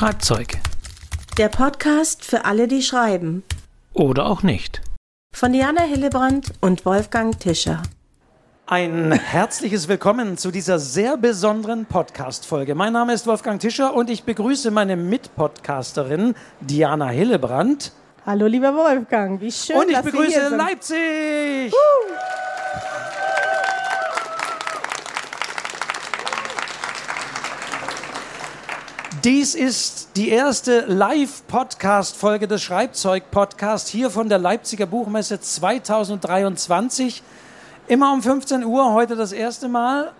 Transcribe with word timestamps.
Schreibzeug. 0.00 0.56
Der 1.36 1.50
Podcast 1.50 2.24
für 2.24 2.46
alle, 2.46 2.68
die 2.68 2.80
schreiben. 2.80 3.42
Oder 3.92 4.24
auch 4.24 4.42
nicht. 4.42 4.80
Von 5.36 5.52
Diana 5.52 5.82
Hillebrand 5.82 6.54
und 6.62 6.86
Wolfgang 6.86 7.38
Tischer. 7.38 7.82
Ein 8.66 9.12
herzliches 9.12 9.88
Willkommen 9.88 10.38
zu 10.38 10.50
dieser 10.50 10.78
sehr 10.78 11.18
besonderen 11.18 11.84
Podcast-Folge. 11.84 12.74
Mein 12.74 12.94
Name 12.94 13.12
ist 13.12 13.26
Wolfgang 13.26 13.60
Tischer 13.60 13.92
und 13.92 14.08
ich 14.08 14.22
begrüße 14.22 14.70
meine 14.70 14.96
Mitpodcasterin 14.96 16.34
Diana 16.60 17.10
Hillebrand. 17.10 17.92
Hallo, 18.24 18.46
lieber 18.46 18.74
Wolfgang, 18.74 19.38
wie 19.42 19.52
schön. 19.52 19.76
Und 19.76 19.90
ich 19.90 19.96
dass 19.96 20.06
Sie 20.06 20.12
begrüße 20.12 20.32
hier 20.32 20.48
sind. 20.48 20.56
Leipzig. 20.56 21.74
Dies 29.24 29.54
ist 29.54 30.16
die 30.16 30.30
erste 30.30 30.86
Live-Podcast-Folge 30.86 32.48
des 32.48 32.62
Schreibzeug-Podcasts 32.62 33.90
hier 33.90 34.08
von 34.08 34.30
der 34.30 34.38
Leipziger 34.38 34.86
Buchmesse 34.86 35.38
2023. 35.38 37.22
Immer 37.86 38.14
um 38.14 38.22
15 38.22 38.64
Uhr, 38.64 38.94
heute 38.94 39.16
das 39.16 39.32
erste 39.32 39.68
Mal. 39.68 40.12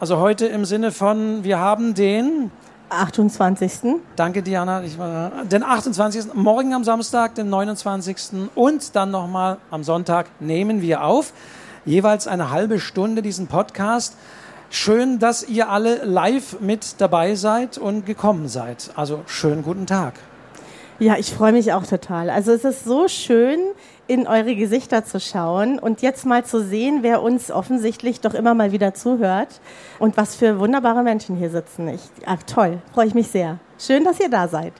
Also 0.00 0.16
heute 0.16 0.46
im 0.46 0.64
Sinne 0.64 0.92
von, 0.92 1.44
wir 1.44 1.58
haben 1.58 1.92
den, 1.92 2.50
28. 2.88 4.00
danke 4.16 4.42
Diana, 4.42 4.82
ich 4.82 4.98
war, 4.98 5.44
den 5.44 5.62
28. 5.62 6.32
Morgen 6.32 6.72
am 6.72 6.84
Samstag, 6.84 7.34
den 7.34 7.50
29. 7.50 8.48
und 8.54 8.96
dann 8.96 9.10
nochmal 9.10 9.58
am 9.70 9.84
Sonntag 9.84 10.28
nehmen 10.40 10.80
wir 10.80 11.04
auf. 11.04 11.34
Jeweils 11.84 12.26
eine 12.26 12.48
halbe 12.48 12.80
Stunde 12.80 13.20
diesen 13.20 13.46
Podcast. 13.46 14.16
Schön, 14.74 15.18
dass 15.18 15.46
ihr 15.46 15.68
alle 15.68 16.02
live 16.02 16.60
mit 16.60 16.98
dabei 16.98 17.34
seid 17.34 17.76
und 17.76 18.06
gekommen 18.06 18.48
seid. 18.48 18.90
Also 18.96 19.20
schönen 19.26 19.62
guten 19.62 19.86
Tag. 19.86 20.14
Ja, 20.98 21.18
ich 21.18 21.30
freue 21.30 21.52
mich 21.52 21.74
auch 21.74 21.86
total. 21.86 22.30
Also 22.30 22.52
es 22.52 22.64
ist 22.64 22.86
so 22.86 23.06
schön, 23.06 23.60
in 24.06 24.26
eure 24.26 24.56
Gesichter 24.56 25.04
zu 25.04 25.20
schauen 25.20 25.78
und 25.78 26.00
jetzt 26.00 26.24
mal 26.24 26.46
zu 26.46 26.64
sehen, 26.64 27.00
wer 27.02 27.22
uns 27.22 27.50
offensichtlich 27.50 28.22
doch 28.22 28.32
immer 28.32 28.54
mal 28.54 28.72
wieder 28.72 28.94
zuhört 28.94 29.60
und 29.98 30.16
was 30.16 30.36
für 30.36 30.58
wunderbare 30.58 31.02
Menschen 31.02 31.36
hier 31.36 31.50
sitzen. 31.50 31.88
Ich, 31.88 32.00
ah, 32.24 32.38
toll, 32.46 32.78
freue 32.94 33.08
ich 33.08 33.14
mich 33.14 33.28
sehr. 33.28 33.58
Schön, 33.78 34.04
dass 34.04 34.20
ihr 34.20 34.30
da 34.30 34.48
seid. 34.48 34.72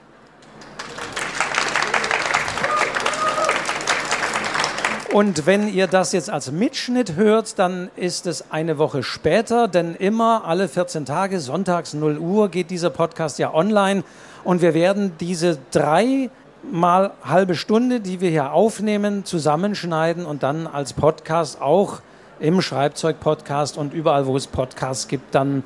Und 5.12 5.44
wenn 5.44 5.68
ihr 5.68 5.88
das 5.88 6.12
jetzt 6.12 6.30
als 6.30 6.50
Mitschnitt 6.50 7.16
hört, 7.16 7.58
dann 7.58 7.90
ist 7.96 8.26
es 8.26 8.50
eine 8.50 8.78
Woche 8.78 9.02
später, 9.02 9.68
denn 9.68 9.94
immer 9.94 10.44
alle 10.46 10.68
14 10.68 11.04
Tage, 11.04 11.38
sonntags 11.38 11.92
0 11.92 12.16
Uhr, 12.16 12.48
geht 12.48 12.70
dieser 12.70 12.88
Podcast 12.88 13.38
ja 13.38 13.52
online. 13.52 14.04
Und 14.42 14.62
wir 14.62 14.72
werden 14.72 15.12
diese 15.20 15.58
drei 15.70 16.30
mal 16.62 17.10
halbe 17.22 17.56
Stunde, 17.56 18.00
die 18.00 18.22
wir 18.22 18.30
hier 18.30 18.52
aufnehmen, 18.52 19.26
zusammenschneiden 19.26 20.24
und 20.24 20.42
dann 20.42 20.66
als 20.66 20.94
Podcast 20.94 21.60
auch 21.60 22.00
im 22.40 22.62
Schreibzeug-Podcast 22.62 23.76
und 23.76 23.92
überall, 23.92 24.24
wo 24.26 24.34
es 24.34 24.46
Podcasts 24.46 25.08
gibt, 25.08 25.34
dann 25.34 25.62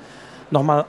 nochmal 0.51 0.87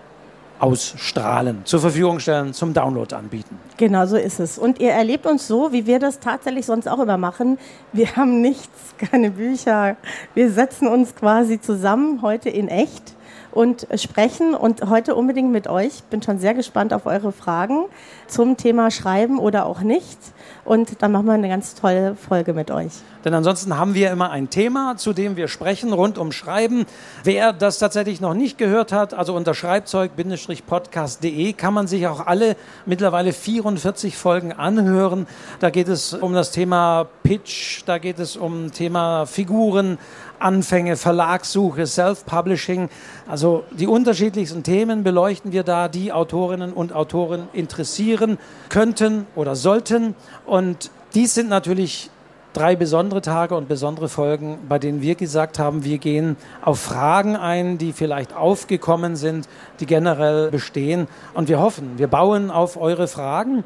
ausstrahlen, 0.60 1.62
zur 1.66 1.80
Verfügung 1.80 2.20
stellen, 2.20 2.54
zum 2.54 2.74
Download 2.74 3.14
anbieten. 3.14 3.60
Genau 3.78 4.06
so 4.06 4.18
ist 4.18 4.40
es. 4.40 4.58
Und 4.58 4.80
ihr 4.80 4.92
erlebt 4.92 5.26
uns 5.26 5.48
so, 5.48 5.72
wie 5.72 5.86
wir 5.86 6.00
das 6.00 6.20
tatsächlich 6.20 6.66
sonst 6.66 6.88
auch 6.88 7.00
immer 7.00 7.18
machen. 7.18 7.58
Wir 7.94 8.16
haben 8.16 8.42
nichts, 8.42 8.96
keine 8.98 9.32
Bücher. 9.32 9.98
Wir 10.34 10.52
setzen 10.52 10.88
uns 10.88 11.16
quasi 11.16 11.60
zusammen 11.60 12.22
heute 12.22 12.50
in 12.50 12.68
echt 12.68 13.17
und 13.58 13.88
sprechen 13.96 14.54
und 14.54 14.88
heute 14.88 15.16
unbedingt 15.16 15.52
mit 15.52 15.68
euch. 15.68 16.04
Bin 16.12 16.22
schon 16.22 16.38
sehr 16.38 16.54
gespannt 16.54 16.94
auf 16.94 17.08
eure 17.08 17.32
Fragen 17.32 17.86
zum 18.28 18.56
Thema 18.56 18.92
Schreiben 18.92 19.40
oder 19.40 19.66
auch 19.66 19.82
nicht. 19.82 20.20
Und 20.64 21.02
dann 21.02 21.12
machen 21.12 21.26
wir 21.26 21.34
eine 21.34 21.50
ganz 21.50 21.74
tolle 21.74 22.16
Folge 22.16 22.54
mit 22.54 22.70
euch. 22.70 22.92
Denn 23.26 23.34
ansonsten 23.34 23.78
haben 23.78 23.96
wir 23.96 24.12
immer 24.12 24.30
ein 24.30 24.50
Thema, 24.50 24.96
zu 24.96 25.12
dem 25.12 25.38
wir 25.38 25.48
sprechen, 25.48 25.92
rund 25.92 26.18
um 26.18 26.32
Schreiben. 26.32 26.86
Wer 27.24 27.52
das 27.52 27.80
tatsächlich 27.80 28.22
noch 28.22 28.34
nicht 28.34 28.58
gehört 28.58 28.94
hat, 28.94 29.14
also 29.14 29.36
unter 29.36 29.54
schreibzeug-podcast.de 29.54 31.54
kann 31.54 31.74
man 31.74 31.88
sich 31.88 32.08
auch 32.08 32.28
alle 32.28 32.56
mittlerweile 32.86 33.34
44 33.34 34.16
Folgen 34.16 34.54
anhören. 34.54 35.28
Da 35.60 35.72
geht 35.72 35.88
es 35.88 36.14
um 36.14 36.34
das 36.34 36.52
Thema 36.52 37.08
Pitch, 37.24 37.82
da 37.86 37.98
geht 37.98 38.20
es 38.20 38.38
um 38.38 38.72
Thema 38.72 39.26
Figuren, 39.26 39.98
Anfänge, 40.40 40.96
Verlagssuche, 40.96 41.86
Self-Publishing. 41.86 42.90
Also 43.28 43.64
die 43.72 43.88
unterschiedlichsten 43.88 44.64
Themen 44.64 45.04
beleuchten 45.04 45.52
wir 45.52 45.64
da, 45.64 45.88
die 45.88 46.12
Autorinnen 46.12 46.74
und 46.74 46.94
Autoren 46.94 47.48
interessieren 47.54 48.38
könnten 48.70 49.28
oder 49.36 49.56
sollten. 49.56 50.16
Und 50.46 50.92
dies 51.14 51.34
sind 51.34 51.50
natürlich 51.50 52.10
drei 52.54 52.76
besondere 52.76 53.22
Tage 53.22 53.56
und 53.56 53.68
besondere 53.68 54.10
Folgen, 54.10 54.58
bei 54.68 54.80
denen 54.80 55.02
wir 55.02 55.16
gesagt 55.16 55.60
haben, 55.60 55.84
wir 55.84 56.00
gehen 56.00 56.38
auf 56.64 56.80
Fragen 56.80 57.36
ein, 57.36 57.78
die 57.78 57.94
vielleicht 57.94 58.36
aufgekommen 58.36 59.16
sind, 59.16 59.48
die 59.80 59.86
generell 59.86 60.50
bestehen. 60.50 61.08
Und 61.36 61.50
wir 61.50 61.60
hoffen, 61.60 61.98
wir 61.98 62.08
bauen 62.08 62.50
auf 62.50 62.76
eure 62.78 63.08
Fragen 63.08 63.64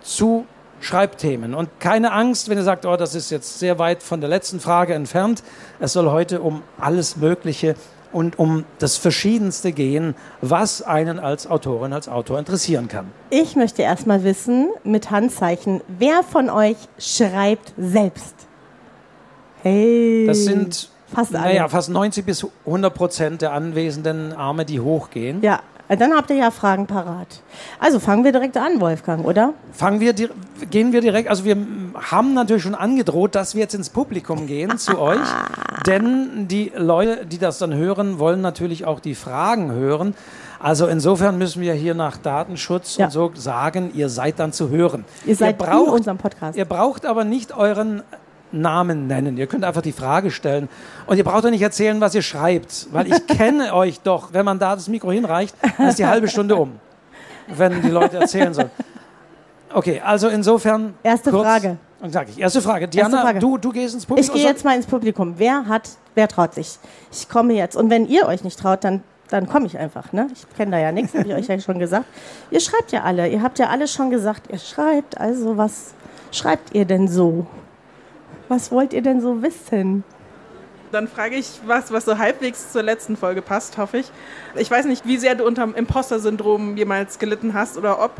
zu 0.00 0.46
Schreibthemen. 0.80 1.54
Und 1.54 1.68
keine 1.78 2.12
Angst, 2.12 2.48
wenn 2.48 2.58
ihr 2.58 2.64
sagt, 2.64 2.86
oh, 2.86 2.96
das 2.96 3.14
ist 3.14 3.30
jetzt 3.30 3.58
sehr 3.58 3.78
weit 3.78 4.02
von 4.02 4.20
der 4.20 4.28
letzten 4.28 4.60
Frage 4.60 4.94
entfernt. 4.94 5.42
Es 5.78 5.92
soll 5.92 6.10
heute 6.10 6.40
um 6.40 6.62
alles 6.78 7.16
Mögliche 7.16 7.76
und 8.12 8.38
um 8.38 8.64
das 8.78 8.96
Verschiedenste 8.96 9.72
gehen, 9.72 10.14
was 10.40 10.82
einen 10.82 11.18
als 11.18 11.46
Autorin, 11.46 11.92
als 11.92 12.08
Autor 12.08 12.38
interessieren 12.38 12.88
kann. 12.88 13.12
Ich 13.30 13.56
möchte 13.56 13.82
erstmal 13.82 14.24
wissen, 14.24 14.70
mit 14.82 15.10
Handzeichen, 15.10 15.80
wer 15.86 16.22
von 16.22 16.50
euch 16.50 16.76
schreibt 16.98 17.72
selbst? 17.76 18.34
Hey. 19.62 20.24
Das 20.26 20.44
sind 20.44 20.90
Fast 21.14 21.34
alle. 21.34 21.46
naja, 21.46 21.68
fast 21.68 21.90
90 21.90 22.24
bis 22.24 22.46
100 22.66 22.94
Prozent 22.94 23.42
der 23.42 23.52
anwesenden 23.52 24.32
Arme, 24.32 24.64
die 24.64 24.80
hochgehen. 24.80 25.42
Ja, 25.42 25.60
dann 25.96 26.12
habt 26.14 26.30
ihr 26.30 26.36
ja 26.36 26.50
Fragen 26.50 26.86
parat. 26.86 27.40
Also 27.78 27.98
fangen 27.98 28.22
wir 28.24 28.32
direkt 28.32 28.56
an, 28.56 28.80
Wolfgang, 28.80 29.24
oder? 29.26 29.54
Fangen 29.72 30.00
wir, 30.00 30.12
gehen 30.12 30.92
wir 30.92 31.00
direkt, 31.00 31.28
also 31.28 31.44
wir 31.44 31.56
haben 32.10 32.34
natürlich 32.34 32.62
schon 32.62 32.74
angedroht, 32.74 33.34
dass 33.34 33.54
wir 33.54 33.62
jetzt 33.62 33.74
ins 33.74 33.90
Publikum 33.90 34.46
gehen 34.46 34.78
zu 34.78 34.98
euch, 35.00 35.18
denn 35.86 36.46
die 36.48 36.70
Leute, 36.76 37.26
die 37.26 37.38
das 37.38 37.58
dann 37.58 37.74
hören, 37.74 38.18
wollen 38.18 38.40
natürlich 38.40 38.84
auch 38.84 39.00
die 39.00 39.14
Fragen 39.14 39.72
hören. 39.72 40.14
Also 40.62 40.86
insofern 40.86 41.38
müssen 41.38 41.62
wir 41.62 41.72
hier 41.72 41.94
nach 41.94 42.18
Datenschutz 42.18 42.98
Ja. 42.98 43.06
und 43.06 43.10
so 43.12 43.30
sagen, 43.34 43.90
ihr 43.94 44.10
seid 44.10 44.38
dann 44.38 44.52
zu 44.52 44.68
hören. 44.68 45.04
Ihr 45.24 45.34
seid 45.34 45.56
braucht, 45.56 45.88
in 45.88 45.92
unserem 45.94 46.18
Podcast. 46.18 46.56
Ihr 46.58 46.66
braucht 46.66 47.06
aber 47.06 47.24
nicht 47.24 47.56
euren 47.56 48.02
Namen 48.52 49.06
nennen. 49.06 49.36
Ihr 49.36 49.46
könnt 49.46 49.64
einfach 49.64 49.82
die 49.82 49.92
Frage 49.92 50.30
stellen. 50.30 50.68
Und 51.06 51.16
ihr 51.16 51.24
braucht 51.24 51.44
doch 51.44 51.50
nicht 51.50 51.62
erzählen, 51.62 52.00
was 52.00 52.14
ihr 52.14 52.22
schreibt, 52.22 52.88
weil 52.92 53.06
ich 53.06 53.26
kenne 53.26 53.74
euch 53.74 54.00
doch. 54.00 54.32
Wenn 54.32 54.44
man 54.44 54.58
da 54.58 54.74
das 54.74 54.88
Mikro 54.88 55.12
hinreicht, 55.12 55.54
dann 55.78 55.88
ist 55.88 55.98
die 55.98 56.06
halbe 56.06 56.28
Stunde 56.28 56.56
um, 56.56 56.72
wenn 57.48 57.82
die 57.82 57.90
Leute 57.90 58.18
erzählen 58.18 58.52
sollen. 58.52 58.70
Okay, 59.72 60.00
also 60.04 60.28
insofern. 60.28 60.94
Erste 61.02 61.30
kurz, 61.30 61.44
Frage. 61.44 61.76
Und 62.00 62.12
sag 62.12 62.28
ich, 62.28 62.38
erste 62.38 62.60
Frage. 62.60 62.88
Diana, 62.88 63.20
Frage. 63.20 63.38
Du, 63.38 63.58
du 63.58 63.70
gehst 63.70 63.94
ins 63.94 64.06
Publikum. 64.06 64.34
Ich 64.34 64.40
gehe 64.40 64.50
jetzt 64.50 64.64
mal 64.64 64.74
ins 64.74 64.86
Publikum. 64.86 65.34
Wer 65.36 65.66
hat, 65.68 65.88
wer 66.14 66.28
traut 66.28 66.54
sich? 66.54 66.78
Ich 67.12 67.28
komme 67.28 67.52
jetzt. 67.52 67.76
Und 67.76 67.90
wenn 67.90 68.06
ihr 68.08 68.26
euch 68.26 68.42
nicht 68.42 68.58
traut, 68.58 68.82
dann, 68.84 69.02
dann 69.28 69.46
komme 69.48 69.66
ich 69.66 69.78
einfach. 69.78 70.12
Ne? 70.12 70.28
Ich 70.32 70.44
kenne 70.56 70.72
da 70.72 70.78
ja 70.78 70.92
nichts, 70.92 71.14
habe 71.14 71.28
ich 71.28 71.34
euch 71.34 71.46
ja 71.46 71.60
schon 71.60 71.78
gesagt. 71.78 72.06
Ihr 72.50 72.60
schreibt 72.60 72.90
ja 72.90 73.02
alle. 73.02 73.28
Ihr 73.28 73.42
habt 73.42 73.58
ja 73.58 73.68
alle 73.68 73.86
schon 73.86 74.10
gesagt, 74.10 74.50
ihr 74.50 74.58
schreibt. 74.58 75.20
Also 75.20 75.56
was 75.56 75.94
schreibt 76.32 76.74
ihr 76.74 76.84
denn 76.84 77.06
so? 77.06 77.46
Was 78.50 78.72
wollt 78.72 78.92
ihr 78.92 79.00
denn 79.00 79.20
so 79.20 79.42
wissen? 79.44 80.02
Dann 80.90 81.06
frage 81.06 81.36
ich 81.36 81.60
was, 81.66 81.92
was 81.92 82.04
so 82.04 82.18
halbwegs 82.18 82.72
zur 82.72 82.82
letzten 82.82 83.16
Folge 83.16 83.42
passt, 83.42 83.78
hoffe 83.78 83.98
ich. 83.98 84.10
Ich 84.56 84.68
weiß 84.68 84.86
nicht, 84.86 85.06
wie 85.06 85.18
sehr 85.18 85.36
du 85.36 85.46
unter 85.46 85.64
dem 85.64 85.76
Imposter-Syndrom 85.76 86.76
jemals 86.76 87.20
gelitten 87.20 87.54
hast 87.54 87.78
oder 87.78 88.02
ob. 88.02 88.10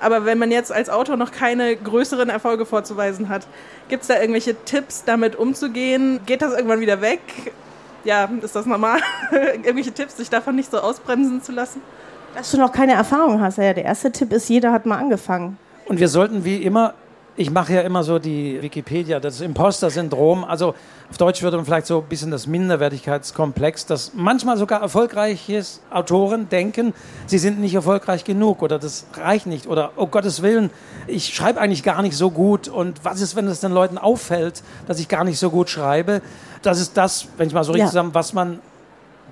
Aber 0.00 0.24
wenn 0.24 0.38
man 0.38 0.50
jetzt 0.50 0.72
als 0.72 0.88
Autor 0.88 1.18
noch 1.18 1.32
keine 1.32 1.76
größeren 1.76 2.30
Erfolge 2.30 2.64
vorzuweisen 2.64 3.28
hat, 3.28 3.46
gibt 3.90 4.04
es 4.04 4.08
da 4.08 4.18
irgendwelche 4.18 4.56
Tipps, 4.64 5.04
damit 5.04 5.36
umzugehen? 5.36 6.20
Geht 6.24 6.40
das 6.40 6.54
irgendwann 6.54 6.80
wieder 6.80 7.02
weg? 7.02 7.20
Ja, 8.04 8.30
ist 8.40 8.56
das 8.56 8.64
normal? 8.64 9.00
irgendwelche 9.30 9.92
Tipps, 9.92 10.16
sich 10.16 10.30
davon 10.30 10.56
nicht 10.56 10.70
so 10.70 10.78
ausbremsen 10.78 11.42
zu 11.42 11.52
lassen? 11.52 11.82
Dass 12.34 12.50
du 12.50 12.56
noch 12.56 12.72
keine 12.72 12.94
Erfahrung 12.94 13.42
hast. 13.42 13.58
Ja, 13.58 13.74
der 13.74 13.84
erste 13.84 14.10
Tipp 14.10 14.32
ist, 14.32 14.48
jeder 14.48 14.72
hat 14.72 14.86
mal 14.86 14.96
angefangen. 14.96 15.58
Und 15.84 16.00
wir 16.00 16.08
sollten 16.08 16.46
wie 16.46 16.62
immer, 16.62 16.94
ich 17.36 17.50
mache 17.50 17.74
ja 17.74 17.80
immer 17.80 18.04
so 18.04 18.18
die 18.18 18.62
Wikipedia, 18.62 19.18
das 19.18 19.40
Imposter-Syndrom. 19.40 20.44
Also 20.44 20.74
auf 21.10 21.16
Deutsch 21.18 21.42
würde 21.42 21.56
man 21.56 21.66
vielleicht 21.66 21.86
so 21.86 21.98
ein 21.98 22.08
bisschen 22.08 22.30
das 22.30 22.46
Minderwertigkeitskomplex, 22.46 23.86
dass 23.86 24.12
manchmal 24.14 24.56
sogar 24.56 24.80
erfolgreiche 24.82 25.62
Autoren 25.90 26.48
denken, 26.48 26.94
sie 27.26 27.38
sind 27.38 27.60
nicht 27.60 27.74
erfolgreich 27.74 28.24
genug 28.24 28.62
oder 28.62 28.78
das 28.78 29.06
reicht 29.14 29.46
nicht 29.46 29.66
oder 29.66 29.92
oh 29.96 30.06
Gottes 30.06 30.42
Willen, 30.42 30.70
ich 31.06 31.34
schreibe 31.34 31.60
eigentlich 31.60 31.82
gar 31.82 32.02
nicht 32.02 32.16
so 32.16 32.30
gut 32.30 32.68
und 32.68 33.04
was 33.04 33.20
ist, 33.20 33.34
wenn 33.36 33.48
es 33.48 33.60
den 33.60 33.72
Leuten 33.72 33.98
auffällt, 33.98 34.62
dass 34.86 35.00
ich 35.00 35.08
gar 35.08 35.24
nicht 35.24 35.38
so 35.38 35.50
gut 35.50 35.68
schreibe? 35.68 36.22
Das 36.62 36.80
ist 36.80 36.96
das, 36.96 37.26
wenn 37.36 37.48
ich 37.48 37.54
mal 37.54 37.64
so 37.64 37.72
richtig 37.72 37.86
Ja. 37.86 37.90
zusammen, 37.90 38.14
was 38.14 38.32
man 38.32 38.60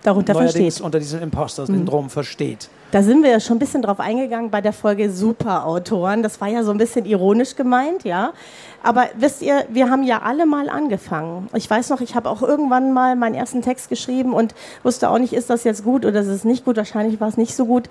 darunter 0.02 0.34
versteht. 0.34 0.80
unter 0.80 0.98
diesem 0.98 1.22
Imposter-Syndrom 1.22 2.10
versteht. 2.10 2.68
Da 2.92 3.02
sind 3.02 3.22
wir 3.22 3.30
ja 3.30 3.40
schon 3.40 3.56
ein 3.56 3.58
bisschen 3.58 3.80
drauf 3.80 4.00
eingegangen 4.00 4.50
bei 4.50 4.60
der 4.60 4.74
Folge 4.74 5.10
Superautoren. 5.10 6.22
Das 6.22 6.42
war 6.42 6.48
ja 6.48 6.62
so 6.62 6.72
ein 6.72 6.76
bisschen 6.76 7.06
ironisch 7.06 7.56
gemeint, 7.56 8.04
ja. 8.04 8.34
Aber 8.82 9.06
wisst 9.16 9.40
ihr, 9.40 9.64
wir 9.70 9.88
haben 9.88 10.02
ja 10.02 10.20
alle 10.20 10.44
mal 10.44 10.68
angefangen. 10.68 11.48
Ich 11.54 11.70
weiß 11.70 11.88
noch, 11.88 12.02
ich 12.02 12.14
habe 12.14 12.28
auch 12.28 12.42
irgendwann 12.42 12.92
mal 12.92 13.16
meinen 13.16 13.34
ersten 13.34 13.62
Text 13.62 13.88
geschrieben 13.88 14.34
und 14.34 14.54
wusste 14.82 15.08
auch 15.08 15.16
nicht, 15.16 15.32
ist 15.32 15.48
das 15.48 15.64
jetzt 15.64 15.84
gut 15.84 16.04
oder 16.04 16.20
ist 16.20 16.26
es 16.26 16.44
nicht 16.44 16.66
gut. 16.66 16.76
Wahrscheinlich 16.76 17.18
war 17.18 17.28
es 17.28 17.38
nicht 17.38 17.56
so 17.56 17.64
gut 17.64 17.88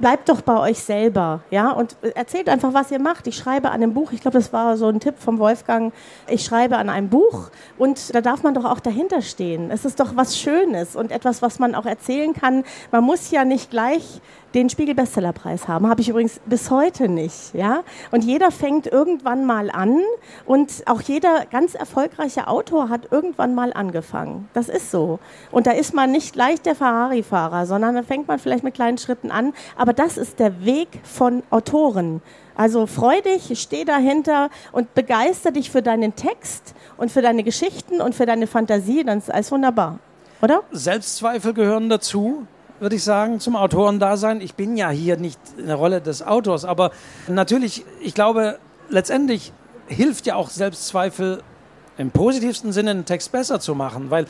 bleibt 0.00 0.28
doch 0.28 0.40
bei 0.40 0.58
euch 0.58 0.78
selber, 0.78 1.40
ja, 1.50 1.70
und 1.70 1.96
erzählt 2.14 2.48
einfach, 2.48 2.74
was 2.74 2.90
ihr 2.90 3.00
macht. 3.00 3.26
Ich 3.26 3.36
schreibe 3.36 3.68
an 3.70 3.82
einem 3.82 3.94
Buch, 3.94 4.12
ich 4.12 4.20
glaube, 4.20 4.38
das 4.38 4.52
war 4.52 4.76
so 4.76 4.88
ein 4.88 5.00
Tipp 5.00 5.14
vom 5.18 5.38
Wolfgang, 5.38 5.92
ich 6.28 6.44
schreibe 6.44 6.76
an 6.76 6.88
einem 6.88 7.08
Buch 7.08 7.50
und 7.78 8.14
da 8.14 8.20
darf 8.20 8.42
man 8.42 8.54
doch 8.54 8.64
auch 8.64 8.80
dahinter 8.80 9.22
stehen. 9.22 9.70
Es 9.70 9.84
ist 9.84 10.00
doch 10.00 10.16
was 10.16 10.38
Schönes 10.38 10.96
und 10.96 11.10
etwas, 11.10 11.42
was 11.42 11.58
man 11.58 11.74
auch 11.74 11.86
erzählen 11.86 12.32
kann. 12.32 12.64
Man 12.92 13.04
muss 13.04 13.30
ja 13.30 13.44
nicht 13.44 13.70
gleich 13.70 14.20
den 14.54 14.70
Spiegel-Bestsellerpreis 14.70 15.68
haben. 15.68 15.88
Habe 15.88 16.00
ich 16.00 16.08
übrigens 16.08 16.40
bis 16.46 16.70
heute 16.70 17.08
nicht. 17.08 17.54
Ja? 17.54 17.82
Und 18.10 18.24
jeder 18.24 18.50
fängt 18.50 18.86
irgendwann 18.86 19.44
mal 19.44 19.70
an 19.70 20.00
und 20.46 20.84
auch 20.86 21.00
jeder 21.00 21.44
ganz 21.50 21.74
erfolgreiche 21.74 22.48
Autor 22.48 22.88
hat 22.88 23.12
irgendwann 23.12 23.54
mal 23.54 23.72
angefangen. 23.72 24.48
Das 24.54 24.68
ist 24.68 24.90
so. 24.90 25.18
Und 25.50 25.66
da 25.66 25.72
ist 25.72 25.94
man 25.94 26.10
nicht 26.10 26.32
gleich 26.32 26.60
der 26.62 26.74
Ferrari-Fahrer, 26.74 27.66
sondern 27.66 27.94
da 27.94 28.02
fängt 28.02 28.28
man 28.28 28.38
vielleicht 28.38 28.64
mit 28.64 28.74
kleinen 28.74 28.98
Schritten 28.98 29.30
an. 29.30 29.52
Aber 29.76 29.92
das 29.92 30.16
ist 30.16 30.38
der 30.38 30.64
Weg 30.64 30.88
von 31.02 31.42
Autoren. 31.50 32.22
Also 32.56 32.86
freu 32.86 33.20
dich, 33.20 33.60
steh 33.60 33.84
dahinter 33.84 34.50
und 34.72 34.94
begeister 34.94 35.52
dich 35.52 35.70
für 35.70 35.82
deinen 35.82 36.16
Text 36.16 36.74
und 36.96 37.12
für 37.12 37.22
deine 37.22 37.44
Geschichten 37.44 38.00
und 38.00 38.14
für 38.14 38.26
deine 38.26 38.48
Fantasie. 38.48 39.04
Dann 39.04 39.18
ist 39.18 39.30
alles 39.30 39.52
wunderbar. 39.52 40.00
Oder? 40.42 40.62
Selbstzweifel 40.72 41.54
gehören 41.54 41.88
dazu 41.88 42.46
würde 42.80 42.96
ich 42.96 43.04
sagen, 43.04 43.40
zum 43.40 43.56
Autorendasein. 43.56 44.40
Ich 44.40 44.54
bin 44.54 44.76
ja 44.76 44.90
hier 44.90 45.16
nicht 45.16 45.40
in 45.56 45.66
der 45.66 45.76
Rolle 45.76 46.00
des 46.00 46.22
Autors, 46.22 46.64
aber 46.64 46.90
natürlich, 47.26 47.84
ich 48.00 48.14
glaube, 48.14 48.58
letztendlich 48.88 49.52
hilft 49.86 50.26
ja 50.26 50.36
auch 50.36 50.50
Selbstzweifel 50.50 51.42
im 51.96 52.10
positivsten 52.10 52.72
Sinne, 52.72 52.90
einen 52.90 53.04
Text 53.04 53.32
besser 53.32 53.60
zu 53.60 53.74
machen, 53.74 54.10
weil 54.10 54.26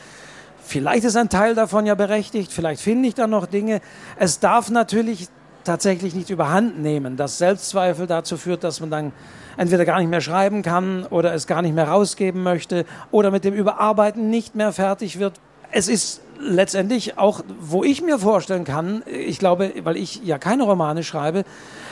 vielleicht 0.63 1.03
ist 1.03 1.15
ein 1.15 1.29
Teil 1.29 1.55
davon 1.55 1.85
ja 1.85 1.95
berechtigt, 1.95 2.51
vielleicht 2.51 2.81
finde 2.81 3.07
ich 3.07 3.15
da 3.15 3.27
noch 3.27 3.45
Dinge. 3.45 3.81
Es 4.17 4.39
darf 4.39 4.69
natürlich 4.69 5.27
tatsächlich 5.63 6.15
nicht 6.15 6.29
überhand 6.29 6.79
nehmen, 6.79 7.17
dass 7.17 7.37
Selbstzweifel 7.37 8.07
dazu 8.07 8.37
führt, 8.37 8.63
dass 8.63 8.79
man 8.79 8.89
dann 8.89 9.11
entweder 9.57 9.85
gar 9.85 9.99
nicht 9.99 10.09
mehr 10.09 10.21
schreiben 10.21 10.61
kann 10.63 11.05
oder 11.05 11.33
es 11.33 11.45
gar 11.45 11.61
nicht 11.61 11.75
mehr 11.75 11.87
rausgeben 11.87 12.41
möchte 12.43 12.85
oder 13.11 13.29
mit 13.29 13.43
dem 13.43 13.53
Überarbeiten 13.53 14.29
nicht 14.29 14.55
mehr 14.55 14.71
fertig 14.71 15.19
wird. 15.19 15.33
Es 15.71 15.87
ist 15.87 16.21
letztendlich 16.39 17.17
auch, 17.17 17.41
wo 17.59 17.83
ich 17.83 18.01
mir 18.01 18.17
vorstellen 18.17 18.63
kann, 18.63 19.03
ich 19.05 19.39
glaube, 19.39 19.73
weil 19.83 19.97
ich 19.97 20.23
ja 20.23 20.37
keine 20.37 20.63
Romane 20.63 21.03
schreibe, 21.03 21.43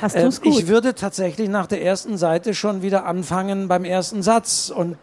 äh, 0.02 0.30
ich 0.44 0.68
würde 0.68 0.96
tatsächlich 0.96 1.50
nach 1.50 1.68
der 1.68 1.84
ersten 1.84 2.18
Seite 2.18 2.54
schon 2.54 2.82
wieder 2.82 3.06
anfangen 3.06 3.68
beim 3.68 3.84
ersten 3.84 4.24
Satz. 4.24 4.72
Und 4.74 4.98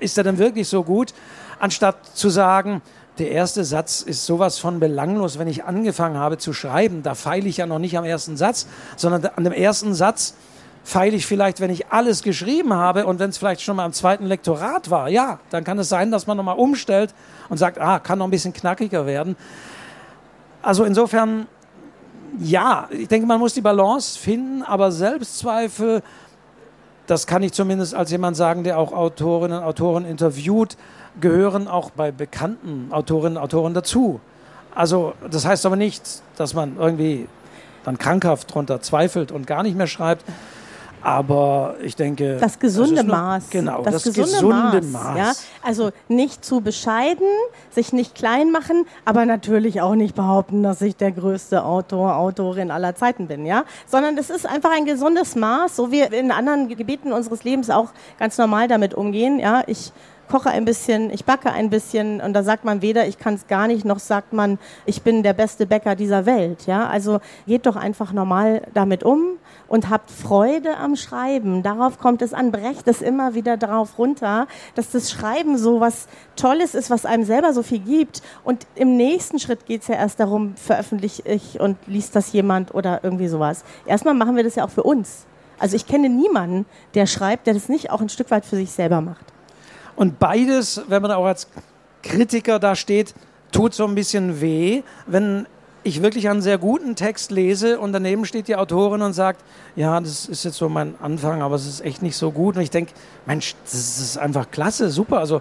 ist 0.00 0.18
er 0.18 0.24
denn 0.24 0.38
wirklich 0.38 0.68
so 0.68 0.82
gut? 0.82 1.14
Anstatt 1.60 1.96
zu 2.14 2.28
sagen, 2.28 2.82
der 3.18 3.30
erste 3.30 3.64
Satz 3.64 4.02
ist 4.02 4.26
sowas 4.26 4.58
von 4.58 4.78
belanglos, 4.78 5.38
wenn 5.38 5.48
ich 5.48 5.64
angefangen 5.64 6.16
habe 6.16 6.38
zu 6.38 6.52
schreiben, 6.52 7.02
da 7.02 7.14
feile 7.14 7.48
ich 7.48 7.56
ja 7.56 7.66
noch 7.66 7.80
nicht 7.80 7.98
am 7.98 8.04
ersten 8.04 8.36
Satz, 8.36 8.66
sondern 8.96 9.26
an 9.34 9.44
dem 9.44 9.52
ersten 9.52 9.94
Satz 9.94 10.34
feile 10.88 11.16
ich 11.16 11.26
vielleicht, 11.26 11.60
wenn 11.60 11.68
ich 11.68 11.92
alles 11.92 12.22
geschrieben 12.22 12.72
habe 12.72 13.04
und 13.04 13.18
wenn 13.18 13.28
es 13.28 13.36
vielleicht 13.36 13.60
schon 13.60 13.76
mal 13.76 13.84
am 13.84 13.92
zweiten 13.92 14.24
Lektorat 14.24 14.88
war, 14.88 15.10
ja, 15.10 15.38
dann 15.50 15.62
kann 15.62 15.78
es 15.78 15.90
sein, 15.90 16.10
dass 16.10 16.26
man 16.26 16.38
nochmal 16.38 16.56
umstellt 16.56 17.14
und 17.50 17.58
sagt, 17.58 17.78
ah, 17.78 17.98
kann 17.98 18.18
noch 18.18 18.26
ein 18.26 18.30
bisschen 18.30 18.54
knackiger 18.54 19.04
werden. 19.04 19.36
Also 20.62 20.84
insofern, 20.84 21.46
ja, 22.38 22.88
ich 22.90 23.06
denke, 23.06 23.26
man 23.26 23.38
muss 23.38 23.52
die 23.52 23.60
Balance 23.60 24.18
finden, 24.18 24.62
aber 24.62 24.90
Selbstzweifel, 24.90 26.02
das 27.06 27.26
kann 27.26 27.42
ich 27.42 27.52
zumindest 27.52 27.94
als 27.94 28.10
jemand 28.10 28.38
sagen, 28.38 28.64
der 28.64 28.78
auch 28.78 28.92
Autorinnen 28.92 29.58
und 29.58 29.64
Autoren 29.64 30.06
interviewt, 30.06 30.78
gehören 31.20 31.68
auch 31.68 31.90
bei 31.90 32.12
bekannten 32.12 32.88
Autorinnen 32.92 33.36
und 33.36 33.42
Autoren 33.42 33.74
dazu. 33.74 34.20
Also 34.74 35.12
das 35.30 35.44
heißt 35.44 35.66
aber 35.66 35.76
nicht, 35.76 36.22
dass 36.38 36.54
man 36.54 36.78
irgendwie 36.78 37.28
dann 37.84 37.98
krankhaft 37.98 38.54
drunter 38.54 38.80
zweifelt 38.80 39.32
und 39.32 39.46
gar 39.46 39.62
nicht 39.62 39.76
mehr 39.76 39.86
schreibt, 39.86 40.24
aber 41.02 41.76
ich 41.82 41.96
denke. 41.96 42.38
Das 42.38 42.58
gesunde 42.58 42.96
das 42.96 43.06
Maß. 43.06 43.50
Genau, 43.50 43.82
das, 43.82 43.94
das 43.94 44.04
gesunde, 44.04 44.32
gesunde, 44.32 44.82
Maß. 44.82 44.92
Maß. 44.92 45.16
Ja? 45.16 45.32
Also 45.62 45.90
nicht 46.08 46.44
zu 46.44 46.60
bescheiden, 46.60 47.26
sich 47.70 47.92
nicht 47.92 48.14
klein 48.14 48.50
machen, 48.50 48.86
aber 49.04 49.26
natürlich 49.26 49.80
auch 49.80 49.94
nicht 49.94 50.14
behaupten, 50.14 50.62
dass 50.62 50.80
ich 50.82 50.96
der 50.96 51.12
größte 51.12 51.64
Autor, 51.64 52.16
Autorin 52.16 52.70
aller 52.70 52.94
Zeiten 52.94 53.26
bin. 53.26 53.46
Ja? 53.46 53.64
Sondern 53.86 54.16
es 54.18 54.30
ist 54.30 54.46
einfach 54.46 54.70
ein 54.76 54.84
gesundes 54.84 55.36
Maß, 55.36 55.76
so 55.76 55.92
wie 55.92 55.98
wir 55.98 56.12
in 56.12 56.30
anderen 56.30 56.68
Gebieten 56.68 57.12
unseres 57.12 57.44
Lebens 57.44 57.70
auch 57.70 57.90
ganz 58.18 58.38
normal 58.38 58.68
damit 58.68 58.94
umgehen. 58.94 59.38
Ja? 59.38 59.62
Ich 59.66 59.92
koche 60.28 60.50
ein 60.50 60.64
bisschen, 60.64 61.10
ich 61.10 61.24
backe 61.24 61.50
ein 61.50 61.70
bisschen 61.70 62.20
und 62.20 62.32
da 62.32 62.42
sagt 62.42 62.64
man 62.64 62.82
weder, 62.82 63.06
ich 63.06 63.18
kann 63.18 63.34
es 63.34 63.46
gar 63.46 63.66
nicht, 63.66 63.84
noch 63.84 63.98
sagt 63.98 64.32
man, 64.32 64.58
ich 64.86 65.02
bin 65.02 65.22
der 65.22 65.32
beste 65.32 65.66
Bäcker 65.66 65.96
dieser 65.96 66.26
Welt. 66.26 66.66
Ja? 66.66 66.86
Also 66.88 67.20
geht 67.46 67.66
doch 67.66 67.76
einfach 67.76 68.12
normal 68.12 68.62
damit 68.74 69.04
um 69.04 69.38
und 69.68 69.90
habt 69.90 70.10
Freude 70.10 70.76
am 70.76 70.96
Schreiben. 70.96 71.62
Darauf 71.62 71.98
kommt 71.98 72.22
es 72.22 72.34
an. 72.34 72.52
Brecht 72.52 72.88
es 72.88 73.02
immer 73.02 73.34
wieder 73.34 73.56
darauf 73.56 73.98
runter, 73.98 74.46
dass 74.74 74.90
das 74.90 75.10
Schreiben 75.10 75.58
so 75.58 75.80
was 75.80 76.08
Tolles 76.36 76.74
ist, 76.74 76.90
was 76.90 77.04
einem 77.04 77.24
selber 77.24 77.52
so 77.52 77.62
viel 77.62 77.80
gibt. 77.80 78.22
Und 78.44 78.66
im 78.74 78.96
nächsten 78.96 79.38
Schritt 79.38 79.66
geht 79.66 79.82
es 79.82 79.88
ja 79.88 79.96
erst 79.96 80.20
darum, 80.20 80.54
veröffentliche 80.56 81.22
ich 81.24 81.60
und 81.60 81.76
liest 81.86 82.16
das 82.16 82.32
jemand 82.32 82.74
oder 82.74 83.00
irgendwie 83.02 83.28
sowas. 83.28 83.64
Erstmal 83.86 84.14
machen 84.14 84.36
wir 84.36 84.44
das 84.44 84.54
ja 84.54 84.64
auch 84.64 84.70
für 84.70 84.82
uns. 84.82 85.26
Also 85.58 85.76
ich 85.76 85.86
kenne 85.86 86.08
niemanden, 86.08 86.66
der 86.94 87.06
schreibt, 87.06 87.46
der 87.46 87.54
das 87.54 87.68
nicht 87.68 87.90
auch 87.90 88.00
ein 88.00 88.08
Stück 88.08 88.30
weit 88.30 88.44
für 88.44 88.56
sich 88.56 88.70
selber 88.70 89.00
macht. 89.00 89.37
Und 89.98 90.20
beides, 90.20 90.80
wenn 90.86 91.02
man 91.02 91.10
auch 91.10 91.24
als 91.24 91.48
Kritiker 92.04 92.60
da 92.60 92.76
steht, 92.76 93.14
tut 93.50 93.74
so 93.74 93.84
ein 93.84 93.96
bisschen 93.96 94.40
weh, 94.40 94.84
wenn 95.08 95.46
ich 95.82 96.02
wirklich 96.02 96.28
einen 96.28 96.40
sehr 96.40 96.56
guten 96.56 96.94
Text 96.94 97.32
lese 97.32 97.80
und 97.80 97.92
daneben 97.92 98.24
steht 98.24 98.46
die 98.46 98.54
Autorin 98.54 99.02
und 99.02 99.12
sagt, 99.12 99.42
ja, 99.74 99.98
das 99.98 100.26
ist 100.26 100.44
jetzt 100.44 100.56
so 100.56 100.68
mein 100.68 100.94
Anfang, 101.02 101.42
aber 101.42 101.56
es 101.56 101.66
ist 101.66 101.80
echt 101.80 102.00
nicht 102.00 102.16
so 102.16 102.30
gut. 102.30 102.54
Und 102.54 102.62
ich 102.62 102.70
denke, 102.70 102.92
Mensch, 103.26 103.56
das 103.64 103.98
ist 103.98 104.18
einfach 104.18 104.52
klasse, 104.52 104.88
super. 104.90 105.18
Also 105.18 105.40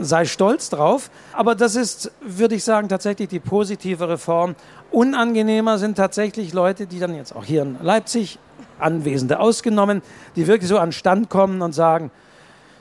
sei 0.00 0.24
stolz 0.24 0.70
drauf. 0.70 1.10
Aber 1.32 1.56
das 1.56 1.74
ist, 1.74 2.12
würde 2.20 2.54
ich 2.54 2.62
sagen, 2.62 2.88
tatsächlich 2.88 3.28
die 3.28 3.40
positivere 3.40 4.18
Form. 4.18 4.54
Unangenehmer 4.92 5.78
sind 5.78 5.96
tatsächlich 5.96 6.52
Leute, 6.52 6.86
die 6.86 7.00
dann 7.00 7.12
jetzt 7.16 7.34
auch 7.34 7.44
hier 7.44 7.62
in 7.62 7.76
Leipzig, 7.82 8.38
Anwesende 8.78 9.40
ausgenommen, 9.40 10.00
die 10.36 10.46
wirklich 10.46 10.68
so 10.68 10.78
an 10.78 10.92
Stand 10.92 11.28
kommen 11.28 11.60
und 11.60 11.72
sagen, 11.72 12.12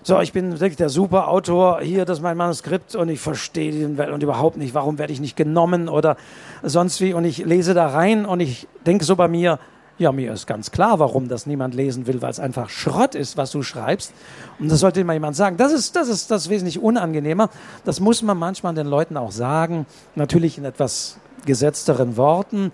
so, 0.10 0.20
ich 0.20 0.34
bin 0.34 0.60
wirklich 0.60 0.76
der 0.76 0.90
super 0.90 1.28
Autor, 1.28 1.82
hier, 1.82 2.04
das 2.04 2.18
ist 2.18 2.24
mein 2.24 2.36
Manuskript 2.36 2.96
und 2.96 3.10
ich 3.10 3.20
verstehe 3.20 3.72
die 3.72 3.98
Welt 3.98 4.12
und 4.12 4.24
überhaupt 4.24 4.58
nicht, 4.58 4.74
warum 4.74 4.98
werde 4.98 5.14
ich 5.14 5.20
nicht 5.20 5.38
genommen 5.38 5.88
oder 5.88 6.18
sonst 6.64 7.00
wie 7.00 7.14
und 7.14 7.26
ich 7.26 7.46
lese 7.46 7.76
da 7.76 7.88
rein 7.88 8.26
und 8.26 8.40
ich 8.40 8.68
denke 8.88 9.06
so 9.06 9.16
bei 9.16 9.28
mir, 9.28 9.60
ja, 10.00 10.12
mir 10.12 10.34
ist 10.34 10.48
ganz 10.48 10.72
klar, 10.72 10.98
warum 10.98 11.28
das 11.28 11.46
niemand 11.46 11.76
lesen 11.76 12.08
will, 12.08 12.24
weil 12.24 12.32
es 12.32 12.40
einfach 12.40 12.70
Schrott 12.70 13.14
ist, 13.14 13.38
was 13.38 13.52
du 13.52 13.62
schreibst. 13.62 14.14
Und 14.58 14.72
das 14.72 14.80
sollte 14.80 15.04
mal 15.04 15.14
jemand 15.14 15.36
sagen. 15.36 15.58
Das 15.58 15.74
ist, 15.74 15.96
das 15.96 16.08
ist 16.08 16.32
das 16.32 16.50
wesentlich 16.50 16.80
unangenehmer. 16.80 17.50
Das 17.84 18.00
muss 18.00 18.22
man 18.22 18.38
manchmal 18.38 18.74
den 18.74 18.88
Leuten 18.88 19.18
auch 19.18 19.32
sagen. 19.32 19.86
Natürlich 20.16 20.58
in 20.58 20.64
etwas 20.64 21.20
gesetzteren 21.46 22.16
Worten. 22.16 22.72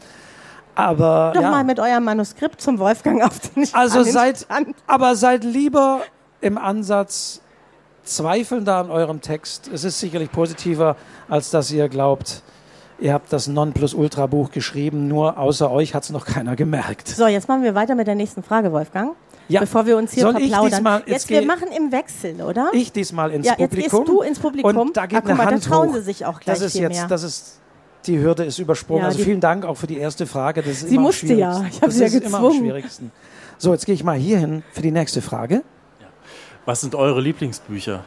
Aber. 0.75 1.31
Doch 1.33 1.41
ja. 1.41 1.49
mal 1.49 1.63
mit 1.63 1.79
eurem 1.79 2.03
Manuskript 2.03 2.61
zum 2.61 2.77
Wolfgang 2.77 3.23
auf 3.23 3.39
den 3.39 3.67
Also 3.73 4.03
seid, 4.03 4.45
aber 4.85 5.15
seid 5.15 5.43
lieber 5.43 6.01
im 6.41 6.57
Ansatz 6.57 7.41
zweifeln 8.03 8.65
da 8.65 8.81
an 8.81 8.91
eurem 8.91 9.21
Text. 9.21 9.69
Es 9.73 9.83
ist 9.83 9.99
sicherlich 9.99 10.31
positiver, 10.31 10.95
als 11.27 11.49
dass 11.49 11.71
ihr 11.71 11.89
glaubt, 11.89 12.43
ihr 12.99 13.13
habt 13.13 13.33
das 13.33 13.47
Nonplusultra-Buch 13.47 14.51
geschrieben, 14.51 15.07
nur 15.07 15.37
außer 15.37 15.71
euch 15.71 15.95
hat 15.95 16.03
es 16.03 16.11
noch 16.11 16.25
keiner 16.25 16.55
gemerkt. 16.55 17.07
So, 17.07 17.27
jetzt 17.27 17.47
machen 17.47 17.63
wir 17.63 17.75
weiter 17.75 17.95
mit 17.95 18.07
der 18.07 18.15
nächsten 18.15 18.43
Frage, 18.43 18.71
Wolfgang. 18.71 19.15
Ja. 19.47 19.59
Bevor 19.59 19.85
wir 19.85 19.95
uns 19.97 20.11
hier 20.11 20.23
Soll 20.23 20.31
verplaudern. 20.31 20.67
Ich 20.67 20.73
diesmal, 20.73 20.99
jetzt, 21.01 21.09
jetzt 21.09 21.29
wir 21.29 21.45
machen 21.45 21.67
im 21.75 21.91
Wechsel, 21.91 22.41
oder? 22.41 22.71
Ich 22.73 22.91
diesmal 22.91 23.31
ins 23.31 23.45
ja, 23.45 23.53
Publikum. 23.53 23.81
Jetzt 23.81 23.91
gehst 23.91 24.07
du 24.07 24.21
ins 24.21 24.39
Publikum. 24.39 24.77
Und 24.77 24.97
da 24.97 25.05
geht 25.05 25.19
Ach, 25.19 25.25
eine 25.25 25.35
mal, 25.35 25.45
Hand 25.45 25.65
da 25.65 25.69
trauen 25.69 25.89
hoch. 25.89 25.95
sie 25.95 26.01
sich 26.01 26.25
auch 26.25 26.39
gleich 26.39 26.57
das 26.57 26.65
ist 26.65 26.79
jetzt, 26.79 26.93
mehr. 26.93 27.07
Das 27.07 27.21
ist 27.21 27.59
die 28.07 28.19
Hürde 28.19 28.43
ist 28.43 28.59
übersprungen. 28.59 29.01
Ja, 29.01 29.07
also 29.07 29.19
vielen 29.19 29.39
Dank 29.39 29.65
auch 29.65 29.75
für 29.75 29.87
die 29.87 29.97
erste 29.97 30.25
Frage. 30.25 30.61
Das 30.61 30.71
ist 30.71 30.89
sie 30.89 30.95
immer 30.95 31.03
musste 31.03 31.33
ja. 31.33 31.63
Ich 31.69 31.81
habe 31.81 31.91
sie 31.91 32.03
ja 32.03 32.09
gezwungen. 32.09 32.35
Immer 32.35 32.47
am 32.47 32.53
schwierigsten. 32.53 33.11
So, 33.57 33.71
jetzt 33.71 33.85
gehe 33.85 33.95
ich 33.95 34.03
mal 34.03 34.17
hier 34.17 34.39
hin 34.39 34.63
für 34.71 34.81
die 34.81 34.91
nächste 34.91 35.21
Frage. 35.21 35.63
Was 36.65 36.81
sind 36.81 36.95
eure 36.95 37.21
Lieblingsbücher? 37.21 38.03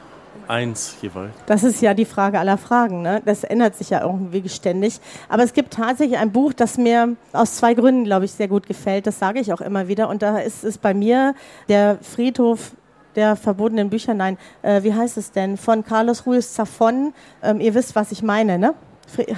Eins 0.48 0.96
jeweils. 1.02 1.32
Das 1.46 1.62
ist 1.62 1.80
ja 1.82 1.94
die 1.94 2.04
Frage 2.04 2.38
aller 2.38 2.58
Fragen. 2.58 3.02
Ne? 3.02 3.22
Das 3.24 3.44
ändert 3.44 3.76
sich 3.76 3.90
ja 3.90 4.02
irgendwie 4.02 4.48
ständig. 4.48 5.00
Aber 5.28 5.42
es 5.42 5.52
gibt 5.52 5.74
tatsächlich 5.74 6.18
ein 6.18 6.32
Buch, 6.32 6.52
das 6.52 6.78
mir 6.78 7.16
aus 7.32 7.56
zwei 7.56 7.74
Gründen, 7.74 8.04
glaube 8.04 8.24
ich, 8.24 8.32
sehr 8.32 8.48
gut 8.48 8.66
gefällt. 8.66 9.06
Das 9.06 9.18
sage 9.18 9.40
ich 9.40 9.52
auch 9.52 9.60
immer 9.60 9.88
wieder. 9.88 10.08
Und 10.08 10.22
da 10.22 10.38
ist 10.38 10.64
es 10.64 10.78
bei 10.78 10.94
mir 10.94 11.34
der 11.68 11.98
Friedhof 12.02 12.72
der 13.14 13.36
verbotenen 13.36 13.90
Bücher. 13.90 14.14
Nein, 14.14 14.38
äh, 14.62 14.82
wie 14.82 14.94
heißt 14.94 15.18
es 15.18 15.32
denn? 15.32 15.56
Von 15.56 15.84
Carlos 15.84 16.24
Ruiz 16.26 16.58
Zafón. 16.58 17.12
Ähm, 17.42 17.60
ihr 17.60 17.74
wisst, 17.74 17.94
was 17.94 18.10
ich 18.10 18.22
meine, 18.22 18.58
ne? 18.58 18.74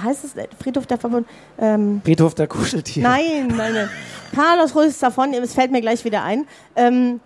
Heißt 0.03 0.23
es 0.23 0.35
Friedhof 0.61 0.85
der 0.85 0.97
Verbund? 0.97 1.27
Ähm, 1.57 2.01
Friedhof 2.03 2.35
der 2.35 2.47
Kuscheltiere. 2.47 3.07
nein, 3.07 3.47
nein, 3.55 3.73
nein. 3.73 3.89
Carlos 4.35 4.75
Ruiz 4.75 4.99
davon, 4.99 5.33
es 5.33 5.53
fällt 5.53 5.71
mir 5.71 5.81
gleich 5.81 6.03
wieder 6.05 6.23
ein. 6.23 6.45
Ähm, 6.75 7.19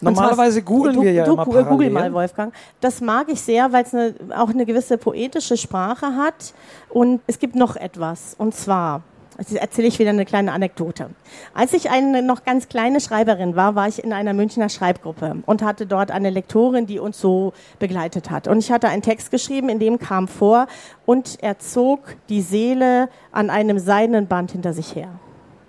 Normalerweise 0.00 0.62
googeln 0.62 0.96
du, 0.96 1.02
wir 1.02 1.12
ja 1.12 1.24
du, 1.24 1.34
immer 1.34 1.44
Google 1.44 1.64
parallel. 1.64 1.90
mal, 1.90 2.12
Wolfgang. 2.12 2.54
Das 2.80 3.00
mag 3.00 3.28
ich 3.28 3.40
sehr, 3.40 3.72
weil 3.72 3.84
es 3.84 3.94
eine, 3.94 4.14
auch 4.36 4.50
eine 4.50 4.66
gewisse 4.66 4.98
poetische 4.98 5.56
Sprache 5.56 6.16
hat. 6.16 6.54
Und 6.88 7.20
es 7.26 7.38
gibt 7.38 7.54
noch 7.54 7.76
etwas. 7.76 8.34
Und 8.38 8.54
zwar, 8.54 9.02
jetzt 9.38 9.54
erzähle 9.54 9.88
ich 9.88 9.98
wieder 9.98 10.10
eine 10.10 10.24
kleine 10.24 10.52
Anekdote. 10.52 11.10
Als 11.54 11.72
ich 11.72 11.90
eine 11.90 12.22
noch 12.22 12.44
ganz 12.44 12.68
kleine 12.68 13.00
Schreiberin 13.00 13.56
war, 13.56 13.74
war 13.74 13.88
ich 13.88 14.02
in 14.02 14.12
einer 14.12 14.32
Münchner 14.32 14.68
Schreibgruppe 14.68 15.36
und 15.46 15.62
hatte 15.62 15.86
dort 15.86 16.10
eine 16.10 16.30
Lektorin, 16.30 16.86
die 16.86 16.98
uns 16.98 17.20
so 17.20 17.52
begleitet 17.78 18.30
hat. 18.30 18.48
Und 18.48 18.58
ich 18.58 18.72
hatte 18.72 18.88
einen 18.88 19.02
Text 19.02 19.30
geschrieben, 19.30 19.68
in 19.68 19.78
dem 19.78 19.98
kam 19.98 20.28
vor, 20.28 20.66
und 21.06 21.38
er 21.42 21.58
zog 21.58 22.00
die 22.28 22.40
Seele 22.40 23.08
an 23.32 23.50
einem 23.50 23.78
seidenen 23.78 24.26
Band 24.26 24.52
hinter 24.52 24.72
sich 24.72 24.94
her. 24.94 25.08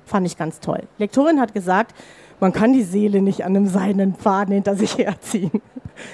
Fand 0.06 0.28
ich 0.28 0.38
ganz 0.38 0.60
toll. 0.60 0.84
Die 0.98 1.04
Lektorin 1.04 1.40
hat 1.40 1.54
gesagt, 1.54 1.96
man 2.42 2.52
kann 2.52 2.74
die 2.74 2.84
Seele 2.84 3.22
nicht 3.22 3.46
an 3.46 3.56
einem 3.56 3.68
seidenen 3.68 4.16
Faden 4.16 4.54
hinter 4.54 4.76
sich 4.76 4.98
herziehen. 4.98 5.52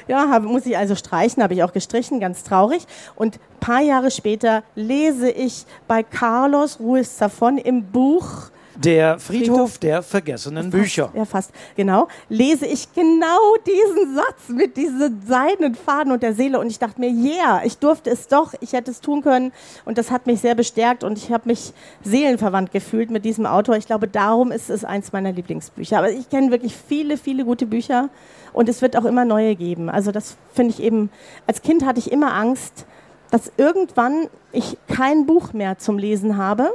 Ja, 0.10 0.30
hab, 0.30 0.44
muss 0.44 0.66
ich 0.66 0.76
also 0.76 0.96
streichen, 0.96 1.42
habe 1.42 1.54
ich 1.54 1.64
auch 1.64 1.72
gestrichen, 1.72 2.20
ganz 2.20 2.44
traurig. 2.44 2.86
Und 3.16 3.36
ein 3.36 3.60
paar 3.62 3.80
Jahre 3.80 4.12
später 4.12 4.64
lese 4.76 5.30
ich 5.30 5.66
bei 5.88 6.04
Carlos 6.04 6.82
Ruiz 6.82 7.22
Zafón 7.22 7.58
im 7.58 7.84
Buch 7.84 8.50
Der 8.84 9.18
Friedhof 9.18 9.80
der 9.80 10.04
vergessenen 10.04 10.70
Bücher. 10.70 11.12
ja, 11.16 11.26
fast. 11.26 11.52
Genau. 11.76 12.08
Lese 12.30 12.66
ich 12.66 12.94
genau 12.94 13.56
diesen 13.66 14.16
Satz 14.16 14.50
mit 14.50 14.78
diesen 14.78 15.26
seidenen 15.28 15.76
Faden 15.76 16.12
und 16.12 16.22
der 16.22 16.34
Seele. 16.34 16.60
Und 16.60 16.68
ich 16.68 16.78
dachte 16.78 17.00
mir, 17.00 17.10
yeah, 17.10 17.62
ich 17.64 17.80
durfte 17.80 18.10
es 18.12 18.28
doch, 18.28 18.54
ich 18.62 18.74
hätte 18.74 18.92
es 18.92 19.02
tun 19.02 19.24
können. 19.24 19.52
Und 19.86 19.98
das 19.98 20.12
hat 20.12 20.28
mich 20.28 20.42
sehr 20.42 20.54
bestärkt 20.54 21.04
und 21.04 21.18
ich 21.18 21.32
habe 21.32 21.50
mich 21.50 21.74
seelenverwandt 22.04 22.72
gefühlt 22.72 23.10
mit 23.10 23.26
diesem 23.26 23.46
Autor. 23.46 23.78
Ich 23.78 23.88
glaube, 23.88 24.08
darum 24.08 24.52
ist 24.52 24.70
es 24.70 24.86
eins 24.86 25.12
meiner 25.12 25.32
Lieblingsbücher. 25.32 25.98
Aber 25.98 26.12
ich 26.12 26.30
kenne 26.30 26.52
wirklich 26.52 26.76
viele, 26.76 27.18
viele 27.18 27.46
gute 27.46 27.66
Bücher 27.66 28.10
und 28.54 28.70
es 28.70 28.82
wird 28.82 28.96
auch 28.96 29.06
immer 29.06 29.26
neue 29.26 29.56
geben. 29.56 29.90
Also 29.90 30.12
das 30.12 30.38
finde 30.54 30.74
ich 30.74 30.84
eben, 30.84 31.10
als 31.48 31.62
Kind 31.62 31.86
hatte 31.86 32.00
ich 32.00 32.12
immer 32.12 32.34
Angst, 32.34 32.86
dass 33.32 33.52
irgendwann 33.58 34.28
ich 34.52 34.78
kein 34.88 35.26
Buch 35.26 35.54
mehr 35.54 35.78
zum 35.78 35.98
Lesen 35.98 36.38
habe. 36.38 36.74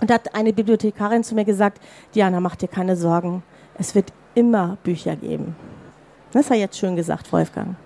Und 0.00 0.10
da 0.10 0.14
hat 0.14 0.34
eine 0.34 0.52
Bibliothekarin 0.52 1.22
zu 1.24 1.34
mir 1.34 1.44
gesagt, 1.44 1.80
Diana, 2.14 2.40
mach 2.40 2.56
dir 2.56 2.68
keine 2.68 2.96
Sorgen, 2.96 3.42
es 3.78 3.94
wird 3.94 4.12
immer 4.34 4.76
Bücher 4.82 5.16
geben. 5.16 5.54
Das 6.32 6.50
hat 6.50 6.56
jetzt 6.56 6.78
schön 6.78 6.96
gesagt, 6.96 7.32
Wolfgang. 7.32 7.76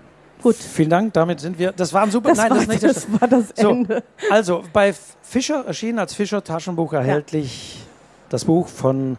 Gut, 0.43 0.55
Vielen 0.57 0.91
Dank, 0.91 1.13
damit 1.15 1.41
sind 1.41 1.59
wir. 1.59 1.73
Das 1.73 1.93
war 1.93 2.03
ein 2.03 2.11
super. 2.11 2.29
das, 2.31 2.39
nein, 2.39 2.51
war, 2.51 2.59
das 2.59 2.67
der 2.81 2.93
das 2.93 3.21
war 3.21 3.29
das 3.29 3.45
So, 3.57 3.71
Ende. 3.71 4.05
also 4.31 4.63
bei 4.73 4.95
Fischer 5.23 5.65
erschienen 5.67 5.99
als 5.99 6.15
Fischer 6.15 6.43
Taschenbuch 6.45 6.93
erhältlich 6.93 7.81
das 8.29 8.45
Buch 8.45 8.69
von 8.69 9.17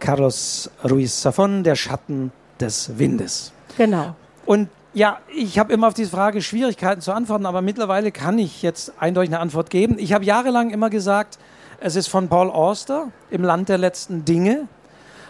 Carlos 0.00 0.70
Ruiz 0.88 1.24
Zafón, 1.24 1.62
Der 1.62 1.76
Schatten 1.76 2.30
des 2.60 2.98
Windes. 2.98 3.52
Genau. 3.78 4.14
Und 4.44 4.68
ja, 4.92 5.18
ich 5.34 5.58
habe 5.58 5.72
immer 5.72 5.88
auf 5.88 5.94
diese 5.94 6.10
Frage 6.10 6.42
Schwierigkeiten 6.42 7.00
zu 7.00 7.12
antworten, 7.12 7.46
aber 7.46 7.62
mittlerweile 7.62 8.10
kann 8.12 8.38
ich 8.38 8.62
jetzt 8.62 8.92
eindeutig 9.00 9.30
eine 9.30 9.40
Antwort 9.40 9.70
geben. 9.70 9.96
Ich 9.98 10.12
habe 10.12 10.24
jahrelang 10.24 10.70
immer 10.70 10.90
gesagt, 10.90 11.38
es 11.80 11.96
ist 11.96 12.08
von 12.08 12.28
Paul 12.28 12.50
Auster 12.50 13.10
im 13.30 13.42
Land 13.42 13.68
der 13.70 13.78
letzten 13.78 14.24
Dinge, 14.24 14.68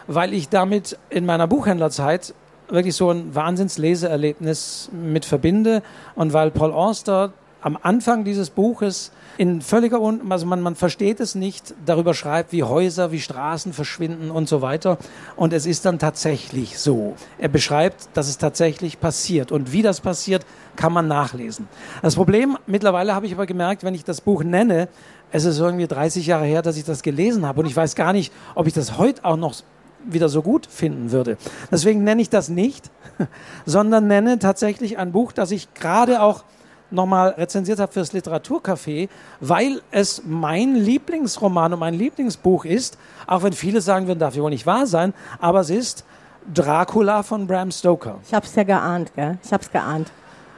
weil 0.06 0.34
ich 0.34 0.48
damit 0.48 0.98
in 1.08 1.24
meiner 1.24 1.46
Buchhändlerzeit 1.46 2.34
wirklich 2.68 2.94
so 2.96 3.10
ein 3.10 3.34
Wahnsinnsleseerlebnis 3.34 4.90
mit 4.92 5.24
verbinde 5.24 5.82
und 6.16 6.32
weil 6.32 6.50
Paul 6.50 6.72
Auster 6.72 7.32
am 7.62 7.78
Anfang 7.80 8.24
dieses 8.24 8.50
Buches 8.50 9.12
in 9.36 9.62
völliger 9.62 10.00
Un 10.00 10.20
also 10.30 10.46
man, 10.46 10.60
man 10.60 10.74
versteht 10.74 11.20
es 11.20 11.34
nicht, 11.34 11.74
darüber 11.86 12.14
schreibt, 12.14 12.52
wie 12.52 12.62
Häuser, 12.62 13.12
wie 13.12 13.20
Straßen 13.20 13.72
verschwinden 13.72 14.30
und 14.30 14.48
so 14.48 14.60
weiter. 14.60 14.98
Und 15.36 15.52
es 15.52 15.66
ist 15.66 15.84
dann 15.86 15.98
tatsächlich 15.98 16.78
so. 16.78 17.14
Er 17.38 17.48
beschreibt, 17.48 18.08
dass 18.14 18.28
es 18.28 18.38
tatsächlich 18.38 19.00
passiert. 19.00 19.52
Und 19.52 19.72
wie 19.72 19.82
das 19.82 20.00
passiert, 20.00 20.44
kann 20.76 20.92
man 20.92 21.08
nachlesen. 21.08 21.68
Das 22.02 22.16
Problem, 22.16 22.58
mittlerweile 22.66 23.14
habe 23.14 23.26
ich 23.26 23.32
aber 23.32 23.46
gemerkt, 23.46 23.82
wenn 23.82 23.94
ich 23.94 24.04
das 24.04 24.20
Buch 24.20 24.42
nenne, 24.42 24.88
es 25.32 25.44
ist 25.44 25.58
irgendwie 25.58 25.86
30 25.86 26.26
Jahre 26.26 26.44
her, 26.44 26.62
dass 26.62 26.76
ich 26.76 26.84
das 26.84 27.02
gelesen 27.02 27.46
habe. 27.46 27.60
Und 27.60 27.66
ich 27.66 27.76
weiß 27.76 27.94
gar 27.94 28.12
nicht, 28.12 28.32
ob 28.54 28.66
ich 28.66 28.72
das 28.72 28.98
heute 28.98 29.24
auch 29.24 29.36
noch 29.36 29.54
wieder 30.04 30.28
so 30.28 30.42
gut 30.42 30.66
finden 30.66 31.12
würde. 31.12 31.36
Deswegen 31.70 32.04
nenne 32.04 32.22
ich 32.22 32.30
das 32.30 32.48
nicht, 32.48 32.90
sondern 33.66 34.06
nenne 34.06 34.38
tatsächlich 34.38 34.98
ein 34.98 35.12
Buch, 35.12 35.32
das 35.32 35.50
ich 35.50 35.72
gerade 35.74 36.22
auch 36.22 36.44
nochmal 36.90 37.30
rezensiert 37.30 37.78
habe 37.78 37.92
fürs 37.92 38.12
Literaturcafé, 38.12 39.08
weil 39.40 39.80
es 39.90 40.22
mein 40.24 40.74
Lieblingsroman 40.74 41.72
und 41.72 41.78
mein 41.78 41.94
Lieblingsbuch 41.94 42.64
ist, 42.64 42.98
auch 43.26 43.42
wenn 43.42 43.52
viele 43.52 43.80
sagen 43.80 44.06
würden, 44.06 44.18
darf 44.18 44.34
ja 44.34 44.42
wohl 44.42 44.50
nicht 44.50 44.66
wahr 44.66 44.86
sein, 44.86 45.14
aber 45.38 45.60
es 45.60 45.70
ist 45.70 46.04
Dracula 46.52 47.22
von 47.22 47.46
Bram 47.46 47.70
Stoker. 47.70 48.18
Ich 48.26 48.34
habe 48.34 48.46
es 48.46 48.54
ja 48.54 48.64
geahnt, 48.64 49.12
gell? 49.14 49.38
Ich 49.44 49.52
habe 49.52 49.62
es 49.62 49.70
geahnt. 49.70 50.10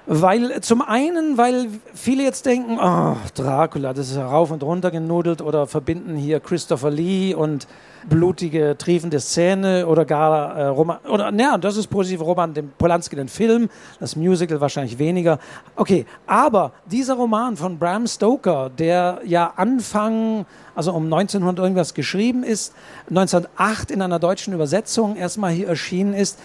Weil 0.07 0.61
zum 0.63 0.83
einen, 0.83 1.39
weil 1.39 1.69
viele 1.95 2.25
jetzt 2.25 2.45
denken, 2.45 2.77
oh, 2.81 3.17
Dracula, 3.35 3.93
das 3.93 4.11
ist 4.11 4.17
ja 4.17 4.27
rauf 4.27 4.51
und 4.51 4.65
runter 4.65 4.91
genudelt 4.91 5.41
oder 5.41 5.69
verbinden 5.69 6.17
hier 6.17 6.41
Christopher 6.41 6.91
Lee 6.91 7.35
und 7.35 7.69
blutige, 8.09 8.77
triefende 8.77 9.21
Szene 9.21 9.87
oder 9.87 10.05
gar 10.05 10.57
äh, 10.57 10.67
Roman, 10.67 10.99
oder 11.09 11.31
naja, 11.31 11.57
das 11.57 11.77
ist 11.77 11.87
positive 11.87 12.25
Roman, 12.25 12.53
den 12.53 12.73
Polanski, 12.77 13.15
den 13.15 13.29
Film, 13.29 13.69
das 14.01 14.17
Musical 14.17 14.61
wahrscheinlich 14.61 14.99
weniger. 14.99 15.39
Okay, 15.77 16.05
aber 16.27 16.73
dieser 16.87 17.15
Roman 17.15 17.57
von 17.57 17.79
Bram 17.79 18.09
Stoker, 18.09 18.71
der 18.77 19.21
ja 19.25 19.53
Anfang, 19.55 20.47
also 20.75 20.93
um 20.93 21.05
1900 21.05 21.63
irgendwas 21.63 21.95
geschrieben 21.95 22.43
ist, 22.43 22.75
1908 23.09 23.93
in 23.93 24.03
einer 24.03 24.19
deutschen 24.19 24.53
Übersetzung 24.53 25.15
erstmal 25.15 25.53
hier 25.53 25.69
erschienen 25.69 26.15
ist, 26.15 26.41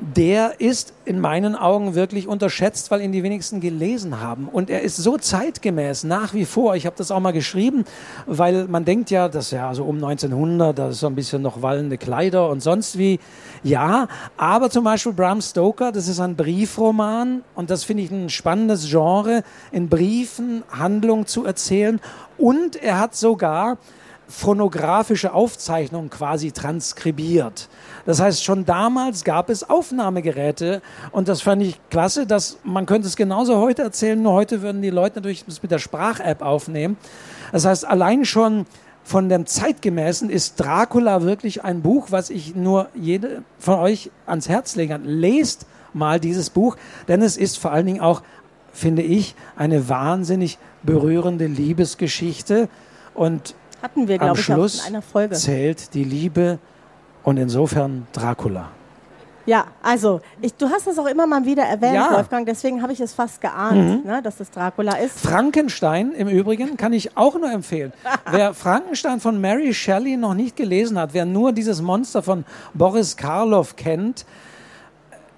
der 0.00 0.60
ist 0.60 0.94
in 1.04 1.20
meinen 1.20 1.54
Augen 1.54 1.94
wirklich 1.94 2.26
unterschätzt, 2.26 2.90
weil 2.90 3.02
ihn 3.02 3.12
die 3.12 3.22
wenigsten 3.22 3.60
gelesen 3.60 4.20
haben. 4.20 4.48
Und 4.48 4.70
er 4.70 4.80
ist 4.80 4.96
so 4.96 5.18
zeitgemäß 5.18 6.04
nach 6.04 6.32
wie 6.32 6.46
vor. 6.46 6.74
Ich 6.74 6.86
habe 6.86 6.96
das 6.96 7.10
auch 7.10 7.20
mal 7.20 7.32
geschrieben, 7.32 7.84
weil 8.26 8.66
man 8.66 8.84
denkt 8.84 9.10
ja, 9.10 9.28
dass 9.28 9.50
ja 9.50 9.68
also 9.68 9.84
um 9.84 9.96
1900, 9.96 10.78
da 10.78 10.88
ist 10.88 11.00
so 11.00 11.06
ein 11.06 11.14
bisschen 11.14 11.42
noch 11.42 11.62
wallende 11.62 11.98
Kleider 11.98 12.48
und 12.48 12.62
sonst 12.62 12.96
wie. 12.96 13.20
Ja, 13.62 14.08
aber 14.38 14.70
zum 14.70 14.84
Beispiel 14.84 15.12
Bram 15.12 15.42
Stoker, 15.42 15.92
das 15.92 16.08
ist 16.08 16.18
ein 16.18 16.34
Briefroman 16.34 17.42
und 17.54 17.68
das 17.68 17.84
finde 17.84 18.02
ich 18.02 18.10
ein 18.10 18.30
spannendes 18.30 18.88
Genre, 18.88 19.42
in 19.70 19.88
Briefen 19.88 20.62
Handlung 20.70 21.26
zu 21.26 21.44
erzählen. 21.44 22.00
Und 22.38 22.76
er 22.76 22.98
hat 22.98 23.14
sogar 23.14 23.76
phonographische 24.30 25.34
Aufzeichnungen 25.34 26.08
quasi 26.08 26.52
transkribiert. 26.52 27.68
Das 28.06 28.20
heißt, 28.20 28.44
schon 28.44 28.64
damals 28.64 29.24
gab 29.24 29.50
es 29.50 29.68
Aufnahmegeräte 29.68 30.82
und 31.10 31.28
das 31.28 31.42
fand 31.42 31.62
ich 31.62 31.80
klasse, 31.90 32.26
dass 32.26 32.58
man 32.62 32.86
könnte 32.86 33.08
es 33.08 33.16
genauso 33.16 33.58
heute 33.58 33.82
erzählen, 33.82 34.22
nur 34.22 34.32
heute 34.32 34.62
würden 34.62 34.82
die 34.82 34.90
Leute 34.90 35.16
natürlich 35.16 35.44
das 35.44 35.62
mit 35.62 35.72
der 35.72 35.80
Sprach-App 35.80 36.42
aufnehmen. 36.42 36.96
Das 37.50 37.64
heißt, 37.64 37.84
allein 37.84 38.24
schon 38.24 38.66
von 39.02 39.28
dem 39.28 39.46
Zeitgemäßen 39.46 40.30
ist 40.30 40.60
Dracula 40.60 41.22
wirklich 41.22 41.64
ein 41.64 41.82
Buch, 41.82 42.08
was 42.10 42.30
ich 42.30 42.54
nur 42.54 42.88
jede 42.94 43.42
von 43.58 43.80
euch 43.80 44.12
ans 44.26 44.48
Herz 44.48 44.76
legen 44.76 44.92
kann. 44.92 45.04
Lest 45.04 45.66
mal 45.92 46.20
dieses 46.20 46.50
Buch, 46.50 46.76
denn 47.08 47.20
es 47.20 47.36
ist 47.36 47.58
vor 47.58 47.72
allen 47.72 47.86
Dingen 47.86 48.00
auch, 48.00 48.22
finde 48.72 49.02
ich, 49.02 49.34
eine 49.56 49.88
wahnsinnig 49.88 50.58
berührende 50.84 51.46
Liebesgeschichte 51.46 52.68
und 53.14 53.56
Hatten 53.82 54.08
wir, 54.08 54.16
am 54.16 54.26
glaube 54.26 54.38
ich, 54.38 54.44
Schluss 54.44 54.80
in 54.80 54.94
einer 54.94 55.02
Folge. 55.02 55.34
zählt 55.34 55.94
die 55.94 56.04
Liebe 56.04 56.58
und 57.22 57.36
insofern 57.36 58.06
Dracula. 58.12 58.68
Ja, 59.46 59.64
also, 59.82 60.20
ich, 60.40 60.54
du 60.54 60.68
hast 60.68 60.86
das 60.86 60.98
auch 60.98 61.06
immer 61.06 61.26
mal 61.26 61.44
wieder 61.44 61.64
erwähnt, 61.64 61.94
Ja. 61.94 62.10
Mhm. 62.10 62.14
Wolfgang, 62.14 62.46
deswegen 62.46 62.82
habe 62.82 62.92
ich 62.92 63.00
es 63.00 63.14
fast 63.14 63.40
geahnt, 63.40 64.04
ne, 64.04 64.20
dass 64.22 64.38
es 64.38 64.50
Dracula 64.50 64.96
ist. 64.96 65.18
Frankenstein 65.18 66.12
im 66.12 66.28
Übrigen 66.28 66.76
kann 66.76 66.92
ich 66.92 67.16
auch 67.16 67.34
nur 67.34 67.50
empfehlen. 67.50 67.92
wer 68.30 68.54
Frankenstein 68.54 69.18
von 69.18 69.40
Mary 69.40 69.72
Shelley 69.72 70.16
noch 70.16 70.34
nicht 70.34 70.56
gelesen 70.56 70.98
hat, 70.98 71.14
wer 71.14 71.24
nur 71.24 71.52
dieses 71.52 71.80
Monster 71.80 72.22
von 72.22 72.44
Boris 72.74 73.16
Karloff 73.16 73.76
kennt, 73.76 74.26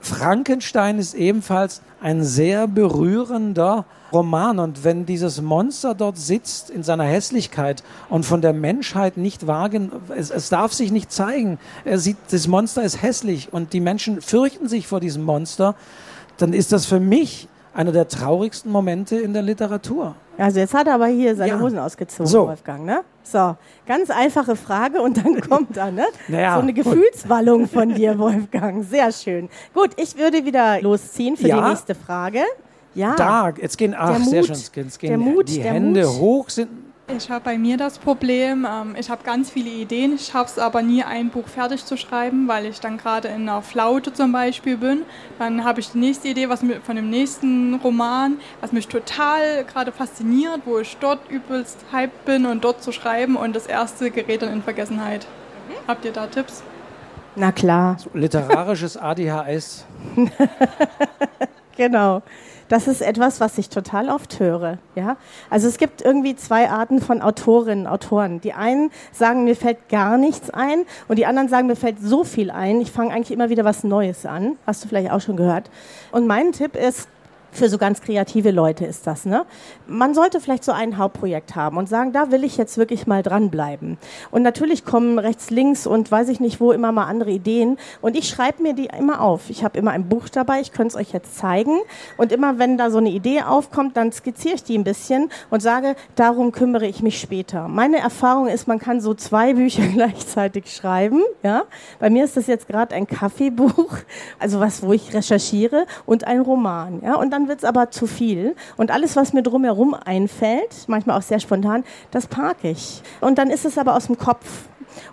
Frankenstein 0.01 0.99
ist 0.99 1.15
ebenfalls 1.15 1.81
ein 2.03 2.25
sehr 2.25 2.67
berührender 2.67 3.85
Roman. 4.13 4.59
Und 4.59 4.85
wenn 4.85 5.07
dieses 5.07 5.41
Monster 5.41 5.95
dort 5.95 6.19
sitzt 6.19 6.71
in 6.71 6.83
seiner 6.83 7.05
Hässlichkeit 7.05 7.83
und 8.09 8.25
von 8.25 8.41
der 8.41 8.53
Menschheit 8.53 9.17
nicht 9.17 9.47
wahrgenommen, 9.47 10.03
es, 10.17 10.31
es 10.31 10.49
darf 10.49 10.73
sich 10.73 10.93
nicht 10.93 11.11
zeigen. 11.13 11.59
Er 11.85 11.99
sieht, 11.99 12.17
das 12.31 12.47
Monster 12.49 12.83
ist 12.83 13.03
hässlich 13.03 13.53
und 13.53 13.73
die 13.73 13.81
Menschen 13.81 14.21
fürchten 14.21 14.69
sich 14.69 14.87
vor 14.87 15.01
diesem 15.01 15.23
Monster, 15.25 15.75
dann 16.39 16.53
ist 16.53 16.73
das 16.73 16.87
für 16.87 17.01
mich 17.01 17.49
einer 17.75 17.93
der 17.93 18.07
traurigsten 18.09 18.71
Momente 18.71 19.17
in 19.17 19.33
der 19.33 19.43
Literatur. 19.43 20.15
Also 20.37 20.61
jetzt 20.61 20.75
hat 20.75 20.87
er 20.87 20.95
aber 20.95 21.07
hier 21.07 21.35
seine 21.37 21.53
Ja. 21.53 21.61
Hosen 21.61 21.79
ausgezogen, 21.79 22.27
So. 22.27 22.47
Wolfgang, 22.49 22.85
ne? 22.85 23.01
So, 23.23 23.57
ganz 23.87 24.11
einfache 24.11 24.57
Frage 24.57 25.01
und 25.01 25.17
dann 25.19 25.41
kommt 25.49 25.77
da, 25.77 25.91
ne? 25.91 26.05
Naja, 26.29 26.57
so 26.57 26.61
eine. 26.63 26.73
Gefühlswallung 26.73 27.69
von 27.69 27.95
dir, 27.95 28.19
Wolfgang. 28.19 28.85
Sehr 28.85 29.11
schön. 29.13 29.49
Gut, 29.73 29.91
ich 29.97 30.17
würde 30.19 30.45
wieder 30.45 30.81
losziehen 30.83 31.37
für 31.37 31.49
Ja. 31.49 31.63
die 31.63 31.69
nächste 31.71 31.95
Frage. 31.95 32.41
Ja. 32.95 33.15
Da, 33.17 33.53
jetzt 33.61 33.79
gehen, 33.79 33.95
ach, 33.97 34.17
Der 34.17 34.21
sehr 34.21 34.41
Mut. 34.41 34.47
schön, 34.49 34.85
jetzt 34.85 34.99
gehen, 35.01 35.21
Mut, 35.21 35.49
die 35.49 35.61
der 35.63 35.73
Hände 35.73 36.05
Mut. 36.07 36.19
hoch. 36.19 36.49
Sind, 36.51 36.69
Ich 37.17 37.31
habe 37.31 37.43
bei 37.45 37.59
mir 37.59 37.77
das 37.77 37.99
Problem, 37.99 38.67
ähm, 38.71 38.95
ich 38.99 39.09
habe 39.11 39.23
ganz 39.25 39.51
viele 39.51 39.71
Ideen, 39.71 40.15
ich 40.15 40.27
schaffe 40.27 40.51
es 40.53 40.59
aber 40.59 40.83
nie, 40.83 41.03
ein 41.03 41.31
Buch 41.31 41.47
fertig 41.49 41.85
zu 41.85 41.97
schreiben, 41.97 42.49
weil 42.49 42.67
ich 42.67 42.81
dann 42.81 42.97
gerade 42.99 43.29
in 43.29 43.49
einer 43.49 43.61
Flaute 43.63 44.13
zum 44.13 44.33
Beispiel 44.33 44.77
bin. 44.77 45.03
Dann 45.39 45.65
habe 45.65 45.81
ich 45.81 45.91
die 45.91 45.99
nächste 45.99 46.29
Idee 46.29 46.49
was 46.49 46.63
mir, 46.63 46.81
von 46.81 46.97
dem 46.97 47.11
nächsten 47.11 47.75
Roman, 47.83 48.39
was 48.61 48.73
mich 48.73 48.89
total 48.89 49.65
gerade 49.65 49.91
fasziniert, 49.93 50.61
wo 50.65 50.79
ich 50.79 50.97
dort 51.01 51.31
übelst 51.31 51.79
hyped 51.93 52.25
bin 52.25 52.47
und 52.47 52.63
dort 52.65 52.83
zu 52.83 52.93
schreiben 52.93 53.37
und 53.37 53.57
das 53.57 53.67
erste 53.67 54.11
gerät 54.11 54.43
dann 54.43 54.53
in 54.53 54.63
Vergessenheit. 54.63 55.27
Habt 55.89 56.05
ihr 56.05 56.13
da 56.13 56.27
Tipps? 56.27 56.63
Na 57.37 57.51
klar, 57.51 57.97
literarisches 58.15 58.97
ADHS. 58.99 59.87
genau. 61.77 62.23
Das 62.73 62.89
ist 62.89 63.03
etwas, 63.03 63.39
was 63.39 63.59
ich 63.59 63.69
total 63.69 64.09
oft 64.09 64.41
höre. 64.41 64.79
Ja? 64.95 65.19
Also 65.51 65.69
es 65.69 65.77
gibt 65.77 66.01
irgendwie 66.01 66.35
zwei 66.37 66.71
Arten 66.71 67.03
von 67.03 67.21
Autorinnen, 67.21 67.87
Autoren. 67.87 68.41
Die 68.41 68.55
einen 68.55 68.91
sagen, 69.13 69.45
mir 69.45 69.57
fällt 69.57 69.91
gar 69.91 70.17
nichts 70.17 70.49
ein 70.49 70.87
und 71.07 71.19
die 71.19 71.27
anderen 71.27 71.51
sagen, 71.51 71.67
mir 71.67 71.77
fällt 71.77 72.01
so 72.01 72.25
viel 72.25 72.51
ein. 72.51 72.81
Ich 72.81 72.91
fange 72.91 73.13
eigentlich 73.13 73.31
immer 73.31 73.51
wieder 73.51 73.67
was 73.67 73.85
Neues 73.85 74.25
an. 74.25 74.57
Hast 74.67 74.83
du 74.83 74.89
vielleicht 74.89 75.11
auch 75.11 75.21
schon 75.21 75.37
gehört. 75.37 75.69
Und 76.13 76.27
mein 76.27 76.53
Tipp 76.53 76.75
ist, 76.75 77.09
für 77.53 77.69
so 77.69 77.79
ganz 77.79 78.01
kreative 78.01 78.51
Leute 78.51 78.85
ist 78.87 79.07
das. 79.07 79.25
Ne? 79.25 79.45
Man 79.87 80.15
sollte 80.15 80.41
vielleicht 80.41 80.65
so 80.65 80.73
ein 80.73 80.99
Hauptprojekt 80.99 81.55
haben 81.55 81.77
und 81.77 81.89
sagen, 81.89 82.13
da 82.13 82.31
will 82.31 82.45
ich 82.45 82.57
jetzt 82.57 82.79
wirklich 82.79 83.07
mal 83.07 83.23
dranbleiben. 83.23 83.99
Und 84.31 84.43
natürlich 84.43 84.85
kommen 84.85 85.19
rechts, 85.19 85.51
links 85.51 85.87
und 85.87 86.11
weiß 86.11 86.29
ich 86.29 86.41
nicht 86.41 86.61
wo 86.61 86.73
immer 86.73 86.93
mal 86.93 87.05
andere 87.05 87.31
Ideen. 87.31 87.77
Und 88.01 88.17
ich 88.17 88.29
schreibe 88.29 88.63
mir 88.63 88.75
die 88.75 88.87
immer 88.87 89.21
auf. 89.21 89.51
Ich 89.51 89.65
habe 89.65 89.79
immer 89.79 89.91
ein 89.91 90.09
Buch 90.09 90.29
dabei, 90.29 90.61
ich 90.61 90.73
könnte 90.73 90.89
es 90.89 90.97
euch 90.97 91.13
jetzt 91.13 91.37
zeigen. 91.37 91.79
Und 92.17 92.33
immer 92.33 92.59
wenn 92.59 92.79
da 92.79 92.91
so 92.91 92.99
eine 92.99 93.11
Idee 93.11 93.43
aufkommt, 93.43 93.97
dann 93.97 94.13
skizziere 94.13 94.55
ich 94.55 94.65
die 94.65 94.79
ein 94.79 94.85
bisschen 94.85 95.31
und 95.51 95.61
sage, 95.61 95.95
darum 96.15 96.53
kümmere 96.53 96.87
ich 96.87 97.03
mich 97.03 97.21
später. 97.21 97.69
Meine 97.69 97.99
Erfahrung 97.99 98.47
ist, 98.49 98.67
man 98.67 98.79
kann 98.79 99.01
so 99.01 99.15
zwei 99.15 99.55
Bücher 99.55 99.87
gleichzeitig 99.93 100.73
schreiben. 100.75 101.23
Ja? 101.43 101.65
Bei 101.99 102.11
mir 102.11 102.25
ist 102.25 102.37
das 102.37 102.47
jetzt 102.47 102.69
gerade 102.69 102.95
ein 102.95 103.07
Kaffeebuch, 103.07 103.99
also 104.39 104.61
was, 104.61 104.83
wo 104.83 104.93
ich 104.93 105.13
recherchiere 105.13 105.87
und 106.07 106.27
ein 106.27 106.41
Roman. 106.41 107.03
Ja? 107.03 107.17
Und 107.17 107.31
dann 107.33 107.42
wird 107.49 107.59
es 107.59 107.65
aber 107.65 107.91
zu 107.91 108.07
viel. 108.07 108.55
Und 108.77 108.91
alles, 108.91 109.17
was 109.17 109.33
mir 109.33 109.43
drumherum 109.43 109.95
einfällt, 109.95 110.85
manchmal 110.87 111.19
auch 111.19 111.23
sehr 111.23 111.41
spontan, 111.41 111.85
das 112.11 112.27
parke 112.27 112.71
ich. 112.71 113.03
Und 113.21 113.39
dann 113.39 113.51
ist 113.51 113.65
es 113.65 113.79
aber 113.79 113.97
aus 113.97 114.07
dem 114.07 114.19
Kopf. 114.19 114.47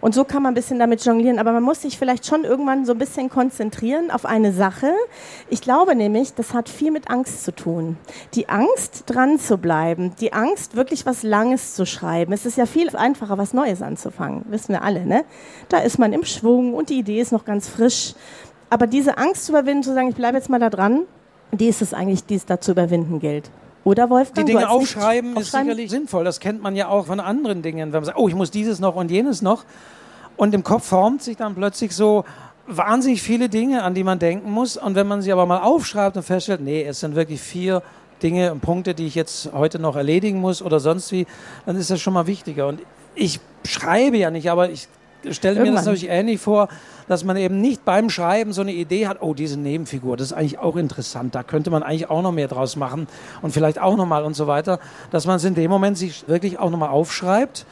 Und 0.02 0.14
so 0.14 0.24
kann 0.24 0.44
man 0.44 0.52
ein 0.52 0.56
bisschen 0.56 0.80
damit 0.80 1.04
jonglieren. 1.06 1.40
Aber 1.40 1.52
man 1.52 1.64
muss 1.64 1.82
sich 1.82 1.98
vielleicht 1.98 2.26
schon 2.26 2.44
irgendwann 2.44 2.86
so 2.86 2.94
ein 2.94 2.98
bisschen 2.98 3.30
konzentrieren 3.30 4.12
auf 4.12 4.26
eine 4.26 4.52
Sache. 4.54 4.92
Ich 5.50 5.62
glaube 5.62 5.96
nämlich, 5.96 6.34
das 6.34 6.54
hat 6.54 6.70
viel 6.70 6.92
mit 6.92 7.10
Angst 7.10 7.44
zu 7.44 7.54
tun. 7.56 7.98
Die 8.34 8.50
Angst, 8.50 9.04
dran 9.08 9.40
zu 9.40 9.58
bleiben. 9.58 10.14
Die 10.20 10.34
Angst, 10.34 10.76
wirklich 10.76 11.06
was 11.06 11.24
Langes 11.24 11.76
zu 11.76 11.86
schreiben. 11.86 12.34
Es 12.34 12.46
ist 12.46 12.58
ja 12.58 12.66
viel 12.66 12.90
einfacher, 12.96 13.38
was 13.38 13.54
Neues 13.54 13.82
anzufangen. 13.82 14.46
Wissen 14.50 14.70
wir 14.70 14.84
alle, 14.84 15.06
ne? 15.06 15.26
Da 15.70 15.80
ist 15.80 16.00
man 16.00 16.14
im 16.14 16.26
Schwung 16.26 16.74
und 16.74 16.90
die 16.90 17.00
Idee 17.00 17.22
ist 17.22 17.32
noch 17.32 17.46
ganz 17.46 17.68
frisch. 17.68 18.16
Aber 18.70 18.88
diese 18.88 19.18
Angst 19.18 19.46
zu 19.46 19.52
überwinden, 19.52 19.84
zu 19.84 19.94
sagen, 19.94 20.10
ich 20.10 20.16
bleibe 20.16 20.38
jetzt 20.38 20.50
mal 20.50 20.60
da 20.60 20.70
dran, 20.70 21.06
die 21.52 21.68
ist 21.68 21.82
es 21.82 21.94
eigentlich, 21.94 22.26
die 22.26 22.36
es 22.36 22.46
da 22.46 22.60
zu 22.60 22.72
überwinden 22.72 23.20
gilt. 23.20 23.50
Oder 23.84 24.10
Wolfgang? 24.10 24.46
Die 24.46 24.54
Dinge 24.54 24.70
aufschreiben 24.70 25.32
ist 25.32 25.38
aufschreiben? 25.38 25.70
sicherlich 25.70 25.90
sinnvoll. 25.90 26.24
Das 26.24 26.40
kennt 26.40 26.62
man 26.62 26.76
ja 26.76 26.90
auch 26.90 27.08
von 27.08 27.20
anderen 27.20 27.62
Dingen. 27.62 27.92
Wenn 27.92 28.02
man 28.02 28.06
sagt, 28.06 28.18
oh, 28.18 28.28
ich 28.28 28.36
muss 28.36 28.52
dieses 28.52 28.80
noch 28.80 28.96
und 28.96 29.10
jenes 29.10 29.42
noch. 29.42 29.64
Und 30.38 30.54
im 30.54 30.64
Kopf 30.64 30.86
formt 30.86 31.24
sich 31.24 31.38
dann 31.38 31.56
plötzlich 31.56 31.96
so 31.96 32.24
wahnsinnig 32.68 33.22
viele 33.22 33.50
Dinge, 33.50 33.84
an 33.84 33.94
die 33.94 34.04
man 34.04 34.20
denken 34.20 34.52
muss. 34.52 34.78
Und 34.78 34.96
wenn 34.96 35.08
man 35.08 35.22
sie 35.22 35.32
aber 35.32 35.46
mal 35.46 35.62
aufschreibt 35.62 36.18
und 36.18 36.24
feststellt, 36.24 36.62
nee, 36.62 36.84
es 36.84 37.00
sind 37.00 37.16
wirklich 37.16 37.42
vier 37.42 37.82
Dinge 38.22 38.52
und 38.52 38.62
Punkte, 38.62 38.94
die 38.94 39.08
ich 39.08 39.16
jetzt 39.16 39.52
heute 39.54 39.80
noch 39.80 39.96
erledigen 39.96 40.40
muss 40.40 40.62
oder 40.62 40.80
sonst 40.80 41.12
wie, 41.12 41.26
dann 41.66 41.76
ist 41.76 41.90
das 41.90 42.00
schon 42.02 42.14
mal 42.14 42.28
wichtiger. 42.28 42.68
Und 42.68 42.82
ich 43.16 43.40
schreibe 43.66 44.18
ja 44.18 44.30
nicht, 44.30 44.52
aber 44.52 44.70
ich 44.70 44.88
stelle 45.32 45.62
mir 45.62 45.72
das 45.72 45.86
natürlich 45.86 46.10
ähnlich 46.10 46.40
vor, 46.40 46.70
dass 47.10 47.24
man 47.24 47.36
eben 47.38 47.60
nicht 47.60 47.84
beim 47.84 48.10
Schreiben 48.10 48.54
so 48.54 48.62
eine 48.62 48.72
Idee 48.72 49.08
hat, 49.08 49.18
oh, 49.22 49.34
diese 49.34 49.60
Nebenfigur, 49.60 50.16
das 50.16 50.28
ist 50.28 50.34
eigentlich 50.34 50.60
auch 50.60 50.76
interessant, 50.76 51.34
da 51.34 51.42
könnte 51.42 51.72
man 51.72 51.82
eigentlich 51.82 52.10
auch 52.10 52.22
noch 52.22 52.32
mehr 52.32 52.48
draus 52.48 52.76
machen 52.76 53.08
und 53.42 53.52
vielleicht 53.52 53.82
auch 53.82 53.98
nochmal 53.98 54.24
und 54.24 54.36
so 54.36 54.46
weiter, 54.46 54.80
dass 55.10 55.26
man 55.26 55.38
es 55.38 55.44
in 55.44 55.56
dem 55.56 55.72
Moment 55.72 55.98
sich 55.98 56.28
wirklich 56.28 56.60
auch 56.60 56.70
nochmal 56.70 56.90
aufschreibt. 56.90 57.66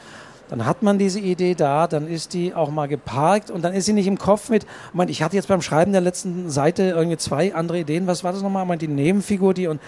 Dann 0.48 0.64
hat 0.64 0.82
man 0.82 0.98
diese 0.98 1.20
Idee 1.20 1.54
da, 1.54 1.86
dann 1.86 2.08
ist 2.08 2.32
die 2.32 2.54
auch 2.54 2.70
mal 2.70 2.88
geparkt 2.88 3.50
und 3.50 3.62
dann 3.62 3.74
ist 3.74 3.84
sie 3.84 3.92
nicht 3.92 4.06
im 4.06 4.18
Kopf 4.18 4.48
mit, 4.48 4.66
Moment, 4.92 5.10
ich 5.10 5.22
hatte 5.22 5.36
jetzt 5.36 5.46
beim 5.46 5.62
Schreiben 5.62 5.92
der 5.92 6.00
letzten 6.00 6.50
Seite 6.50 6.84
irgendwie 6.84 7.18
zwei 7.18 7.54
andere 7.54 7.80
Ideen, 7.80 8.06
was 8.06 8.24
war 8.24 8.32
das 8.32 8.42
nochmal? 8.42 8.64
Moment, 8.64 8.82
die 8.82 8.88
Nebenfigur, 8.88 9.54
die 9.54 9.68
und 9.68 9.80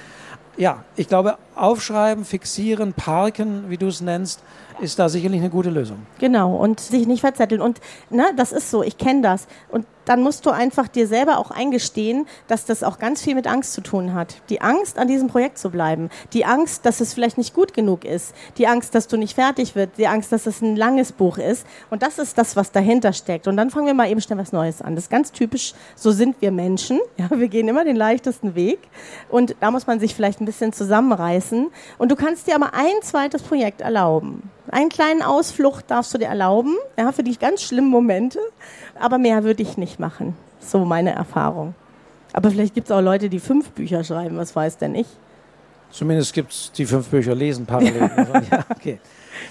ja, 0.57 0.85
ich 0.95 1.09
glaube, 1.09 1.39
aufschreiben, 1.55 2.25
fixieren, 2.25 2.93
parken, 2.93 3.65
wie 3.69 3.79
du 3.79 3.87
es 3.87 4.01
nennst, 4.01 4.43
ist 4.81 4.99
da 4.99 5.09
sicherlich 5.09 5.41
eine 5.41 5.51
gute 5.51 5.71
Lösung. 5.71 5.99
Genau, 6.19 6.57
und 6.57 6.81
sich 6.81 7.07
nicht 7.07 7.21
verzetteln. 7.21 7.61
Und 7.61 7.81
ne, 8.11 8.27
das 8.37 8.53
ist 8.53 8.71
so, 8.71 8.83
ich 8.83 8.99
kenne 8.99 9.23
das. 9.23 9.47
Und 9.71 9.87
dann 10.11 10.23
musst 10.23 10.45
du 10.45 10.51
einfach 10.51 10.89
dir 10.89 11.07
selber 11.07 11.39
auch 11.39 11.53
eingestehen, 11.53 12.27
dass 12.49 12.65
das 12.65 12.83
auch 12.83 12.99
ganz 12.99 13.23
viel 13.23 13.35
mit 13.35 13.47
Angst 13.47 13.75
zu 13.75 13.81
tun 13.81 14.13
hat. 14.13 14.37
Die 14.49 14.61
Angst, 14.61 14.99
an 14.99 15.07
diesem 15.07 15.29
Projekt 15.29 15.59
zu 15.59 15.71
bleiben. 15.71 16.09
Die 16.33 16.45
Angst, 16.45 16.85
dass 16.85 17.01
es 17.01 17.15
vielleicht 17.15 17.39
nicht 17.39 17.55
gut 17.55 17.75
genug 17.75 18.05
ist. 18.05 18.35
Die 18.59 18.67
Angst, 18.67 18.95
dass 18.95 19.07
du 19.07 19.17
nicht 19.17 19.35
fertig 19.35 19.77
wird. 19.77 19.91
Die 19.99 20.09
Angst, 20.09 20.33
dass 20.33 20.47
es 20.47 20.63
ein 20.63 20.75
langes 20.75 21.13
Buch 21.13 21.39
ist. 21.39 21.67
Und 21.91 22.03
das 22.03 22.19
ist 22.19 22.39
das, 22.39 22.57
was 22.57 22.73
dahinter 22.73 23.13
steckt. 23.13 23.47
Und 23.47 23.57
dann 23.57 23.71
fangen 23.71 23.87
wir 23.87 23.95
mal 23.95 24.11
eben 24.11 24.21
schnell 24.21 24.39
was 24.39 24.53
Neues 24.53 24.83
an. 24.83 24.97
Das 24.97 25.05
ist 25.05 25.11
ganz 25.11 25.33
typisch, 25.33 25.75
so 25.95 26.11
sind 26.11 26.37
wir 26.41 26.51
Menschen. 26.51 26.99
Ja, 27.21 27.29
wir 27.39 27.49
gehen 27.49 27.69
immer 27.69 27.85
den 27.85 27.97
leichtesten 27.97 28.55
Weg. 28.55 28.79
Und 29.29 29.55
da 29.61 29.71
muss 29.71 29.87
man 29.87 30.01
sich 30.01 30.15
vielleicht 30.15 30.41
ein 30.41 30.47
bisschen 30.47 30.73
zusammenreißen. 30.73 31.69
Und 31.99 32.11
du 32.11 32.17
kannst 32.17 32.47
dir 32.47 32.55
aber 32.55 32.73
ein 32.73 33.03
zweites 33.03 33.43
Projekt 33.43 33.83
erlauben. 33.83 34.51
Einen 34.73 34.89
kleinen 34.89 35.23
Ausflucht 35.23 35.91
darfst 35.91 36.13
du 36.15 36.19
dir 36.19 36.27
erlauben, 36.29 36.77
ja, 36.99 37.13
für 37.13 37.23
die 37.23 37.37
ganz 37.37 37.63
schlimmen 37.63 37.89
Momente. 37.89 38.39
Aber 38.99 39.19
mehr 39.19 39.45
würde 39.45 39.63
ich 39.63 39.77
nicht 39.77 39.99
machen. 39.99 40.37
So 40.61 40.85
meine 40.85 41.13
Erfahrung. 41.15 41.75
Aber 42.33 42.51
vielleicht 42.51 42.75
gibt 42.75 42.89
es 42.89 42.93
auch 42.93 43.01
Leute, 43.01 43.29
die 43.29 43.41
fünf 43.41 43.71
Bücher 43.71 44.05
schreiben, 44.05 44.37
was 44.37 44.55
weiß 44.55 44.79
denn 44.79 44.95
ich. 44.95 45.07
Zumindest 45.91 46.33
gibt 46.33 46.53
es 46.53 46.71
die 46.73 46.87
fünf 46.87 47.09
Bücher 47.09 47.35
lesen 47.35 47.67
parallel. 47.67 48.11
Ja, 48.51 48.65
okay. 48.71 49.01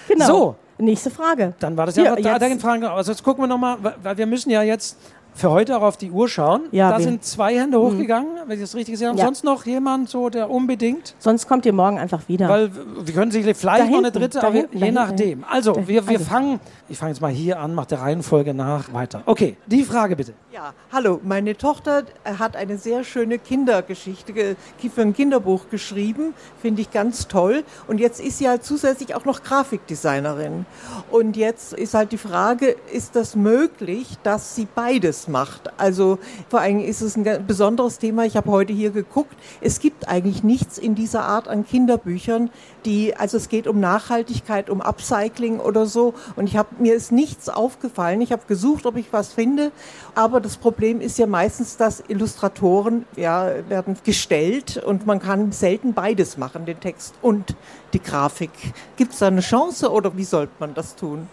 Genau. 0.07 0.25
So. 0.25 0.55
Nächste 0.81 1.11
Frage. 1.11 1.53
Dann 1.59 1.75
war 1.75 1.87
das 1.87 1.97
Ja, 1.97 2.03
ja, 2.03 2.15
da, 2.15 2.37
jetzt- 2.37 2.61
da 2.63 2.67
Fragen. 2.69 2.85
Also 2.85 3.11
jetzt 3.11 3.21
gucken 3.21 3.43
wir 3.43 3.47
nochmal, 3.47 3.77
weil 4.01 4.17
wir 4.17 4.25
müssen 4.25 4.49
ja 4.49 4.63
jetzt 4.63 4.97
für 5.39 5.49
heute 5.51 5.77
auch 5.77 5.81
auf 5.81 5.97
die 5.97 6.11
Uhr 6.11 6.27
schauen. 6.27 6.63
Ja, 6.71 6.91
da 6.91 6.99
sind 6.99 7.23
zwei 7.23 7.57
Hände 7.57 7.79
hochgegangen, 7.79 8.29
wenn 8.45 8.55
ich 8.57 8.61
das 8.63 8.75
richtig 8.75 8.93
gesehen 8.93 9.09
habe. 9.09 9.17
Ja. 9.19 9.25
Sonst 9.25 9.43
noch 9.43 9.65
jemand, 9.65 10.09
so 10.09 10.29
der 10.29 10.49
unbedingt? 10.49 11.15
Sonst 11.19 11.47
kommt 11.47 11.65
ihr 11.65 11.73
morgen 11.73 11.97
einfach 11.97 12.27
wieder. 12.27 12.49
Weil 12.49 12.71
wir 12.73 13.13
können 13.13 13.31
sich 13.31 13.43
vielleicht 13.45 13.63
Da 13.65 13.85
noch 13.85 13.97
eine 13.97 14.07
hinten, 14.07 14.19
dritte, 14.19 14.39
da 14.39 14.47
aber 14.47 14.55
hinten, 14.57 14.77
je 14.77 14.91
nachdem. 14.91 15.45
Also, 15.49 15.73
Da- 15.73 15.87
wir, 15.87 16.07
wir 16.07 16.17
also. 16.19 16.25
fangen, 16.29 16.59
ich 16.89 16.97
fange 16.97 17.11
jetzt 17.13 17.21
mal 17.21 17.31
hier 17.31 17.59
an, 17.59 17.73
mach 17.73 17.85
der 17.85 18.01
Reihenfolge 18.01 18.53
nach, 18.53 18.91
weiter. 18.93 19.23
Okay, 19.25 19.55
die 19.67 19.83
Frage 19.83 20.15
bitte. 20.15 20.33
Ja, 20.51 20.73
hallo, 20.91 21.21
meine 21.23 21.55
Tochter 21.55 22.03
äh, 22.25 22.33
hat 22.33 22.55
eine 22.57 22.77
sehr 22.77 23.03
schöne 23.05 23.39
Kindergeschichte 23.39 24.33
ge- 24.33 24.55
für 24.93 25.01
ein 25.01 25.13
Kinderbuch 25.13 25.69
geschrieben, 25.69 26.33
finde 26.61 26.81
ich 26.81 26.91
ganz 26.91 27.27
toll. 27.29 27.63
Und 27.87 27.99
jetzt 27.99 28.19
ist 28.19 28.39
sie 28.39 28.49
halt 28.49 28.63
zusätzlich 28.65 29.15
auch 29.15 29.23
noch 29.25 29.41
Grafikdesignerin. 29.43 30.65
Und 31.11 31.37
jetzt 31.37 31.73
ist 31.73 31.93
halt 31.93 32.11
die 32.11 32.17
Frage, 32.17 32.75
ist 32.91 33.15
das 33.15 33.35
möglich, 33.35 34.07
dass 34.23 34.55
sie 34.55 34.67
beides 34.75 35.27
macht? 35.29 35.71
Also 35.79 36.19
vor 36.49 36.59
allem 36.59 36.79
ist 36.79 37.01
es 37.01 37.15
ein 37.15 37.47
besonderes 37.47 37.99
Thema. 37.99 38.25
Ich 38.25 38.35
habe 38.35 38.51
heute 38.51 38.73
hier 38.73 38.89
geguckt. 38.89 39.35
Es 39.61 39.79
gibt 39.79 40.09
eigentlich 40.09 40.43
nichts 40.43 40.77
in 40.77 40.95
dieser 40.95 41.23
Art 41.23 41.47
an 41.47 41.65
Kinderbüchern, 41.65 42.49
die, 42.85 43.15
also 43.15 43.37
es 43.37 43.47
geht 43.47 43.67
um 43.67 43.79
Nachhaltigkeit, 43.79 44.69
um 44.69 44.81
Upcycling 44.81 45.59
oder 45.59 45.85
so. 45.85 46.13
Und 46.35 46.47
ich 46.47 46.57
habe 46.57 46.69
mir 46.79 46.95
ist 46.95 47.11
nichts 47.11 47.47
aufgefallen. 47.49 48.21
Ich 48.21 48.31
habe 48.31 48.41
gesucht, 48.47 48.85
ob 48.85 48.97
ich 48.97 49.11
was 49.11 49.33
finde. 49.33 49.71
Aber 50.15 50.41
das 50.41 50.57
Problem 50.57 51.01
ist 51.01 51.17
ja 51.17 51.27
meistens, 51.27 51.77
dass 51.77 52.03
Illustratoren 52.07 53.05
ja, 53.15 53.51
werden 53.69 53.97
gestellt 54.03 54.77
und 54.77 55.05
man 55.05 55.19
kann 55.19 55.51
selten 55.51 55.93
beides 55.93 56.37
machen, 56.37 56.65
den 56.65 56.79
Text 56.79 57.13
und 57.21 57.55
die 57.93 58.01
Grafik. 58.01 58.51
Gibt 58.97 59.13
es 59.13 59.19
da 59.19 59.27
eine 59.27 59.41
Chance 59.41 59.91
oder 59.91 60.15
wie 60.17 60.23
sollte 60.23 60.53
man 60.59 60.73
das 60.73 60.95
tun? 60.95 61.27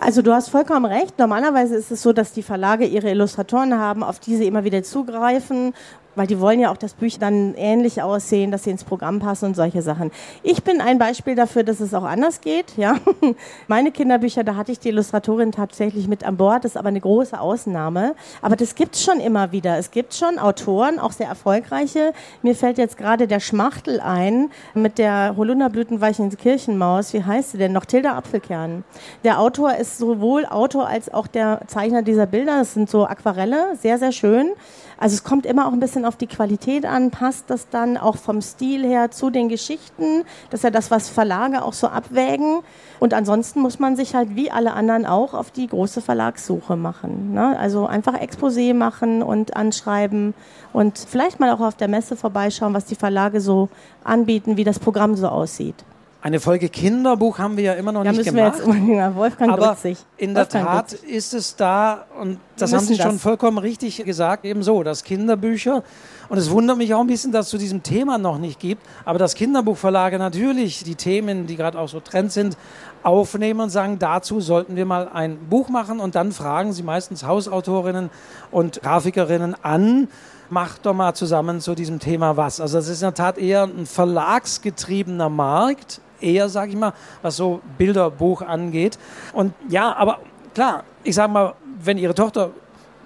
Also 0.00 0.22
du 0.22 0.32
hast 0.32 0.50
vollkommen 0.50 0.84
recht. 0.84 1.18
Normalerweise 1.18 1.74
ist 1.74 1.90
es 1.90 2.02
so, 2.02 2.12
dass 2.12 2.32
die 2.32 2.42
Verlage 2.42 2.84
ihre 2.86 3.10
Illustratoren 3.10 3.78
haben, 3.78 4.02
auf 4.02 4.20
die 4.20 4.36
sie 4.36 4.46
immer 4.46 4.64
wieder 4.64 4.82
zugreifen, 4.82 5.74
weil 6.16 6.26
die 6.26 6.40
wollen 6.40 6.58
ja 6.58 6.72
auch, 6.72 6.76
dass 6.76 6.94
Bücher 6.94 7.18
dann 7.20 7.54
ähnlich 7.54 8.02
aussehen, 8.02 8.50
dass 8.50 8.64
sie 8.64 8.70
ins 8.70 8.84
Programm 8.84 9.20
passen 9.20 9.46
und 9.46 9.56
solche 9.56 9.82
Sachen. 9.82 10.10
Ich 10.42 10.64
bin 10.64 10.80
ein 10.80 10.98
Beispiel 10.98 11.34
dafür, 11.34 11.62
dass 11.62 11.80
es 11.80 11.94
auch 11.94 12.04
anders 12.04 12.40
geht. 12.40 12.76
Ja, 12.76 12.96
meine 13.68 13.92
Kinderbücher, 13.92 14.42
da 14.42 14.56
hatte 14.56 14.72
ich 14.72 14.80
die 14.80 14.88
Illustratorin 14.88 15.52
tatsächlich 15.52 16.08
mit 16.08 16.24
an 16.24 16.36
Bord. 16.36 16.64
Das 16.64 16.72
ist 16.72 16.76
aber 16.76 16.88
eine 16.88 17.00
große 17.00 17.38
Ausnahme. 17.38 18.14
Aber 18.42 18.56
das 18.56 18.74
gibt's 18.74 19.04
schon 19.04 19.20
immer 19.20 19.52
wieder. 19.52 19.78
Es 19.78 19.90
gibt 19.90 20.14
schon 20.14 20.38
Autoren, 20.38 20.98
auch 20.98 21.12
sehr 21.12 21.28
erfolgreiche. 21.28 22.12
Mir 22.42 22.54
fällt 22.54 22.78
jetzt 22.78 22.96
gerade 22.96 23.26
der 23.26 23.40
Schmachtel 23.40 24.00
ein 24.00 24.50
mit 24.74 24.98
der 24.98 25.34
Holunderblütenweichen 25.36 26.36
Kirchenmaus. 26.36 27.12
Wie 27.12 27.22
heißt 27.22 27.52
sie 27.52 27.58
denn 27.58 27.72
noch? 27.72 27.84
Tilda 27.84 28.16
Apfelkern. 28.16 28.84
Der 29.22 29.40
Autor 29.40 29.76
ist 29.76 29.98
sowohl 29.98 30.46
Autor 30.46 30.88
als 30.88 31.12
auch 31.12 31.26
der 31.26 31.60
Zeichner 31.66 32.02
dieser 32.02 32.26
Bilder. 32.26 32.58
Das 32.58 32.74
sind 32.74 32.88
so 32.88 33.06
Aquarelle, 33.06 33.76
sehr, 33.76 33.98
sehr 33.98 34.12
schön. 34.12 34.50
Also 34.98 35.14
es 35.14 35.24
kommt 35.24 35.44
immer 35.44 35.66
auch 35.66 35.72
ein 35.72 35.80
bisschen 35.80 36.04
auf 36.04 36.16
die 36.16 36.26
Qualität 36.26 36.86
an, 36.86 37.10
passt 37.10 37.50
das 37.50 37.68
dann 37.68 37.96
auch 37.96 38.16
vom 38.16 38.40
Stil 38.40 38.82
her 38.84 39.10
zu 39.10 39.30
den 39.30 39.48
Geschichten? 39.48 40.24
Das 40.50 40.60
ist 40.60 40.64
ja 40.64 40.70
das, 40.70 40.90
was 40.90 41.08
Verlage 41.08 41.62
auch 41.62 41.74
so 41.74 41.88
abwägen. 41.88 42.60
Und 42.98 43.12
ansonsten 43.12 43.60
muss 43.60 43.78
man 43.78 43.96
sich 43.96 44.14
halt 44.14 44.36
wie 44.36 44.50
alle 44.50 44.72
anderen 44.72 45.04
auch 45.04 45.34
auf 45.34 45.50
die 45.50 45.66
große 45.66 46.00
Verlagssuche 46.00 46.76
machen. 46.76 47.34
Ne? 47.34 47.58
Also 47.58 47.86
einfach 47.86 48.14
Exposé 48.14 48.72
machen 48.72 49.22
und 49.22 49.54
anschreiben 49.56 50.34
und 50.72 50.98
vielleicht 50.98 51.40
mal 51.40 51.50
auch 51.50 51.60
auf 51.60 51.76
der 51.76 51.88
Messe 51.88 52.16
vorbeischauen, 52.16 52.72
was 52.72 52.86
die 52.86 52.94
Verlage 52.94 53.40
so 53.40 53.68
anbieten, 54.02 54.56
wie 54.56 54.64
das 54.64 54.78
Programm 54.78 55.14
so 55.14 55.28
aussieht. 55.28 55.84
Eine 56.26 56.40
Folge 56.40 56.68
Kinderbuch 56.68 57.38
haben 57.38 57.56
wir 57.56 57.62
ja 57.62 57.72
immer 57.74 57.92
noch 57.92 58.02
Da 58.02 58.10
nicht 58.10 58.18
müssen 58.18 58.34
gemacht. 58.34 58.54
wir 58.54 58.58
jetzt 58.58 58.66
unbedingt, 58.66 59.14
Wolfgang 59.14 59.52
aber 59.52 59.76
sich. 59.76 59.96
in 60.16 60.34
der 60.34 60.42
Wolfgang 60.42 60.66
Tat 60.66 60.90
sich. 60.90 61.04
ist 61.04 61.32
es 61.34 61.54
da, 61.54 62.04
und 62.20 62.40
das 62.56 62.72
haben 62.72 62.80
Sie 62.80 62.94
müssen 62.94 63.02
schon 63.04 63.12
das. 63.12 63.22
vollkommen 63.22 63.58
richtig 63.58 64.04
gesagt, 64.04 64.44
eben 64.44 64.64
so, 64.64 64.82
dass 64.82 65.04
Kinderbücher, 65.04 65.84
und 66.28 66.36
es 66.36 66.50
wundert 66.50 66.78
mich 66.78 66.92
auch 66.94 67.00
ein 67.00 67.06
bisschen, 67.06 67.30
dass 67.30 67.46
es 67.46 67.50
zu 67.50 67.58
diesem 67.58 67.84
Thema 67.84 68.18
noch 68.18 68.38
nicht 68.38 68.58
gibt, 68.58 68.82
aber 69.04 69.20
dass 69.20 69.36
Kinderbuchverlage 69.36 70.18
natürlich 70.18 70.82
die 70.82 70.96
Themen, 70.96 71.46
die 71.46 71.54
gerade 71.54 71.78
auch 71.78 71.88
so 71.88 72.00
Trend 72.00 72.32
sind, 72.32 72.56
aufnehmen 73.04 73.60
und 73.60 73.70
sagen, 73.70 74.00
dazu 74.00 74.40
sollten 74.40 74.74
wir 74.74 74.84
mal 74.84 75.08
ein 75.14 75.38
Buch 75.48 75.68
machen 75.68 76.00
und 76.00 76.16
dann 76.16 76.32
fragen 76.32 76.72
sie 76.72 76.82
meistens 76.82 77.22
Hausautorinnen 77.24 78.10
und 78.50 78.82
Grafikerinnen 78.82 79.54
an, 79.62 80.08
macht 80.50 80.86
doch 80.86 80.94
mal 80.94 81.14
zusammen 81.14 81.60
zu 81.60 81.76
diesem 81.76 82.00
Thema 82.00 82.36
was. 82.36 82.60
Also 82.60 82.78
das 82.78 82.88
ist 82.88 83.02
in 83.02 83.06
der 83.06 83.14
Tat 83.14 83.38
eher 83.38 83.62
ein 83.62 83.86
verlagsgetriebener 83.86 85.28
Markt, 85.28 86.00
eher, 86.20 86.48
sage 86.48 86.70
ich 86.70 86.76
mal, 86.76 86.92
was 87.22 87.36
so 87.36 87.60
Bilderbuch 87.78 88.42
angeht. 88.42 88.98
Und 89.32 89.52
ja, 89.68 89.94
aber 89.96 90.20
klar, 90.54 90.84
ich 91.04 91.14
sage 91.14 91.32
mal, 91.32 91.54
wenn 91.82 91.98
Ihre 91.98 92.14
Tochter, 92.14 92.50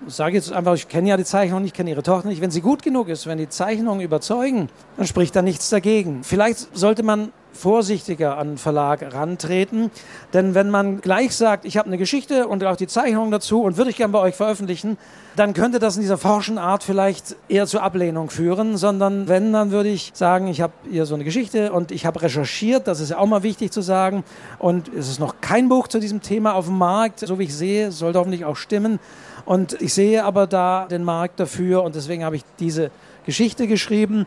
ich 0.07 0.14
sage 0.14 0.37
jetzt 0.37 0.53
einfach, 0.53 0.75
ich 0.75 0.88
kenne 0.88 1.09
ja 1.09 1.16
die 1.16 1.25
Zeichnung 1.25 1.62
nicht, 1.62 1.75
kenne 1.75 1.90
Ihre 1.90 2.03
Tochter 2.03 2.29
nicht, 2.29 2.40
wenn 2.40 2.51
sie 2.51 2.61
gut 2.61 2.83
genug 2.83 3.09
ist, 3.09 3.27
wenn 3.27 3.38
die 3.38 3.49
Zeichnungen 3.49 4.01
überzeugen, 4.01 4.68
dann 4.96 5.07
spricht 5.07 5.37
da 5.37 5.42
nichts 5.42 5.68
dagegen. 5.70 6.25
Vielleicht 6.25 6.77
sollte 6.77 7.03
man 7.03 7.33
vorsichtiger 7.53 8.39
an 8.39 8.49
den 8.49 8.59
Verlag 8.59 9.15
rantreten, 9.15 9.91
denn 10.33 10.55
wenn 10.55 10.71
man 10.71 11.01
gleich 11.01 11.35
sagt, 11.37 11.65
ich 11.65 11.77
habe 11.77 11.87
eine 11.87 11.99
Geschichte 11.99 12.49
und 12.49 12.65
auch 12.65 12.77
die 12.77 12.87
Zeichnung 12.87 13.31
dazu 13.31 13.63
und 13.63 13.77
würde 13.77 13.91
ich 13.91 13.97
gern 13.97 14.13
bei 14.13 14.19
euch 14.21 14.35
veröffentlichen, 14.35 14.99
dann 15.37 15.55
könnte 15.55 15.79
das 15.79 15.97
in 15.97 16.03
dieser 16.03 16.19
forschen 16.19 16.59
Art 16.59 16.83
vielleicht 16.83 17.37
eher 17.49 17.67
zur 17.67 17.83
Ablehnung 17.83 18.31
führen, 18.31 18.77
sondern 18.77 19.29
wenn, 19.29 19.53
dann 19.53 19.71
würde 19.71 19.89
ich 19.89 20.11
sagen, 20.15 20.49
ich 20.49 20.61
habe 20.61 20.73
hier 20.91 21.07
so 21.07 21.15
eine 21.15 21.25
Geschichte 21.25 21.73
und 21.73 21.93
ich 21.93 22.05
habe 22.05 22.21
recherchiert, 22.23 22.87
das 22.87 23.01
ist 23.01 23.11
ja 23.11 23.19
auch 23.19 23.27
mal 23.27 23.43
wichtig 23.43 23.73
zu 23.73 23.81
sagen. 23.81 24.25
Und 24.59 24.89
es 24.89 25.09
ist 25.09 25.21
noch 25.21 25.41
kein 25.41 25.69
Buch 25.69 25.89
zu 25.89 26.01
diesem 26.01 26.21
Thema 26.21 26.55
auf 26.55 26.67
dem 26.67 26.79
Markt, 26.79 27.21
so 27.21 27.39
wie 27.39 27.45
ich 27.45 27.55
sehe, 27.55 27.93
sollte 27.93 28.19
hoffentlich 28.19 28.45
auch 28.45 28.57
stimmen. 28.57 28.99
Und 29.45 29.81
ich 29.81 29.95
sehe 29.95 30.25
aber 30.25 30.47
da 30.47 30.87
den 30.91 31.05
Markt 31.05 31.41
dafür 31.41 31.83
und 31.83 31.95
deswegen 31.95 32.25
habe 32.25 32.37
ich 32.37 32.45
diese 32.59 32.91
Geschichte 33.25 33.67
geschrieben 33.67 34.27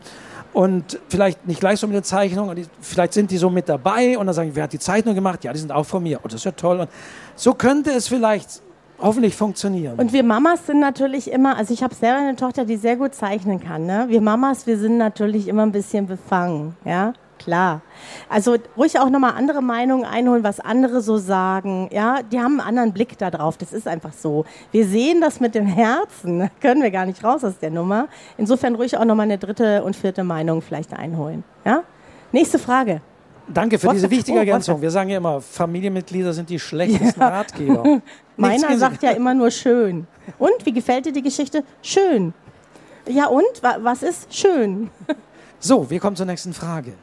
und 0.54 1.00
vielleicht 1.08 1.46
nicht 1.46 1.60
gleich 1.60 1.80
so 1.80 1.86
mit 1.86 1.94
der 1.94 2.02
Zeichnung, 2.04 2.48
und 2.48 2.68
vielleicht 2.80 3.12
sind 3.12 3.30
die 3.30 3.36
so 3.36 3.50
mit 3.50 3.68
dabei 3.68 4.16
und 4.16 4.26
dann 4.26 4.34
sagen, 4.34 4.50
wer 4.54 4.62
hat 4.62 4.72
die 4.72 4.78
Zeichnung 4.78 5.14
gemacht? 5.14 5.44
Ja, 5.44 5.52
die 5.52 5.58
sind 5.58 5.72
auch 5.72 5.84
von 5.84 6.02
mir. 6.02 6.20
Und 6.22 6.32
das 6.32 6.40
ist 6.40 6.44
ja 6.44 6.52
toll. 6.52 6.80
Und 6.80 6.88
so 7.34 7.54
könnte 7.54 7.90
es 7.90 8.08
vielleicht 8.08 8.62
hoffentlich 9.00 9.34
funktionieren. 9.34 9.98
Und 9.98 10.12
wir 10.12 10.22
Mamas 10.22 10.66
sind 10.66 10.78
natürlich 10.78 11.30
immer, 11.30 11.56
also 11.56 11.74
ich 11.74 11.82
habe 11.82 11.94
selber 11.94 12.20
eine 12.20 12.36
Tochter, 12.36 12.64
die 12.64 12.76
sehr 12.76 12.96
gut 12.96 13.14
zeichnen 13.14 13.60
kann. 13.60 13.84
Ne? 13.84 14.06
Wir 14.08 14.20
Mamas, 14.20 14.66
wir 14.66 14.78
sind 14.78 14.96
natürlich 14.96 15.48
immer 15.48 15.62
ein 15.62 15.72
bisschen 15.72 16.06
befangen, 16.06 16.76
ja, 16.84 17.12
klar. 17.44 17.82
Also 18.28 18.56
ruhig 18.76 18.98
auch 18.98 19.10
nochmal 19.10 19.34
andere 19.36 19.62
Meinungen 19.62 20.04
einholen, 20.04 20.42
was 20.42 20.60
andere 20.60 21.00
so 21.00 21.16
sagen, 21.18 21.88
ja. 21.92 22.22
Die 22.22 22.38
haben 22.40 22.58
einen 22.60 22.68
anderen 22.68 22.92
Blick 22.92 23.16
da 23.18 23.30
drauf, 23.30 23.56
das 23.56 23.72
ist 23.72 23.86
einfach 23.86 24.12
so. 24.12 24.44
Wir 24.72 24.86
sehen 24.86 25.20
das 25.20 25.40
mit 25.40 25.54
dem 25.54 25.66
Herzen, 25.66 26.38
ne? 26.38 26.50
können 26.60 26.82
wir 26.82 26.90
gar 26.90 27.06
nicht 27.06 27.22
raus 27.22 27.44
aus 27.44 27.58
der 27.58 27.70
Nummer. 27.70 28.08
Insofern 28.36 28.74
ruhig 28.74 28.96
auch 28.96 29.04
nochmal 29.04 29.24
eine 29.24 29.38
dritte 29.38 29.84
und 29.84 29.94
vierte 29.94 30.24
Meinung 30.24 30.62
vielleicht 30.62 30.92
einholen, 30.92 31.44
ja. 31.64 31.82
Nächste 32.32 32.58
Frage. 32.58 33.00
Danke 33.46 33.78
für 33.78 33.88
Was? 33.88 33.94
diese 33.94 34.10
wichtige 34.10 34.38
Ergänzung. 34.38 34.80
Wir 34.80 34.90
sagen 34.90 35.10
ja 35.10 35.18
immer, 35.18 35.40
Familienmitglieder 35.40 36.32
sind 36.32 36.48
die 36.48 36.58
schlechtesten 36.58 37.22
Ratgeber. 37.22 37.82
Nichts 38.36 38.62
Meiner 38.62 38.78
sagt 38.78 39.02
ja 39.02 39.10
immer 39.10 39.34
nur 39.34 39.50
schön. 39.50 40.06
Und, 40.38 40.64
wie 40.64 40.72
gefällt 40.72 41.04
dir 41.06 41.12
die 41.12 41.20
Geschichte? 41.22 41.62
Schön. 41.82 42.32
Ja 43.06 43.26
und, 43.26 43.44
Wa- 43.62 43.76
was 43.82 44.02
ist 44.02 44.34
schön? 44.34 44.90
So, 45.60 45.88
wir 45.90 46.00
kommen 46.00 46.16
zur 46.16 46.24
nächsten 46.26 46.54
Frage. 46.54 46.94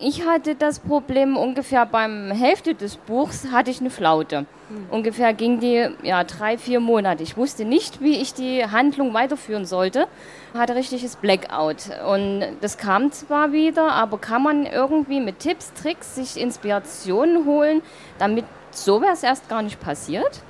Ich 0.00 0.24
hatte 0.24 0.54
das 0.54 0.78
Problem 0.78 1.36
ungefähr 1.36 1.84
beim 1.84 2.30
Hälfte 2.30 2.74
des 2.74 2.96
Buchs 2.96 3.48
hatte 3.50 3.70
ich 3.70 3.80
eine 3.80 3.90
Flaute. 3.90 4.46
Ungefähr 4.90 5.32
ging 5.32 5.58
die 5.58 5.88
ja 6.02 6.22
drei, 6.22 6.56
vier 6.56 6.78
Monate. 6.78 7.22
Ich 7.22 7.36
wusste 7.36 7.64
nicht, 7.64 8.00
wie 8.00 8.20
ich 8.20 8.32
die 8.32 8.64
Handlung 8.64 9.12
weiterführen 9.12 9.64
sollte. 9.64 10.06
Hatte 10.54 10.76
richtiges 10.76 11.16
Blackout. 11.16 11.90
Und 12.06 12.44
das 12.60 12.76
kam 12.76 13.10
zwar 13.10 13.52
wieder, 13.52 13.90
aber 13.90 14.18
kann 14.18 14.42
man 14.42 14.66
irgendwie 14.66 15.20
mit 15.20 15.40
Tipps, 15.40 15.72
Tricks 15.72 16.14
sich 16.14 16.36
Inspirationen 16.36 17.44
holen, 17.44 17.82
damit 18.18 18.44
sowas 18.70 19.24
erst 19.24 19.48
gar 19.48 19.62
nicht 19.62 19.80
passiert? 19.80 20.42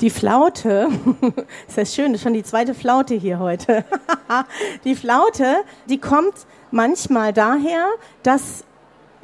Die 0.00 0.10
Flaute, 0.10 0.88
ist 1.68 1.78
das 1.78 1.94
schön, 1.94 2.12
das 2.12 2.20
ist 2.20 2.24
schon 2.24 2.34
die 2.34 2.42
zweite 2.44 2.74
Flaute 2.74 3.14
hier 3.14 3.38
heute. 3.38 3.84
die 4.84 4.94
Flaute, 4.94 5.56
die 5.88 5.98
kommt 5.98 6.34
manchmal 6.72 7.32
daher, 7.32 7.86
dass 8.22 8.64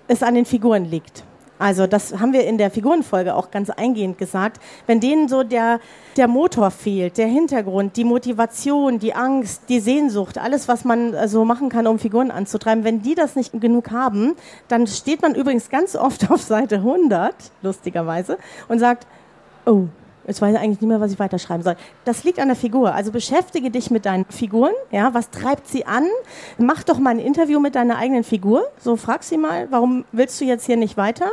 es 0.06 0.22
an 0.22 0.34
den 0.34 0.44
Figuren 0.44 0.84
liegt. 0.84 1.24
Also 1.58 1.88
das 1.88 2.18
haben 2.18 2.32
wir 2.32 2.46
in 2.46 2.56
der 2.56 2.70
Figurenfolge 2.70 3.34
auch 3.34 3.50
ganz 3.50 3.68
eingehend 3.70 4.16
gesagt. 4.16 4.60
Wenn 4.86 5.00
denen 5.00 5.28
so 5.28 5.42
der, 5.42 5.80
der 6.16 6.28
Motor 6.28 6.70
fehlt, 6.70 7.18
der 7.18 7.26
Hintergrund, 7.26 7.96
die 7.96 8.04
Motivation, 8.04 9.00
die 9.00 9.14
Angst, 9.14 9.62
die 9.68 9.80
Sehnsucht, 9.80 10.38
alles, 10.38 10.68
was 10.68 10.84
man 10.84 11.14
äh, 11.14 11.26
so 11.26 11.44
machen 11.44 11.68
kann, 11.68 11.86
um 11.86 11.98
Figuren 11.98 12.30
anzutreiben, 12.30 12.84
wenn 12.84 13.02
die 13.02 13.16
das 13.16 13.34
nicht 13.34 13.60
genug 13.60 13.90
haben, 13.90 14.36
dann 14.68 14.86
steht 14.86 15.20
man 15.20 15.34
übrigens 15.34 15.68
ganz 15.68 15.96
oft 15.96 16.30
auf 16.30 16.42
Seite 16.42 16.76
100, 16.76 17.34
lustigerweise, 17.62 18.38
und 18.68 18.78
sagt, 18.78 19.06
oh, 19.66 19.86
jetzt 20.28 20.40
weiß 20.40 20.54
ich 20.54 20.60
eigentlich 20.60 20.80
nicht 20.80 20.88
mehr, 20.88 21.00
was 21.00 21.10
ich 21.10 21.18
weiterschreiben 21.18 21.64
soll. 21.64 21.74
Das 22.04 22.22
liegt 22.22 22.38
an 22.38 22.48
der 22.48 22.56
Figur. 22.56 22.94
Also 22.94 23.10
beschäftige 23.10 23.70
dich 23.70 23.90
mit 23.90 24.06
deinen 24.06 24.26
Figuren. 24.26 24.72
Ja, 24.92 25.14
was 25.14 25.30
treibt 25.30 25.66
sie 25.66 25.86
an? 25.86 26.04
Mach 26.58 26.84
doch 26.84 26.98
mal 26.98 27.10
ein 27.10 27.18
Interview 27.18 27.58
mit 27.58 27.74
deiner 27.74 27.96
eigenen 27.96 28.22
Figur. 28.22 28.68
So 28.78 28.96
frag 28.96 29.24
sie 29.24 29.38
mal, 29.38 29.66
warum 29.70 30.04
willst 30.12 30.40
du 30.40 30.44
jetzt 30.44 30.66
hier 30.66 30.76
nicht 30.76 30.96
weiter? 30.96 31.28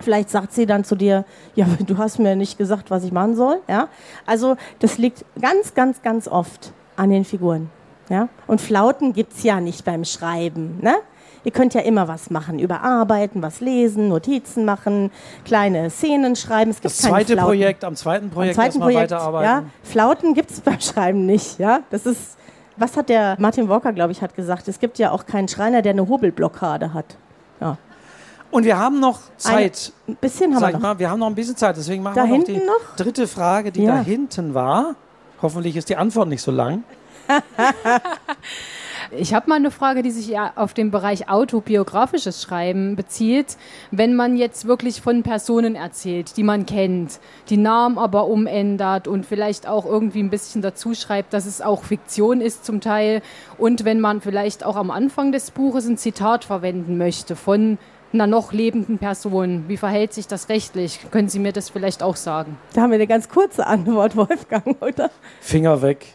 Vielleicht 0.00 0.30
sagt 0.30 0.52
sie 0.52 0.66
dann 0.66 0.84
zu 0.84 0.96
dir, 0.96 1.24
ja, 1.54 1.66
du 1.86 1.96
hast 1.96 2.18
mir 2.18 2.34
nicht 2.34 2.58
gesagt, 2.58 2.90
was 2.90 3.04
ich 3.04 3.12
machen 3.12 3.36
soll. 3.36 3.60
Ja, 3.68 3.88
also 4.26 4.56
das 4.80 4.98
liegt 4.98 5.24
ganz, 5.40 5.74
ganz, 5.74 6.02
ganz 6.02 6.26
oft 6.26 6.72
an 6.96 7.10
den 7.10 7.24
Figuren. 7.24 7.70
Ja, 8.08 8.28
und 8.48 8.60
Flauten 8.60 9.12
gibt's 9.12 9.44
ja 9.44 9.60
nicht 9.60 9.84
beim 9.84 10.04
Schreiben. 10.04 10.80
Ne? 10.82 10.96
Ihr 11.44 11.52
könnt 11.52 11.72
ja 11.74 11.80
immer 11.80 12.06
was 12.08 12.30
machen, 12.30 12.58
überarbeiten, 12.58 13.42
was 13.42 13.60
lesen, 13.60 14.08
Notizen 14.08 14.64
machen, 14.64 15.10
kleine 15.44 15.88
Szenen 15.90 16.36
schreiben. 16.36 16.70
Es 16.70 16.76
gibt 16.82 16.86
Das 16.86 16.98
zweite 16.98 17.32
Flauten. 17.32 17.44
Projekt, 17.46 17.84
am 17.84 17.96
zweiten 17.96 18.30
Projekt 18.30 18.58
Am 18.58 18.64
zweiten 18.64 18.80
Projekt, 18.80 19.10
weiterarbeiten. 19.10 19.44
ja, 19.46 19.62
Flauten 19.82 20.34
gibt 20.34 20.50
es 20.50 20.60
beim 20.60 20.80
Schreiben 20.80 21.24
nicht. 21.26 21.58
Ja, 21.58 21.80
das 21.90 22.04
ist, 22.06 22.36
was 22.76 22.96
hat 22.96 23.08
der 23.08 23.36
Martin 23.38 23.68
Walker, 23.68 23.92
glaube 23.92 24.12
ich, 24.12 24.20
hat 24.22 24.34
gesagt? 24.36 24.68
Es 24.68 24.78
gibt 24.80 24.98
ja 24.98 25.10
auch 25.12 25.24
keinen 25.26 25.48
Schreiner, 25.48 25.80
der 25.82 25.92
eine 25.92 26.06
Hobelblockade 26.08 26.92
hat. 26.92 27.16
Ja, 27.60 27.76
Und 28.50 28.64
wir 28.64 28.78
haben 28.78 29.00
noch 29.00 29.20
Zeit. 29.38 29.92
ein 30.08 30.16
bisschen 30.16 30.52
haben 30.52 30.60
Sag 30.60 30.68
wir 30.70 30.72
noch. 30.74 30.80
mal, 30.82 30.98
wir 30.98 31.10
haben 31.10 31.20
noch 31.20 31.26
ein 31.28 31.34
bisschen 31.34 31.56
Zeit, 31.56 31.76
deswegen 31.76 32.02
machen 32.02 32.16
Da 32.16 32.26
wir 32.26 32.36
noch 32.38 32.44
die 32.44 32.56
noch? 32.56 32.96
dritte 32.96 33.26
Frage, 33.26 33.72
die 33.72 33.84
Ja. 33.84 33.96
da 33.96 34.00
hinten 34.02 34.52
war. 34.54 34.94
Hoffentlich 35.40 35.74
ist 35.76 35.88
die 35.88 35.96
Antwort 35.96 36.28
nicht 36.28 36.42
so 36.42 36.50
lang. 36.50 36.84
Ich 39.10 39.34
habe 39.34 39.48
mal 39.48 39.56
eine 39.56 39.70
Frage, 39.70 40.02
die 40.02 40.10
sich 40.10 40.28
ja 40.28 40.52
auf 40.56 40.74
den 40.74 40.90
Bereich 40.90 41.28
autobiografisches 41.28 42.42
Schreiben 42.42 42.96
bezieht. 42.96 43.56
Wenn 43.90 44.14
man 44.14 44.36
jetzt 44.36 44.66
wirklich 44.66 45.00
von 45.00 45.22
Personen 45.22 45.74
erzählt, 45.74 46.36
die 46.36 46.42
man 46.42 46.66
kennt, 46.66 47.20
die 47.48 47.56
Namen 47.56 47.98
aber 47.98 48.26
umändert 48.26 49.08
und 49.08 49.26
vielleicht 49.26 49.66
auch 49.66 49.86
irgendwie 49.86 50.22
ein 50.22 50.30
bisschen 50.30 50.62
dazu 50.62 50.94
schreibt, 50.94 51.32
dass 51.32 51.46
es 51.46 51.60
auch 51.60 51.84
Fiktion 51.84 52.40
ist 52.40 52.64
zum 52.64 52.80
Teil. 52.80 53.22
Und 53.58 53.84
wenn 53.84 54.00
man 54.00 54.20
vielleicht 54.20 54.64
auch 54.64 54.76
am 54.76 54.90
Anfang 54.90 55.32
des 55.32 55.50
Buches 55.50 55.86
ein 55.86 55.96
Zitat 55.96 56.44
verwenden 56.44 56.96
möchte 56.98 57.36
von 57.36 57.78
einer 58.12 58.26
noch 58.26 58.52
lebenden 58.52 58.98
Person. 58.98 59.64
Wie 59.68 59.76
verhält 59.76 60.12
sich 60.12 60.26
das 60.26 60.48
rechtlich? 60.48 61.00
Können 61.10 61.28
Sie 61.28 61.38
mir 61.38 61.52
das 61.52 61.70
vielleicht 61.70 62.02
auch 62.02 62.16
sagen? 62.16 62.58
Da 62.74 62.82
haben 62.82 62.90
wir 62.90 62.96
eine 62.96 63.06
ganz 63.06 63.28
kurze 63.28 63.66
Antwort, 63.66 64.16
Wolfgang, 64.16 64.76
oder? 64.82 65.10
Finger 65.40 65.80
weg. 65.82 66.06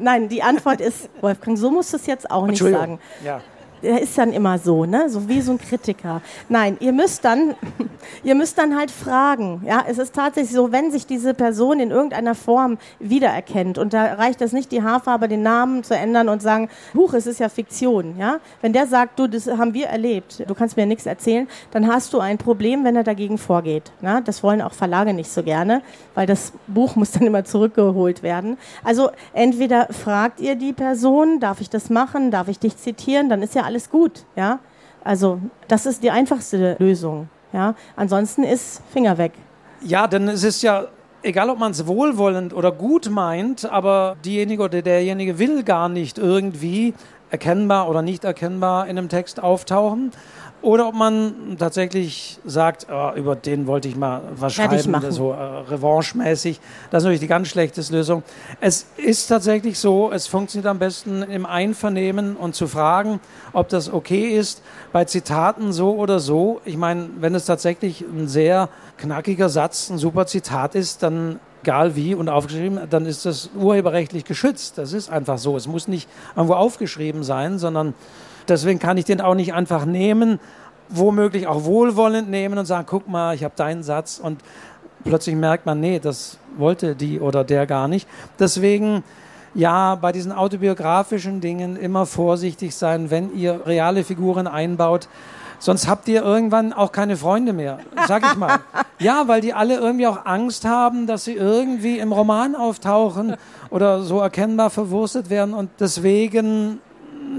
Nein, 0.00 0.28
die 0.28 0.42
Antwort 0.42 0.80
ist, 0.80 1.08
Wolfgang, 1.20 1.58
so 1.58 1.70
musst 1.70 1.92
du 1.92 1.96
es 1.96 2.06
jetzt 2.06 2.30
auch 2.30 2.46
nicht 2.46 2.62
sagen. 2.62 2.98
Ja. 3.24 3.40
Der 3.84 4.00
ist 4.00 4.16
dann 4.16 4.32
immer 4.32 4.58
so, 4.58 4.86
ne? 4.86 5.08
So 5.08 5.28
wie 5.28 5.40
so 5.40 5.52
ein 5.52 5.58
Kritiker. 5.58 6.22
Nein, 6.48 6.76
ihr 6.80 6.92
müsst 6.92 7.24
dann, 7.24 7.54
ihr 8.24 8.34
müsst 8.34 8.58
dann 8.58 8.76
halt 8.76 8.90
fragen. 8.90 9.62
Ja, 9.66 9.84
es 9.86 9.98
ist 9.98 10.14
tatsächlich 10.14 10.54
so, 10.54 10.72
wenn 10.72 10.90
sich 10.90 11.06
diese 11.06 11.34
Person 11.34 11.80
in 11.80 11.90
irgendeiner 11.90 12.34
Form 12.34 12.78
wiedererkennt 12.98 13.78
und 13.78 13.92
da 13.92 14.14
reicht 14.14 14.40
es 14.40 14.52
nicht, 14.52 14.72
die 14.72 14.82
Haarfarbe, 14.82 15.28
den 15.28 15.42
Namen 15.42 15.84
zu 15.84 15.94
ändern 15.94 16.28
und 16.28 16.40
sagen, 16.40 16.68
Huch, 16.94 17.12
es 17.12 17.26
ist 17.26 17.40
ja 17.40 17.48
Fiktion. 17.48 18.16
Ja, 18.18 18.40
wenn 18.62 18.72
der 18.72 18.86
sagt, 18.86 19.18
du, 19.18 19.26
das 19.26 19.46
haben 19.46 19.74
wir 19.74 19.86
erlebt, 19.86 20.42
du 20.46 20.54
kannst 20.54 20.76
mir 20.76 20.86
nichts 20.86 21.06
erzählen, 21.06 21.46
dann 21.70 21.86
hast 21.86 22.12
du 22.14 22.20
ein 22.20 22.38
Problem, 22.38 22.84
wenn 22.84 22.96
er 22.96 23.04
dagegen 23.04 23.38
vorgeht. 23.38 23.92
Ja, 24.00 24.20
das 24.20 24.42
wollen 24.42 24.62
auch 24.62 24.72
Verlage 24.72 25.12
nicht 25.12 25.30
so 25.30 25.42
gerne, 25.42 25.82
weil 26.14 26.26
das 26.26 26.52
Buch 26.66 26.96
muss 26.96 27.12
dann 27.12 27.26
immer 27.26 27.44
zurückgeholt 27.44 28.22
werden. 28.22 28.56
Also 28.82 29.10
entweder 29.34 29.88
fragt 29.90 30.40
ihr 30.40 30.54
die 30.54 30.72
Person, 30.72 31.38
darf 31.40 31.60
ich 31.60 31.68
das 31.68 31.90
machen, 31.90 32.30
darf 32.30 32.48
ich 32.48 32.58
dich 32.58 32.76
zitieren, 32.78 33.28
dann 33.28 33.42
ist 33.42 33.54
ja 33.54 33.62
alles 33.62 33.73
gut. 33.90 34.24
Ja, 34.36 34.60
also 35.02 35.40
das 35.68 35.86
ist 35.86 36.02
die 36.02 36.10
einfachste 36.10 36.76
Lösung. 36.78 37.28
Ja, 37.52 37.74
ansonsten 37.96 38.42
ist 38.42 38.82
Finger 38.92 39.16
weg. 39.18 39.32
Ja, 39.80 40.06
denn 40.06 40.28
es 40.28 40.42
ist 40.42 40.62
ja 40.62 40.88
egal 41.24 41.50
ob 41.50 41.58
man 41.58 41.72
es 41.72 41.86
wohlwollend 41.86 42.54
oder 42.54 42.70
gut 42.70 43.10
meint, 43.10 43.64
aber 43.64 44.16
diejenige 44.24 44.62
oder 44.62 44.82
derjenige 44.82 45.38
will 45.38 45.62
gar 45.64 45.88
nicht 45.88 46.18
irgendwie 46.18 46.94
erkennbar 47.30 47.88
oder 47.88 48.02
nicht 48.02 48.24
erkennbar 48.24 48.86
in 48.86 48.98
einem 48.98 49.08
Text 49.08 49.42
auftauchen. 49.42 50.12
Oder 50.64 50.88
ob 50.88 50.94
man 50.94 51.56
tatsächlich 51.58 52.38
sagt, 52.46 52.86
oh, 52.90 53.10
über 53.14 53.36
den 53.36 53.66
wollte 53.66 53.86
ich 53.86 53.96
mal 53.96 54.22
was 54.34 54.54
schreiben, 54.54 54.98
so 55.10 55.32
äh, 55.32 55.36
revanchemäßig. 55.36 56.58
Das 56.90 57.02
ist 57.02 57.04
natürlich 57.04 57.20
die 57.20 57.26
ganz 57.26 57.48
schlechteste 57.48 57.94
Lösung. 57.94 58.22
Es 58.62 58.86
ist 58.96 59.26
tatsächlich 59.26 59.78
so, 59.78 60.10
es 60.10 60.26
funktioniert 60.26 60.66
am 60.66 60.78
besten 60.78 61.22
im 61.22 61.44
Einvernehmen 61.44 62.34
und 62.34 62.54
zu 62.54 62.66
fragen, 62.66 63.20
ob 63.52 63.68
das 63.68 63.92
okay 63.92 64.38
ist. 64.38 64.62
Bei 64.90 65.04
Zitaten 65.04 65.74
so 65.74 65.96
oder 65.96 66.18
so. 66.18 66.62
Ich 66.64 66.78
meine, 66.78 67.10
wenn 67.20 67.34
es 67.34 67.44
tatsächlich 67.44 68.00
ein 68.00 68.26
sehr 68.26 68.70
knackiger 68.96 69.50
Satz, 69.50 69.90
ein 69.90 69.98
super 69.98 70.24
Zitat 70.24 70.76
ist, 70.76 71.02
dann 71.02 71.40
egal 71.62 71.94
wie 71.94 72.14
und 72.14 72.30
aufgeschrieben, 72.30 72.80
dann 72.88 73.04
ist 73.04 73.26
das 73.26 73.50
urheberrechtlich 73.54 74.24
geschützt. 74.24 74.78
Das 74.78 74.94
ist 74.94 75.10
einfach 75.10 75.36
so. 75.36 75.58
Es 75.58 75.66
muss 75.66 75.88
nicht 75.88 76.08
irgendwo 76.34 76.54
aufgeschrieben 76.54 77.22
sein, 77.22 77.58
sondern 77.58 77.92
Deswegen 78.48 78.78
kann 78.78 78.96
ich 78.96 79.04
den 79.04 79.20
auch 79.20 79.34
nicht 79.34 79.54
einfach 79.54 79.84
nehmen, 79.84 80.38
womöglich 80.88 81.46
auch 81.46 81.64
wohlwollend 81.64 82.28
nehmen 82.30 82.58
und 82.58 82.66
sagen, 82.66 82.86
guck 82.88 83.08
mal, 83.08 83.34
ich 83.34 83.44
habe 83.44 83.54
deinen 83.56 83.82
Satz 83.82 84.20
und 84.22 84.40
plötzlich 85.04 85.34
merkt 85.34 85.66
man, 85.66 85.80
nee, 85.80 85.98
das 85.98 86.38
wollte 86.56 86.94
die 86.94 87.20
oder 87.20 87.44
der 87.44 87.66
gar 87.66 87.88
nicht. 87.88 88.08
Deswegen 88.38 89.02
ja, 89.54 89.94
bei 89.94 90.12
diesen 90.12 90.32
autobiografischen 90.32 91.40
Dingen 91.40 91.76
immer 91.76 92.06
vorsichtig 92.06 92.74
sein, 92.74 93.10
wenn 93.10 93.34
ihr 93.36 93.60
reale 93.66 94.04
Figuren 94.04 94.46
einbaut. 94.46 95.08
Sonst 95.60 95.88
habt 95.88 96.08
ihr 96.08 96.22
irgendwann 96.22 96.72
auch 96.72 96.92
keine 96.92 97.16
Freunde 97.16 97.52
mehr, 97.52 97.78
sag 98.06 98.24
ich 98.24 98.36
mal. 98.36 98.58
Ja, 99.00 99.26
weil 99.26 99.40
die 99.40 99.52
alle 99.52 99.76
irgendwie 99.76 100.06
auch 100.06 100.24
Angst 100.24 100.64
haben, 100.64 101.08
dass 101.08 101.24
sie 101.24 101.34
irgendwie 101.34 101.98
im 101.98 102.12
Roman 102.12 102.54
auftauchen 102.54 103.34
oder 103.68 104.02
so 104.02 104.20
erkennbar 104.20 104.70
verwurstet 104.70 105.30
werden. 105.30 105.52
Und 105.52 105.68
deswegen 105.80 106.78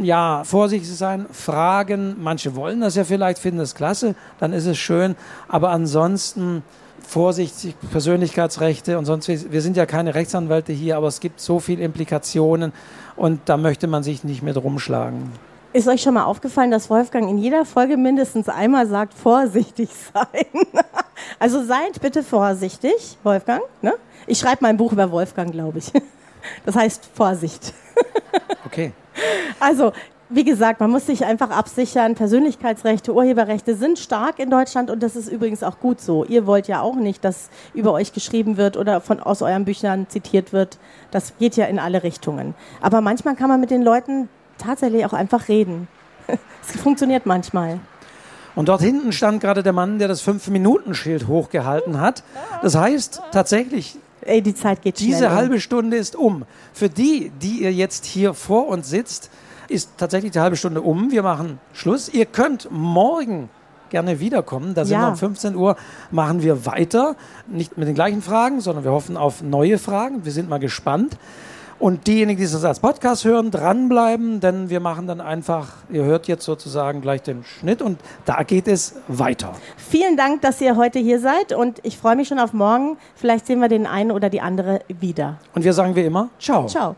ja, 0.04 0.44
vorsichtig 0.44 0.96
sein, 0.96 1.26
fragen. 1.32 2.16
Manche 2.20 2.56
wollen 2.56 2.82
das 2.82 2.96
ja 2.96 3.04
vielleicht, 3.04 3.40
finden 3.40 3.60
es 3.60 3.76
klasse, 3.76 4.16
dann 4.40 4.54
ist 4.54 4.66
es 4.66 4.78
schön. 4.78 5.16
Aber 5.48 5.70
ansonsten 5.70 6.64
vorsichtig, 7.08 7.76
Persönlichkeitsrechte 7.92 8.98
und 8.98 9.06
sonst, 9.06 9.28
wir 9.28 9.62
sind 9.62 9.78
ja 9.78 9.86
keine 9.86 10.16
Rechtsanwälte 10.16 10.74
hier, 10.74 10.98
aber 10.98 11.08
es 11.08 11.20
gibt 11.20 11.40
so 11.40 11.60
viele 11.60 11.84
Implikationen 11.84 12.74
und 13.16 13.42
da 13.46 13.58
möchte 13.58 13.88
man 13.88 14.04
sich 14.04 14.24
nicht 14.24 14.44
mit 14.44 14.58
rumschlagen. 14.58 15.32
Ist 15.74 15.88
euch 15.88 16.02
schon 16.02 16.14
mal 16.14 16.24
aufgefallen, 16.24 16.72
dass 16.72 16.90
Wolfgang 16.90 17.30
in 17.30 17.38
jeder 17.38 17.66
Folge 17.66 17.98
mindestens 17.98 18.48
einmal 18.48 18.88
sagt, 18.88 19.14
vorsichtig 19.14 19.90
sein? 20.14 20.46
also 21.40 21.64
seid 21.66 22.00
bitte 22.02 22.24
vorsichtig, 22.24 23.18
Wolfgang. 23.24 23.62
Ne? 23.82 23.94
Ich 24.26 24.40
schreibe 24.40 24.60
mein 24.62 24.78
Buch 24.78 24.94
über 24.94 25.12
Wolfgang, 25.12 25.52
glaube 25.52 25.80
ich. 25.80 25.92
Das 26.64 26.76
heißt 26.76 27.10
Vorsicht. 27.14 27.74
Okay. 28.66 28.94
Also, 29.60 29.94
wie 30.30 30.44
gesagt, 30.44 30.80
man 30.80 30.90
muss 30.90 31.06
sich 31.06 31.24
einfach 31.24 31.52
absichern. 31.52 32.16
Persönlichkeitsrechte, 32.16 33.14
Urheberrechte 33.14 33.76
sind 33.76 34.00
stark 34.00 34.40
in 34.40 34.50
Deutschland 34.50 34.90
und 34.90 35.04
das 35.04 35.16
ist 35.16 35.30
übrigens 35.30 35.62
auch 35.62 35.80
gut 35.80 36.02
so. 36.02 36.26
Ihr 36.26 36.48
wollt 36.48 36.68
ja 36.68 36.82
auch 36.82 36.96
nicht, 36.96 37.24
dass 37.24 37.50
über 37.74 37.94
euch 37.94 38.12
geschrieben 38.12 38.58
wird 38.58 38.76
oder 38.76 39.02
von, 39.02 39.20
aus 39.20 39.42
euren 39.42 39.66
Büchern 39.66 40.08
zitiert 40.10 40.52
wird. 40.52 40.80
Das 41.12 41.38
geht 41.38 41.56
ja 41.58 41.66
in 41.66 41.78
alle 41.78 42.02
Richtungen. 42.04 42.56
Aber 42.82 43.02
manchmal 43.02 43.36
kann 43.36 43.50
man 43.50 43.60
mit 43.60 43.70
den 43.70 43.84
Leuten 43.84 44.28
tatsächlich 44.58 45.06
auch 45.06 45.14
einfach 45.14 45.48
reden. 45.48 45.88
Es 46.68 46.82
funktioniert 46.82 47.28
manchmal. 47.28 47.80
Und 48.56 48.70
dort 48.70 48.82
hinten 48.82 49.12
stand 49.12 49.42
gerade 49.42 49.62
der 49.62 49.74
Mann, 49.74 50.00
der 50.00 50.08
das 50.08 50.22
Fünf-Minuten-Schild 50.22 51.28
hochgehalten 51.28 52.00
hat. 52.00 52.24
Das 52.64 52.76
heißt 52.76 53.22
tatsächlich, 53.32 54.00
Ey, 54.26 54.42
die 54.42 54.56
Zeit 54.56 54.82
geht 54.82 55.00
Diese 55.00 55.18
schnell, 55.18 55.30
halbe 55.30 55.60
Stunde 55.60 55.98
ist 55.98 56.16
um. 56.16 56.46
Für 56.74 56.90
die, 56.90 57.32
die 57.42 57.62
ihr 57.62 57.72
jetzt 57.72 58.06
hier 58.06 58.34
vor 58.34 58.68
uns 58.68 58.90
sitzt, 58.90 59.30
ist 59.70 59.92
tatsächlich 59.98 60.32
die 60.32 60.40
halbe 60.40 60.58
Stunde 60.58 60.82
um. 60.82 61.12
Wir 61.12 61.24
machen 61.24 61.60
Schluss. 61.74 62.10
Ihr 62.10 62.26
könnt 62.26 62.68
morgen 62.72 63.50
gerne 63.90 64.20
wiederkommen. 64.20 64.74
Da 64.74 64.84
sind 64.84 64.98
ja. 64.98 65.08
wir 65.08 65.12
um 65.12 65.18
15 65.18 65.56
Uhr, 65.56 65.76
machen 66.10 66.42
wir 66.42 66.66
weiter. 66.66 67.16
Nicht 67.48 67.78
mit 67.78 67.88
den 67.88 67.96
gleichen 67.96 68.24
Fragen, 68.24 68.62
sondern 68.62 68.84
wir 68.84 68.92
hoffen 68.92 69.16
auf 69.16 69.44
neue 69.44 69.78
Fragen. 69.78 70.26
Wir 70.26 70.32
sind 70.32 70.50
mal 70.50 70.60
gespannt. 70.60 71.18
Und 71.78 72.08
diejenigen, 72.08 72.40
die 72.40 72.50
das 72.50 72.64
als 72.64 72.80
Podcast 72.80 73.26
hören, 73.26 73.52
dranbleiben, 73.52 74.40
denn 74.40 74.70
wir 74.70 74.80
machen 74.80 75.08
dann 75.08 75.20
einfach, 75.20 75.74
ihr 75.90 76.04
hört 76.04 76.28
jetzt 76.28 76.46
sozusagen 76.46 77.02
gleich 77.02 77.22
den 77.22 77.44
Schnitt 77.44 77.82
und 77.82 78.00
da 78.24 78.44
geht 78.44 78.70
es 78.70 78.96
weiter. 79.10 79.52
Vielen 79.76 80.16
Dank, 80.16 80.42
dass 80.42 80.62
ihr 80.62 80.78
heute 80.78 81.00
hier 81.00 81.20
seid 81.20 81.52
und 81.52 81.80
ich 81.84 81.98
freue 81.98 82.16
mich 82.16 82.30
schon 82.30 82.40
auf 82.40 82.54
morgen. 82.54 82.98
Vielleicht 83.16 83.46
sehen 83.46 83.60
wir 83.60 83.68
den 83.68 83.88
einen 83.88 84.12
oder 84.12 84.30
die 84.30 84.40
andere 84.40 84.82
wieder. 84.88 85.38
Und 85.54 85.66
wir 85.66 85.74
sagen 85.74 85.96
wie 85.98 86.06
immer, 86.06 86.30
ciao. 86.40 86.66
Ciao. 86.68 86.96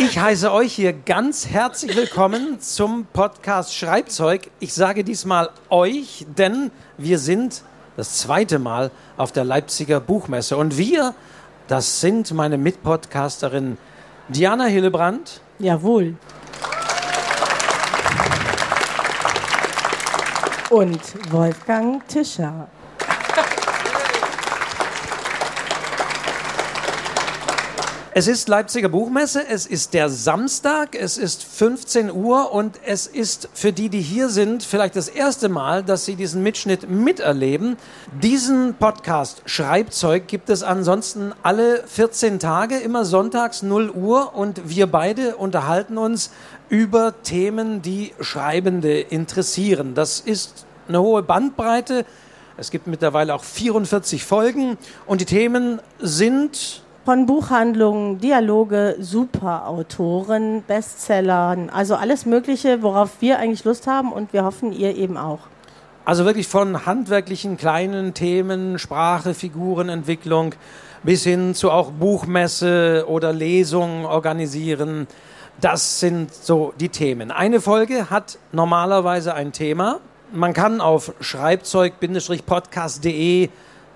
Ich 0.00 0.18
heiße 0.18 0.52
euch 0.52 0.74
hier 0.74 0.92
ganz 0.92 1.48
herzlich 1.48 1.96
willkommen 1.96 2.60
zum 2.60 3.06
Podcast 3.12 3.74
Schreibzeug. 3.74 4.50
Ich 4.60 4.74
sage 4.74 5.04
diesmal 5.04 5.50
euch, 5.70 6.26
denn 6.36 6.70
wir 6.98 7.18
sind 7.18 7.62
das 7.98 8.18
zweite 8.18 8.60
Mal 8.60 8.92
auf 9.16 9.32
der 9.32 9.42
Leipziger 9.42 9.98
Buchmesse. 9.98 10.56
Und 10.56 10.78
wir, 10.78 11.14
das 11.66 12.00
sind 12.00 12.32
meine 12.32 12.56
Mitpodcasterinnen 12.56 13.76
Diana 14.28 14.66
Hillebrand. 14.66 15.40
Jawohl. 15.58 16.14
Und 20.70 21.32
Wolfgang 21.32 22.06
Tischer. 22.06 22.68
Es 28.18 28.26
ist 28.26 28.48
Leipziger 28.48 28.88
Buchmesse, 28.88 29.46
es 29.48 29.64
ist 29.64 29.94
der 29.94 30.08
Samstag, 30.08 30.96
es 30.96 31.18
ist 31.18 31.44
15 31.44 32.10
Uhr 32.10 32.50
und 32.52 32.80
es 32.84 33.06
ist 33.06 33.48
für 33.54 33.72
die, 33.72 33.90
die 33.90 34.00
hier 34.00 34.28
sind, 34.28 34.64
vielleicht 34.64 34.96
das 34.96 35.08
erste 35.08 35.48
Mal, 35.48 35.84
dass 35.84 36.04
sie 36.04 36.16
diesen 36.16 36.42
Mitschnitt 36.42 36.90
miterleben. 36.90 37.76
Diesen 38.20 38.74
Podcast 38.74 39.42
Schreibzeug 39.44 40.26
gibt 40.26 40.50
es 40.50 40.64
ansonsten 40.64 41.32
alle 41.44 41.84
14 41.86 42.40
Tage, 42.40 42.78
immer 42.78 43.04
sonntags 43.04 43.62
0 43.62 43.90
Uhr 43.90 44.34
und 44.34 44.68
wir 44.68 44.88
beide 44.88 45.36
unterhalten 45.36 45.96
uns 45.96 46.32
über 46.68 47.22
Themen, 47.22 47.82
die 47.82 48.14
Schreibende 48.18 48.98
interessieren. 48.98 49.94
Das 49.94 50.18
ist 50.18 50.66
eine 50.88 51.00
hohe 51.00 51.22
Bandbreite. 51.22 52.04
Es 52.56 52.72
gibt 52.72 52.88
mittlerweile 52.88 53.32
auch 53.32 53.44
44 53.44 54.24
Folgen 54.24 54.76
und 55.06 55.20
die 55.20 55.24
Themen 55.24 55.80
sind 56.00 56.82
von 57.08 57.24
Buchhandlungen, 57.24 58.18
Dialoge, 58.18 58.96
Superautoren, 59.00 60.62
Bestsellern, 60.66 61.70
also 61.70 61.94
alles 61.94 62.26
Mögliche, 62.26 62.82
worauf 62.82 63.22
wir 63.22 63.38
eigentlich 63.38 63.64
Lust 63.64 63.86
haben 63.86 64.12
und 64.12 64.34
wir 64.34 64.44
hoffen, 64.44 64.74
ihr 64.74 64.94
eben 64.94 65.16
auch. 65.16 65.38
Also 66.04 66.26
wirklich 66.26 66.48
von 66.48 66.84
handwerklichen 66.84 67.56
kleinen 67.56 68.12
Themen, 68.12 68.78
Sprache, 68.78 69.32
Figurenentwicklung 69.32 70.54
bis 71.02 71.24
hin 71.24 71.54
zu 71.54 71.70
auch 71.70 71.92
Buchmesse 71.92 73.06
oder 73.08 73.32
Lesungen 73.32 74.04
organisieren. 74.04 75.06
Das 75.62 76.00
sind 76.00 76.34
so 76.34 76.74
die 76.78 76.90
Themen. 76.90 77.30
Eine 77.30 77.62
Folge 77.62 78.10
hat 78.10 78.38
normalerweise 78.52 79.32
ein 79.32 79.52
Thema. 79.52 80.00
Man 80.30 80.52
kann 80.52 80.82
auf 80.82 81.14
schreibzeug-podcast.de 81.20 83.48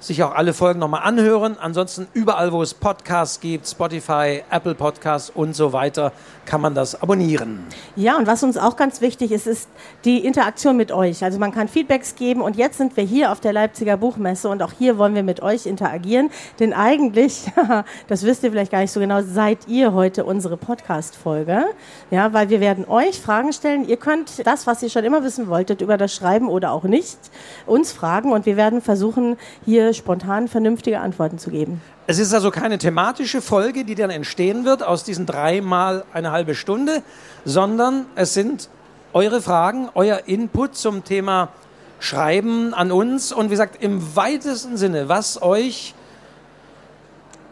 sich 0.03 0.23
auch 0.23 0.35
alle 0.35 0.53
Folgen 0.53 0.81
nochmal 0.81 1.03
anhören. 1.05 1.57
Ansonsten 1.61 2.09
überall, 2.12 2.53
wo 2.53 2.61
es 2.61 2.75
Podcasts 2.75 3.41
gibt, 3.41 3.69
Spotify, 3.69 4.43
Apple 4.51 4.75
Podcasts 4.75 5.31
und 5.31 5.55
so 5.55 5.73
weiter, 5.73 6.12
kann 6.45 6.61
man 6.61 6.75
das 6.75 7.01
abonnieren. 7.01 7.65
Ja, 7.95 8.17
und 8.17 8.27
was 8.27 8.43
uns 8.43 8.57
auch 8.57 8.77
ganz 8.77 9.01
wichtig 9.01 9.31
ist, 9.31 9.47
ist 9.47 9.69
die 10.05 10.25
Interaktion 10.25 10.77
mit 10.77 10.91
euch. 10.91 11.23
Also 11.23 11.38
man 11.38 11.53
kann 11.53 11.69
Feedbacks 11.69 12.17
geben 12.17 12.41
und 12.41 12.57
jetzt 12.57 12.79
sind 12.79 12.97
wir 12.97 13.05
hier 13.05 13.31
auf 13.31 13.38
der 13.38 13.53
Leipziger 13.53 13.97
Buchmesse 13.97 14.49
und 14.49 14.62
auch 14.62 14.73
hier 14.77 14.99
wollen 14.99 15.15
wir 15.15 15.23
mit 15.23 15.41
euch 15.41 15.67
interagieren, 15.67 16.31
denn 16.59 16.73
eigentlich, 16.73 17.45
das 18.09 18.25
wisst 18.25 18.43
ihr 18.43 18.51
vielleicht 18.51 18.73
gar 18.73 18.81
nicht 18.81 18.93
so 18.93 18.99
genau, 18.99 19.23
seid 19.23 19.69
ihr 19.69 19.93
heute 19.93 20.25
unsere 20.25 20.57
Podcast-Folge. 20.57 21.65
Ja, 22.11 22.33
weil 22.33 22.49
wir 22.49 22.61
werden 22.61 22.87
euch 22.88 23.21
Fragen 23.21 23.53
stellen. 23.53 23.88
Ihr 23.88 23.97
könnt 23.97 24.45
das, 24.47 24.67
was 24.67 24.83
ihr 24.83 24.91
schon 24.91 25.05
immer 25.05 25.23
wissen 25.23 25.49
wolltet 25.49 25.81
über 25.81 25.97
das 25.97 26.12
Schreiben 26.12 26.49
oder 26.49 26.73
auch 26.73 26.85
nicht, 26.85 27.19
uns 27.67 27.93
fragen 27.93 28.33
und 28.33 28.47
wir 28.47 28.57
werden 28.57 28.83
versuchen, 28.83 29.37
hier 29.65 29.92
spontan 29.95 30.49
vernünftige 30.49 31.01
Antworten 31.01 31.39
zu 31.39 31.51
geben. 31.51 31.81
Es 32.07 32.19
ist 32.19 32.35
also 32.35 32.51
keine 32.51 32.79
thematische 32.79 33.41
Folge, 33.41 33.85
die 33.85 33.95
dann 33.95 34.11
entstehen 34.11 34.65
wird 34.65 34.83
aus 34.83 35.05
diesen 35.05 35.27
dreimal 35.27 36.05
eine 36.13 36.33
halbe 36.33 36.55
Stunde, 36.55 37.03
sondern 37.45 38.07
es 38.15 38.35
sind 38.35 38.69
eure 39.13 39.41
Fragen, 39.43 39.89
euer 39.95 40.23
Input 40.27 40.77
zum 40.77 41.05
Thema 41.05 41.49
Schreiben 42.01 42.75
an 42.75 42.91
uns 42.91 43.33
und 43.33 43.47
wie 43.47 43.51
gesagt, 43.51 43.83
im 43.83 44.17
weitesten 44.17 44.77
Sinne, 44.77 45.09
was 45.09 45.41
euch 45.41 45.95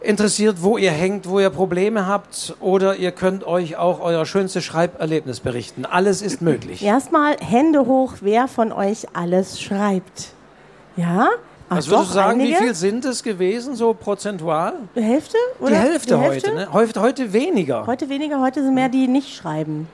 interessiert, 0.01 0.57
wo 0.61 0.77
ihr 0.77 0.91
hängt, 0.91 1.29
wo 1.29 1.39
ihr 1.39 1.49
Probleme 1.49 2.07
habt 2.07 2.55
oder 2.59 2.95
ihr 2.95 3.11
könnt 3.11 3.45
euch 3.45 3.77
auch 3.77 4.01
euer 4.01 4.25
schönstes 4.25 4.63
Schreiberlebnis 4.63 5.39
berichten. 5.39 5.85
Alles 5.85 6.21
ist 6.21 6.41
möglich. 6.41 6.83
Erstmal 6.83 7.37
Hände 7.37 7.85
hoch, 7.85 8.15
wer 8.21 8.47
von 8.47 8.71
euch 8.71 9.07
alles 9.13 9.61
schreibt. 9.61 10.33
Ja? 10.97 11.29
Ach, 11.73 11.77
Was 11.77 11.87
würdest 11.87 12.09
du 12.09 12.13
sagen, 12.15 12.41
einige? 12.41 12.49
wie 12.59 12.63
viel 12.63 12.75
sind 12.75 13.05
es 13.05 13.23
gewesen, 13.23 13.75
so 13.75 13.93
prozentual? 13.93 14.73
Die 14.93 15.01
Hälfte? 15.01 15.37
Oder? 15.61 15.69
Die 15.69 15.75
Hälfte, 15.77 16.15
die 16.15 16.21
Hälfte? 16.21 16.49
heute, 16.51 16.59
ne? 16.59 16.73
Heute, 16.73 17.01
heute 17.01 17.31
weniger. 17.31 17.87
Heute 17.87 18.09
weniger, 18.09 18.41
heute 18.41 18.61
sind 18.61 18.73
mehr, 18.73 18.89
die 18.89 19.07
nicht 19.07 19.33
schreiben. 19.33 19.87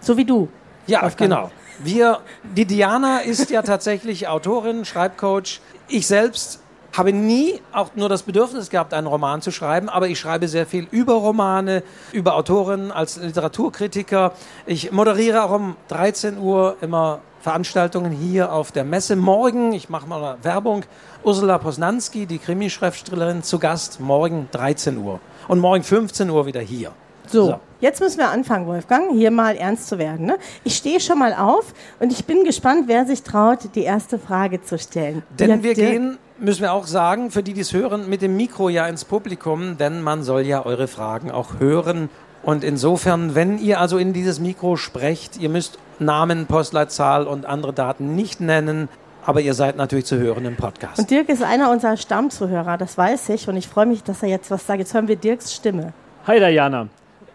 So 0.00 0.16
wie 0.16 0.24
du. 0.24 0.48
Ja, 0.86 1.02
Wolfgang. 1.02 1.30
genau. 1.32 1.50
Wir, 1.82 2.20
die 2.44 2.66
Diana 2.66 3.18
ist 3.18 3.50
ja 3.50 3.62
tatsächlich 3.62 4.28
Autorin, 4.28 4.84
Schreibcoach. 4.84 5.60
Ich 5.88 6.06
selbst 6.06 6.60
habe 6.92 7.12
nie 7.12 7.60
auch 7.72 7.90
nur 7.96 8.08
das 8.08 8.22
Bedürfnis 8.22 8.70
gehabt, 8.70 8.94
einen 8.94 9.08
Roman 9.08 9.42
zu 9.42 9.50
schreiben, 9.50 9.88
aber 9.88 10.06
ich 10.06 10.20
schreibe 10.20 10.46
sehr 10.46 10.66
viel 10.66 10.86
über 10.92 11.14
Romane, 11.14 11.82
über 12.12 12.36
Autoren 12.36 12.92
als 12.92 13.16
Literaturkritiker. 13.16 14.34
Ich 14.66 14.92
moderiere 14.92 15.42
auch 15.42 15.50
um 15.50 15.74
13 15.88 16.38
Uhr 16.38 16.76
immer 16.80 17.18
Veranstaltungen 17.44 18.10
hier 18.10 18.54
auf 18.54 18.72
der 18.72 18.84
Messe. 18.84 19.16
Morgen, 19.16 19.74
ich 19.74 19.90
mache 19.90 20.08
mal 20.08 20.38
Werbung, 20.40 20.82
Ursula 21.24 21.58
Posnanski, 21.58 22.24
die 22.24 22.38
Krimischriftstellerin, 22.38 23.42
zu 23.42 23.58
Gast, 23.58 24.00
morgen 24.00 24.48
13 24.52 24.96
Uhr. 24.96 25.20
Und 25.46 25.60
morgen 25.60 25.82
15 25.82 26.30
Uhr 26.30 26.46
wieder 26.46 26.62
hier. 26.62 26.92
So, 27.26 27.44
so, 27.44 27.60
jetzt 27.80 28.00
müssen 28.00 28.16
wir 28.16 28.30
anfangen, 28.30 28.66
Wolfgang, 28.66 29.12
hier 29.12 29.30
mal 29.30 29.56
ernst 29.56 29.88
zu 29.88 29.98
werden. 29.98 30.24
Ne? 30.24 30.38
Ich 30.64 30.76
stehe 30.76 31.00
schon 31.00 31.18
mal 31.18 31.34
auf 31.34 31.74
und 32.00 32.12
ich 32.12 32.24
bin 32.24 32.44
gespannt, 32.44 32.84
wer 32.86 33.04
sich 33.04 33.22
traut, 33.22 33.74
die 33.74 33.82
erste 33.82 34.18
Frage 34.18 34.62
zu 34.62 34.78
stellen. 34.78 35.22
Denn 35.38 35.50
ja, 35.50 35.62
wir 35.62 35.74
gehen, 35.74 36.16
müssen 36.38 36.62
wir 36.62 36.72
auch 36.72 36.86
sagen, 36.86 37.30
für 37.30 37.42
die, 37.42 37.52
die 37.52 37.60
es 37.60 37.74
hören, 37.74 38.08
mit 38.08 38.22
dem 38.22 38.38
Mikro 38.38 38.70
ja 38.70 38.86
ins 38.86 39.04
Publikum, 39.04 39.76
denn 39.76 40.00
man 40.00 40.22
soll 40.22 40.46
ja 40.46 40.64
eure 40.64 40.88
Fragen 40.88 41.30
auch 41.30 41.58
hören. 41.58 42.08
Und 42.44 42.62
insofern, 42.62 43.34
wenn 43.34 43.58
ihr 43.58 43.80
also 43.80 43.96
in 43.96 44.12
dieses 44.12 44.38
Mikro 44.38 44.76
sprecht, 44.76 45.38
ihr 45.38 45.48
müsst 45.48 45.78
Namen, 45.98 46.46
Postleitzahl 46.46 47.26
und 47.26 47.46
andere 47.46 47.72
Daten 47.72 48.14
nicht 48.14 48.40
nennen, 48.40 48.88
aber 49.24 49.40
ihr 49.40 49.54
seid 49.54 49.76
natürlich 49.76 50.04
zu 50.04 50.18
hören 50.18 50.44
im 50.44 50.56
Podcast. 50.56 50.98
Und 50.98 51.10
Dirk 51.10 51.30
ist 51.30 51.42
einer 51.42 51.70
unserer 51.70 51.96
Stammzuhörer, 51.96 52.76
das 52.76 52.98
weiß 52.98 53.30
ich. 53.30 53.48
Und 53.48 53.56
ich 53.56 53.68
freue 53.68 53.86
mich, 53.86 54.02
dass 54.02 54.22
er 54.22 54.28
jetzt 54.28 54.50
was 54.50 54.66
sagt. 54.66 54.80
Jetzt 54.80 54.92
hören 54.92 55.08
wir 55.08 55.16
Dirks 55.16 55.54
Stimme. 55.54 55.94
Hi 56.26 56.38
Diana, 56.38 56.88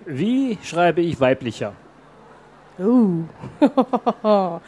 wie 0.06 0.60
schreibe 0.62 1.02
ich 1.02 1.20
weiblicher? 1.20 1.74
Uh. 2.78 3.24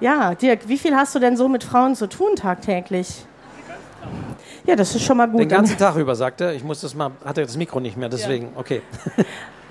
ja, 0.00 0.34
Dirk, 0.34 0.66
wie 0.66 0.78
viel 0.78 0.96
hast 0.96 1.14
du 1.14 1.20
denn 1.20 1.36
so 1.36 1.48
mit 1.48 1.62
Frauen 1.62 1.94
zu 1.94 2.08
tun 2.08 2.34
tagtäglich? 2.34 3.24
Ja, 4.66 4.74
das 4.74 4.94
ist 4.94 5.04
schon 5.04 5.18
mal 5.18 5.28
gut. 5.28 5.40
Den 5.40 5.48
ganzen 5.48 5.78
Tag 5.78 5.94
über, 5.96 6.14
sagt 6.14 6.40
er. 6.40 6.52
Ich 6.54 6.64
muss 6.64 6.80
das 6.80 6.94
mal, 6.94 7.12
hatte 7.24 7.42
das 7.42 7.56
Mikro 7.56 7.80
nicht 7.80 7.96
mehr, 7.96 8.08
deswegen, 8.08 8.48
okay. 8.56 8.82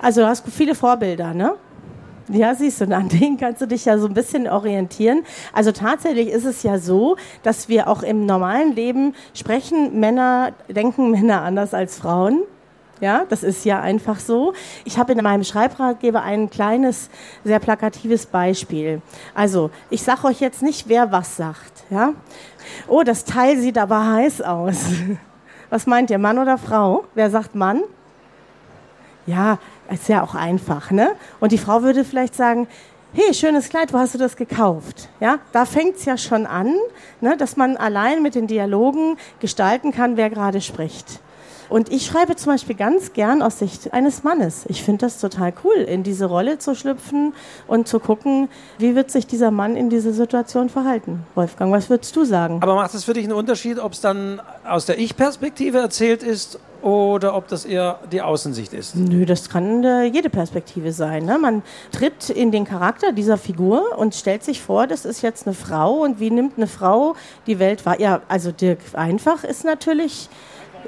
Also 0.04 0.20
du 0.20 0.26
hast 0.26 0.46
viele 0.50 0.74
Vorbilder, 0.74 1.32
ne? 1.32 1.54
Ja, 2.28 2.54
siehst 2.54 2.82
du, 2.82 2.94
an 2.94 3.08
denen 3.20 3.38
kannst 3.38 3.62
du 3.62 3.66
dich 3.66 3.86
ja 3.86 3.96
so 3.96 4.06
ein 4.06 4.12
bisschen 4.12 4.46
orientieren. 4.46 5.24
Also 5.54 5.72
tatsächlich 5.72 6.28
ist 6.28 6.44
es 6.44 6.62
ja 6.62 6.78
so, 6.78 7.16
dass 7.42 7.70
wir 7.70 7.88
auch 7.88 8.02
im 8.02 8.26
normalen 8.26 8.74
Leben 8.74 9.14
sprechen 9.32 9.98
Männer, 9.98 10.52
denken 10.68 11.10
Männer 11.10 11.40
anders 11.40 11.72
als 11.72 11.96
Frauen. 11.96 12.42
Ja, 13.00 13.24
das 13.30 13.42
ist 13.42 13.64
ja 13.64 13.80
einfach 13.80 14.20
so. 14.20 14.52
Ich 14.84 14.98
habe 14.98 15.14
in 15.14 15.22
meinem 15.22 15.42
Schreibratgeber 15.42 16.20
ein 16.20 16.50
kleines, 16.50 17.08
sehr 17.42 17.58
plakatives 17.58 18.26
Beispiel. 18.26 19.00
Also, 19.34 19.70
ich 19.88 20.02
sage 20.02 20.26
euch 20.26 20.38
jetzt 20.38 20.60
nicht, 20.60 20.86
wer 20.86 21.12
was 21.12 21.38
sagt. 21.38 21.84
Ja? 21.88 22.12
Oh, 22.88 23.04
das 23.04 23.24
Teil 23.24 23.56
sieht 23.56 23.78
aber 23.78 24.06
heiß 24.06 24.42
aus. 24.42 24.84
Was 25.70 25.86
meint 25.86 26.10
ihr, 26.10 26.18
Mann 26.18 26.38
oder 26.38 26.56
Frau? 26.56 27.04
Wer 27.14 27.30
sagt 27.30 27.54
Mann? 27.54 27.82
Ja, 29.26 29.58
ist 29.90 30.08
ja 30.08 30.22
auch 30.22 30.34
einfach, 30.34 30.90
ne? 30.90 31.12
Und 31.40 31.52
die 31.52 31.58
Frau 31.58 31.82
würde 31.82 32.04
vielleicht 32.04 32.34
sagen, 32.34 32.66
hey, 33.12 33.32
schönes 33.32 33.68
Kleid, 33.68 33.92
wo 33.92 33.98
hast 33.98 34.14
du 34.14 34.18
das 34.18 34.36
gekauft? 34.36 35.08
Ja, 35.20 35.38
da 35.52 35.66
fängt 35.66 35.96
es 35.96 36.04
ja 36.04 36.18
schon 36.18 36.46
an, 36.46 36.74
ne, 37.20 37.36
dass 37.36 37.56
man 37.56 37.76
allein 37.76 38.22
mit 38.22 38.34
den 38.34 38.46
Dialogen 38.46 39.16
gestalten 39.40 39.92
kann, 39.92 40.16
wer 40.16 40.30
gerade 40.30 40.60
spricht. 40.60 41.20
Und 41.68 41.90
ich 41.90 42.06
schreibe 42.06 42.36
zum 42.36 42.52
Beispiel 42.52 42.76
ganz 42.76 43.12
gern 43.12 43.42
aus 43.42 43.58
Sicht 43.58 43.92
eines 43.92 44.22
Mannes. 44.22 44.64
Ich 44.68 44.82
finde 44.82 45.06
das 45.06 45.20
total 45.20 45.52
cool, 45.64 45.76
in 45.76 46.02
diese 46.02 46.26
Rolle 46.26 46.58
zu 46.58 46.74
schlüpfen 46.74 47.34
und 47.66 47.88
zu 47.88 48.00
gucken, 48.00 48.48
wie 48.78 48.94
wird 48.94 49.10
sich 49.10 49.26
dieser 49.26 49.50
Mann 49.50 49.76
in 49.76 49.90
dieser 49.90 50.12
Situation 50.12 50.68
verhalten. 50.68 51.24
Wolfgang, 51.34 51.72
was 51.72 51.90
würdest 51.90 52.14
du 52.16 52.24
sagen? 52.24 52.58
Aber 52.62 52.74
macht 52.74 52.94
es 52.94 53.04
für 53.04 53.12
dich 53.12 53.24
einen 53.24 53.32
Unterschied, 53.34 53.78
ob 53.78 53.92
es 53.92 54.00
dann 54.00 54.40
aus 54.66 54.86
der 54.86 54.98
Ich-Perspektive 54.98 55.78
erzählt 55.78 56.22
ist 56.22 56.58
oder 56.84 57.34
ob 57.34 57.48
das 57.48 57.64
eher 57.64 57.98
die 58.12 58.20
Außensicht 58.20 58.74
ist? 58.74 58.94
Nö, 58.94 59.24
das 59.24 59.48
kann 59.48 59.82
äh, 59.84 60.04
jede 60.04 60.28
Perspektive 60.28 60.92
sein. 60.92 61.24
Ne? 61.24 61.38
Man 61.38 61.62
tritt 61.92 62.28
in 62.28 62.50
den 62.50 62.66
Charakter 62.66 63.12
dieser 63.12 63.38
Figur 63.38 63.96
und 63.96 64.14
stellt 64.14 64.44
sich 64.44 64.60
vor, 64.60 64.86
das 64.86 65.06
ist 65.06 65.22
jetzt 65.22 65.46
eine 65.46 65.54
Frau 65.54 66.02
und 66.02 66.20
wie 66.20 66.30
nimmt 66.30 66.58
eine 66.58 66.66
Frau 66.66 67.16
die 67.46 67.58
Welt 67.58 67.86
wahr? 67.86 67.98
Ja, 68.00 68.20
also 68.28 68.52
Dirk, 68.52 68.80
einfach 68.92 69.44
ist 69.44 69.64
natürlich 69.64 70.28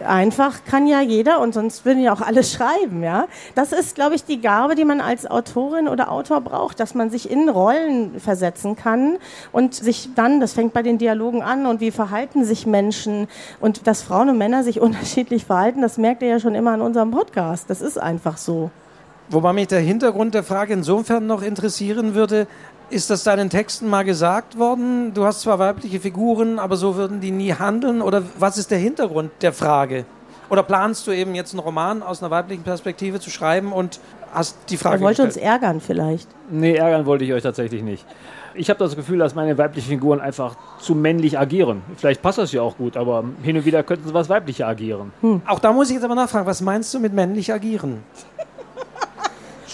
Einfach 0.04 0.64
kann 0.64 0.86
ja 0.86 1.00
jeder 1.00 1.40
und 1.40 1.54
sonst 1.54 1.84
würden 1.84 2.02
ja 2.02 2.12
auch 2.12 2.20
alle 2.20 2.42
schreiben, 2.44 3.02
ja. 3.02 3.26
Das 3.54 3.72
ist, 3.72 3.94
glaube 3.94 4.14
ich, 4.14 4.24
die 4.24 4.40
Gabe, 4.40 4.74
die 4.74 4.84
man 4.84 5.00
als 5.00 5.30
Autorin 5.30 5.88
oder 5.88 6.10
Autor 6.10 6.40
braucht, 6.40 6.80
dass 6.80 6.94
man 6.94 7.10
sich 7.10 7.30
in 7.30 7.48
Rollen 7.48 8.18
versetzen 8.20 8.76
kann 8.76 9.18
und 9.52 9.74
sich 9.74 10.10
dann, 10.14 10.40
das 10.40 10.52
fängt 10.52 10.72
bei 10.72 10.82
den 10.82 10.98
Dialogen 10.98 11.42
an 11.42 11.66
und 11.66 11.80
wie 11.80 11.90
verhalten 11.90 12.44
sich 12.44 12.66
Menschen 12.66 13.28
und 13.60 13.86
dass 13.86 14.02
Frauen 14.02 14.28
und 14.28 14.38
Männer 14.38 14.64
sich 14.64 14.80
unterschiedlich 14.86 15.44
verhalten, 15.44 15.82
das 15.82 15.98
merkt 15.98 16.22
ihr 16.22 16.28
ja 16.28 16.40
schon 16.40 16.54
immer 16.54 16.72
an 16.72 16.82
unserem 16.82 17.10
Podcast. 17.10 17.70
Das 17.70 17.80
ist 17.80 17.98
einfach 17.98 18.36
so. 18.36 18.70
Wobei 19.28 19.52
mich 19.52 19.66
der 19.66 19.80
Hintergrund 19.80 20.34
der 20.34 20.44
Frage 20.44 20.72
insofern 20.72 21.26
noch 21.26 21.42
interessieren 21.42 22.14
würde, 22.14 22.46
ist 22.90 23.10
das 23.10 23.24
deinen 23.24 23.50
Texten 23.50 23.88
mal 23.88 24.04
gesagt 24.04 24.58
worden? 24.58 25.12
Du 25.14 25.24
hast 25.24 25.40
zwar 25.40 25.58
weibliche 25.58 26.00
Figuren, 26.00 26.58
aber 26.58 26.76
so 26.76 26.96
würden 26.96 27.20
die 27.20 27.30
nie 27.30 27.52
handeln? 27.52 28.02
Oder 28.02 28.22
was 28.38 28.58
ist 28.58 28.70
der 28.70 28.78
Hintergrund 28.78 29.30
der 29.42 29.52
Frage? 29.52 30.04
Oder 30.48 30.62
planst 30.62 31.06
du 31.06 31.10
eben 31.10 31.34
jetzt 31.34 31.52
einen 31.52 31.60
Roman 31.60 32.02
aus 32.02 32.22
einer 32.22 32.30
weiblichen 32.30 32.62
Perspektive 32.62 33.18
zu 33.18 33.30
schreiben 33.30 33.72
und 33.72 33.98
hast 34.32 34.56
die 34.68 34.76
Frage. 34.76 34.96
Er 34.96 35.00
wollte 35.00 35.24
gestellt? 35.24 35.44
uns 35.44 35.52
ärgern 35.52 35.80
vielleicht. 35.80 36.28
Nee, 36.50 36.74
ärgern 36.74 37.06
wollte 37.06 37.24
ich 37.24 37.32
euch 37.32 37.42
tatsächlich 37.42 37.82
nicht. 37.82 38.06
Ich 38.54 38.70
habe 38.70 38.78
das 38.78 38.96
Gefühl, 38.96 39.18
dass 39.18 39.34
meine 39.34 39.58
weiblichen 39.58 39.88
Figuren 39.90 40.20
einfach 40.20 40.56
zu 40.78 40.94
männlich 40.94 41.38
agieren. 41.38 41.82
Vielleicht 41.96 42.22
passt 42.22 42.38
das 42.38 42.52
ja 42.52 42.62
auch 42.62 42.76
gut, 42.76 42.96
aber 42.96 43.24
hin 43.42 43.56
und 43.56 43.64
wieder 43.64 43.82
könnten 43.82 44.08
sie 44.08 44.14
was 44.14 44.28
weiblicher 44.28 44.66
agieren. 44.68 45.12
Hm. 45.20 45.42
Auch 45.46 45.58
da 45.58 45.72
muss 45.72 45.88
ich 45.88 45.94
jetzt 45.94 46.04
aber 46.04 46.14
nachfragen, 46.14 46.46
was 46.46 46.60
meinst 46.60 46.94
du 46.94 47.00
mit 47.00 47.12
männlich 47.12 47.52
agieren? 47.52 48.02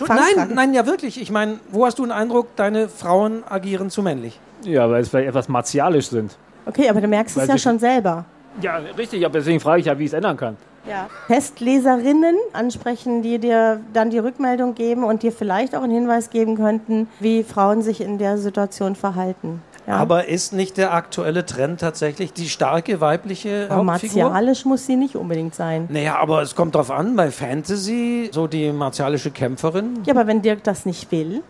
Nein, 0.09 0.51
nein, 0.55 0.75
ja 0.75 0.87
wirklich. 0.87 1.21
Ich 1.21 1.31
meine, 1.31 1.59
wo 1.71 1.87
hast 1.87 1.99
du 1.99 2.03
den 2.05 2.13
Eindruck, 2.13 2.55
deine 2.57 2.89
Frauen 2.89 3.43
agieren 3.49 3.91
zu 3.91 4.03
männlich? 4.03 4.39
Ja, 4.65 4.91
weil 4.91 5.03
es 5.03 5.09
vielleicht 5.09 5.29
etwas 5.29 5.49
martialisch 5.49 6.09
sind. 6.09 6.37
Okay, 6.67 6.89
aber 6.89 7.01
du 7.01 7.09
merkst 7.09 7.37
weil 7.37 7.45
es 7.45 7.49
ja 7.49 7.59
schon 7.59 7.79
selber. 7.79 8.25
Ja, 8.61 8.77
richtig, 8.99 9.25
aber 9.25 9.39
deswegen 9.39 9.61
frage 9.61 9.81
ich 9.81 9.87
ja, 9.87 9.99
wie 9.99 10.05
ich 10.05 10.11
es 10.11 10.15
ändern 10.15 10.37
kann. 10.37 10.57
Ja. 10.89 11.09
Testleserinnen 11.29 12.37
ansprechen, 12.53 13.23
die 13.23 13.39
dir 13.39 13.81
dann 13.93 14.11
die 14.11 14.19
Rückmeldung 14.19 14.75
geben 14.75 15.05
und 15.05 15.23
dir 15.23 15.33
vielleicht 15.33 15.77
auch 15.77 15.83
einen 15.83 15.93
Hinweis 15.93 16.31
geben 16.31 16.57
könnten, 16.57 17.09
wie 17.21 17.45
Frauen 17.45 17.83
sich 17.83 18.01
in 18.01 18.19
der 18.19 18.37
Situation 18.37 18.97
verhalten. 18.97 19.63
Ja. 19.87 19.97
Aber 19.97 20.29
ist 20.29 20.53
nicht 20.53 20.77
der 20.77 20.95
aktuelle 20.95 21.45
Trend 21.45 21.81
tatsächlich 21.81 22.33
die 22.33 22.49
starke 22.49 23.01
weibliche 23.01 23.67
aber 23.69 23.93
Hauptfigur? 23.93 24.25
Martialisch 24.25 24.65
muss 24.65 24.87
sie 24.87 24.97
nicht 24.97 25.17
unbedingt 25.17 25.55
sein. 25.55 25.89
Naja, 25.91 26.19
aber 26.19 26.43
es 26.43 26.55
kommt 26.55 26.75
drauf 26.77 26.91
an, 26.91 27.17
bei 27.17 27.31
Fantasy, 27.31 28.31
so 28.33 28.47
die 28.47 28.71
martialische 28.73 29.33
Kämpferin. 29.33 30.03
Ja, 30.07 30.15
aber 30.15 30.27
wenn 30.27 30.41
Dirk 30.41 30.63
das 30.63 30.87
nicht 30.87 31.11
will. 31.11 31.43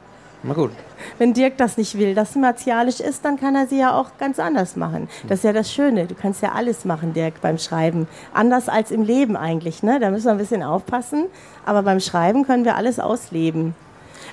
Na 0.45 0.55
gut. 0.55 0.73
Wenn 1.19 1.35
Dirk 1.35 1.57
das 1.57 1.77
nicht 1.77 1.99
will, 1.99 2.15
dass 2.15 2.33
sie 2.33 2.41
martialisch 2.41 2.99
ist, 3.01 3.25
dann 3.25 3.39
kann 3.39 3.55
er 3.55 3.69
sie 3.69 3.79
ja 3.79 3.95
auch 3.95 4.19
ganz 4.19 4.41
anders 4.41 4.75
machen. 4.75 5.09
Das 5.29 5.39
ist 5.39 5.45
ja 5.45 5.53
das 5.53 5.73
Schöne. 5.73 6.07
Du 6.07 6.15
kannst 6.15 6.43
ja 6.43 6.53
alles 6.53 6.85
machen, 6.85 7.13
Dirk, 7.13 7.41
beim 7.41 7.59
Schreiben. 7.59 8.09
Anders 8.35 8.69
als 8.69 8.91
im 8.91 9.03
Leben 9.03 9.37
eigentlich. 9.37 9.83
Ne? 9.85 10.01
Da 10.01 10.11
müssen 10.11 10.25
wir 10.25 10.33
ein 10.33 10.39
bisschen 10.39 10.63
aufpassen. 10.63 11.27
Aber 11.65 11.83
beim 11.83 12.01
Schreiben 12.01 12.45
können 12.45 12.65
wir 12.65 12.77
alles 12.77 12.99
ausleben. 12.99 13.75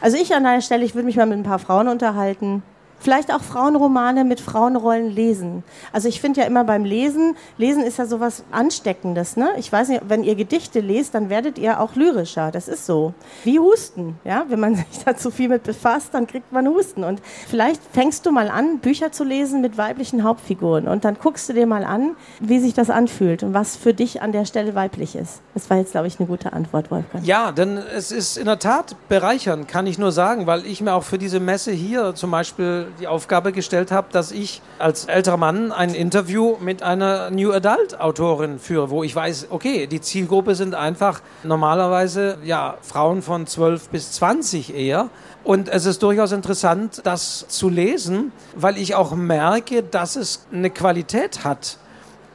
Also 0.01 0.17
ich 0.17 0.33
an 0.33 0.43
deiner 0.43 0.61
Stelle, 0.61 0.83
ich 0.83 0.95
würde 0.95 1.05
mich 1.05 1.17
mal 1.17 1.27
mit 1.27 1.37
ein 1.37 1.43
paar 1.43 1.59
Frauen 1.59 1.87
unterhalten. 1.87 2.63
Vielleicht 2.99 3.33
auch 3.33 3.41
Frauenromane 3.41 4.25
mit 4.25 4.41
Frauenrollen 4.41 5.09
lesen. 5.09 5.63
Also 5.93 6.09
ich 6.09 6.19
finde 6.19 6.41
ja 6.41 6.47
immer 6.47 6.63
beim 6.63 6.83
Lesen, 6.83 7.35
Lesen 7.57 7.83
ist 7.83 7.97
ja 7.97 8.05
sowas 8.05 8.43
Ansteckendes. 8.51 9.37
Ne? 9.37 9.51
Ich 9.57 9.71
weiß 9.71 9.89
nicht, 9.89 10.01
wenn 10.07 10.23
ihr 10.23 10.35
Gedichte 10.35 10.81
lest, 10.81 11.15
dann 11.15 11.29
werdet 11.29 11.57
ihr 11.57 11.79
auch 11.79 11.95
lyrischer. 11.95 12.51
Das 12.51 12.67
ist 12.67 12.85
so. 12.85 13.13
Wie 13.43 13.57
Husten. 13.57 14.19
Ja? 14.25 14.45
Wenn 14.49 14.59
man 14.59 14.75
sich 14.91 15.03
da 15.05 15.15
zu 15.15 15.31
viel 15.31 15.49
mit 15.49 15.63
befasst, 15.63 16.13
dann 16.13 16.27
kriegt 16.27 16.51
man 16.51 16.67
Husten. 16.67 17.03
Und 17.03 17.21
vielleicht 17.47 17.81
fängst 17.93 18.25
du 18.25 18.31
mal 18.31 18.49
an, 18.49 18.79
Bücher 18.79 19.11
zu 19.11 19.23
lesen 19.23 19.61
mit 19.61 19.77
weiblichen 19.77 20.23
Hauptfiguren. 20.23 20.87
Und 20.87 21.05
dann 21.05 21.17
guckst 21.17 21.47
du 21.47 21.53
dir 21.53 21.65
mal 21.65 21.83
an, 21.83 22.15
wie 22.39 22.59
sich 22.59 22.73
das 22.73 22.89
anfühlt 22.89 23.43
und 23.43 23.53
was 23.53 23.75
für 23.75 23.93
dich 23.93 24.21
an 24.21 24.31
der 24.31 24.45
Stelle 24.45 24.75
weiblich 24.75 25.15
ist. 25.15 25.41
Das 25.53 25.69
war 25.69 25.77
jetzt, 25.77 25.91
glaube 25.91 26.07
ich, 26.07 26.19
eine 26.19 26.27
gute 26.27 26.53
Antwort, 26.53 26.91
Wolfgang. 26.91 27.25
Ja, 27.25 27.51
denn 27.51 27.77
es 27.77 28.11
ist 28.11 28.37
in 28.37 28.45
der 28.45 28.59
Tat 28.59 28.95
bereichernd, 29.07 29.67
kann 29.67 29.87
ich 29.87 29.97
nur 29.97 30.11
sagen, 30.11 30.47
weil 30.47 30.65
ich 30.65 30.81
mir 30.81 30.93
auch 30.93 31.03
für 31.03 31.17
diese 31.17 31.39
Messe 31.39 31.71
hier 31.71 32.13
zum 32.15 32.31
Beispiel 32.31 32.87
die 32.99 33.07
Aufgabe 33.07 33.51
gestellt 33.51 33.91
habe, 33.91 34.07
dass 34.11 34.31
ich 34.31 34.61
als 34.77 35.05
älterer 35.05 35.37
Mann 35.37 35.71
ein 35.71 35.93
Interview 35.93 36.57
mit 36.59 36.83
einer 36.83 37.29
New 37.31 37.51
Adult 37.51 37.99
Autorin 37.99 38.59
führe, 38.59 38.89
wo 38.89 39.03
ich 39.03 39.15
weiß, 39.15 39.47
okay, 39.49 39.87
die 39.87 40.01
Zielgruppe 40.01 40.55
sind 40.55 40.75
einfach 40.75 41.21
normalerweise 41.43 42.37
ja 42.43 42.77
Frauen 42.81 43.21
von 43.21 43.47
12 43.47 43.89
bis 43.89 44.13
20 44.13 44.75
eher. 44.75 45.09
Und 45.43 45.69
es 45.69 45.85
ist 45.85 46.03
durchaus 46.03 46.31
interessant, 46.31 47.01
das 47.03 47.47
zu 47.47 47.69
lesen, 47.69 48.31
weil 48.55 48.77
ich 48.77 48.95
auch 48.95 49.15
merke, 49.15 49.83
dass 49.83 50.15
es 50.15 50.45
eine 50.51 50.69
Qualität 50.69 51.43
hat. 51.43 51.77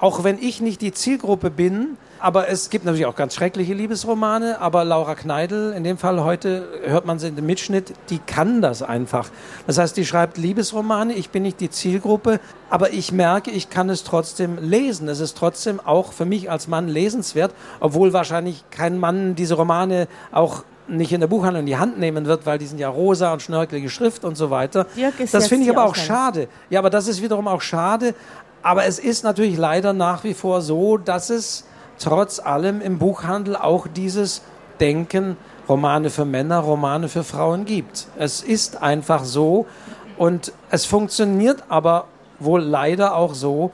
Auch 0.01 0.25
wenn 0.25 0.39
ich 0.39 0.61
nicht 0.61 0.81
die 0.81 0.93
Zielgruppe 0.93 1.51
bin, 1.51 1.97
aber 2.25 2.49
es 2.49 2.71
gibt 2.71 2.85
natürlich 2.87 3.07
auch 3.07 3.17
ganz 3.17 3.35
schreckliche 3.35 3.75
Liebesromane, 3.75 4.59
aber 4.59 4.85
Laura 4.85 5.15
Kneidel, 5.15 5.73
in 5.73 5.85
dem 5.85 5.99
Fall 5.99 6.25
heute 6.25 6.67
hört 6.85 7.05
man 7.05 7.19
sie 7.19 7.29
in 7.29 7.37
dem 7.37 7.45
Mitschnitt, 7.45 7.93
die 8.09 8.19
kann 8.19 8.63
das 8.63 8.83
einfach. 8.83 9.29
Das 9.67 9.77
heißt, 9.77 9.97
die 9.97 10.07
schreibt 10.07 10.39
Liebesromane, 10.39 11.13
ich 11.13 11.29
bin 11.31 11.43
nicht 11.43 11.61
die 11.61 11.69
Zielgruppe, 11.69 12.41
aber 12.71 12.93
ich 12.93 13.13
merke, 13.13 13.51
ich 13.51 13.69
kann 13.69 13.91
es 13.91 14.05
trotzdem 14.05 14.57
lesen. 14.59 15.07
Es 15.09 15.21
ist 15.21 15.37
trotzdem 15.37 15.81
auch 15.81 16.13
für 16.13 16.25
mich 16.25 16.51
als 16.51 16.67
Mann 16.67 16.89
lesenswert, 16.89 17.53
obwohl 17.79 18.13
wahrscheinlich 18.15 18.65
kein 18.71 18.99
Mann 18.99 19.35
diese 19.35 19.55
Romane 19.55 20.09
auch 20.33 20.65
nicht 20.87 21.13
in 21.13 21.21
der 21.21 21.29
Buchhandlung 21.29 21.61
in 21.61 21.67
die 21.67 21.77
Hand 21.77 21.99
nehmen 21.99 22.27
wird, 22.27 22.47
weil 22.47 22.59
die 22.59 22.67
sind 22.67 22.79
ja 22.79 22.89
rosa 22.89 23.33
und 23.33 23.43
schnörkelige 23.43 23.89
Schrift 23.89 24.25
und 24.25 24.37
so 24.37 24.51
weiter. 24.51 24.87
Das 25.33 25.49
finde 25.49 25.65
ich 25.65 25.71
aber 25.71 25.85
auch 25.85 25.95
schade. 25.95 26.49
Ja, 26.69 26.81
aber 26.81 26.91
das 26.91 27.09
ist 27.09 27.23
wiederum 27.23 27.49
auch 27.49 27.63
schade. 27.63 28.15
Aber 28.65 28.87
es 28.87 28.99
ist 28.99 29.25
natürlich 29.25 29.59
leider 29.59 29.93
nach 29.93 30.25
wie 30.25 30.33
vor 30.33 30.63
so, 30.63 30.97
dass 30.97 31.29
es 31.29 31.67
trotz 31.99 32.41
allem 32.41 32.81
im 32.81 32.99
Buchhandel 32.99 33.57
auch 33.57 33.87
dieses 33.87 34.41
Denken, 34.81 35.37
Romane 35.69 36.09
für 36.09 36.25
Männer, 36.25 36.61
Romane 36.61 37.09
für 37.09 37.25
Frauen 37.25 37.67
gibt. 37.67 38.07
Es 38.19 38.43
ist 38.43 38.83
einfach 38.83 39.25
so 39.25 39.67
und 40.17 40.53
es 40.71 40.87
funktioniert 40.87 41.65
aber 41.69 42.07
wohl 42.39 42.63
leider 42.63 43.17
auch 43.17 43.35
so, 43.35 43.71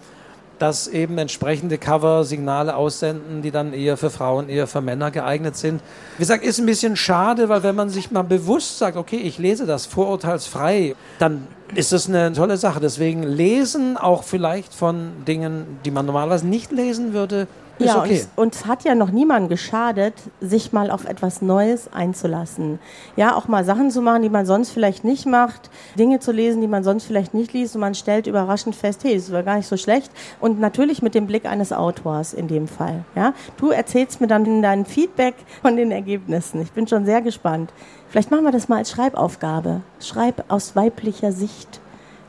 dass 0.60 0.86
eben 0.86 1.16
entsprechende 1.16 1.78
Cover-Signale 1.78 2.76
aussenden, 2.76 3.40
die 3.40 3.50
dann 3.50 3.72
eher 3.72 3.96
für 3.96 4.10
Frauen, 4.10 4.50
eher 4.50 4.66
für 4.66 4.82
Männer 4.82 5.10
geeignet 5.10 5.56
sind. 5.56 5.80
Wie 6.18 6.20
gesagt, 6.20 6.44
ist 6.44 6.58
ein 6.58 6.66
bisschen 6.66 6.96
schade, 6.96 7.48
weil 7.48 7.62
wenn 7.62 7.74
man 7.74 7.88
sich 7.88 8.10
mal 8.10 8.22
bewusst 8.22 8.78
sagt, 8.78 8.98
okay, 8.98 9.16
ich 9.16 9.38
lese 9.38 9.64
das 9.64 9.86
vorurteilsfrei, 9.86 10.94
dann 11.18 11.46
ist 11.74 11.92
das 11.92 12.08
eine 12.08 12.32
tolle 12.34 12.58
Sache. 12.58 12.78
Deswegen 12.78 13.22
lesen 13.22 13.96
auch 13.96 14.22
vielleicht 14.22 14.74
von 14.74 15.24
Dingen, 15.26 15.78
die 15.86 15.90
man 15.90 16.04
normalerweise 16.04 16.46
nicht 16.46 16.72
lesen 16.72 17.14
würde, 17.14 17.48
ist 17.80 17.88
ja, 17.88 17.98
okay. 18.00 18.26
und, 18.36 18.42
und 18.42 18.54
es 18.54 18.66
hat 18.66 18.84
ja 18.84 18.94
noch 18.94 19.10
niemandem 19.10 19.48
geschadet, 19.48 20.14
sich 20.40 20.72
mal 20.72 20.90
auf 20.90 21.04
etwas 21.04 21.42
Neues 21.42 21.92
einzulassen. 21.92 22.78
Ja, 23.16 23.36
auch 23.36 23.48
mal 23.48 23.64
Sachen 23.64 23.90
zu 23.90 24.02
machen, 24.02 24.22
die 24.22 24.28
man 24.28 24.46
sonst 24.46 24.70
vielleicht 24.70 25.04
nicht 25.04 25.26
macht, 25.26 25.70
Dinge 25.98 26.20
zu 26.20 26.32
lesen, 26.32 26.60
die 26.60 26.68
man 26.68 26.84
sonst 26.84 27.04
vielleicht 27.04 27.34
nicht 27.34 27.52
liest 27.52 27.74
und 27.74 27.80
man 27.80 27.94
stellt 27.94 28.26
überraschend 28.26 28.74
fest, 28.74 29.04
hey, 29.04 29.16
das 29.16 29.32
war 29.32 29.42
gar 29.42 29.56
nicht 29.56 29.68
so 29.68 29.76
schlecht. 29.76 30.10
Und 30.40 30.60
natürlich 30.60 31.02
mit 31.02 31.14
dem 31.14 31.26
Blick 31.26 31.46
eines 31.46 31.72
Autors 31.72 32.32
in 32.32 32.48
dem 32.48 32.68
Fall. 32.68 33.04
Ja, 33.14 33.34
du 33.56 33.70
erzählst 33.70 34.20
mir 34.20 34.26
dann 34.26 34.62
dein 34.62 34.84
Feedback 34.84 35.34
von 35.62 35.76
den 35.76 35.90
Ergebnissen. 35.90 36.60
Ich 36.60 36.72
bin 36.72 36.86
schon 36.86 37.04
sehr 37.04 37.22
gespannt. 37.22 37.72
Vielleicht 38.08 38.30
machen 38.30 38.44
wir 38.44 38.52
das 38.52 38.68
mal 38.68 38.78
als 38.78 38.90
Schreibaufgabe. 38.90 39.82
Schreib 40.00 40.44
aus 40.48 40.74
weiblicher 40.74 41.32
Sicht. 41.32 41.80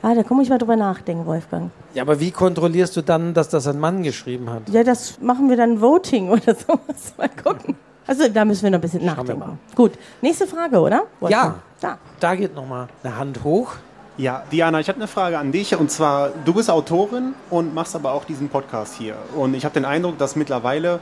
Ja, 0.04 0.16
da 0.16 0.24
komme 0.24 0.42
ich 0.44 0.50
mal 0.50 0.58
drüber 0.58 0.76
nachdenken, 0.76 1.26
Wolfgang. 1.26 1.70
Ja, 1.94 2.02
aber 2.04 2.20
wie 2.20 2.32
kontrollierst 2.32 2.96
du 2.98 3.02
dann, 3.02 3.34
dass 3.34 3.50
das 3.50 3.68
ein 3.68 3.80
Mann 3.80 4.02
geschrieben 4.04 4.50
hat? 4.50 4.64
Ja, 4.70 4.84
das 4.84 5.20
machen 5.22 5.50
wir 5.50 5.58
dann 5.58 5.80
Voting 5.82 6.30
oder 6.30 6.56
sowas. 6.68 7.14
Mal 7.18 7.30
gucken. 7.30 7.76
Also 8.08 8.28
da 8.28 8.44
müssen 8.44 8.64
wir 8.64 8.72
noch 8.72 8.80
ein 8.80 8.82
bisschen 8.82 9.02
wir 9.02 9.08
nachdenken. 9.12 9.40
mal. 9.40 9.58
Gut, 9.76 9.92
nächste 10.22 10.48
Frage, 10.48 10.80
oder? 10.80 11.04
Ja, 11.30 11.56
Da. 11.80 11.98
da 12.20 12.36
geht 12.36 12.56
nochmal 12.56 12.88
eine 13.04 13.16
Hand 13.18 13.44
hoch. 13.44 13.74
Ja, 14.18 14.44
Diana, 14.52 14.80
ich 14.80 14.88
habe 14.90 14.98
eine 14.98 15.08
Frage 15.08 15.38
an 15.38 15.52
dich. 15.52 15.76
Und 15.78 15.90
zwar, 15.92 16.30
du 16.46 16.54
bist 16.54 16.70
Autorin 16.70 17.34
und 17.50 17.74
machst 17.74 17.96
aber 17.96 18.12
auch 18.12 18.26
diesen 18.26 18.50
Podcast 18.50 18.96
hier. 18.96 19.16
Und 19.36 19.54
ich 19.54 19.64
habe 19.66 19.74
den 19.74 19.86
Eindruck, 19.86 20.18
dass 20.18 20.36
mittlerweile 20.36 21.00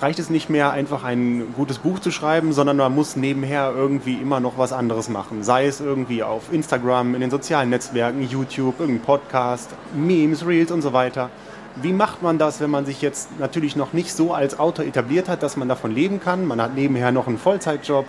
reicht 0.00 0.18
es 0.18 0.30
nicht 0.30 0.48
mehr, 0.48 0.70
einfach 0.70 1.04
ein 1.04 1.52
gutes 1.54 1.78
Buch 1.78 1.98
zu 1.98 2.10
schreiben, 2.10 2.52
sondern 2.52 2.76
man 2.78 2.94
muss 2.94 3.16
nebenher 3.16 3.72
irgendwie 3.74 4.14
immer 4.14 4.40
noch 4.40 4.56
was 4.56 4.72
anderes 4.72 5.08
machen. 5.08 5.42
Sei 5.42 5.66
es 5.66 5.80
irgendwie 5.80 6.22
auf 6.22 6.52
Instagram, 6.52 7.14
in 7.14 7.20
den 7.20 7.30
sozialen 7.30 7.70
Netzwerken, 7.70 8.22
YouTube, 8.22 8.80
irgendein 8.80 9.04
Podcast, 9.04 9.70
Memes, 9.94 10.46
Reels 10.46 10.70
und 10.70 10.82
so 10.82 10.92
weiter. 10.92 11.30
Wie 11.76 11.92
macht 11.92 12.22
man 12.22 12.38
das, 12.38 12.60
wenn 12.60 12.70
man 12.70 12.86
sich 12.86 13.02
jetzt 13.02 13.38
natürlich 13.38 13.76
noch 13.76 13.92
nicht 13.92 14.12
so 14.12 14.34
als 14.34 14.58
Autor 14.58 14.84
etabliert 14.84 15.28
hat, 15.28 15.42
dass 15.42 15.56
man 15.56 15.68
davon 15.68 15.94
leben 15.94 16.20
kann? 16.20 16.46
Man 16.46 16.60
hat 16.60 16.74
nebenher 16.74 17.12
noch 17.12 17.28
einen 17.28 17.38
Vollzeitjob 17.38 18.06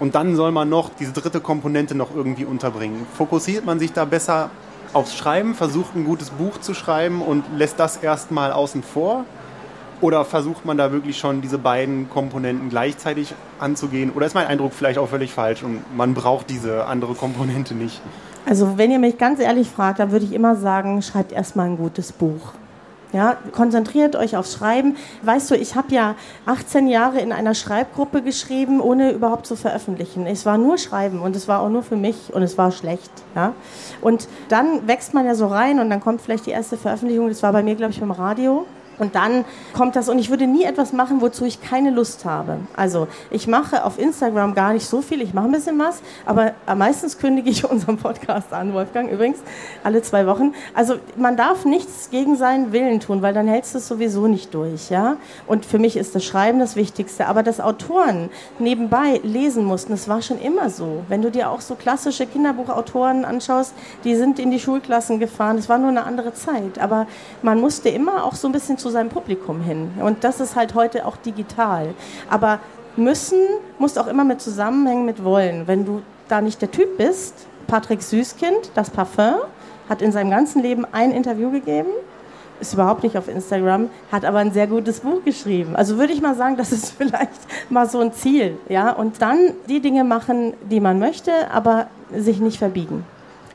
und 0.00 0.14
dann 0.14 0.36
soll 0.36 0.50
man 0.50 0.68
noch 0.68 0.90
diese 0.98 1.12
dritte 1.12 1.40
Komponente 1.40 1.94
noch 1.94 2.14
irgendwie 2.14 2.44
unterbringen. 2.44 3.06
Fokussiert 3.16 3.64
man 3.64 3.78
sich 3.78 3.92
da 3.92 4.04
besser 4.04 4.50
aufs 4.92 5.14
Schreiben, 5.14 5.54
versucht 5.54 5.94
ein 5.94 6.04
gutes 6.04 6.30
Buch 6.30 6.58
zu 6.58 6.74
schreiben 6.74 7.20
und 7.20 7.44
lässt 7.56 7.78
das 7.78 7.96
erstmal 7.98 8.52
außen 8.52 8.82
vor? 8.82 9.24
Oder 10.00 10.24
versucht 10.24 10.64
man 10.64 10.76
da 10.76 10.92
wirklich 10.92 11.18
schon 11.18 11.40
diese 11.40 11.58
beiden 11.58 12.10
Komponenten 12.10 12.68
gleichzeitig 12.68 13.34
anzugehen? 13.58 14.10
Oder 14.14 14.26
ist 14.26 14.34
mein 14.34 14.46
Eindruck 14.46 14.72
vielleicht 14.72 14.98
auch 14.98 15.08
völlig 15.08 15.32
falsch 15.32 15.62
und 15.62 15.82
man 15.96 16.14
braucht 16.14 16.50
diese 16.50 16.86
andere 16.86 17.14
Komponente 17.14 17.74
nicht? 17.74 18.00
Also 18.46 18.76
wenn 18.76 18.90
ihr 18.90 18.98
mich 18.98 19.16
ganz 19.16 19.40
ehrlich 19.40 19.68
fragt, 19.68 19.98
dann 20.00 20.10
würde 20.10 20.24
ich 20.26 20.32
immer 20.32 20.56
sagen, 20.56 21.00
schreibt 21.00 21.32
erstmal 21.32 21.66
ein 21.66 21.78
gutes 21.78 22.12
Buch. 22.12 22.52
Ja, 23.14 23.36
konzentriert 23.52 24.16
euch 24.16 24.36
aufs 24.36 24.54
Schreiben. 24.54 24.96
Weißt 25.22 25.48
du, 25.48 25.54
ich 25.54 25.76
habe 25.76 25.94
ja 25.94 26.16
18 26.46 26.88
Jahre 26.88 27.20
in 27.20 27.30
einer 27.30 27.54
Schreibgruppe 27.54 28.22
geschrieben, 28.22 28.80
ohne 28.80 29.12
überhaupt 29.12 29.46
zu 29.46 29.54
veröffentlichen. 29.54 30.26
Es 30.26 30.44
war 30.44 30.58
nur 30.58 30.78
Schreiben 30.78 31.20
und 31.20 31.36
es 31.36 31.46
war 31.46 31.60
auch 31.60 31.68
nur 31.68 31.84
für 31.84 31.94
mich 31.94 32.34
und 32.34 32.42
es 32.42 32.58
war 32.58 32.72
schlecht. 32.72 33.12
Ja? 33.36 33.52
Und 34.00 34.26
dann 34.48 34.88
wächst 34.88 35.14
man 35.14 35.26
ja 35.26 35.36
so 35.36 35.46
rein 35.46 35.78
und 35.78 35.90
dann 35.90 36.00
kommt 36.00 36.22
vielleicht 36.22 36.46
die 36.46 36.50
erste 36.50 36.76
Veröffentlichung. 36.76 37.28
Das 37.28 37.40
war 37.44 37.52
bei 37.52 37.62
mir, 37.62 37.76
glaube 37.76 37.92
ich, 37.92 38.00
beim 38.00 38.10
Radio. 38.10 38.66
Und 38.98 39.14
dann 39.14 39.44
kommt 39.72 39.96
das 39.96 40.08
und 40.08 40.18
ich 40.18 40.30
würde 40.30 40.46
nie 40.46 40.64
etwas 40.64 40.92
machen, 40.92 41.20
wozu 41.20 41.44
ich 41.44 41.60
keine 41.60 41.90
Lust 41.90 42.24
habe. 42.24 42.58
Also 42.76 43.08
ich 43.30 43.46
mache 43.46 43.84
auf 43.84 43.98
Instagram 43.98 44.54
gar 44.54 44.72
nicht 44.72 44.86
so 44.86 45.02
viel, 45.02 45.20
ich 45.20 45.34
mache 45.34 45.46
ein 45.46 45.52
bisschen 45.52 45.78
was, 45.78 46.00
aber 46.26 46.52
meistens 46.76 47.18
kündige 47.18 47.50
ich 47.50 47.64
unseren 47.70 47.96
Podcast 47.96 48.52
an, 48.52 48.72
Wolfgang 48.74 49.10
übrigens, 49.10 49.38
alle 49.82 50.02
zwei 50.02 50.26
Wochen. 50.26 50.54
Also 50.74 50.96
man 51.16 51.36
darf 51.36 51.64
nichts 51.64 52.10
gegen 52.10 52.36
seinen 52.36 52.72
Willen 52.72 53.00
tun, 53.00 53.22
weil 53.22 53.34
dann 53.34 53.46
hältst 53.48 53.74
du 53.74 53.78
es 53.78 53.88
sowieso 53.88 54.26
nicht 54.26 54.54
durch. 54.54 54.90
Ja? 54.90 55.16
Und 55.46 55.66
für 55.66 55.78
mich 55.78 55.96
ist 55.96 56.14
das 56.14 56.24
Schreiben 56.24 56.58
das 56.58 56.76
Wichtigste. 56.76 57.26
Aber 57.26 57.42
dass 57.42 57.60
Autoren 57.60 58.30
nebenbei 58.58 59.20
lesen 59.22 59.64
mussten, 59.64 59.92
das 59.92 60.08
war 60.08 60.22
schon 60.22 60.40
immer 60.40 60.70
so. 60.70 61.02
Wenn 61.08 61.22
du 61.22 61.30
dir 61.30 61.50
auch 61.50 61.60
so 61.60 61.74
klassische 61.74 62.26
Kinderbuchautoren 62.26 63.24
anschaust, 63.24 63.74
die 64.04 64.14
sind 64.14 64.38
in 64.38 64.50
die 64.50 64.60
Schulklassen 64.60 65.18
gefahren, 65.18 65.56
das 65.56 65.68
war 65.68 65.78
nur 65.78 65.90
eine 65.90 66.04
andere 66.04 66.34
Zeit. 66.34 66.78
Aber 66.78 67.06
man 67.42 67.60
musste 67.60 67.88
immer 67.88 68.24
auch 68.24 68.34
so 68.34 68.48
ein 68.48 68.52
bisschen 68.52 68.78
zu 68.84 68.90
seinem 68.90 69.08
Publikum 69.08 69.62
hin. 69.62 69.92
Und 69.98 70.24
das 70.24 70.40
ist 70.40 70.56
halt 70.56 70.74
heute 70.74 71.06
auch 71.06 71.16
digital. 71.16 71.94
Aber 72.28 72.60
müssen 72.96 73.40
muss 73.78 73.96
auch 73.96 74.06
immer 74.06 74.24
mit 74.24 74.42
zusammenhängen 74.42 75.06
mit 75.06 75.24
wollen. 75.24 75.66
Wenn 75.66 75.86
du 75.86 76.02
da 76.28 76.42
nicht 76.42 76.60
der 76.60 76.70
Typ 76.70 76.98
bist, 76.98 77.46
Patrick 77.66 78.02
Süßkind, 78.02 78.72
das 78.74 78.90
Parfum, 78.90 79.36
hat 79.88 80.02
in 80.02 80.12
seinem 80.12 80.30
ganzen 80.30 80.60
Leben 80.60 80.86
ein 80.92 81.12
Interview 81.12 81.50
gegeben, 81.50 81.88
ist 82.60 82.74
überhaupt 82.74 83.02
nicht 83.04 83.16
auf 83.16 83.26
Instagram, 83.26 83.88
hat 84.12 84.26
aber 84.26 84.38
ein 84.38 84.52
sehr 84.52 84.66
gutes 84.66 85.00
Buch 85.00 85.24
geschrieben. 85.24 85.76
Also 85.76 85.96
würde 85.96 86.12
ich 86.12 86.20
mal 86.20 86.34
sagen, 86.34 86.56
das 86.58 86.70
ist 86.70 86.90
vielleicht 86.90 87.70
mal 87.70 87.88
so 87.88 88.00
ein 88.00 88.12
Ziel, 88.12 88.58
ja. 88.68 88.92
Und 88.92 89.22
dann 89.22 89.38
die 89.66 89.80
Dinge 89.80 90.04
machen, 90.04 90.52
die 90.70 90.80
man 90.80 90.98
möchte, 90.98 91.32
aber 91.50 91.86
sich 92.14 92.38
nicht 92.38 92.58
verbiegen. 92.58 93.06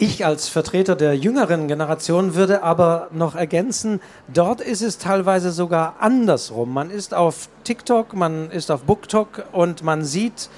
Ich 0.02 0.26
als 0.26 0.48
Vertreter 0.48 0.96
der 0.96 1.18
jüngeren 1.18 1.68
Generation 1.68 2.34
würde 2.34 2.64
aber 2.64 3.10
noch 3.12 3.36
ergänzen, 3.36 4.00
dort 4.34 4.62
ist 4.62 4.82
es 4.82 4.98
teilweise 4.98 5.52
sogar 5.52 5.96
andersrum. 6.00 6.74
Man 6.74 6.90
ist 6.90 7.14
auf 7.14 7.50
TikTok, 7.66 8.14
man 8.14 8.50
ist 8.50 8.72
auf 8.72 8.84
BookTok 8.84 9.44
und 9.52 9.84
man 9.84 10.06
sieht 10.06 10.50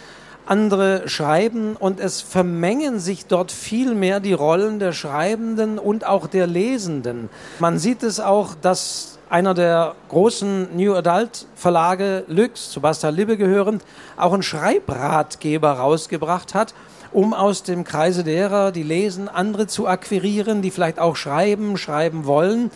andere 0.46 1.10
schreiben 1.10 1.76
und 1.76 2.00
es 2.00 2.22
vermengen 2.22 3.00
sich 3.00 3.26
dort 3.26 3.52
viel 3.52 3.96
mehr 3.96 4.20
die 4.20 4.34
Rollen 4.34 4.78
der 4.78 4.92
Schreibenden 4.92 5.80
und 5.80 6.06
auch 6.06 6.28
der 6.28 6.46
Lesenden. 6.46 7.30
Man 7.58 7.80
sieht 7.80 8.04
es 8.04 8.20
auch, 8.20 8.54
dass 8.54 9.11
einer 9.32 9.54
der 9.54 9.96
großen 10.10 10.76
New 10.76 10.94
Adult 10.94 11.48
Verlage, 11.56 12.26
Lux, 12.28 12.70
zu 12.70 12.82
Basta 12.82 13.08
Libbe 13.08 13.38
gehörend, 13.38 13.82
auch 14.18 14.34
einen 14.34 14.44
Schreibratgeber 14.44 15.72
rausgebracht 15.72 16.54
hat, 16.54 16.74
um 17.14 17.34
aus 17.34 17.64
dem 17.64 17.86
Kreise 17.86 18.26
derer, 18.26 18.74
die 18.74 18.84
lesen, 18.84 19.30
andere 19.30 19.68
zu 19.68 19.88
akquirieren, 19.88 20.62
die 20.62 20.70
vielleicht 20.70 21.00
auch 21.00 21.16
schreiben, 21.16 21.78
schreiben 21.78 22.26
wollen. 22.26 22.72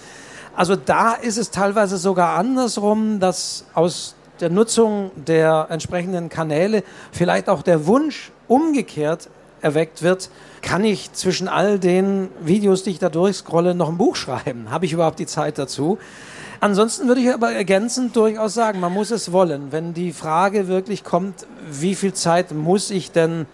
Also 0.56 0.78
da 0.78 1.12
ist 1.14 1.38
es 1.38 1.51
teilweise 1.51 1.97
sogar 1.97 2.38
andersrum, 2.38 3.20
dass 3.20 3.66
aus 3.74 4.16
der 4.39 4.49
Nutzung 4.49 5.12
der 5.16 5.68
entsprechenden 5.70 6.30
Kanäle 6.30 6.84
vielleicht 7.12 7.49
auch 7.49 7.64
der 7.64 7.86
Wunsch 7.86 8.32
umgekehrt 8.47 9.30
erweckt 9.60 10.03
wird, 10.03 10.30
kann 10.62 10.86
ich 10.86 11.12
zwischen 11.12 11.49
all 11.49 11.80
den 11.80 12.30
Videos, 12.39 12.84
die 12.84 12.91
ich 12.91 12.99
da 12.99 13.10
durchscrolle, 13.10 13.76
noch 13.76 13.89
ein 13.89 13.97
Buch 13.97 14.16
schreiben? 14.16 14.70
Habe 14.70 14.86
ich 14.86 14.93
überhaupt 14.93 15.20
die 15.20 15.26
Zeit 15.26 15.58
dazu? 15.58 15.97
Ansonsten 16.60 17.08
würde 17.08 17.22
ich 17.22 17.34
aber 17.34 17.51
ergänzend 17.51 18.16
durchaus 18.16 18.53
sagen, 18.53 18.80
man 18.80 18.93
muss 18.93 19.12
es 19.12 19.32
wollen. 19.32 19.72
Wenn 19.72 19.93
die 19.93 20.14
Frage 20.14 20.68
wirklich 20.68 21.03
kommt, 21.03 21.47
wie 21.70 21.95
viel 21.95 22.14
Zeit 22.14 22.53
muss 22.53 22.91
ich 22.91 23.12
denn 23.12 23.45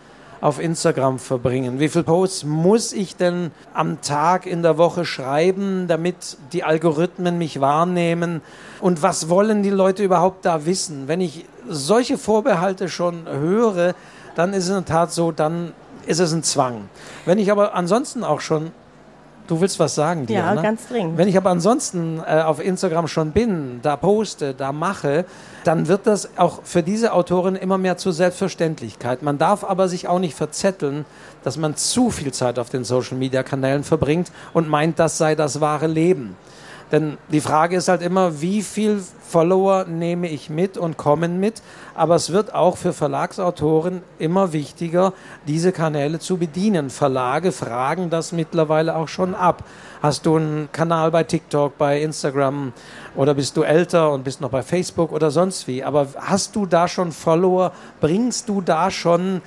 auf 0.42 0.60
Instagram 0.60 1.20
verbringen? 1.20 1.80
Wie 1.80 1.88
viele 1.88 2.04
Posts 2.04 2.46
muss 2.46 2.94
ich 2.94 3.16
denn 3.16 3.52
am 3.74 4.02
Tag 4.02 4.48
in 4.48 4.64
der 4.64 4.78
Woche 4.78 5.06
schreiben, 5.06 5.86
damit 5.88 6.38
die 6.52 6.64
Algorithmen 6.64 7.38
mich 7.38 7.62
wahrnehmen? 7.62 8.42
Und 8.82 9.04
was 9.04 9.30
wollen 9.30 9.62
die 9.62 9.70
Leute 9.70 10.04
überhaupt 10.04 10.46
da 10.46 10.66
wissen? 10.66 11.08
Wenn 11.08 11.22
ich 11.22 11.46
solche 11.70 12.18
Vorbehalte 12.18 12.90
schon 12.90 13.28
höre, 13.28 13.94
dann 14.36 14.54
ist 14.54 14.64
es 14.64 14.70
in 14.70 14.76
der 14.76 14.86
Tat 14.86 15.12
so, 15.12 15.32
dann 15.32 15.74
ist 16.08 16.20
es 16.20 16.34
ein 16.34 16.44
Zwang. 16.44 16.90
Wenn 17.26 17.38
ich 17.38 17.52
aber 17.52 17.76
ansonsten 17.76 18.24
auch 18.24 18.42
schon 18.42 18.72
Du 19.48 19.60
willst 19.60 19.80
was 19.80 19.96
sagen, 19.96 20.26
Diana? 20.26 20.56
Ja, 20.56 20.62
ganz 20.62 20.88
dringend. 20.88 21.18
Wenn 21.18 21.28
ich 21.28 21.38
aber 21.38 21.50
ansonsten 21.50 22.20
äh, 22.20 22.42
auf 22.42 22.64
Instagram 22.64 23.08
schon 23.08 23.32
bin, 23.32 23.80
da 23.82 23.98
poste, 23.98 24.54
da 24.54 24.72
mache, 24.72 25.26
dann 25.64 25.88
wird 25.88 26.08
das 26.08 26.38
auch 26.38 26.62
für 26.64 26.84
diese 26.84 27.14
Autorin 27.14 27.56
immer 27.56 27.78
mehr 27.78 27.98
zur 27.98 28.14
Selbstverständlichkeit. 28.14 29.22
Man 29.22 29.38
darf 29.38 29.64
aber 29.64 29.88
sich 29.88 30.08
auch 30.08 30.20
nicht 30.20 30.36
verzetteln, 30.36 31.06
dass 31.44 31.58
man 31.58 31.76
zu 31.76 32.12
viel 32.12 32.32
Zeit 32.32 32.60
auf 32.60 32.70
den 32.70 32.84
Social-Media-Kanälen 32.84 33.84
verbringt 33.84 34.32
und 34.54 34.70
meint, 34.70 35.00
das 35.00 35.18
sei 35.18 35.36
das 35.36 35.62
wahre 35.62 35.88
Leben. 35.88 36.36
Denn 36.92 37.18
die 37.30 37.42
Frage 37.42 37.78
ist 37.78 37.88
halt 37.88 38.02
immer, 38.02 38.42
wie 38.42 38.62
viel 38.62 39.02
Follower 39.22 39.86
nehme 39.86 40.28
ich 40.28 40.50
mit 40.50 40.78
und 40.78 40.98
kommen 40.98 41.40
mit. 41.40 41.62
Aber 41.96 42.16
es 42.16 42.32
wird 42.32 42.54
auch 42.54 42.76
für 42.76 42.92
Verlagsautoren 42.92 44.02
immer 44.20 44.52
wichtiger, 44.52 45.14
diese 45.48 45.72
Kanäle 45.72 46.20
zu 46.20 46.38
bedienen. 46.38 46.90
Verlage 46.90 47.52
fragen 47.52 48.10
das 48.10 48.34
mittlerweile 48.34 48.96
auch 48.96 49.08
schon 49.08 49.36
ab. 49.36 49.64
Hast 50.02 50.26
du 50.26 50.36
einen 50.36 50.70
Kanal 50.72 51.12
bei 51.12 51.24
TikTok, 51.24 51.78
bei 51.78 52.02
Instagram 52.02 52.74
oder 53.16 53.34
bist 53.34 53.56
du 53.56 53.64
älter 53.64 54.12
und 54.12 54.24
bist 54.24 54.42
noch 54.42 54.50
bei 54.50 54.64
Facebook 54.64 55.12
oder 55.12 55.32
sonst 55.32 55.68
wie? 55.68 55.84
Aber 55.84 56.08
hast 56.18 56.56
du 56.56 56.66
da 56.66 56.88
schon 56.88 57.12
Follower? 57.12 57.72
Bringst 58.02 58.50
du 58.50 58.62
da 58.62 58.92
schon 58.92 59.42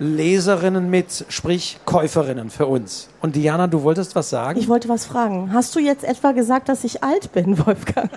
Leserinnen 0.00 0.88
mit, 0.90 1.26
sprich 1.28 1.78
Käuferinnen 1.84 2.50
für 2.50 2.66
uns. 2.66 3.08
Und 3.20 3.36
Diana, 3.36 3.66
du 3.66 3.82
wolltest 3.82 4.16
was 4.16 4.30
sagen? 4.30 4.58
Ich 4.58 4.68
wollte 4.68 4.88
was 4.88 5.04
fragen. 5.04 5.52
Hast 5.52 5.76
du 5.76 5.78
jetzt 5.78 6.04
etwa 6.04 6.32
gesagt, 6.32 6.68
dass 6.68 6.84
ich 6.84 7.04
alt 7.04 7.32
bin, 7.32 7.58
Wolfgang? 7.66 8.10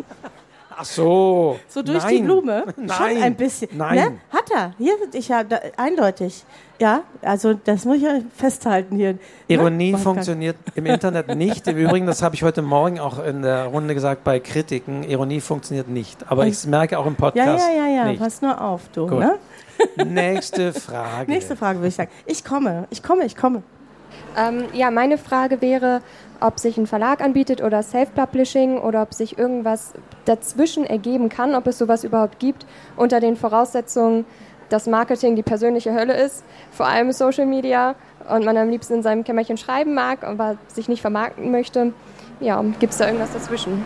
Ach 0.76 0.86
so. 0.86 1.60
So 1.68 1.84
durch 1.84 2.04
Nein. 2.04 2.16
die 2.18 2.22
Blume? 2.24 2.64
Nein. 2.78 2.90
Schon 2.90 3.24
ein 3.24 3.36
bisschen. 3.36 3.70
Nein. 3.74 3.96
Ne? 3.96 4.12
Hat 4.32 4.50
er. 4.52 4.74
Hier, 4.80 4.94
ich 5.14 5.28
ja, 5.28 5.44
da, 5.44 5.60
eindeutig. 5.78 6.44
Ja, 6.80 7.04
also 7.22 7.54
das 7.54 7.86
muss 7.86 7.98
ich 7.98 8.04
ja 8.04 8.20
festhalten 8.36 8.96
hier. 8.96 9.18
Ironie 9.48 9.92
Ne? 9.92 9.98
Funktioniert 10.00 10.56
im 10.74 10.86
Internet 10.88 11.36
nicht. 11.36 11.68
Im 11.68 11.78
Übrigen, 11.78 12.08
das 12.08 12.24
habe 12.24 12.34
ich 12.34 12.44
heute 12.44 12.62
Morgen 12.64 13.00
auch 13.00 13.24
in 13.24 13.44
der 13.44 13.66
Runde 13.66 13.94
gesagt 13.94 14.24
bei 14.24 14.40
Kritiken. 14.40 15.04
Ironie 15.04 15.42
funktioniert 15.42 15.88
nicht. 15.90 16.30
Aber 16.32 16.48
ich 16.48 16.66
merke 16.66 16.98
auch 16.98 17.06
im 17.06 17.14
Ja, 17.14 17.20
Podcast. 17.20 17.66
ja, 17.70 17.86
ja, 17.86 17.88
ja. 17.96 18.06
Nicht. 18.06 18.20
Pass 18.20 18.42
nur 18.42 18.60
auf, 18.60 18.82
du. 18.94 19.08
Gut. 19.08 19.20
Ne? 19.20 19.36
Nächste 20.06 20.74
Frage. 20.74 21.32
Nächste 21.32 21.56
Frage 21.56 21.80
würde 21.80 21.90
ich 21.90 21.96
sagen. 21.96 22.12
Ich 22.26 22.44
komme, 22.44 22.88
ich 22.90 23.04
komme, 23.04 23.26
ich 23.26 23.36
komme. 23.36 23.64
Ähm, 24.38 24.66
ja, 24.74 24.92
meine 24.92 25.18
Frage 25.18 25.62
wäre, 25.62 26.02
ob 26.40 26.60
sich 26.60 26.78
ein 26.78 26.88
Verlag 26.88 27.22
anbietet 27.22 27.62
oder 27.62 27.84
Self-Publishing 27.84 28.78
oder 28.80 29.02
ob 29.04 29.14
sich 29.14 29.38
irgendwas 29.38 29.94
dazwischen 30.26 30.86
ergeben 30.86 31.30
kann, 31.30 31.56
ob 31.56 31.68
es 31.68 31.78
sowas 31.78 32.04
überhaupt 32.04 32.40
gibt, 32.40 32.66
unter 32.96 33.20
den 33.20 33.36
Voraussetzungen, 33.36 34.26
dass 34.70 34.88
Marketing 34.88 35.36
die 35.36 35.44
persönliche 35.44 35.94
Hölle 35.94 36.14
ist, 36.14 36.44
vor 36.72 36.88
allem 36.88 37.12
Social 37.12 37.46
Media 37.46 37.96
und 38.30 38.46
man 38.46 38.58
am 38.58 38.70
liebsten 38.70 38.96
in 38.96 39.04
seinem 39.04 39.24
Kämmerchen 39.24 39.58
schreiben 39.58 39.94
mag, 39.94 40.24
aber 40.24 40.58
sich 40.68 40.88
nicht 40.90 41.02
vermarkten 41.02 41.52
möchte. 41.52 41.94
Ja, 42.40 42.64
gibt 42.80 42.94
es 42.94 43.00
da 43.00 43.06
irgendwas 43.06 43.34
dazwischen? 43.34 43.86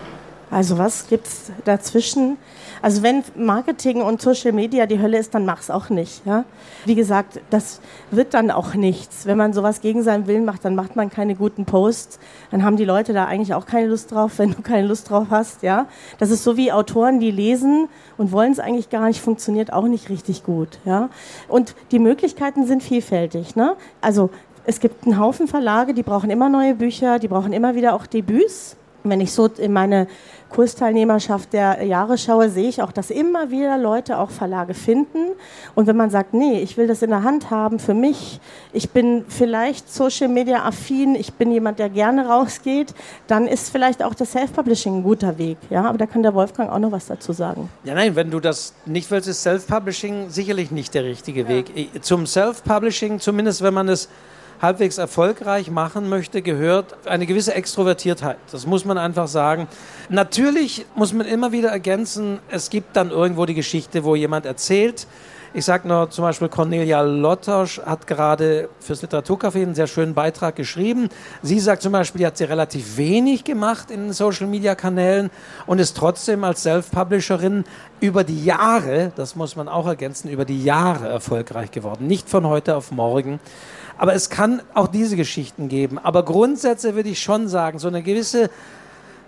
Also 0.50 0.78
was 0.78 1.08
gibt's 1.08 1.52
dazwischen? 1.66 2.38
Also 2.82 3.04
wenn 3.04 3.24
Marketing 3.36 4.02
und 4.02 4.22
Social 4.22 4.52
Media 4.52 4.86
die 4.86 5.00
Hölle 5.00 5.18
ist, 5.18 5.34
dann 5.34 5.46
mach's 5.46 5.70
auch 5.70 5.90
nicht. 5.90 6.26
Ja? 6.26 6.46
Wie 6.86 6.96
gesagt, 6.96 7.40
das 7.50 7.82
wird 8.12 8.34
dann 8.34 8.52
auch 8.52 8.74
nichts. 8.74 9.26
Wenn 9.26 9.38
man 9.38 9.54
sowas 9.54 9.82
gegen 9.82 10.04
seinen 10.04 10.28
Willen 10.28 10.46
macht, 10.46 10.66
dann 10.66 10.76
macht 10.76 10.96
man 10.96 11.10
keine 11.10 11.36
guten 11.36 11.66
Posts. 11.66 12.20
Dann 12.52 12.64
haben 12.64 12.78
die 12.78 12.86
Leute 12.86 13.14
da 13.14 13.26
eigentlich 13.26 13.54
auch 13.54 13.66
keine 13.66 13.88
Lust 13.88 14.12
drauf, 14.12 14.34
wenn 14.38 14.52
du 14.52 14.62
keine 14.62 14.88
Lust 14.88 15.10
drauf 15.10 15.28
hast. 15.30 15.64
Ja? 15.64 15.88
Das 16.20 16.32
ist 16.32 16.44
so 16.44 16.58
wie 16.58 16.72
Autoren, 16.72 17.20
die 17.20 17.32
lesen 17.32 17.90
und 18.18 18.32
wollen 18.32 18.52
es 18.52 18.60
eigentlich 18.60 18.90
gar 18.90 19.08
nicht, 19.08 19.22
funktioniert 19.22 19.74
auch 19.74 19.88
nicht 19.88 20.10
richtig 20.10 20.44
gut. 20.44 20.80
Ja? 20.86 21.10
Und 21.48 21.76
die 21.92 22.00
Möglichkeiten 22.00 22.66
sind 22.66 22.84
vielfältig. 22.84 23.56
Ne? 23.56 23.76
Also 24.02 24.30
es 24.66 24.82
gibt 24.82 25.06
einen 25.06 25.18
Haufen 25.18 25.48
Verlage, 25.48 25.94
die 25.94 26.04
brauchen 26.04 26.30
immer 26.30 26.50
neue 26.50 26.76
Bücher, 26.76 27.20
die 27.20 27.30
brauchen 27.30 27.54
immer 27.54 27.76
wieder 27.76 27.96
auch 27.96 28.06
Debüts. 28.06 28.76
Wenn 29.10 29.22
ich 29.22 29.32
so 29.32 29.48
in 29.48 29.74
meine 29.74 30.08
Kursteilnehmerschaft 30.50 31.54
der 31.54 31.84
Jahre 31.84 32.18
schaue, 32.18 32.50
sehe 32.50 32.70
ich 32.70 32.82
auch, 32.82 32.92
dass 32.92 33.10
immer 33.10 33.52
wieder 33.52 33.78
Leute 33.78 34.18
auch 34.18 34.30
Verlage 34.30 34.74
finden. 34.74 35.34
Und 35.76 35.88
wenn 35.88 35.98
man 35.98 36.10
sagt, 36.10 36.34
nee, 36.34 36.60
ich 36.62 36.78
will 36.78 36.88
das 36.88 37.02
in 37.02 37.10
der 37.10 37.24
Hand 37.24 37.52
haben 37.52 37.80
für 37.80 37.94
mich, 37.94 38.40
ich 38.72 38.90
bin 38.92 39.26
vielleicht 39.28 39.92
Social 39.92 40.30
Media 40.30 40.66
affin, 40.66 41.16
ich 41.16 41.34
bin 41.34 41.52
jemand, 41.52 41.80
der 41.80 41.90
gerne 41.90 42.28
rausgeht, 42.28 42.94
dann 43.28 43.48
ist 43.48 43.70
vielleicht 43.70 44.04
auch 44.04 44.14
das 44.14 44.32
Self-Publishing 44.32 45.00
ein 45.00 45.04
guter 45.04 45.38
Weg. 45.38 45.58
Ja, 45.70 45.84
aber 45.84 45.98
da 45.98 46.06
kann 46.06 46.24
der 46.24 46.34
Wolfgang 46.34 46.72
auch 46.72 46.80
noch 46.80 46.92
was 46.92 47.08
dazu 47.08 47.34
sagen. 47.34 47.70
Ja, 47.84 47.94
nein, 47.94 48.16
wenn 48.16 48.32
du 48.32 48.40
das 48.40 48.74
nicht 48.86 49.12
willst, 49.12 49.28
ist 49.28 49.44
Self-Publishing 49.44 50.30
sicherlich 50.30 50.72
nicht 50.72 50.94
der 50.94 51.04
richtige 51.04 51.48
Weg. 51.48 51.72
Zum 52.04 52.26
Self-Publishing, 52.26 53.20
zumindest 53.20 53.62
wenn 53.62 53.74
man 53.74 53.90
es 53.90 54.08
halbwegs 54.62 54.98
erfolgreich 54.98 55.70
machen 55.70 56.10
möchte, 56.10 56.42
gehört 56.42 57.08
eine 57.08 57.26
gewisse 57.26 57.54
Extrovertiertheit. 57.54 58.38
Das 58.52 58.66
muss 58.66 58.86
man 58.86 58.98
einfach 58.98 59.28
sagen. 59.28 59.68
Natürlich 60.10 60.86
muss 60.96 61.14
man 61.14 61.28
immer 61.28 61.52
wieder 61.52 61.70
ergänzen, 61.70 62.40
es 62.50 62.70
gibt 62.70 62.96
dann 62.96 63.12
irgendwo 63.12 63.46
die 63.46 63.54
Geschichte, 63.54 64.04
wo 64.04 64.16
jemand 64.16 64.46
erzählt, 64.46 65.08
ich 65.54 65.66
sage 65.66 65.88
nur 65.88 66.10
zum 66.10 66.24
Beispiel 66.24 66.50
Cornelia 66.50 67.02
Lottosch 67.02 67.80
hat 67.80 68.06
gerade 68.06 68.70
fürs 68.80 69.02
Literaturcafé 69.02 69.64
einen 69.64 69.76
sehr 69.76 69.88
schönen 69.88 70.14
Beitrag 70.14 70.56
geschrieben. 70.56 71.10
Sie 71.42 71.60
sagt 71.60 71.82
zum 71.82 71.94
Beispiel, 71.94 72.20
die 72.20 72.28
hat 72.28 72.38
sie 72.38 72.44
relativ 72.44 72.98
wenig 72.98 73.44
gemacht 73.44 73.90
in 73.90 74.04
den 74.04 74.14
Social-Media-Kanälen 74.14 75.32
und 75.66 75.80
ist 75.80 75.96
trotzdem 75.96 76.44
als 76.44 76.64
Self-Publisherin 76.64 77.64
über 78.02 78.24
die 78.24 78.44
Jahre, 78.44 79.12
das 79.16 79.36
muss 79.36 79.56
man 79.56 79.68
auch 79.68 79.88
ergänzen, 79.88 80.30
über 80.30 80.46
die 80.46 80.64
Jahre 80.64 81.08
erfolgreich 81.08 81.72
geworden. 81.72 82.08
Nicht 82.08 82.30
von 82.30 82.46
heute 82.46 82.76
auf 82.76 82.92
morgen. 82.92 83.40
Aber 83.98 84.14
es 84.14 84.30
kann 84.30 84.62
auch 84.74 84.88
diese 84.88 85.16
Geschichten 85.16 85.70
geben. 85.70 86.00
Aber 86.00 86.24
Grundsätze 86.24 86.96
würde 86.96 87.10
ich 87.10 87.22
schon 87.22 87.48
sagen, 87.48 87.80
so 87.80 87.88
eine 87.88 88.04
gewisse 88.04 88.50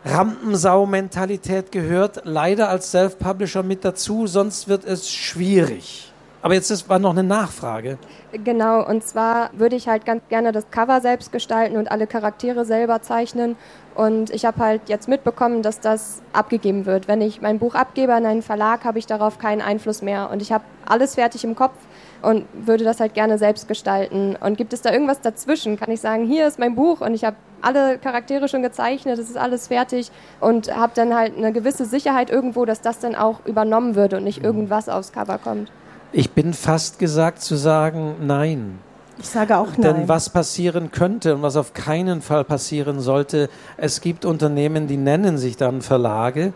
Rampensau-Mentalität 0.05 1.71
gehört 1.71 2.21
leider 2.23 2.69
als 2.69 2.91
Self-Publisher 2.91 3.63
mit 3.63 3.83
dazu, 3.83 4.27
sonst 4.27 4.67
wird 4.67 4.85
es 4.85 5.09
schwierig. 5.09 6.13
Aber 6.41 6.53
jetzt 6.53 6.69
ist, 6.69 6.87
war 6.87 6.99
noch 6.99 7.11
eine 7.11 7.23
Nachfrage. 7.23 7.97
Genau, 8.31 8.87
und 8.87 9.03
zwar 9.03 9.49
würde 9.53 9.75
ich 9.75 9.89
halt 9.89 10.05
ganz 10.05 10.21
gerne 10.29 10.53
das 10.53 10.71
Cover 10.71 11.01
selbst 11.01 11.33
gestalten 11.33 11.75
und 11.75 11.91
alle 11.91 12.07
Charaktere 12.07 12.63
selber 12.63 13.01
zeichnen. 13.01 13.57
Und 13.93 14.29
ich 14.29 14.45
habe 14.45 14.59
halt 14.59 14.81
jetzt 14.87 15.09
mitbekommen, 15.09 15.63
dass 15.63 15.81
das 15.81 16.21
abgegeben 16.31 16.85
wird. 16.85 17.09
Wenn 17.09 17.21
ich 17.21 17.41
mein 17.41 17.59
Buch 17.59 17.75
abgebe 17.75 18.13
an 18.13 18.25
einen 18.25 18.41
Verlag, 18.41 18.85
habe 18.85 18.99
ich 18.99 19.05
darauf 19.05 19.37
keinen 19.37 19.61
Einfluss 19.61 20.01
mehr. 20.01 20.29
Und 20.31 20.41
ich 20.41 20.53
habe 20.53 20.63
alles 20.85 21.15
fertig 21.15 21.43
im 21.43 21.55
Kopf 21.55 21.73
und 22.21 22.45
würde 22.53 22.83
das 22.83 22.99
halt 22.99 23.13
gerne 23.13 23.37
selbst 23.37 23.67
gestalten. 23.67 24.35
Und 24.39 24.57
gibt 24.57 24.73
es 24.73 24.81
da 24.81 24.91
irgendwas 24.91 25.21
dazwischen? 25.21 25.77
Kann 25.77 25.91
ich 25.91 26.01
sagen, 26.01 26.25
hier 26.25 26.47
ist 26.47 26.59
mein 26.59 26.75
Buch 26.75 27.01
und 27.01 27.13
ich 27.13 27.23
habe 27.23 27.37
alle 27.61 27.97
Charaktere 27.97 28.47
schon 28.47 28.61
gezeichnet, 28.61 29.19
es 29.19 29.29
ist 29.29 29.37
alles 29.37 29.67
fertig 29.67 30.11
und 30.39 30.75
habe 30.75 30.93
dann 30.95 31.15
halt 31.15 31.37
eine 31.37 31.51
gewisse 31.51 31.85
Sicherheit 31.85 32.29
irgendwo, 32.29 32.65
dass 32.65 32.81
das 32.81 32.99
dann 32.99 33.15
auch 33.15 33.45
übernommen 33.45 33.95
würde 33.95 34.17
und 34.17 34.23
nicht 34.23 34.43
irgendwas 34.43 34.89
aufs 34.89 35.11
Cover 35.11 35.37
kommt. 35.37 35.71
Ich 36.11 36.31
bin 36.31 36.53
fast 36.53 36.99
gesagt 36.99 37.41
zu 37.41 37.55
sagen, 37.55 38.15
nein. 38.21 38.79
Ich 39.19 39.27
sage 39.27 39.57
auch 39.57 39.77
nein. 39.77 39.81
Denn 39.81 40.07
was 40.07 40.29
passieren 40.29 40.91
könnte 40.91 41.35
und 41.35 41.41
was 41.41 41.57
auf 41.57 41.73
keinen 41.73 42.21
Fall 42.21 42.45
passieren 42.45 42.99
sollte, 42.99 43.49
es 43.77 44.01
gibt 44.01 44.25
Unternehmen, 44.25 44.87
die 44.87 44.97
nennen 44.97 45.37
sich 45.37 45.57
dann 45.57 45.81
Verlage 45.81 46.53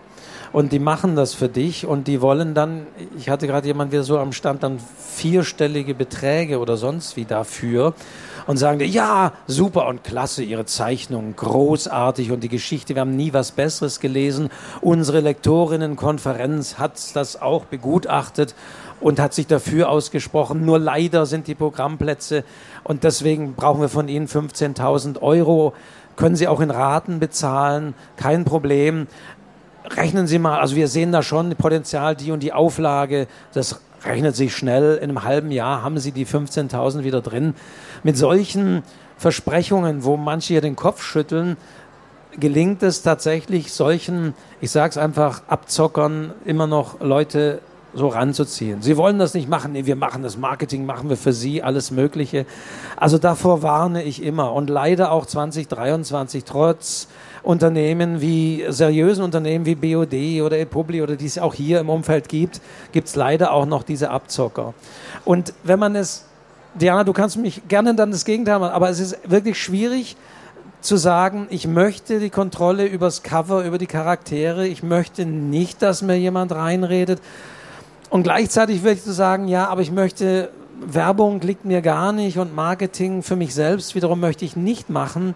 und 0.54 0.72
die 0.72 0.80
machen 0.80 1.16
das 1.16 1.34
für 1.34 1.50
dich 1.50 1.86
und 1.86 2.08
die 2.08 2.22
wollen 2.22 2.54
dann, 2.54 2.86
ich 3.18 3.30
hatte 3.30 3.48
gerade 3.48 3.68
jemand 3.68 3.92
wieder 3.92 4.04
so 4.04 4.20
am 4.20 4.32
Stand, 4.32 4.64
dann 4.64 4.80
vierstellige 4.80 5.96
Beträge 5.96 6.60
oder 6.60 6.78
sonst 6.78 7.18
wie 7.18 7.26
dafür 7.26 7.94
und 8.46 8.58
sagen 8.58 8.80
dir, 8.80 8.88
ja, 8.88 9.34
super 9.48 9.88
und 9.88 10.04
klasse, 10.04 10.44
Ihre 10.44 10.66
Zeichnung, 10.66 11.36
großartig 11.36 12.32
und 12.32 12.42
die 12.42 12.50
Geschichte, 12.50 12.96
wir 12.96 13.02
haben 13.02 13.16
nie 13.16 13.34
was 13.34 13.52
Besseres 13.52 14.00
gelesen. 14.00 14.50
Unsere 14.82 15.22
Lektorinnenkonferenz 15.22 16.78
hat 16.78 17.16
das 17.16 17.42
auch 17.42 17.66
begutachtet 17.66 18.54
und 19.00 19.20
hat 19.20 19.34
sich 19.34 19.48
dafür 19.48 19.90
ausgesprochen. 19.90 20.66
Nur 20.66 20.80
leider 20.80 21.26
sind 21.26 21.48
die 21.48 21.56
Programmplätze 21.56 22.44
und 22.84 23.04
deswegen 23.04 23.56
brauchen 23.56 23.82
wir 23.82 23.90
von 23.90 24.08
Ihnen 24.08 24.28
15.000 24.28 25.22
Euro. 25.22 25.74
Können 26.16 26.36
Sie 26.36 26.48
auch 26.48 26.60
in 26.60 26.70
Raten 26.70 27.20
bezahlen, 27.20 27.96
kein 28.18 28.46
Problem. 28.46 29.08
Rechnen 29.90 30.28
Sie 30.28 30.40
mal, 30.40 30.60
also 30.60 30.76
wir 30.76 30.88
sehen 30.88 31.12
da 31.12 31.22
schon 31.22 31.56
Potenzial, 31.56 32.16
die 32.16 32.32
und 32.32 32.42
die 32.42 32.54
Auflage, 32.54 33.28
das 33.54 33.82
rechnet 34.06 34.36
sich 34.36 34.56
schnell. 34.56 34.96
In 34.96 35.10
einem 35.10 35.24
halben 35.24 35.52
Jahr 35.52 35.84
haben 35.84 35.98
Sie 35.98 36.12
die 36.12 36.26
15.000 36.26 37.04
wieder 37.04 37.22
drin. 37.22 37.54
Mit 38.04 38.18
solchen 38.18 38.84
Versprechungen, 39.18 40.04
wo 40.04 40.18
manche 40.18 40.54
hier 40.54 40.62
den 40.62 40.76
Kopf 40.76 41.04
schütteln, 41.04 41.58
gelingt 42.40 42.82
es 42.82 43.02
tatsächlich 43.02 43.74
solchen, 43.74 44.34
ich 44.62 44.72
sage 44.72 44.92
es 44.92 44.98
einfach, 44.98 45.44
Abzockern 45.48 46.34
immer 46.46 46.66
noch 46.66 47.00
Leute 47.02 47.60
so 47.94 48.08
ranzuziehen. 48.08 48.82
Sie 48.82 48.98
wollen 48.98 49.20
das 49.20 49.34
nicht 49.34 49.48
machen, 49.48 49.74
nee, 49.74 49.86
wir 49.86 49.96
machen 49.96 50.24
das 50.24 50.38
Marketing, 50.38 50.86
machen 50.86 51.10
wir 51.10 51.18
für 51.18 51.34
Sie 51.34 51.62
alles 51.62 51.92
Mögliche. 51.92 52.46
Also 52.96 53.18
davor 53.18 53.62
warne 53.62 54.04
ich 54.04 54.24
immer 54.24 54.54
und 54.54 54.70
leider 54.70 55.12
auch 55.12 55.26
2023 55.26 56.44
trotz 56.44 57.08
Unternehmen 57.44 58.22
wie 58.22 58.66
seriösen 58.70 59.24
Unternehmen 59.24 59.66
wie 59.66 59.76
BOD 59.76 60.42
oder 60.42 60.58
Epubli 60.58 61.02
oder 61.02 61.16
die 61.16 61.26
es 61.26 61.38
auch 61.38 61.54
hier 61.54 61.80
im 61.80 61.90
Umfeld 61.90 62.30
gibt, 62.30 62.62
gibt 62.92 63.10
es 63.10 63.16
leider 63.16 63.52
auch 63.52 63.66
noch 63.66 63.84
diese 63.84 64.10
Abzocker. 64.10 64.74
Und 65.26 65.54
wenn 65.64 65.78
man 65.78 65.96
es, 65.96 66.26
Diana, 66.74 67.04
du 67.04 67.14
kannst 67.14 67.38
mich 67.38 67.68
gerne 67.68 67.96
dann 67.96 68.12
das 68.12 68.26
Gegenteil 68.26 68.60
machen, 68.60 68.74
aber 68.74 68.90
es 68.90 69.00
ist 69.00 69.18
wirklich 69.30 69.62
schwierig, 69.62 70.16
zu 70.80 70.98
sagen, 70.98 71.48
ich 71.50 71.66
möchte 71.66 72.20
die 72.20 72.30
Kontrolle 72.30 72.86
übers 72.86 73.24
Cover, 73.24 73.64
über 73.64 73.78
die 73.78 73.88
Charaktere, 73.88 74.68
ich 74.68 74.84
möchte 74.84 75.26
nicht, 75.26 75.82
dass 75.82 76.02
mir 76.02 76.18
jemand 76.18 76.52
reinredet, 76.52 77.22
und 78.10 78.22
gleichzeitig 78.22 78.84
würde 78.84 78.94
ich 78.94 79.02
so 79.02 79.12
sagen, 79.12 79.48
ja, 79.48 79.70
aber 79.70 79.82
ich 79.82 79.92
möchte, 79.92 80.50
Werbung 80.86 81.42
liegt 81.42 81.66
mir 81.66 81.82
gar 81.82 82.12
nicht 82.12 82.38
und 82.38 82.54
Marketing 82.54 83.24
für 83.24 83.36
mich 83.36 83.56
selbst 83.56 83.96
wiederum 83.96 84.20
möchte 84.20 84.46
ich 84.46 84.56
nicht 84.56 84.92
machen 84.92 85.34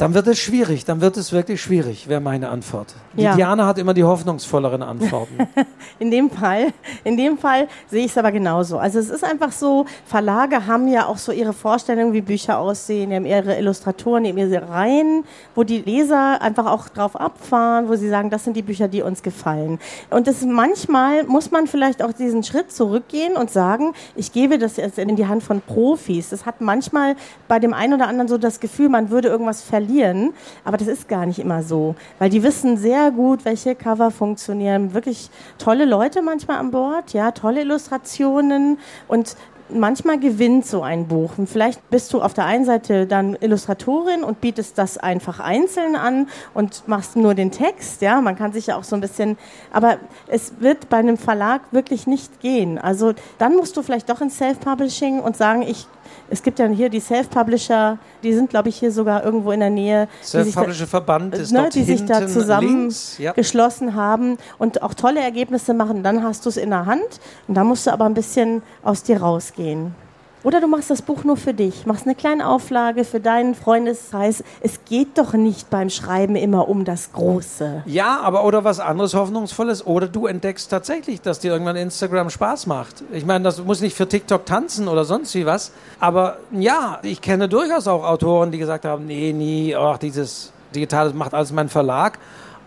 dann 0.00 0.14
wird 0.14 0.26
es 0.28 0.38
schwierig, 0.38 0.86
dann 0.86 1.02
wird 1.02 1.18
es 1.18 1.30
wirklich 1.30 1.60
schwierig, 1.60 2.08
wäre 2.08 2.22
meine 2.22 2.48
Antwort. 2.48 2.94
Die 3.12 3.22
ja. 3.22 3.36
Diana 3.36 3.66
hat 3.66 3.76
immer 3.76 3.92
die 3.92 4.02
hoffnungsvolleren 4.02 4.82
Antworten. 4.82 5.46
in 5.98 6.10
dem 6.10 6.30
Fall, 6.30 6.72
in 7.04 7.18
dem 7.18 7.36
Fall 7.36 7.68
sehe 7.90 8.06
ich 8.06 8.10
es 8.10 8.16
aber 8.16 8.32
genauso. 8.32 8.78
Also 8.78 8.98
es 8.98 9.10
ist 9.10 9.22
einfach 9.22 9.52
so, 9.52 9.84
Verlage 10.06 10.66
haben 10.66 10.88
ja 10.88 11.04
auch 11.04 11.18
so 11.18 11.32
ihre 11.32 11.52
Vorstellungen, 11.52 12.14
wie 12.14 12.22
Bücher 12.22 12.58
aussehen, 12.58 13.10
die 13.10 13.16
haben 13.16 13.26
ihre 13.26 13.58
Illustratoren, 13.58 14.24
die 14.24 14.30
haben 14.30 14.38
ihre 14.38 14.70
Reihen, 14.70 15.24
wo 15.54 15.64
die 15.64 15.82
Leser 15.82 16.40
einfach 16.40 16.64
auch 16.64 16.88
drauf 16.88 17.14
abfahren, 17.14 17.86
wo 17.90 17.94
sie 17.94 18.08
sagen, 18.08 18.30
das 18.30 18.44
sind 18.44 18.56
die 18.56 18.62
Bücher, 18.62 18.88
die 18.88 19.02
uns 19.02 19.22
gefallen. 19.22 19.78
Und 20.08 20.26
das 20.26 20.40
manchmal 20.46 21.24
muss 21.24 21.50
man 21.50 21.66
vielleicht 21.66 22.02
auch 22.02 22.12
diesen 22.12 22.42
Schritt 22.42 22.72
zurückgehen 22.72 23.36
und 23.36 23.50
sagen, 23.50 23.92
ich 24.16 24.32
gebe 24.32 24.56
das 24.56 24.78
jetzt 24.78 24.98
in 24.98 25.14
die 25.14 25.26
Hand 25.26 25.42
von 25.42 25.60
Profis. 25.60 26.30
Das 26.30 26.46
hat 26.46 26.62
manchmal 26.62 27.16
bei 27.48 27.58
dem 27.58 27.74
einen 27.74 27.92
oder 27.92 28.08
anderen 28.08 28.28
so 28.28 28.38
das 28.38 28.60
Gefühl, 28.60 28.88
man 28.88 29.10
würde 29.10 29.28
irgendwas 29.28 29.60
verlieren 29.60 29.89
verlieren. 29.90 30.32
Aber 30.64 30.76
das 30.76 30.88
ist 30.88 31.08
gar 31.08 31.26
nicht 31.26 31.38
immer 31.38 31.62
so, 31.62 31.94
weil 32.18 32.30
die 32.30 32.42
wissen 32.42 32.76
sehr 32.76 33.10
gut, 33.10 33.44
welche 33.44 33.74
Cover 33.74 34.10
funktionieren. 34.10 34.94
Wirklich 34.94 35.30
tolle 35.58 35.84
Leute 35.84 36.22
manchmal 36.22 36.58
an 36.58 36.70
Bord, 36.70 37.12
ja, 37.12 37.30
tolle 37.32 37.62
Illustrationen 37.62 38.78
und 39.08 39.36
manchmal 39.72 40.18
gewinnt 40.18 40.66
so 40.66 40.82
ein 40.82 41.06
Buch. 41.06 41.38
Und 41.38 41.48
vielleicht 41.48 41.90
bist 41.90 42.12
du 42.12 42.20
auf 42.20 42.34
der 42.34 42.44
einen 42.44 42.64
Seite 42.64 43.06
dann 43.06 43.36
Illustratorin 43.40 44.24
und 44.24 44.40
bietest 44.40 44.76
das 44.78 44.98
einfach 44.98 45.38
einzeln 45.38 45.94
an 45.94 46.28
und 46.54 46.88
machst 46.88 47.14
nur 47.14 47.34
den 47.34 47.52
Text. 47.52 48.02
Ja, 48.02 48.20
man 48.20 48.36
kann 48.36 48.52
sich 48.52 48.66
ja 48.66 48.76
auch 48.76 48.82
so 48.82 48.96
ein 48.96 49.00
bisschen, 49.00 49.38
aber 49.72 49.98
es 50.26 50.54
wird 50.58 50.88
bei 50.88 50.96
einem 50.96 51.16
Verlag 51.16 51.60
wirklich 51.70 52.08
nicht 52.08 52.40
gehen. 52.40 52.78
Also 52.78 53.12
dann 53.38 53.54
musst 53.54 53.76
du 53.76 53.82
vielleicht 53.82 54.08
doch 54.10 54.20
ins 54.20 54.38
Self-Publishing 54.38 55.20
und 55.20 55.36
sagen, 55.36 55.62
ich 55.62 55.86
es 56.28 56.42
gibt 56.42 56.58
ja 56.58 56.66
hier 56.66 56.88
die 56.88 57.00
Self-Publisher, 57.00 57.98
die 58.22 58.32
sind, 58.32 58.50
glaube 58.50 58.68
ich, 58.68 58.76
hier 58.76 58.92
sogar 58.92 59.24
irgendwo 59.24 59.52
in 59.52 59.60
der 59.60 59.70
Nähe. 59.70 60.08
Self-Publisher-Verband 60.22 61.34
ist 61.34 61.52
ne, 61.52 61.68
Die 61.72 61.82
sich 61.82 62.04
da 62.04 62.26
zusammengeschlossen 62.26 63.88
ja. 63.88 63.94
haben 63.94 64.38
und 64.58 64.82
auch 64.82 64.94
tolle 64.94 65.20
Ergebnisse 65.20 65.74
machen. 65.74 66.02
Dann 66.02 66.22
hast 66.22 66.44
du 66.44 66.48
es 66.48 66.56
in 66.56 66.70
der 66.70 66.86
Hand 66.86 67.20
und 67.48 67.54
da 67.54 67.64
musst 67.64 67.86
du 67.86 67.92
aber 67.92 68.04
ein 68.04 68.14
bisschen 68.14 68.62
aus 68.82 69.02
dir 69.02 69.20
rausgehen. 69.20 69.94
Oder 70.42 70.60
du 70.60 70.68
machst 70.68 70.90
das 70.90 71.02
Buch 71.02 71.24
nur 71.24 71.36
für 71.36 71.52
dich, 71.52 71.84
machst 71.84 72.06
eine 72.06 72.14
kleine 72.14 72.48
Auflage 72.48 73.04
für 73.04 73.20
deinen 73.20 73.54
Freundeskreis. 73.54 74.42
Es 74.60 74.84
geht 74.86 75.18
doch 75.18 75.34
nicht 75.34 75.68
beim 75.68 75.90
Schreiben 75.90 76.34
immer 76.34 76.68
um 76.68 76.86
das 76.86 77.12
Große. 77.12 77.82
Ja, 77.84 78.20
aber 78.20 78.44
oder 78.44 78.64
was 78.64 78.80
anderes 78.80 79.12
Hoffnungsvolles. 79.12 79.86
Oder 79.86 80.08
du 80.08 80.26
entdeckst 80.26 80.70
tatsächlich, 80.70 81.20
dass 81.20 81.40
dir 81.40 81.52
irgendwann 81.52 81.76
Instagram 81.76 82.30
Spaß 82.30 82.66
macht. 82.66 83.04
Ich 83.12 83.26
meine, 83.26 83.44
das 83.44 83.62
muss 83.62 83.82
nicht 83.82 83.94
für 83.94 84.08
TikTok 84.08 84.46
tanzen 84.46 84.88
oder 84.88 85.04
sonst 85.04 85.34
wie 85.34 85.44
was. 85.44 85.72
Aber 85.98 86.38
ja, 86.52 87.00
ich 87.02 87.20
kenne 87.20 87.46
durchaus 87.46 87.86
auch 87.86 88.04
Autoren, 88.04 88.50
die 88.50 88.58
gesagt 88.58 88.86
haben, 88.86 89.06
nee, 89.06 89.34
nie, 89.34 89.76
ach, 89.76 89.98
dieses 89.98 90.52
Digitale 90.74 91.12
macht 91.12 91.34
alles 91.34 91.52
mein 91.52 91.68
Verlag. 91.68 92.18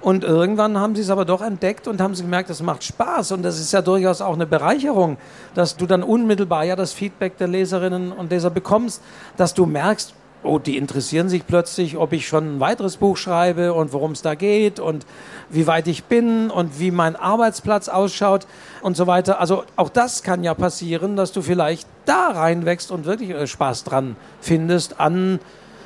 Und 0.04 0.26
irgendwann 0.26 0.78
haben 0.78 0.96
sie 0.96 1.02
es 1.02 1.10
aber 1.10 1.24
doch 1.24 1.42
entdeckt 1.42 1.88
und 1.88 2.02
haben 2.02 2.14
sie 2.14 2.24
gemerkt, 2.24 2.50
es 2.50 2.62
macht 2.62 2.84
Spaß. 2.84 3.32
Und 3.32 3.42
das 3.42 3.58
ist 3.58 3.72
ja 3.72 3.82
durchaus 3.82 4.20
auch 4.20 4.34
eine 4.34 4.46
Bereicherung, 4.46 5.16
dass 5.56 5.78
du 5.78 5.86
dann 5.86 6.04
unmittelbar 6.04 6.66
ja 6.66 6.76
das 6.76 6.92
Feedback 6.92 7.38
der 7.38 7.48
Leserinnen 7.48 8.12
und 8.12 8.30
Leser 8.30 8.50
bekommst, 8.50 9.02
dass 9.38 9.54
du 9.54 9.66
merkst, 9.66 10.14
oh, 10.44 10.60
die 10.60 10.76
interessieren 10.76 11.30
sich 11.30 11.48
plötzlich, 11.48 11.96
ob 11.96 12.12
ich 12.12 12.28
schon 12.28 12.58
ein 12.58 12.60
weiteres 12.60 12.98
Buch 12.98 13.16
schreibe 13.16 13.72
und 13.72 13.94
worum 13.94 14.12
es 14.12 14.22
da 14.22 14.36
geht 14.36 14.82
und 14.82 15.06
wie 15.50 15.68
weit 15.68 15.88
ich 15.88 16.04
bin 16.04 16.50
und 16.50 16.82
wie 16.82 16.92
mein 16.92 17.16
Arbeitsplatz 17.16 17.88
ausschaut 17.88 18.46
und 18.82 18.98
so 18.98 19.08
weiter. 19.08 19.40
Also 19.40 19.64
auch 19.78 19.88
das 19.88 20.22
kann 20.22 20.44
ja 20.44 20.54
passieren, 20.54 21.16
dass 21.16 21.32
du 21.32 21.42
vielleicht 21.42 21.88
da 22.04 22.32
reinwächst 22.32 22.92
und 22.92 23.06
wirklich 23.06 23.30
äh, 23.30 23.48
Spaß 23.48 23.86
dran 23.86 24.18
findest 24.42 25.00
an 25.00 25.40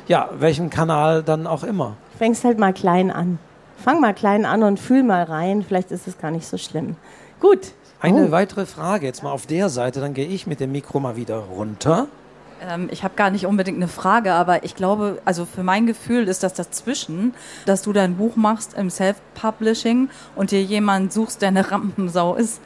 ja, 0.07 0.29
welchem 0.39 0.71
Kanal 0.71 1.21
dann 1.21 1.45
auch 1.45 1.63
immer. 1.63 1.97
Fängst 2.17 2.43
halt 2.43 2.57
mal 2.57 2.73
klein 2.73 3.11
an 3.11 3.37
fang 3.77 4.01
mal 4.01 4.13
klein 4.13 4.45
an 4.45 4.63
und 4.63 4.79
fühl 4.79 5.03
mal 5.03 5.23
rein, 5.23 5.63
vielleicht 5.63 5.91
ist 5.91 6.07
es 6.07 6.17
gar 6.17 6.31
nicht 6.31 6.47
so 6.47 6.57
schlimm. 6.57 6.95
Gut. 7.39 7.73
Eine 7.99 8.27
oh. 8.27 8.31
weitere 8.31 8.65
Frage 8.65 9.05
jetzt 9.05 9.23
mal 9.23 9.31
auf 9.31 9.47
der 9.47 9.69
Seite, 9.69 10.01
dann 10.01 10.13
gehe 10.13 10.27
ich 10.27 10.45
mit 10.45 10.59
dem 10.59 10.71
Mikro 10.71 10.99
mal 10.99 11.15
wieder 11.15 11.37
runter. 11.37 12.07
Ähm, 12.61 12.89
ich 12.91 13.03
habe 13.03 13.15
gar 13.15 13.29
nicht 13.29 13.45
unbedingt 13.45 13.77
eine 13.77 13.87
Frage, 13.87 14.33
aber 14.33 14.63
ich 14.63 14.75
glaube, 14.75 15.19
also 15.25 15.45
für 15.45 15.63
mein 15.63 15.87
Gefühl 15.87 16.27
ist 16.27 16.43
das 16.43 16.53
dazwischen, 16.53 17.33
dass 17.65 17.81
du 17.81 17.93
dein 17.93 18.15
Buch 18.15 18.35
machst 18.35 18.75
im 18.75 18.89
Self-Publishing 18.89 20.09
und 20.35 20.51
dir 20.51 20.61
jemanden 20.61 21.09
suchst, 21.09 21.41
der 21.41 21.49
eine 21.49 21.71
Rampensau 21.71 22.35
ist. 22.35 22.61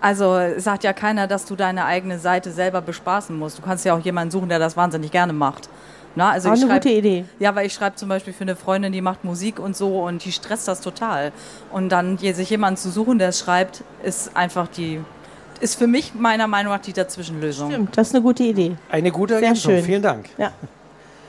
Also 0.00 0.38
sagt 0.58 0.84
ja 0.84 0.92
keiner, 0.92 1.26
dass 1.26 1.46
du 1.46 1.56
deine 1.56 1.86
eigene 1.86 2.18
Seite 2.18 2.50
selber 2.50 2.82
bespaßen 2.82 3.36
musst. 3.36 3.58
Du 3.58 3.62
kannst 3.62 3.84
ja 3.84 3.94
auch 3.94 4.00
jemanden 4.00 4.30
suchen, 4.30 4.48
der 4.48 4.58
das 4.58 4.76
wahnsinnig 4.76 5.10
gerne 5.10 5.32
macht. 5.32 5.68
Na, 6.16 6.30
also 6.30 6.48
Auch 6.48 6.52
eine 6.52 6.66
schreib, 6.66 6.82
gute 6.82 6.94
Idee. 6.94 7.24
Ja, 7.38 7.54
weil 7.54 7.66
ich 7.66 7.74
schreibe 7.74 7.96
zum 7.96 8.08
Beispiel 8.08 8.32
für 8.32 8.42
eine 8.42 8.56
Freundin, 8.56 8.92
die 8.92 9.00
macht 9.00 9.24
Musik 9.24 9.58
und 9.58 9.76
so 9.76 10.02
und 10.02 10.24
die 10.24 10.32
stresst 10.32 10.68
das 10.68 10.80
total. 10.80 11.32
Und 11.72 11.88
dann 11.88 12.18
sich 12.18 12.50
jemanden 12.50 12.76
zu 12.76 12.90
suchen, 12.90 13.18
der 13.18 13.30
es 13.30 13.40
schreibt, 13.40 13.82
ist 14.02 14.36
einfach 14.36 14.68
die, 14.68 15.00
ist 15.60 15.76
für 15.76 15.86
mich 15.86 16.14
meiner 16.14 16.46
Meinung 16.46 16.72
nach 16.72 16.80
die 16.80 16.92
Dazwischenlösung. 16.92 17.70
Stimmt, 17.70 17.96
das 17.96 18.08
ist 18.08 18.14
eine 18.14 18.22
gute 18.22 18.44
Idee. 18.44 18.76
Eine 18.90 19.10
gute 19.10 19.34
Ergänzung, 19.34 19.72
schön. 19.72 19.84
vielen 19.84 20.02
Dank. 20.02 20.28
Ja. 20.38 20.52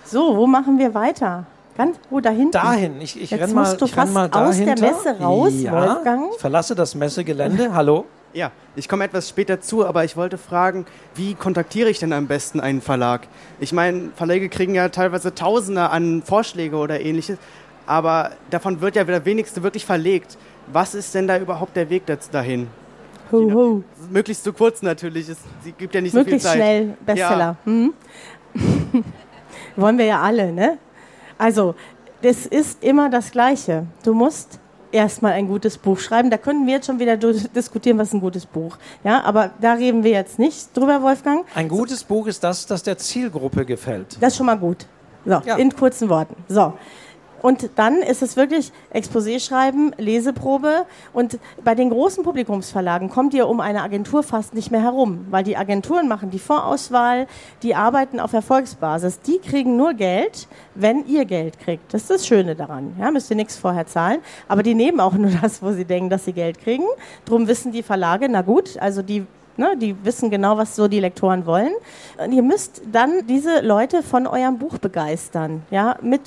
So, 0.04 0.38
wo 0.38 0.46
machen 0.46 0.78
wir 0.78 0.94
weiter? 0.94 1.46
Ganz, 1.78 1.98
wo 2.10 2.20
dahin? 2.22 2.52
Dahin. 2.52 3.02
Ich, 3.02 3.20
ich 3.20 3.34
renn 3.34 3.54
mal, 3.54 3.76
du 3.76 3.86
ich 3.86 3.98
renn 3.98 4.14
mal 4.14 4.30
aus 4.32 4.58
der 4.58 4.80
Messe 4.80 5.20
raus, 5.20 5.52
ja, 5.56 5.72
Wolfgang. 5.74 6.32
Ich 6.34 6.40
verlasse 6.40 6.74
das 6.74 6.96
Messegelände. 6.96 7.74
Hallo. 7.74 8.06
Ja, 8.36 8.52
ich 8.76 8.90
komme 8.90 9.06
etwas 9.06 9.30
später 9.30 9.62
zu, 9.62 9.86
aber 9.86 10.04
ich 10.04 10.18
wollte 10.18 10.38
fragen, 10.38 10.86
wie 11.16 11.36
kontaktiere 11.36 11.90
ich 11.90 12.00
denn 12.00 12.12
am 12.12 12.28
besten 12.28 12.60
einen 12.60 12.82
Verlag? 12.82 13.30
Ich 13.62 13.72
meine, 13.72 14.12
Verlage 14.14 14.50
kriegen 14.50 14.76
ja 14.76 14.90
teilweise 14.90 15.34
Tausende 15.34 15.90
an 15.90 16.22
Vorschläge 16.22 16.76
oder 16.76 17.00
ähnliches, 17.00 17.38
aber 17.86 18.32
davon 18.50 18.82
wird 18.82 18.98
ja 18.98 19.06
der 19.06 19.24
wenigste 19.24 19.64
wirklich 19.64 19.86
verlegt. 19.86 20.38
Was 20.68 20.96
ist 20.96 21.16
denn 21.16 21.28
da 21.28 21.40
überhaupt 21.40 21.78
der 21.78 21.90
Weg 21.90 22.04
dahin? 22.34 22.68
Ho, 23.32 23.54
ho. 23.54 23.84
Möglichst 24.10 24.44
zu 24.44 24.52
kurz 24.52 24.82
natürlich, 24.82 25.30
es 25.30 25.38
gibt 25.78 25.96
ja 25.96 26.02
nicht 26.02 26.14
Möglichst 26.14 26.46
so 26.46 26.52
viel 26.52 26.60
Zeit. 26.60 26.68
schnell, 26.68 26.98
Bestseller. 27.06 27.40
Ja. 27.40 27.58
Hm? 27.64 27.94
Wollen 29.78 29.98
wir 29.98 30.06
ja 30.06 30.22
alle, 30.22 30.52
ne? 30.52 30.78
Also, 31.38 31.74
das 32.22 32.46
ist 32.46 32.84
immer 32.84 33.10
das 33.10 33.32
Gleiche. 33.32 33.86
Du 34.04 34.14
musst 34.14 34.60
erstmal 34.96 35.34
ein 35.34 35.48
gutes 35.48 35.78
Buch 35.78 36.00
schreiben. 36.00 36.30
Da 36.30 36.38
können 36.38 36.66
wir 36.66 36.76
jetzt 36.76 36.88
schon 36.88 37.00
wieder 37.00 37.18
diskutieren, 37.18 37.98
was 37.98 38.14
ein 38.14 38.22
gutes 38.22 38.46
Buch. 38.46 38.78
Ja, 39.04 39.24
aber 39.24 39.52
da 39.62 39.74
reden 39.74 40.04
wir 40.04 40.12
jetzt 40.12 40.40
nicht 40.40 40.76
drüber, 40.76 41.02
Wolfgang. 41.04 41.46
Ein 41.54 41.68
gutes 41.68 42.04
Buch 42.04 42.28
ist 42.28 42.44
das, 42.44 42.66
das 42.66 42.82
der 42.82 42.98
Zielgruppe 42.98 43.66
gefällt. 43.66 44.18
Das 44.20 44.34
ist 44.34 44.38
schon 44.38 44.46
mal 44.46 44.58
gut. 44.58 44.86
So, 45.26 45.42
ja. 45.46 45.56
in 45.56 45.76
kurzen 45.76 46.10
Worten. 46.10 46.36
So. 46.48 46.74
Und 47.46 47.70
dann 47.76 48.02
ist 48.02 48.24
es 48.24 48.38
wirklich 48.38 48.72
Exposé 48.92 49.40
schreiben, 49.40 49.92
Leseprobe. 50.00 50.88
Und 51.14 51.38
bei 51.64 51.76
den 51.76 51.92
großen 51.92 52.24
Publikumsverlagen 52.24 53.12
kommt 53.12 53.36
ihr 53.36 53.48
um 53.48 53.60
eine 53.60 53.84
Agentur 53.84 54.24
fast 54.24 54.56
nicht 54.56 54.72
mehr 54.72 54.82
herum, 54.82 55.28
weil 55.30 55.44
die 55.44 55.56
Agenturen 55.56 56.08
machen 56.08 56.32
die 56.32 56.40
Vorauswahl, 56.40 57.28
die 57.62 57.76
arbeiten 57.76 58.20
auf 58.20 58.34
Erfolgsbasis. 58.34 59.20
Die 59.20 59.38
kriegen 59.38 59.78
nur 59.78 59.94
Geld, 59.94 60.48
wenn 60.74 61.06
ihr 61.06 61.26
Geld 61.26 61.60
kriegt. 61.60 61.94
Das 61.94 62.02
ist 62.02 62.10
das 62.10 62.26
Schöne 62.26 62.56
daran. 62.56 62.96
Ja, 63.00 63.12
müsst 63.12 63.30
ihr 63.30 63.36
nichts 63.36 63.56
vorher 63.56 63.86
zahlen. 63.86 64.22
Aber 64.48 64.64
die 64.64 64.74
nehmen 64.74 65.00
auch 65.00 65.14
nur 65.14 65.30
das, 65.40 65.62
wo 65.62 65.72
sie 65.72 65.86
denken, 65.86 66.10
dass 66.10 66.26
sie 66.26 66.34
Geld 66.34 66.58
kriegen. 66.58 66.86
Drum 67.26 67.48
wissen 67.48 67.72
die 67.72 67.84
Verlage, 67.84 68.28
na 68.28 68.42
gut, 68.42 68.76
also 68.80 69.04
die 69.04 69.24
Ne, 69.58 69.78
die 69.78 69.96
wissen 70.04 70.30
genau, 70.30 70.58
was 70.58 70.76
so 70.76 70.90
die 70.90 71.00
Lektoren 71.00 71.46
wollen. 71.46 71.72
Und 72.18 72.34
ihr 72.34 72.44
müsst 72.44 72.82
dann 72.92 73.26
diese 73.26 73.62
Leute 73.62 74.04
von 74.04 74.28
eurem 74.28 74.58
Buch 74.58 74.80
begeistern, 74.80 75.64
ja, 75.72 75.96
mit 76.02 76.24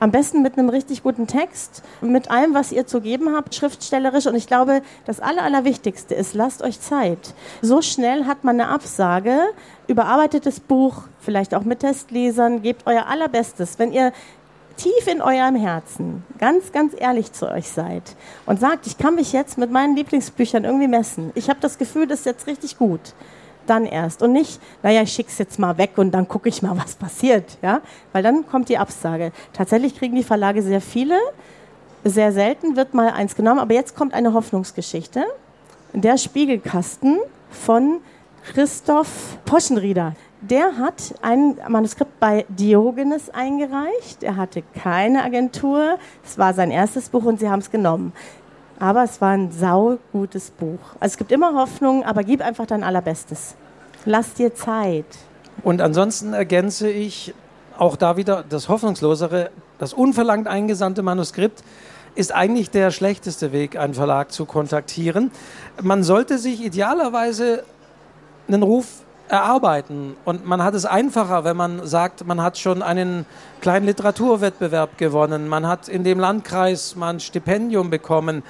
am 0.00 0.10
besten 0.10 0.42
mit 0.42 0.58
einem 0.58 0.68
richtig 0.68 1.02
guten 1.02 1.26
Text, 1.26 1.82
mit 2.00 2.30
allem, 2.30 2.54
was 2.54 2.72
ihr 2.72 2.86
zu 2.86 3.00
geben 3.00 3.34
habt, 3.34 3.54
schriftstellerisch. 3.54 4.26
Und 4.26 4.34
ich 4.34 4.46
glaube, 4.46 4.82
das 5.06 5.20
Aller, 5.20 5.42
Allerwichtigste 5.42 6.14
ist, 6.14 6.34
lasst 6.34 6.62
euch 6.62 6.80
Zeit. 6.80 7.34
So 7.62 7.82
schnell 7.82 8.26
hat 8.26 8.44
man 8.44 8.60
eine 8.60 8.70
Absage, 8.70 9.38
überarbeitetes 9.86 10.60
Buch, 10.60 11.02
vielleicht 11.20 11.54
auch 11.54 11.64
mit 11.64 11.80
Testlesern, 11.80 12.62
gebt 12.62 12.86
euer 12.86 13.06
Allerbestes. 13.06 13.78
Wenn 13.78 13.92
ihr 13.92 14.12
tief 14.76 15.08
in 15.08 15.20
eurem 15.20 15.56
Herzen 15.56 16.22
ganz, 16.38 16.70
ganz 16.72 16.94
ehrlich 16.96 17.32
zu 17.32 17.50
euch 17.50 17.68
seid 17.68 18.02
und 18.46 18.60
sagt, 18.60 18.86
ich 18.86 18.96
kann 18.96 19.16
mich 19.16 19.32
jetzt 19.32 19.58
mit 19.58 19.72
meinen 19.72 19.96
Lieblingsbüchern 19.96 20.64
irgendwie 20.64 20.86
messen. 20.86 21.32
Ich 21.34 21.50
habe 21.50 21.58
das 21.60 21.78
Gefühl, 21.78 22.06
das 22.06 22.20
ist 22.20 22.26
jetzt 22.26 22.46
richtig 22.46 22.78
gut 22.78 23.00
dann 23.68 23.86
erst 23.86 24.22
und 24.22 24.32
nicht, 24.32 24.60
naja, 24.82 25.02
ich 25.02 25.12
schicke 25.12 25.30
es 25.30 25.38
jetzt 25.38 25.58
mal 25.58 25.78
weg 25.78 25.92
und 25.96 26.12
dann 26.12 26.28
gucke 26.28 26.48
ich 26.48 26.62
mal, 26.62 26.76
was 26.82 26.94
passiert, 26.94 27.58
ja, 27.62 27.80
weil 28.12 28.22
dann 28.22 28.46
kommt 28.46 28.68
die 28.68 28.78
Absage. 28.78 29.32
Tatsächlich 29.52 29.96
kriegen 29.96 30.16
die 30.16 30.24
Verlage 30.24 30.62
sehr 30.62 30.80
viele, 30.80 31.18
sehr 32.04 32.32
selten 32.32 32.76
wird 32.76 32.94
mal 32.94 33.10
eins 33.10 33.34
genommen, 33.34 33.60
aber 33.60 33.74
jetzt 33.74 33.96
kommt 33.96 34.14
eine 34.14 34.32
Hoffnungsgeschichte. 34.32 35.24
Der 35.92 36.16
Spiegelkasten 36.18 37.18
von 37.50 38.00
Christoph 38.52 39.38
Poschenrieder. 39.44 40.14
Der 40.40 40.78
hat 40.78 41.14
ein 41.20 41.58
Manuskript 41.68 42.20
bei 42.20 42.46
Diogenes 42.48 43.28
eingereicht. 43.30 44.22
Er 44.22 44.36
hatte 44.36 44.62
keine 44.62 45.24
Agentur. 45.24 45.98
Es 46.24 46.38
war 46.38 46.54
sein 46.54 46.70
erstes 46.70 47.08
Buch 47.08 47.24
und 47.24 47.40
sie 47.40 47.48
haben 47.48 47.58
es 47.58 47.70
genommen. 47.70 48.12
Aber 48.78 49.04
es 49.04 49.20
war 49.20 49.30
ein 49.30 49.50
saugutes 49.50 50.50
Buch. 50.50 50.78
Also 51.00 51.12
es 51.12 51.16
gibt 51.16 51.32
immer 51.32 51.54
Hoffnung, 51.54 52.04
aber 52.04 52.22
gib 52.22 52.40
einfach 52.40 52.66
dein 52.66 52.84
Allerbestes. 52.84 53.54
Lass 54.04 54.34
dir 54.34 54.54
Zeit. 54.54 55.06
Und 55.62 55.80
ansonsten 55.80 56.32
ergänze 56.32 56.88
ich 56.88 57.34
auch 57.76 57.96
da 57.96 58.16
wieder 58.16 58.44
das 58.48 58.68
Hoffnungslosere, 58.68 59.50
das 59.78 59.92
unverlangt 59.92 60.46
eingesandte 60.46 61.02
Manuskript 61.02 61.62
ist 62.14 62.34
eigentlich 62.34 62.70
der 62.70 62.90
schlechteste 62.90 63.52
Weg, 63.52 63.76
einen 63.76 63.94
Verlag 63.94 64.32
zu 64.32 64.44
kontaktieren. 64.44 65.30
Man 65.80 66.02
sollte 66.02 66.38
sich 66.38 66.64
idealerweise 66.64 67.62
einen 68.48 68.64
Ruf 68.64 69.02
erarbeiten. 69.28 70.16
Und 70.24 70.46
man 70.46 70.62
hat 70.62 70.74
es 70.74 70.84
einfacher, 70.84 71.44
wenn 71.44 71.56
man 71.56 71.86
sagt, 71.86 72.26
man 72.26 72.42
hat 72.42 72.58
schon 72.58 72.82
einen 72.82 73.26
kleinen 73.60 73.86
Literaturwettbewerb 73.86 74.98
gewonnen, 74.98 75.48
man 75.48 75.66
hat 75.66 75.88
in 75.88 76.04
dem 76.04 76.18
Landkreis 76.18 76.96
mal 76.96 77.10
ein 77.10 77.20
Stipendium 77.20 77.90
bekommen 77.90 78.42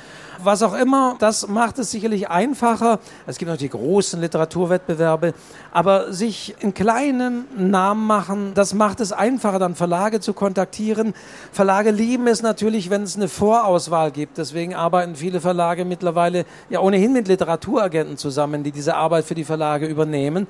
was 0.43 0.63
auch 0.63 0.75
immer, 0.75 1.17
das 1.19 1.49
macht 1.49 1.79
es 1.79 1.91
sicherlich 1.91 2.29
einfacher. 2.29 3.01
Es 3.27 3.39
gibt 3.39 3.51
noch 3.51 3.59
die 3.59 3.69
großen 3.69 4.21
Literaturwettbewerbe, 4.21 5.35
aber 5.73 6.13
sich 6.13 6.55
in 6.61 6.75
kleinen 6.75 7.45
Namen 7.57 8.07
machen, 8.07 8.53
das 8.55 8.75
macht 8.75 9.01
es 9.01 9.13
einfacher, 9.13 9.59
dann 9.59 9.75
Verlage 9.75 10.21
zu 10.21 10.33
kontaktieren. 10.33 11.15
Verlage 11.53 11.91
lieben 11.91 12.27
es 12.27 12.43
natürlich, 12.43 12.91
wenn 12.91 13.03
es 13.03 13.17
eine 13.17 13.29
Vorauswahl 13.29 14.11
gibt. 14.11 14.39
Deswegen 14.39 14.75
arbeiten 14.75 15.17
viele 15.17 15.41
Verlage 15.41 15.85
mittlerweile 15.85 16.45
ja 16.71 16.81
ohnehin 16.81 17.13
mit 17.13 17.29
Literaturagenten 17.29 18.17
zusammen, 18.17 18.63
die 18.63 18.73
diese 18.73 18.95
Arbeit 18.97 19.25
für 19.25 19.35
die 19.35 19.45
Verlage 19.45 19.87
übernehmen. 19.87 20.47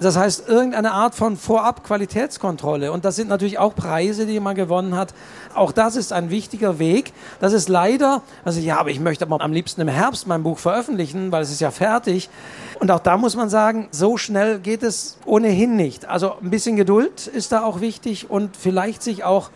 Das 0.00 0.16
heißt, 0.16 0.48
irgendeine 0.48 0.92
Art 0.92 1.14
von 1.14 1.36
Vorab-Qualitätskontrolle. 1.36 2.90
Und 2.90 3.04
das 3.04 3.14
sind 3.14 3.28
natürlich 3.28 3.58
auch 3.58 3.74
Preise, 3.74 4.26
die 4.26 4.40
man 4.40 4.56
gewonnen 4.56 4.96
hat. 4.96 5.14
Auch 5.54 5.70
das 5.70 5.94
ist 5.94 6.12
ein 6.12 6.30
wichtiger 6.30 6.80
Weg. 6.80 7.12
Das 7.40 7.52
ist 7.52 7.68
leider, 7.68 8.22
also 8.44 8.60
ja, 8.60 8.78
aber 8.78 8.90
ich 8.90 8.98
möchte 8.98 9.24
aber 9.24 9.40
am 9.40 9.52
liebsten 9.52 9.80
im 9.80 9.88
Herbst 9.88 10.26
mein 10.26 10.42
Buch 10.42 10.58
veröffentlichen, 10.58 11.30
weil 11.30 11.42
es 11.42 11.50
ist 11.50 11.60
ja 11.60 11.70
fertig. 11.70 12.28
Und 12.80 12.90
auch 12.90 12.98
da 12.98 13.16
muss 13.16 13.36
man 13.36 13.48
sagen, 13.48 13.88
so 13.92 14.16
schnell 14.16 14.53
geht 14.58 14.82
es 14.82 15.18
ohnehin 15.24 15.76
nicht. 15.76 16.06
Also 16.06 16.34
ein 16.42 16.50
bisschen 16.50 16.76
Geduld 16.76 17.26
ist 17.26 17.52
da 17.52 17.64
auch 17.64 17.80
wichtig 17.80 18.30
und 18.30 18.56
vielleicht 18.56 19.02
sich 19.02 19.24
auch 19.24 19.50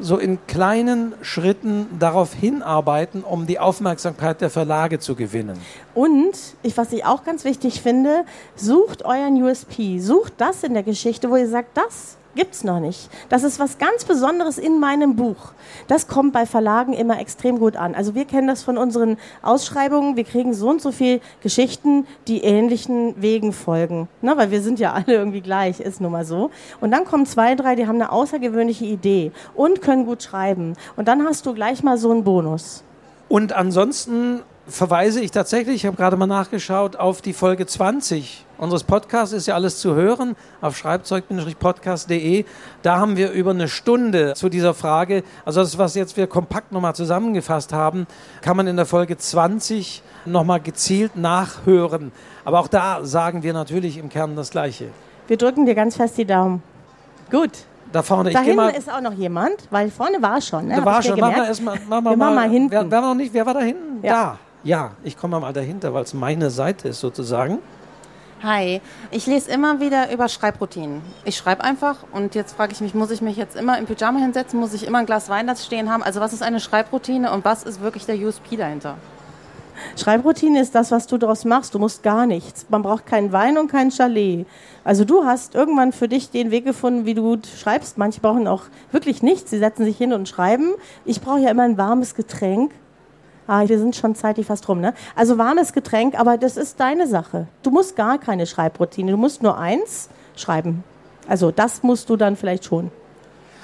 so 0.00 0.18
in 0.18 0.38
kleinen 0.46 1.14
Schritten 1.22 1.86
darauf 1.98 2.34
hinarbeiten, 2.34 3.24
um 3.24 3.46
die 3.46 3.58
Aufmerksamkeit 3.58 4.40
der 4.40 4.50
Verlage 4.50 4.98
zu 4.98 5.14
gewinnen. 5.14 5.58
Und 5.94 6.36
ich, 6.62 6.76
was 6.76 6.92
ich 6.92 7.04
auch 7.04 7.24
ganz 7.24 7.44
wichtig 7.44 7.80
finde, 7.80 8.24
sucht 8.54 9.04
euren 9.04 9.42
USP, 9.42 9.98
sucht 9.98 10.34
das 10.38 10.62
in 10.62 10.74
der 10.74 10.82
Geschichte, 10.82 11.30
wo 11.30 11.36
ihr 11.36 11.48
sagt, 11.48 11.76
das 11.76 12.17
Gibt 12.38 12.54
es 12.54 12.62
noch 12.62 12.78
nicht. 12.78 13.10
Das 13.30 13.42
ist 13.42 13.58
was 13.58 13.78
ganz 13.78 14.04
Besonderes 14.04 14.58
in 14.58 14.78
meinem 14.78 15.16
Buch. 15.16 15.54
Das 15.88 16.06
kommt 16.06 16.32
bei 16.32 16.46
Verlagen 16.46 16.92
immer 16.92 17.18
extrem 17.18 17.58
gut 17.58 17.74
an. 17.74 17.96
Also 17.96 18.14
wir 18.14 18.26
kennen 18.26 18.46
das 18.46 18.62
von 18.62 18.78
unseren 18.78 19.16
Ausschreibungen. 19.42 20.14
Wir 20.14 20.22
kriegen 20.22 20.54
so 20.54 20.70
und 20.70 20.80
so 20.80 20.92
viele 20.92 21.20
Geschichten, 21.42 22.06
die 22.28 22.44
ähnlichen 22.44 23.20
Wegen 23.20 23.52
folgen. 23.52 24.06
Na, 24.22 24.36
weil 24.36 24.52
wir 24.52 24.62
sind 24.62 24.78
ja 24.78 24.92
alle 24.92 25.14
irgendwie 25.14 25.40
gleich, 25.40 25.80
ist 25.80 26.00
nun 26.00 26.12
mal 26.12 26.24
so. 26.24 26.52
Und 26.80 26.92
dann 26.92 27.04
kommen 27.06 27.26
zwei, 27.26 27.56
drei, 27.56 27.74
die 27.74 27.88
haben 27.88 27.96
eine 27.96 28.12
außergewöhnliche 28.12 28.84
Idee 28.84 29.32
und 29.56 29.82
können 29.82 30.06
gut 30.06 30.22
schreiben. 30.22 30.74
Und 30.94 31.08
dann 31.08 31.24
hast 31.24 31.44
du 31.44 31.54
gleich 31.54 31.82
mal 31.82 31.98
so 31.98 32.12
einen 32.12 32.22
Bonus. 32.22 32.84
Und 33.28 33.52
ansonsten 33.52 34.42
verweise 34.68 35.20
ich 35.20 35.30
tatsächlich, 35.30 35.76
ich 35.76 35.86
habe 35.86 35.96
gerade 35.96 36.16
mal 36.16 36.26
nachgeschaut, 36.26 36.96
auf 36.96 37.22
die 37.22 37.32
Folge 37.32 37.66
20 37.66 38.44
unseres 38.58 38.84
Podcasts. 38.84 39.32
Ist 39.32 39.46
ja 39.46 39.54
alles 39.54 39.78
zu 39.78 39.94
hören 39.94 40.36
auf 40.60 40.76
schreibzeug-podcast.de. 40.76 42.44
Da 42.82 42.98
haben 42.98 43.16
wir 43.16 43.30
über 43.30 43.50
eine 43.50 43.68
Stunde 43.68 44.34
zu 44.34 44.48
dieser 44.48 44.74
Frage, 44.74 45.22
also 45.44 45.60
das, 45.60 45.78
was 45.78 45.94
jetzt 45.94 46.16
wir 46.16 46.26
kompakt 46.26 46.72
nochmal 46.72 46.94
zusammengefasst 46.94 47.72
haben, 47.72 48.06
kann 48.42 48.56
man 48.56 48.66
in 48.66 48.76
der 48.76 48.86
Folge 48.86 49.16
20 49.16 50.02
nochmal 50.24 50.60
gezielt 50.60 51.16
nachhören. 51.16 52.12
Aber 52.44 52.60
auch 52.60 52.68
da 52.68 53.04
sagen 53.04 53.42
wir 53.42 53.52
natürlich 53.52 53.98
im 53.98 54.08
Kern 54.08 54.36
das 54.36 54.50
Gleiche. 54.50 54.88
Wir 55.26 55.36
drücken 55.36 55.66
dir 55.66 55.74
ganz 55.74 55.96
fest 55.96 56.18
die 56.18 56.24
Daumen. 56.24 56.62
Gut. 57.30 57.50
Da 57.90 58.02
vorne, 58.02 58.30
da 58.30 58.40
hinten 58.40 58.68
ist 58.68 58.92
auch 58.92 59.00
noch 59.00 59.14
jemand, 59.14 59.54
weil 59.70 59.90
vorne 59.90 60.20
war 60.20 60.42
schon. 60.42 60.66
Ne? 60.66 60.76
Da 60.76 60.84
war 60.84 61.02
schon. 61.02 61.18
Machen 61.18 61.36
wir 61.36 61.46
erstmal 61.46 61.78
mach 61.88 62.02
mal, 62.02 62.16
mal, 62.16 62.34
mal 62.34 62.50
hinten. 62.50 62.70
Wer, 62.70 62.90
wer, 62.90 63.00
noch 63.00 63.14
nicht, 63.14 63.32
wer 63.32 63.46
war 63.46 63.54
da 63.54 63.60
hinten? 63.60 64.04
Ja. 64.04 64.12
Da. 64.12 64.38
Ja, 64.64 64.92
ich 65.04 65.16
komme 65.16 65.38
mal 65.38 65.52
dahinter, 65.52 65.94
weil 65.94 66.02
es 66.02 66.14
meine 66.14 66.50
Seite 66.50 66.88
ist 66.88 67.00
sozusagen. 67.00 67.58
Hi, 68.42 68.80
ich 69.10 69.26
lese 69.26 69.50
immer 69.50 69.80
wieder 69.80 70.12
über 70.12 70.28
Schreibroutinen. 70.28 71.00
Ich 71.24 71.36
schreibe 71.36 71.62
einfach 71.62 71.98
und 72.12 72.34
jetzt 72.34 72.56
frage 72.56 72.72
ich 72.72 72.80
mich, 72.80 72.94
muss 72.94 73.10
ich 73.10 73.20
mich 73.20 73.36
jetzt 73.36 73.56
immer 73.56 73.78
im 73.78 73.86
Pyjama 73.86 74.18
hinsetzen? 74.18 74.58
Muss 74.58 74.74
ich 74.74 74.86
immer 74.86 74.98
ein 74.98 75.06
Glas 75.06 75.28
Wein 75.28 75.46
da 75.46 75.54
stehen 75.54 75.90
haben? 75.90 76.02
Also 76.02 76.20
was 76.20 76.32
ist 76.32 76.42
eine 76.42 76.60
Schreibroutine 76.60 77.32
und 77.32 77.44
was 77.44 77.62
ist 77.62 77.80
wirklich 77.80 78.06
der 78.06 78.16
USP 78.16 78.56
dahinter? 78.56 78.96
Schreibroutine 79.96 80.60
ist 80.60 80.74
das, 80.74 80.90
was 80.90 81.06
du 81.06 81.18
daraus 81.18 81.44
machst. 81.44 81.74
Du 81.74 81.78
musst 81.78 82.02
gar 82.02 82.26
nichts. 82.26 82.66
Man 82.68 82.82
braucht 82.82 83.06
keinen 83.06 83.32
Wein 83.32 83.58
und 83.58 83.70
kein 83.70 83.92
Chalet. 83.92 84.46
Also 84.82 85.04
du 85.04 85.24
hast 85.24 85.54
irgendwann 85.54 85.92
für 85.92 86.08
dich 86.08 86.30
den 86.30 86.50
Weg 86.50 86.64
gefunden, 86.64 87.06
wie 87.06 87.14
du 87.14 87.22
gut 87.22 87.46
schreibst. 87.46 87.96
Manche 87.96 88.20
brauchen 88.20 88.48
auch 88.48 88.64
wirklich 88.90 89.22
nichts. 89.22 89.50
Sie 89.50 89.58
setzen 89.58 89.84
sich 89.84 89.96
hin 89.96 90.12
und 90.12 90.28
schreiben. 90.28 90.74
Ich 91.04 91.20
brauche 91.20 91.40
ja 91.40 91.50
immer 91.50 91.62
ein 91.62 91.78
warmes 91.78 92.16
Getränk 92.16 92.72
Ah, 93.48 93.66
wir 93.66 93.78
sind 93.78 93.96
schon 93.96 94.14
zeitlich 94.14 94.46
fast 94.46 94.68
rum, 94.68 94.82
ne? 94.82 94.92
Also 95.16 95.38
warmes 95.38 95.72
Getränk, 95.72 96.20
aber 96.20 96.36
das 96.36 96.58
ist 96.58 96.78
deine 96.80 97.06
Sache. 97.06 97.48
Du 97.62 97.70
musst 97.70 97.96
gar 97.96 98.18
keine 98.18 98.46
Schreibroutine. 98.46 99.10
Du 99.10 99.16
musst 99.16 99.42
nur 99.42 99.56
eins 99.56 100.10
schreiben. 100.36 100.84
Also 101.26 101.50
das 101.50 101.82
musst 101.82 102.10
du 102.10 102.16
dann 102.16 102.36
vielleicht 102.36 102.66
schon. 102.66 102.90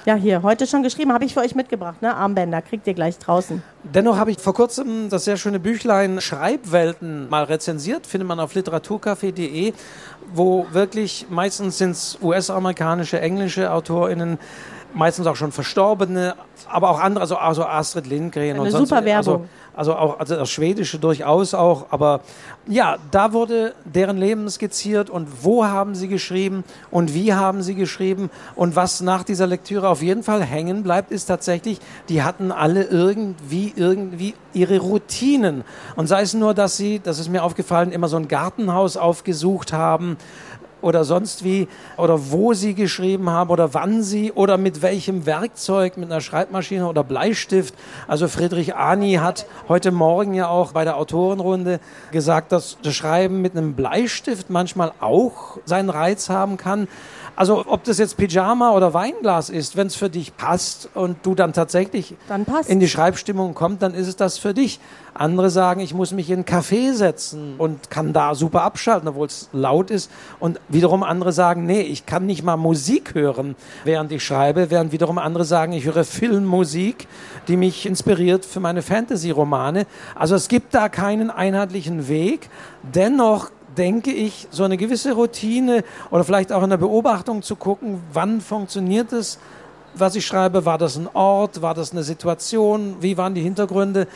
Ja, 0.05 0.15
hier, 0.15 0.41
heute 0.41 0.65
schon 0.65 0.81
geschrieben, 0.81 1.13
habe 1.13 1.25
ich 1.25 1.35
für 1.35 1.39
euch 1.39 1.53
mitgebracht, 1.53 2.01
ne? 2.01 2.15
Armbänder, 2.15 2.63
kriegt 2.63 2.87
ihr 2.87 2.95
gleich 2.95 3.19
draußen. 3.19 3.61
Dennoch 3.83 4.17
habe 4.17 4.31
ich 4.31 4.39
vor 4.39 4.55
kurzem 4.55 5.09
das 5.09 5.25
sehr 5.25 5.37
schöne 5.37 5.59
Büchlein 5.59 6.19
Schreibwelten 6.19 7.29
mal 7.29 7.43
rezensiert, 7.43 8.07
findet 8.07 8.27
man 8.27 8.39
auf 8.39 8.55
literaturcafé.de, 8.55 9.73
wo 10.33 10.65
wirklich 10.71 11.27
meistens 11.29 11.77
sind 11.77 11.91
es 11.91 12.17
US-amerikanische, 12.23 13.19
englische 13.19 13.71
AutorInnen 13.71 14.39
meistens 14.95 15.27
auch 15.27 15.35
schon 15.35 15.51
Verstorbene, 15.51 16.35
aber 16.69 16.89
auch 16.89 16.99
andere, 16.99 17.21
also, 17.21 17.37
also 17.37 17.65
Astrid 17.65 18.07
Lindgren 18.07 18.51
Eine 18.51 18.61
und 18.61 18.71
sonst 18.71 18.89
super 18.89 19.05
Werbung. 19.05 19.33
Also, 19.33 19.45
also 19.75 19.95
auch 19.95 20.19
also 20.19 20.35
das 20.35 20.49
Schwedische 20.49 20.99
durchaus 20.99 21.53
auch, 21.53 21.87
aber 21.89 22.21
ja, 22.67 22.97
da 23.11 23.33
wurde 23.33 23.73
deren 23.83 24.17
Leben 24.17 24.49
skizziert 24.49 25.09
und 25.09 25.43
wo 25.43 25.65
haben 25.65 25.95
sie 25.95 26.07
geschrieben 26.07 26.63
und 26.89 27.13
wie 27.13 27.33
haben 27.33 27.61
sie 27.61 27.75
geschrieben. 27.75 28.31
Und 28.55 28.75
was 28.75 29.01
nach 29.01 29.23
dieser 29.23 29.45
Lektüre 29.45 29.89
auf 29.89 30.01
jeden 30.01 30.23
Fall 30.23 30.41
hängen 30.43 30.81
bleibt, 30.81 31.11
ist 31.11 31.25
tatsächlich, 31.25 31.79
die 32.09 32.23
hatten 32.23 32.51
alle 32.51 32.83
irgendwie 32.83 33.73
irgendwie 33.75 34.33
ihre 34.53 34.79
Routinen. 34.79 35.63
Und 35.95 36.07
sei 36.07 36.21
es 36.21 36.33
nur, 36.33 36.53
dass 36.53 36.77
sie, 36.77 36.99
das 36.99 37.19
ist 37.19 37.29
mir 37.29 37.43
aufgefallen, 37.43 37.91
immer 37.91 38.07
so 38.07 38.17
ein 38.17 38.27
Gartenhaus 38.27 38.97
aufgesucht 38.97 39.73
haben 39.73 40.17
oder 40.85 41.03
sonst 41.03 41.43
wie 41.43 41.67
oder 41.97 42.31
wo 42.31 42.53
sie 42.53 42.75
geschrieben 42.75 43.31
haben 43.31 43.49
oder 43.49 43.73
wann 43.73 44.03
sie 44.03 44.31
oder 44.31 44.59
mit 44.59 44.83
welchem 44.83 45.25
Werkzeug, 45.25 45.97
mit 45.97 46.11
einer 46.11 46.21
Schreibmaschine 46.21 46.87
oder 46.87 47.03
Bleistift. 47.03 47.73
Also 48.07 48.27
Friedrich 48.27 48.75
Ani 48.75 49.13
hat 49.13 49.47
heute 49.67 49.91
Morgen 49.91 50.35
ja 50.35 50.47
auch 50.47 50.73
bei 50.73 50.83
der 50.83 50.97
Autorenrunde 50.97 51.79
gesagt, 52.11 52.51
dass 52.51 52.77
das 52.83 52.93
Schreiben 52.93 53.41
mit 53.41 53.57
einem 53.57 53.73
Bleistift 53.73 54.51
manchmal 54.51 54.91
auch 54.99 55.57
seinen 55.65 55.89
Reiz 55.89 56.29
haben 56.29 56.57
kann. 56.57 56.87
Also 57.35 57.65
ob 57.67 57.83
das 57.83 57.97
jetzt 57.97 58.17
Pyjama 58.17 58.71
oder 58.71 58.93
Weinglas 58.93 59.49
ist, 59.49 59.75
wenn 59.75 59.87
es 59.87 59.95
für 59.95 60.09
dich 60.09 60.37
passt 60.37 60.89
und 60.93 61.17
du 61.23 61.35
dann 61.35 61.53
tatsächlich 61.53 62.15
Dann 62.27 62.45
in 62.67 62.79
die 62.79 62.87
Schreibstimmung 62.87 63.53
kommst, 63.53 63.81
dann 63.81 63.93
ist 63.93 64.07
es 64.07 64.15
das 64.15 64.37
für 64.37 64.53
dich. 64.53 64.79
Andere 65.13 65.49
sagen, 65.49 65.79
ich 65.79 65.93
muss 65.93 66.11
mich 66.11 66.29
in 66.29 66.35
einen 66.35 66.45
Café 66.45 66.93
setzen 66.93 67.55
und 67.57 67.89
kann 67.89 68.11
da 68.11 68.35
super 68.35 68.63
abschalten, 68.63 69.07
obwohl 69.07 69.27
es 69.27 69.49
laut 69.53 69.89
ist. 69.89 70.11
Und 70.39 70.59
wiederum 70.67 71.03
andere 71.03 71.31
sagen, 71.31 71.65
nee, 71.65 71.81
ich 71.81 72.05
kann 72.05 72.25
nicht 72.25 72.43
mal 72.43 72.57
Musik 72.57 73.15
hören, 73.15 73.55
während 73.85 74.11
ich 74.11 74.23
schreibe, 74.25 74.69
während 74.71 74.91
wiederum 74.91 75.17
andere 75.17 75.45
sagen, 75.45 75.71
ich 75.71 75.85
höre 75.85 76.03
Filmmusik, 76.03 77.07
die 77.47 77.55
mich 77.55 77.85
inspiriert 77.85 78.45
für 78.45 78.59
meine 78.59 78.81
Fantasy-Romane. 78.81 79.85
Also 80.15 80.35
es 80.35 80.49
gibt 80.49 80.73
da 80.75 80.89
keinen 80.89 81.29
einheitlichen 81.29 82.09
Weg. 82.09 82.49
Dennoch 82.83 83.51
denke 83.77 84.11
ich, 84.11 84.47
so 84.51 84.63
eine 84.63 84.77
gewisse 84.77 85.13
Routine 85.13 85.83
oder 86.11 86.23
vielleicht 86.23 86.51
auch 86.51 86.63
in 86.63 86.69
der 86.69 86.77
Beobachtung 86.77 87.41
zu 87.41 87.55
gucken, 87.55 88.01
wann 88.13 88.41
funktioniert 88.41 89.11
es, 89.13 89.39
was 89.93 90.15
ich 90.15 90.25
schreibe, 90.25 90.65
war 90.65 90.77
das 90.77 90.97
ein 90.97 91.07
Ort, 91.13 91.61
war 91.61 91.73
das 91.73 91.91
eine 91.91 92.03
Situation, 92.03 92.97
wie 92.99 93.17
waren 93.17 93.33
die 93.33 93.41
Hintergründe. 93.41 94.07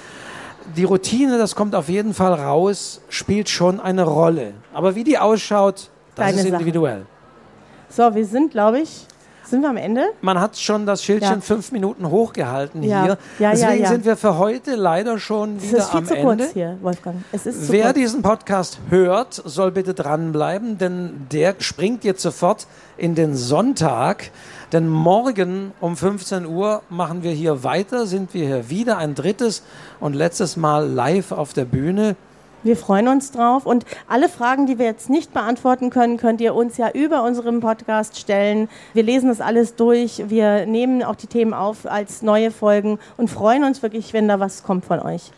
Die 0.76 0.84
Routine, 0.84 1.38
das 1.38 1.56
kommt 1.56 1.74
auf 1.74 1.90
jeden 1.90 2.14
Fall 2.14 2.34
raus, 2.34 3.02
spielt 3.10 3.50
schon 3.50 3.80
eine 3.80 4.04
Rolle. 4.04 4.54
Aber 4.74 4.96
wie 4.96 5.04
die 5.04 5.18
ausschaut, 5.18 5.90
das 6.16 6.26
Deine 6.26 6.38
ist 6.38 6.44
Sache. 6.44 6.54
individuell. 6.54 7.06
So, 7.90 8.14
wir 8.14 8.26
sind, 8.26 8.52
glaube 8.52 8.82
ich, 8.82 9.08
sind 9.50 9.62
wir 9.62 9.70
am 9.70 9.78
Ende? 9.78 10.04
Man 10.22 10.40
hat 10.40 10.58
schon 10.58 10.86
das 10.86 11.04
Schildchen 11.04 11.36
Ja. 11.36 11.42
fünf 11.42 11.72
Minuten 11.72 12.10
hochgehalten 12.10 12.84
Ja. 12.84 13.04
hier. 13.04 13.18
Ja, 13.40 13.52
ja, 13.54 13.68
Deswegen 13.68 13.86
sind 13.88 14.06
wir 14.06 14.18
für 14.18 14.38
heute 14.38 14.76
leider 14.76 15.20
schon 15.20 15.58
Es 15.58 15.64
wieder 15.70 15.78
ist 15.80 15.90
viel 15.90 15.98
am 16.00 16.06
zu 16.06 16.16
Ende. 16.16 16.44
kurz 16.44 16.54
hier, 16.54 16.78
Wolfgang. 16.82 17.16
Es 17.32 17.46
ist 17.46 17.72
Wer 17.72 17.86
kurz. 17.86 17.96
diesen 17.96 18.22
Podcast 18.22 18.80
hört, 18.90 19.34
soll 19.34 19.72
bitte 19.72 19.94
dranbleiben, 19.94 20.78
denn 20.78 21.28
der 21.32 21.56
springt 21.60 22.04
jetzt 22.04 22.22
sofort 22.22 22.68
in 22.98 23.16
den 23.16 23.36
Sonntag. 23.36 24.32
Denn 24.72 24.88
morgen 24.88 25.72
um 25.82 25.98
15 25.98 26.46
Uhr 26.46 26.84
machen 26.90 27.24
wir 27.24 27.32
hier 27.32 27.64
weiter, 27.64 28.06
sind 28.06 28.34
wir 28.36 28.46
hier 28.46 28.70
wieder 28.70 28.98
ein 28.98 29.16
drittes 29.16 29.64
und 30.00 30.14
letztes 30.14 30.58
Mal 30.58 30.88
live 30.88 31.32
auf 31.32 31.54
der 31.54 31.66
Bühne. 31.66 32.16
Wir 32.64 32.76
freuen 32.76 33.08
uns 33.08 33.32
drauf. 33.32 33.66
Und 33.66 33.86
alle 34.08 34.30
Fragen, 34.30 34.66
die 34.66 34.78
wir 34.80 34.86
jetzt 34.86 35.10
nicht 35.10 35.34
beantworten 35.34 35.90
können, 35.90 36.18
könnt 36.18 36.42
ihr 36.42 36.56
uns 36.56 36.78
ja 36.78 36.90
über 36.92 37.24
unseren 37.24 37.60
Podcast 37.60 38.18
stellen. 38.18 38.70
Wir 38.94 39.04
lesen 39.04 39.30
das 39.30 39.42
alles 39.42 39.76
durch. 39.76 40.24
Wir 40.28 40.66
nehmen 40.66 41.04
auch 41.04 41.16
die 41.16 41.28
Themen 41.28 41.54
auf 41.54 41.86
als 41.86 42.22
neue 42.22 42.52
Folgen 42.52 43.00
und 43.18 43.30
freuen 43.30 43.64
uns 43.64 43.82
wirklich, 43.82 44.14
wenn 44.14 44.28
da 44.28 44.40
was 44.40 44.64
kommt 44.64 44.86
von 44.86 45.00
euch. 45.00 45.32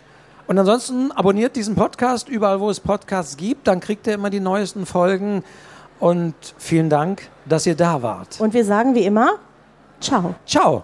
Und 0.47 0.57
ansonsten 0.57 1.11
abonniert 1.11 1.55
diesen 1.55 1.75
Podcast 1.75 2.27
überall, 2.27 2.59
wo 2.59 2.69
es 2.69 2.79
Podcasts 2.79 3.37
gibt, 3.37 3.67
dann 3.67 3.79
kriegt 3.79 4.07
ihr 4.07 4.15
immer 4.15 4.29
die 4.29 4.39
neuesten 4.39 4.85
Folgen. 4.85 5.43
Und 5.99 6.35
vielen 6.57 6.89
Dank, 6.89 7.29
dass 7.45 7.65
ihr 7.67 7.75
da 7.75 8.01
wart. 8.01 8.41
Und 8.41 8.53
wir 8.53 8.65
sagen 8.65 8.95
wie 8.95 9.05
immer, 9.05 9.33
ciao. 10.01 10.35
Ciao. 10.45 10.83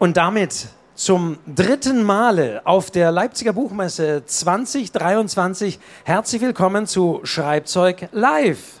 Und 0.00 0.16
damit 0.16 0.66
zum 0.96 1.38
dritten 1.46 2.02
Male 2.02 2.62
auf 2.64 2.90
der 2.90 3.12
Leipziger 3.12 3.52
Buchmesse 3.52 4.24
2023 4.26 5.78
herzlich 6.02 6.42
willkommen 6.42 6.88
zu 6.88 7.20
Schreibzeug 7.22 8.08
Live. 8.10 8.80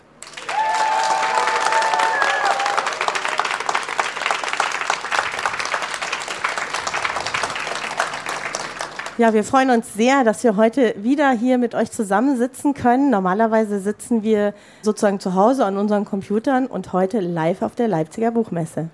Ja, 9.16 9.32
wir 9.32 9.44
freuen 9.44 9.70
uns 9.70 9.94
sehr, 9.94 10.24
dass 10.24 10.42
wir 10.42 10.56
heute 10.56 10.96
wieder 10.98 11.30
hier 11.30 11.58
mit 11.58 11.76
euch 11.76 11.92
zusammensitzen 11.92 12.74
können. 12.74 13.10
Normalerweise 13.10 13.78
sitzen 13.78 14.24
wir 14.24 14.52
sozusagen 14.82 15.20
zu 15.20 15.36
Hause 15.36 15.64
an 15.64 15.76
unseren 15.76 16.04
Computern 16.04 16.66
und 16.66 16.92
heute 16.92 17.20
live 17.20 17.62
auf 17.62 17.76
der 17.76 17.86
Leipziger 17.86 18.32
Buchmesse. 18.32 18.90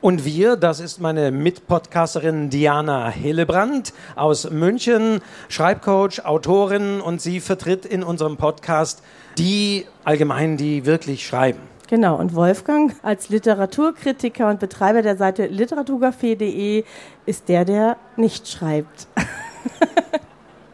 Und 0.00 0.24
wir, 0.24 0.56
das 0.56 0.78
ist 0.78 1.00
meine 1.00 1.32
Mitpodcasterin 1.32 2.50
Diana 2.50 3.08
Hillebrand 3.08 3.92
aus 4.14 4.48
München, 4.48 5.20
Schreibcoach, 5.48 6.24
Autorin 6.24 7.00
und 7.00 7.20
sie 7.20 7.40
vertritt 7.40 7.84
in 7.84 8.04
unserem 8.04 8.36
Podcast 8.36 9.02
die 9.38 9.86
allgemein, 10.04 10.56
die 10.56 10.86
wirklich 10.86 11.26
schreiben. 11.26 11.60
Genau, 11.88 12.16
und 12.16 12.34
Wolfgang 12.34 12.94
als 13.02 13.28
Literaturkritiker 13.28 14.48
und 14.48 14.60
Betreiber 14.60 15.02
der 15.02 15.16
Seite 15.16 15.46
literaturcafé.de 15.46 16.84
ist 17.26 17.48
der, 17.48 17.64
der 17.64 17.96
nicht 18.16 18.48
schreibt. 18.48 19.08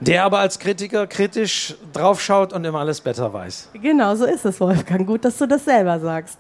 Der 0.01 0.25
aber 0.25 0.41
als 0.41 0.59
Kritiker 0.59 1.07
kritisch 1.07 1.77
draufschaut 1.95 2.53
und 2.53 2.63
immer 2.67 2.81
alles 2.81 3.01
besser 3.01 3.33
weiß. 3.33 3.71
Genau, 3.81 4.15
so 4.17 4.27
ist 4.27 4.45
es, 4.45 4.61
Wolfgang. 4.61 5.07
Gut, 5.07 5.25
dass 5.25 5.39
du 5.39 5.47
das 5.47 5.65
selber 5.65 5.99
sagst. 5.99 6.37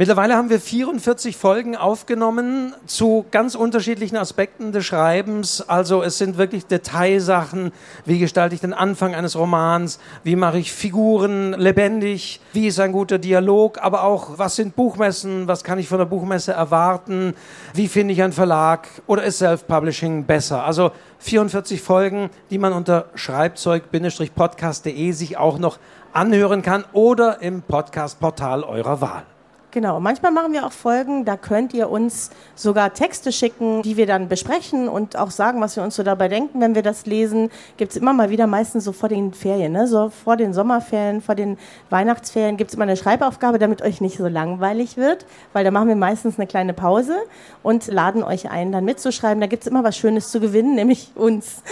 Mittlerweile 0.00 0.34
haben 0.34 0.48
wir 0.48 0.60
44 0.62 1.36
Folgen 1.36 1.76
aufgenommen 1.76 2.72
zu 2.86 3.26
ganz 3.30 3.54
unterschiedlichen 3.54 4.16
Aspekten 4.16 4.72
des 4.72 4.86
Schreibens. 4.86 5.60
Also 5.68 6.02
es 6.02 6.16
sind 6.16 6.38
wirklich 6.38 6.64
Detailsachen. 6.64 7.70
Wie 8.06 8.18
gestalte 8.18 8.54
ich 8.54 8.62
den 8.62 8.72
Anfang 8.72 9.14
eines 9.14 9.36
Romans? 9.36 10.00
Wie 10.24 10.36
mache 10.36 10.56
ich 10.56 10.72
Figuren 10.72 11.52
lebendig? 11.52 12.40
Wie 12.54 12.68
ist 12.68 12.80
ein 12.80 12.92
guter 12.92 13.18
Dialog? 13.18 13.76
Aber 13.82 14.04
auch, 14.04 14.38
was 14.38 14.56
sind 14.56 14.74
Buchmessen? 14.74 15.46
Was 15.48 15.64
kann 15.64 15.78
ich 15.78 15.88
von 15.88 15.98
der 15.98 16.06
Buchmesse 16.06 16.52
erwarten? 16.52 17.34
Wie 17.74 17.86
finde 17.86 18.14
ich 18.14 18.22
einen 18.22 18.32
Verlag? 18.32 18.88
Oder 19.06 19.24
ist 19.24 19.36
Self-Publishing 19.36 20.24
besser? 20.24 20.64
Also 20.64 20.92
44 21.18 21.82
Folgen, 21.82 22.30
die 22.48 22.56
man 22.56 22.72
unter 22.72 23.10
schreibzeug-podcast.de 23.16 25.12
sich 25.12 25.36
auch 25.36 25.58
noch 25.58 25.78
anhören 26.14 26.62
kann 26.62 26.86
oder 26.94 27.42
im 27.42 27.60
Podcast-Portal 27.60 28.64
eurer 28.64 29.02
Wahl. 29.02 29.24
Genau, 29.72 30.00
manchmal 30.00 30.32
machen 30.32 30.52
wir 30.52 30.66
auch 30.66 30.72
Folgen, 30.72 31.24
da 31.24 31.36
könnt 31.36 31.72
ihr 31.74 31.90
uns 31.90 32.30
sogar 32.56 32.92
Texte 32.92 33.30
schicken, 33.30 33.82
die 33.82 33.96
wir 33.96 34.06
dann 34.06 34.28
besprechen 34.28 34.88
und 34.88 35.16
auch 35.16 35.30
sagen, 35.30 35.60
was 35.60 35.76
wir 35.76 35.84
uns 35.84 35.94
so 35.94 36.02
dabei 36.02 36.26
denken, 36.26 36.60
wenn 36.60 36.74
wir 36.74 36.82
das 36.82 37.06
lesen. 37.06 37.50
Gibt 37.76 37.92
es 37.92 37.96
immer 37.96 38.12
mal 38.12 38.30
wieder, 38.30 38.48
meistens 38.48 38.82
so 38.82 38.90
vor 38.90 39.08
den 39.08 39.32
Ferien, 39.32 39.72
ne? 39.72 39.86
so 39.86 40.10
vor 40.10 40.36
den 40.36 40.52
Sommerferien, 40.52 41.20
vor 41.20 41.36
den 41.36 41.56
Weihnachtsferien 41.88 42.56
gibt 42.56 42.70
es 42.70 42.74
immer 42.74 42.82
eine 42.82 42.96
Schreibaufgabe, 42.96 43.60
damit 43.60 43.80
euch 43.80 44.00
nicht 44.00 44.16
so 44.16 44.26
langweilig 44.26 44.96
wird, 44.96 45.24
weil 45.52 45.62
da 45.62 45.70
machen 45.70 45.86
wir 45.86 45.96
meistens 45.96 46.36
eine 46.36 46.48
kleine 46.48 46.74
Pause 46.74 47.16
und 47.62 47.86
laden 47.86 48.24
euch 48.24 48.50
ein, 48.50 48.72
dann 48.72 48.84
mitzuschreiben. 48.84 49.40
Da 49.40 49.46
gibt 49.46 49.62
es 49.62 49.68
immer 49.68 49.84
was 49.84 49.96
Schönes 49.96 50.32
zu 50.32 50.40
gewinnen, 50.40 50.74
nämlich 50.74 51.12
uns. 51.14 51.62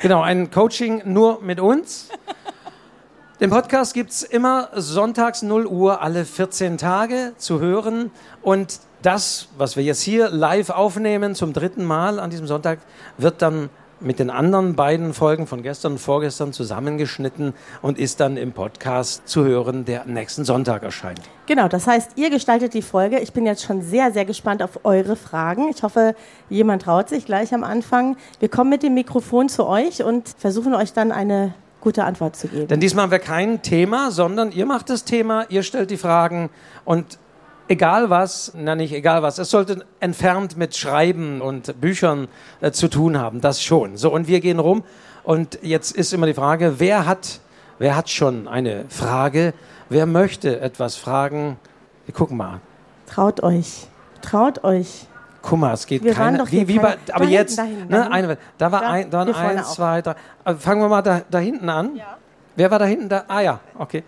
Genau, 0.00 0.20
ein 0.20 0.50
Coaching 0.50 1.02
nur 1.06 1.40
mit 1.40 1.60
uns. 1.60 2.10
Den 3.42 3.50
Podcast 3.50 3.92
gibt 3.92 4.12
es 4.12 4.22
immer 4.22 4.68
sonntags 4.72 5.42
0 5.42 5.66
Uhr 5.66 6.00
alle 6.00 6.24
14 6.24 6.78
Tage 6.78 7.32
zu 7.38 7.58
hören. 7.58 8.12
Und 8.40 8.78
das, 9.02 9.48
was 9.58 9.74
wir 9.74 9.82
jetzt 9.82 10.00
hier 10.00 10.30
live 10.30 10.70
aufnehmen 10.70 11.34
zum 11.34 11.52
dritten 11.52 11.84
Mal 11.84 12.20
an 12.20 12.30
diesem 12.30 12.46
Sonntag, 12.46 12.78
wird 13.18 13.42
dann 13.42 13.68
mit 13.98 14.20
den 14.20 14.30
anderen 14.30 14.76
beiden 14.76 15.12
Folgen 15.12 15.48
von 15.48 15.64
gestern 15.64 15.94
und 15.94 15.98
vorgestern 15.98 16.52
zusammengeschnitten 16.52 17.52
und 17.82 17.98
ist 17.98 18.20
dann 18.20 18.36
im 18.36 18.52
Podcast 18.52 19.26
zu 19.26 19.44
hören, 19.44 19.84
der 19.84 20.04
nächsten 20.04 20.44
Sonntag 20.44 20.84
erscheint. 20.84 21.22
Genau, 21.46 21.66
das 21.66 21.88
heißt, 21.88 22.12
ihr 22.14 22.30
gestaltet 22.30 22.74
die 22.74 22.82
Folge. 22.82 23.18
Ich 23.18 23.32
bin 23.32 23.44
jetzt 23.44 23.64
schon 23.64 23.82
sehr, 23.82 24.12
sehr 24.12 24.24
gespannt 24.24 24.62
auf 24.62 24.84
eure 24.84 25.16
Fragen. 25.16 25.68
Ich 25.68 25.82
hoffe, 25.82 26.14
jemand 26.48 26.82
traut 26.82 27.08
sich 27.08 27.26
gleich 27.26 27.52
am 27.52 27.64
Anfang. 27.64 28.16
Wir 28.38 28.48
kommen 28.48 28.70
mit 28.70 28.84
dem 28.84 28.94
Mikrofon 28.94 29.48
zu 29.48 29.66
euch 29.66 30.04
und 30.04 30.28
versuchen 30.38 30.76
euch 30.76 30.92
dann 30.92 31.10
eine 31.10 31.54
gute 31.82 32.04
Antwort 32.04 32.36
zu 32.36 32.48
geben. 32.48 32.68
Denn 32.68 32.80
diesmal 32.80 33.04
haben 33.04 33.10
wir 33.10 33.18
kein 33.18 33.60
Thema, 33.60 34.10
sondern 34.10 34.52
ihr 34.52 34.64
macht 34.64 34.88
das 34.88 35.04
Thema, 35.04 35.44
ihr 35.50 35.62
stellt 35.62 35.90
die 35.90 35.98
Fragen 35.98 36.48
und 36.84 37.18
egal 37.68 38.08
was, 38.08 38.52
na 38.56 38.74
nicht 38.74 38.92
egal 38.92 39.22
was, 39.22 39.38
es 39.38 39.50
sollte 39.50 39.84
entfernt 40.00 40.56
mit 40.56 40.76
Schreiben 40.76 41.40
und 41.40 41.80
Büchern 41.80 42.28
äh, 42.60 42.70
zu 42.70 42.88
tun 42.88 43.18
haben, 43.18 43.40
das 43.40 43.62
schon. 43.62 43.96
So, 43.96 44.12
und 44.12 44.28
wir 44.28 44.40
gehen 44.40 44.58
rum 44.58 44.84
und 45.24 45.58
jetzt 45.62 45.94
ist 45.94 46.12
immer 46.12 46.26
die 46.26 46.34
Frage, 46.34 46.74
wer 46.78 47.06
hat, 47.06 47.40
wer 47.78 47.96
hat 47.96 48.08
schon 48.08 48.48
eine 48.48 48.84
Frage? 48.88 49.52
Wer 49.88 50.06
möchte 50.06 50.60
etwas 50.60 50.96
fragen? 50.96 51.58
Guck 52.14 52.30
mal. 52.30 52.60
Traut 53.06 53.42
euch. 53.42 53.88
Traut 54.22 54.64
euch. 54.64 55.06
Guck 55.42 55.58
mal, 55.58 55.72
es 55.74 55.86
geht 55.86 56.02
Wir 56.04 56.16
waren 56.16 56.24
keine. 56.26 56.38
doch 56.38 56.52
Wie, 56.52 56.66
wie 56.68 56.76
keine- 56.76 56.96
bei, 57.06 57.14
aber 57.14 57.24
da 57.24 57.30
jetzt, 57.30 57.58
hinten, 57.60 57.66
da 57.70 57.76
hinten, 57.78 57.92
ne, 57.92 57.96
da 57.96 58.02
hinten. 58.02 58.12
eine, 58.14 58.38
da 58.58 58.72
war 58.72 58.80
Da, 58.80 58.90
ein, 58.90 59.10
da 59.10 59.18
waren 59.18 59.34
eins, 59.34 59.66
auch. 59.66 59.74
zwei, 59.74 60.02
drei. 60.02 60.14
Also 60.44 60.60
fangen 60.60 60.80
wir 60.82 60.88
mal 60.88 61.02
da, 61.02 61.22
da 61.30 61.38
hinten 61.38 61.68
an. 61.68 62.00
Wer 62.56 62.70
war 62.70 62.78
da 62.78 62.84
hinten? 62.84 63.08
Da? 63.08 63.24
Ah 63.28 63.40
ja, 63.40 63.60
okay. 63.78 64.04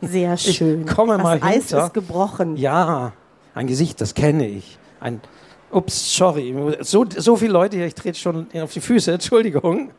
Sehr 0.00 0.36
schön. 0.38 0.86
Ich 0.86 0.94
komme 0.94 1.14
das 1.14 1.22
mal 1.22 1.38
Eis 1.42 1.68
hinter. 1.68 1.86
ist 1.86 1.94
gebrochen. 1.94 2.56
Ja, 2.56 3.12
ein 3.54 3.66
Gesicht, 3.66 4.00
das 4.00 4.14
kenne 4.14 4.46
ich. 4.48 4.78
Ein, 5.00 5.20
ups, 5.70 6.16
sorry. 6.16 6.54
So, 6.80 7.04
so 7.08 7.36
viele 7.36 7.52
Leute 7.52 7.76
hier, 7.76 7.86
ich 7.86 7.94
trete 7.94 8.18
schon 8.18 8.46
auf 8.62 8.72
die 8.72 8.80
Füße, 8.80 9.12
Entschuldigung. 9.14 9.90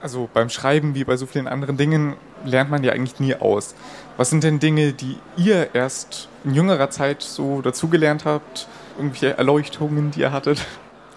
Also 0.00 0.28
beim 0.32 0.48
Schreiben 0.48 0.94
wie 0.94 1.02
bei 1.04 1.16
so 1.16 1.26
vielen 1.26 1.48
anderen 1.48 1.76
Dingen 1.76 2.14
lernt 2.44 2.70
man 2.70 2.84
ja 2.84 2.92
eigentlich 2.92 3.18
nie 3.18 3.34
aus. 3.34 3.74
Was 4.16 4.30
sind 4.30 4.44
denn 4.44 4.58
Dinge, 4.60 4.92
die 4.92 5.16
ihr 5.36 5.74
erst 5.74 6.28
in 6.44 6.54
jüngerer 6.54 6.90
Zeit 6.90 7.22
so 7.22 7.62
dazugelernt 7.62 8.24
habt? 8.24 8.68
Irgendwelche 8.98 9.38
Erleuchtungen, 9.38 10.10
die 10.10 10.20
ihr 10.20 10.32
hattet? 10.32 10.66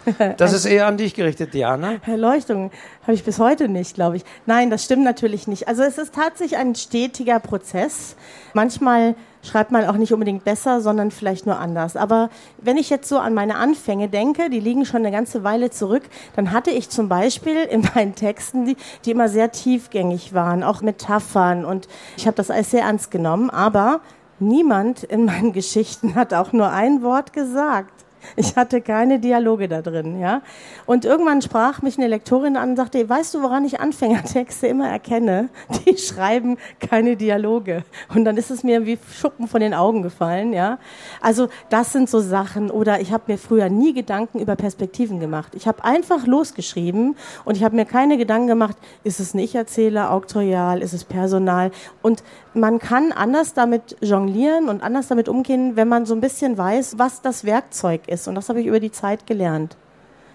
Das 0.38 0.54
ist 0.54 0.66
eher 0.66 0.88
an 0.88 0.98
dich 0.98 1.14
gerichtet, 1.14 1.54
Diana. 1.54 1.98
Erleuchtung 2.08 2.72
habe 3.04 3.14
ich 3.14 3.24
bis 3.24 3.38
heute 3.38 3.68
nicht, 3.68 3.94
glaube 3.94 4.18
ich. 4.18 4.24
Nein, 4.48 4.72
das 4.72 4.84
stimmt 4.84 5.04
natürlich 5.04 5.48
nicht. 5.48 5.68
Also 5.68 5.84
es 5.84 6.00
ist 6.00 6.16
tatsächlich 6.16 6.58
ein 6.58 6.74
stetiger 6.74 7.40
Prozess. 7.40 8.16
Manchmal 8.54 9.16
schreibt 9.44 9.72
man 9.72 9.86
auch 9.86 9.98
nicht 9.98 10.14
unbedingt 10.14 10.44
besser, 10.44 10.82
sondern 10.82 11.12
vielleicht 11.12 11.46
nur 11.46 11.60
anders. 11.60 11.96
Aber 11.96 12.30
wenn 12.58 12.78
ich 12.78 12.90
jetzt 12.90 13.10
so 13.10 13.18
an 13.18 13.34
meine 13.34 13.56
Anfänge 13.56 14.08
denke, 14.08 14.50
die 14.50 14.60
liegen 14.60 14.86
schon 14.86 15.02
eine 15.02 15.12
ganze 15.12 15.44
Weile 15.44 15.70
zurück, 15.70 16.04
dann 16.36 16.52
hatte 16.52 16.72
ich 16.72 16.90
zum 16.90 17.10
Beispiel 17.10 17.58
in 17.70 17.88
meinen 17.96 18.16
Texten, 18.16 18.66
die, 18.66 18.78
die 19.06 19.12
immer 19.12 19.30
sehr 19.30 19.52
tiefgängig 19.52 20.34
waren, 20.34 20.64
auch 20.64 20.82
Metaphern 20.82 21.66
und 21.66 21.88
ich 22.18 22.28
habe 22.28 22.38
das 22.38 22.52
alles 22.52 22.72
sehr 22.72 22.84
ernst 22.84 23.12
genommen. 23.12 23.50
Aber 23.50 24.02
niemand 24.42 25.04
in 25.04 25.26
meinen 25.26 25.54
Geschichten 25.54 26.16
hat 26.16 26.34
auch 26.34 26.52
nur 26.52 26.72
ein 26.72 27.02
Wort 27.02 27.34
gesagt. 27.34 28.02
Ich 28.36 28.56
hatte 28.56 28.82
keine 28.82 29.20
Dialoge 29.20 29.68
da 29.68 29.82
drin, 29.82 30.20
ja. 30.20 30.42
Und 30.86 31.06
irgendwann 31.06 31.42
sprach 31.42 31.82
mich 31.82 31.98
eine 31.98 32.08
Lektorin 32.08 32.56
an 32.56 32.72
und 32.72 32.76
sagte, 32.76 33.08
weißt 33.08 33.34
du, 33.34 33.42
woran 33.42 33.66
ich 33.66 33.80
Anfängertexte 33.80 34.68
immer 34.68 34.90
erkenne? 34.90 35.50
Die 35.86 35.98
schreiben 35.98 36.58
keine 36.80 37.16
Dialoge. 37.16 37.84
Und 38.14 38.26
dann 38.26 38.38
ist 38.38 38.52
es 38.52 38.64
mir 38.64 38.86
wie 38.86 38.98
Schuppen 39.12 39.48
von 39.48 39.62
den 39.62 39.74
Augen 39.74 40.02
gefallen, 40.02 40.54
ja. 40.54 40.78
Also 41.20 41.50
das 41.70 41.92
sind 41.92 42.10
so 42.10 42.20
Sachen. 42.20 42.72
Oder 42.72 43.02
ich 43.02 43.12
habe 43.12 43.24
mir 43.28 43.38
früher 43.38 43.70
nie 43.70 43.94
Gedanken 43.94 44.40
über 44.40 44.56
Perspektiven 44.56 45.20
gemacht. 45.20 45.54
Ich 45.56 45.68
habe 45.68 45.84
einfach 45.84 46.26
losgeschrieben 46.26 47.16
und 47.46 47.58
ich 47.58 47.64
habe 47.64 47.76
mir 47.76 47.86
keine 47.86 48.18
Gedanken 48.18 48.48
gemacht, 48.48 48.78
ist 49.04 49.20
es 49.20 49.34
ein 49.34 49.40
Ich-Erzähler, 49.40 50.12
Auktorial, 50.12 50.82
ist 50.82 50.94
es 50.94 51.04
Personal? 51.04 51.72
Und 52.02 52.24
man 52.54 52.80
kann 52.80 53.12
anders 53.12 53.54
damit 53.54 53.96
jonglieren 54.02 54.70
und 54.70 54.84
anders 54.84 55.08
damit 55.08 55.30
umgehen, 55.30 55.76
wenn 55.76 55.88
man 55.88 56.06
so 56.06 56.14
ein 56.14 56.22
bisschen 56.22 56.58
weiß, 56.58 56.98
was 56.98 57.22
das 57.22 57.46
Werkzeug 57.46 58.08
ist. 58.08 58.28
Und 58.28 58.36
das 58.36 58.50
habe 58.50 58.60
ich 58.62 58.68
über 58.68 58.80
die 58.80 58.92
Zeit 58.92 59.26
gelernt. 59.26 59.78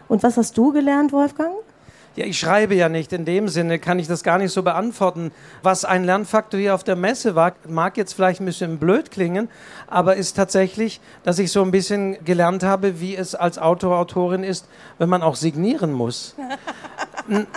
Und 0.08 0.22
was 0.22 0.36
hast 0.36 0.56
du 0.56 0.72
gelernt, 0.72 1.12
Wolfgang? 1.12 1.54
Ja, 2.16 2.24
ich 2.24 2.38
schreibe 2.38 2.74
ja 2.74 2.88
nicht. 2.88 3.12
In 3.12 3.26
dem 3.26 3.48
Sinne 3.48 3.78
kann 3.78 3.98
ich 3.98 4.06
das 4.06 4.22
gar 4.22 4.38
nicht 4.38 4.50
so 4.50 4.62
beantworten. 4.62 5.32
Was 5.62 5.84
ein 5.84 6.02
Lernfaktor 6.02 6.58
hier 6.58 6.74
auf 6.74 6.82
der 6.82 6.96
Messe 6.96 7.34
war, 7.34 7.52
mag 7.68 7.98
jetzt 7.98 8.14
vielleicht 8.14 8.40
ein 8.40 8.46
bisschen 8.46 8.78
blöd 8.78 9.10
klingen, 9.10 9.50
aber 9.86 10.16
ist 10.16 10.34
tatsächlich, 10.34 11.02
dass 11.24 11.38
ich 11.38 11.52
so 11.52 11.60
ein 11.60 11.70
bisschen 11.70 12.24
gelernt 12.24 12.62
habe, 12.62 13.00
wie 13.00 13.14
es 13.14 13.34
als 13.34 13.58
Autor, 13.58 13.98
Autorin 13.98 14.44
ist, 14.44 14.66
wenn 14.96 15.10
man 15.10 15.22
auch 15.22 15.36
signieren 15.36 15.92
muss. 15.92 16.34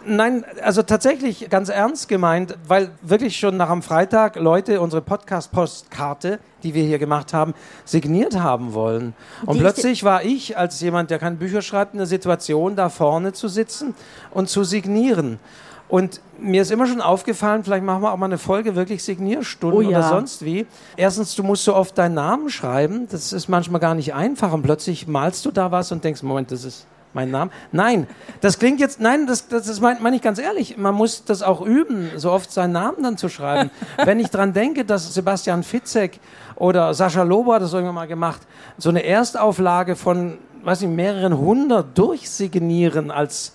Nein, 0.05 0.45
also 0.63 0.81
tatsächlich 0.81 1.49
ganz 1.49 1.69
ernst 1.69 2.07
gemeint, 2.07 2.57
weil 2.67 2.91
wirklich 3.01 3.37
schon 3.37 3.57
nach 3.57 3.69
am 3.69 3.81
Freitag 3.83 4.35
Leute 4.35 4.81
unsere 4.81 5.01
Podcast-Postkarte, 5.01 6.39
die 6.63 6.73
wir 6.73 6.83
hier 6.83 6.99
gemacht 6.99 7.33
haben, 7.33 7.53
signiert 7.85 8.39
haben 8.39 8.73
wollen. 8.73 9.13
Und 9.45 9.55
Die- 9.55 9.59
plötzlich 9.61 10.03
war 10.03 10.23
ich 10.23 10.57
als 10.57 10.79
jemand, 10.81 11.11
der 11.11 11.19
keine 11.19 11.35
Bücher 11.35 11.61
schreibt, 11.61 11.93
in 11.93 11.97
der 11.99 12.07
Situation, 12.07 12.75
da 12.75 12.89
vorne 12.89 13.33
zu 13.33 13.47
sitzen 13.47 13.93
und 14.31 14.49
zu 14.49 14.63
signieren. 14.63 15.39
Und 15.87 16.21
mir 16.39 16.61
ist 16.61 16.69
immer 16.71 16.85
schon 16.85 17.01
aufgefallen, 17.01 17.63
vielleicht 17.63 17.83
machen 17.83 18.03
wir 18.03 18.11
auch 18.13 18.17
mal 18.17 18.27
eine 18.27 18.37
Folge 18.37 18.75
wirklich 18.75 19.03
Signierstunden 19.03 19.79
Oh 19.79 19.81
ja. 19.81 19.97
oder 19.99 20.07
sonst 20.07 20.45
wie. 20.45 20.67
Erstens, 20.95 21.33
du 21.35 21.41
musst 21.43 21.63
so 21.63 21.75
oft 21.75 21.97
deinen 21.97 22.13
Namen 22.13 22.49
schreiben. 22.49 23.07
Das 23.09 23.33
ist 23.33 23.49
manchmal 23.49 23.81
gar 23.81 23.95
nicht 23.95 24.13
einfach. 24.13 24.53
Und 24.53 24.61
plötzlich 24.61 25.07
malst 25.07 25.45
du 25.45 25.51
da 25.51 25.71
was 25.71 25.91
und 25.91 26.03
denkst, 26.03 26.21
Moment, 26.21 26.51
das 26.51 26.63
ist 26.63 26.85
mein 27.13 27.31
Name. 27.31 27.51
Nein, 27.71 28.07
das 28.41 28.59
klingt 28.59 28.79
jetzt, 28.79 28.99
nein, 28.99 29.27
das, 29.27 29.47
das, 29.47 29.67
das 29.67 29.79
meine 29.79 29.99
mein 29.99 30.13
ich 30.13 30.21
ganz 30.21 30.39
ehrlich. 30.39 30.77
Man 30.77 30.95
muss 30.95 31.25
das 31.25 31.41
auch 31.41 31.61
üben, 31.61 32.11
so 32.15 32.31
oft 32.31 32.51
seinen 32.51 32.73
Namen 32.73 33.03
dann 33.03 33.17
zu 33.17 33.29
schreiben. 33.29 33.71
Wenn 34.05 34.19
ich 34.19 34.29
dran 34.29 34.53
denke, 34.53 34.85
dass 34.85 35.13
Sebastian 35.13 35.63
Fitzek 35.63 36.19
oder 36.55 36.93
Sascha 36.93 37.23
Lobo 37.23 37.53
hat 37.53 37.61
das 37.61 37.73
irgendwann 37.73 37.95
mal 37.95 38.07
gemacht, 38.07 38.41
so 38.77 38.89
eine 38.89 39.03
Erstauflage 39.03 39.95
von, 39.95 40.37
weiß 40.63 40.81
nicht, 40.81 40.95
mehreren 40.95 41.37
hundert 41.37 41.97
durchsignieren 41.97 43.11
als 43.11 43.53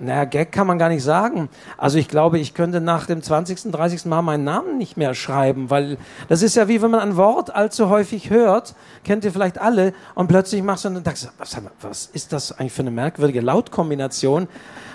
naja, 0.00 0.24
Gag 0.24 0.52
kann 0.52 0.66
man 0.66 0.78
gar 0.78 0.88
nicht 0.88 1.02
sagen. 1.02 1.48
Also 1.76 1.98
ich 1.98 2.08
glaube, 2.08 2.38
ich 2.38 2.54
könnte 2.54 2.80
nach 2.80 3.06
dem 3.06 3.22
20., 3.22 3.72
30. 3.72 4.04
Mal 4.06 4.22
meinen 4.22 4.44
Namen 4.44 4.78
nicht 4.78 4.96
mehr 4.96 5.14
schreiben, 5.14 5.70
weil 5.70 5.96
das 6.28 6.42
ist 6.42 6.54
ja 6.54 6.68
wie 6.68 6.80
wenn 6.80 6.90
man 6.90 7.00
ein 7.00 7.16
Wort 7.16 7.54
allzu 7.54 7.88
häufig 7.88 8.30
hört, 8.30 8.74
kennt 9.04 9.24
ihr 9.24 9.32
vielleicht 9.32 9.60
alle, 9.60 9.92
und 10.14 10.28
plötzlich 10.28 10.62
machst 10.62 10.84
du 10.84 10.90
denkst, 10.90 11.28
was, 11.38 11.56
was 11.80 12.06
ist 12.12 12.32
das 12.32 12.52
eigentlich 12.52 12.72
für 12.72 12.82
eine 12.82 12.90
merkwürdige 12.90 13.40
Lautkombination? 13.40 14.48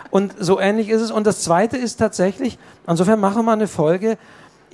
Und 0.09 0.35
so 0.39 0.59
ähnlich 0.59 0.89
ist 0.89 1.01
es. 1.01 1.09
Und 1.09 1.25
das 1.25 1.41
Zweite 1.41 1.75
ist 1.75 1.95
tatsächlich, 1.95 2.59
insofern 2.87 3.19
machen 3.19 3.45
wir 3.45 3.51
eine 3.51 3.67
Folge, 3.67 4.17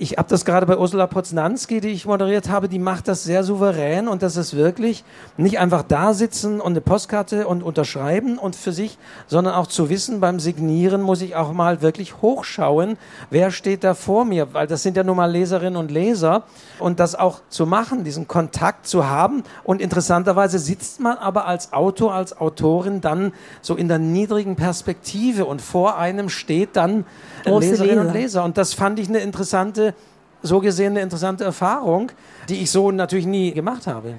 ich 0.02 0.16
habe 0.16 0.30
das 0.30 0.46
gerade 0.46 0.64
bei 0.64 0.78
Ursula 0.78 1.06
Poznanski, 1.06 1.82
die 1.82 1.88
ich 1.88 2.06
moderiert 2.06 2.48
habe, 2.48 2.70
die 2.70 2.78
macht 2.78 3.06
das 3.06 3.22
sehr 3.22 3.44
souverän 3.44 4.08
und 4.08 4.22
das 4.22 4.38
ist 4.38 4.56
wirklich 4.56 5.04
nicht 5.36 5.58
einfach 5.58 5.82
da 5.82 6.14
sitzen 6.14 6.58
und 6.58 6.72
eine 6.72 6.80
Postkarte 6.80 7.46
und 7.46 7.62
unterschreiben 7.62 8.38
und 8.38 8.56
für 8.56 8.72
sich, 8.72 8.96
sondern 9.26 9.52
auch 9.52 9.66
zu 9.66 9.90
wissen, 9.90 10.18
beim 10.18 10.40
Signieren 10.40 11.02
muss 11.02 11.20
ich 11.20 11.36
auch 11.36 11.52
mal 11.52 11.82
wirklich 11.82 12.22
hochschauen, 12.22 12.96
wer 13.28 13.50
steht 13.50 13.84
da 13.84 13.92
vor 13.92 14.24
mir, 14.24 14.54
weil 14.54 14.66
das 14.66 14.82
sind 14.82 14.96
ja 14.96 15.04
nun 15.04 15.18
mal 15.18 15.30
Leserinnen 15.30 15.76
und 15.76 15.90
Leser 15.90 16.44
und 16.78 16.98
das 16.98 17.14
auch 17.14 17.42
zu 17.50 17.66
machen, 17.66 18.02
diesen 18.02 18.26
Kontakt 18.26 18.86
zu 18.86 19.06
haben 19.06 19.42
und 19.64 19.82
interessanterweise 19.82 20.58
sitzt 20.58 21.00
man 21.00 21.18
aber 21.18 21.44
als 21.44 21.74
Autor, 21.74 22.14
als 22.14 22.40
Autorin 22.40 23.02
dann 23.02 23.34
so 23.60 23.74
in 23.74 23.88
der 23.88 23.98
niedrigen 23.98 24.56
Perspektive 24.56 25.44
und 25.44 25.60
vor 25.60 25.98
einem 25.98 26.30
steht 26.30 26.70
dann 26.76 27.04
Große 27.44 27.70
Leserinnen 27.70 27.98
und 27.98 28.06
Leser. 28.06 28.18
Leser 28.18 28.44
und 28.44 28.58
das 28.58 28.74
fand 28.74 28.98
ich 28.98 29.08
eine 29.08 29.18
interessante 29.18 29.94
so 30.42 30.60
gesehen 30.60 30.92
eine 30.92 31.02
interessante 31.02 31.44
Erfahrung, 31.44 32.12
die 32.48 32.62
ich 32.62 32.70
so 32.70 32.90
natürlich 32.90 33.26
nie 33.26 33.52
gemacht 33.52 33.86
habe. 33.86 34.14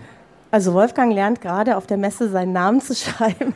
Also 0.51 0.73
Wolfgang 0.73 1.13
lernt 1.13 1.41
gerade 1.41 1.77
auf 1.77 1.87
der 1.87 1.97
Messe 1.97 2.29
seinen 2.29 2.53
Namen 2.53 2.81
zu 2.81 2.95
schreiben. 2.95 3.53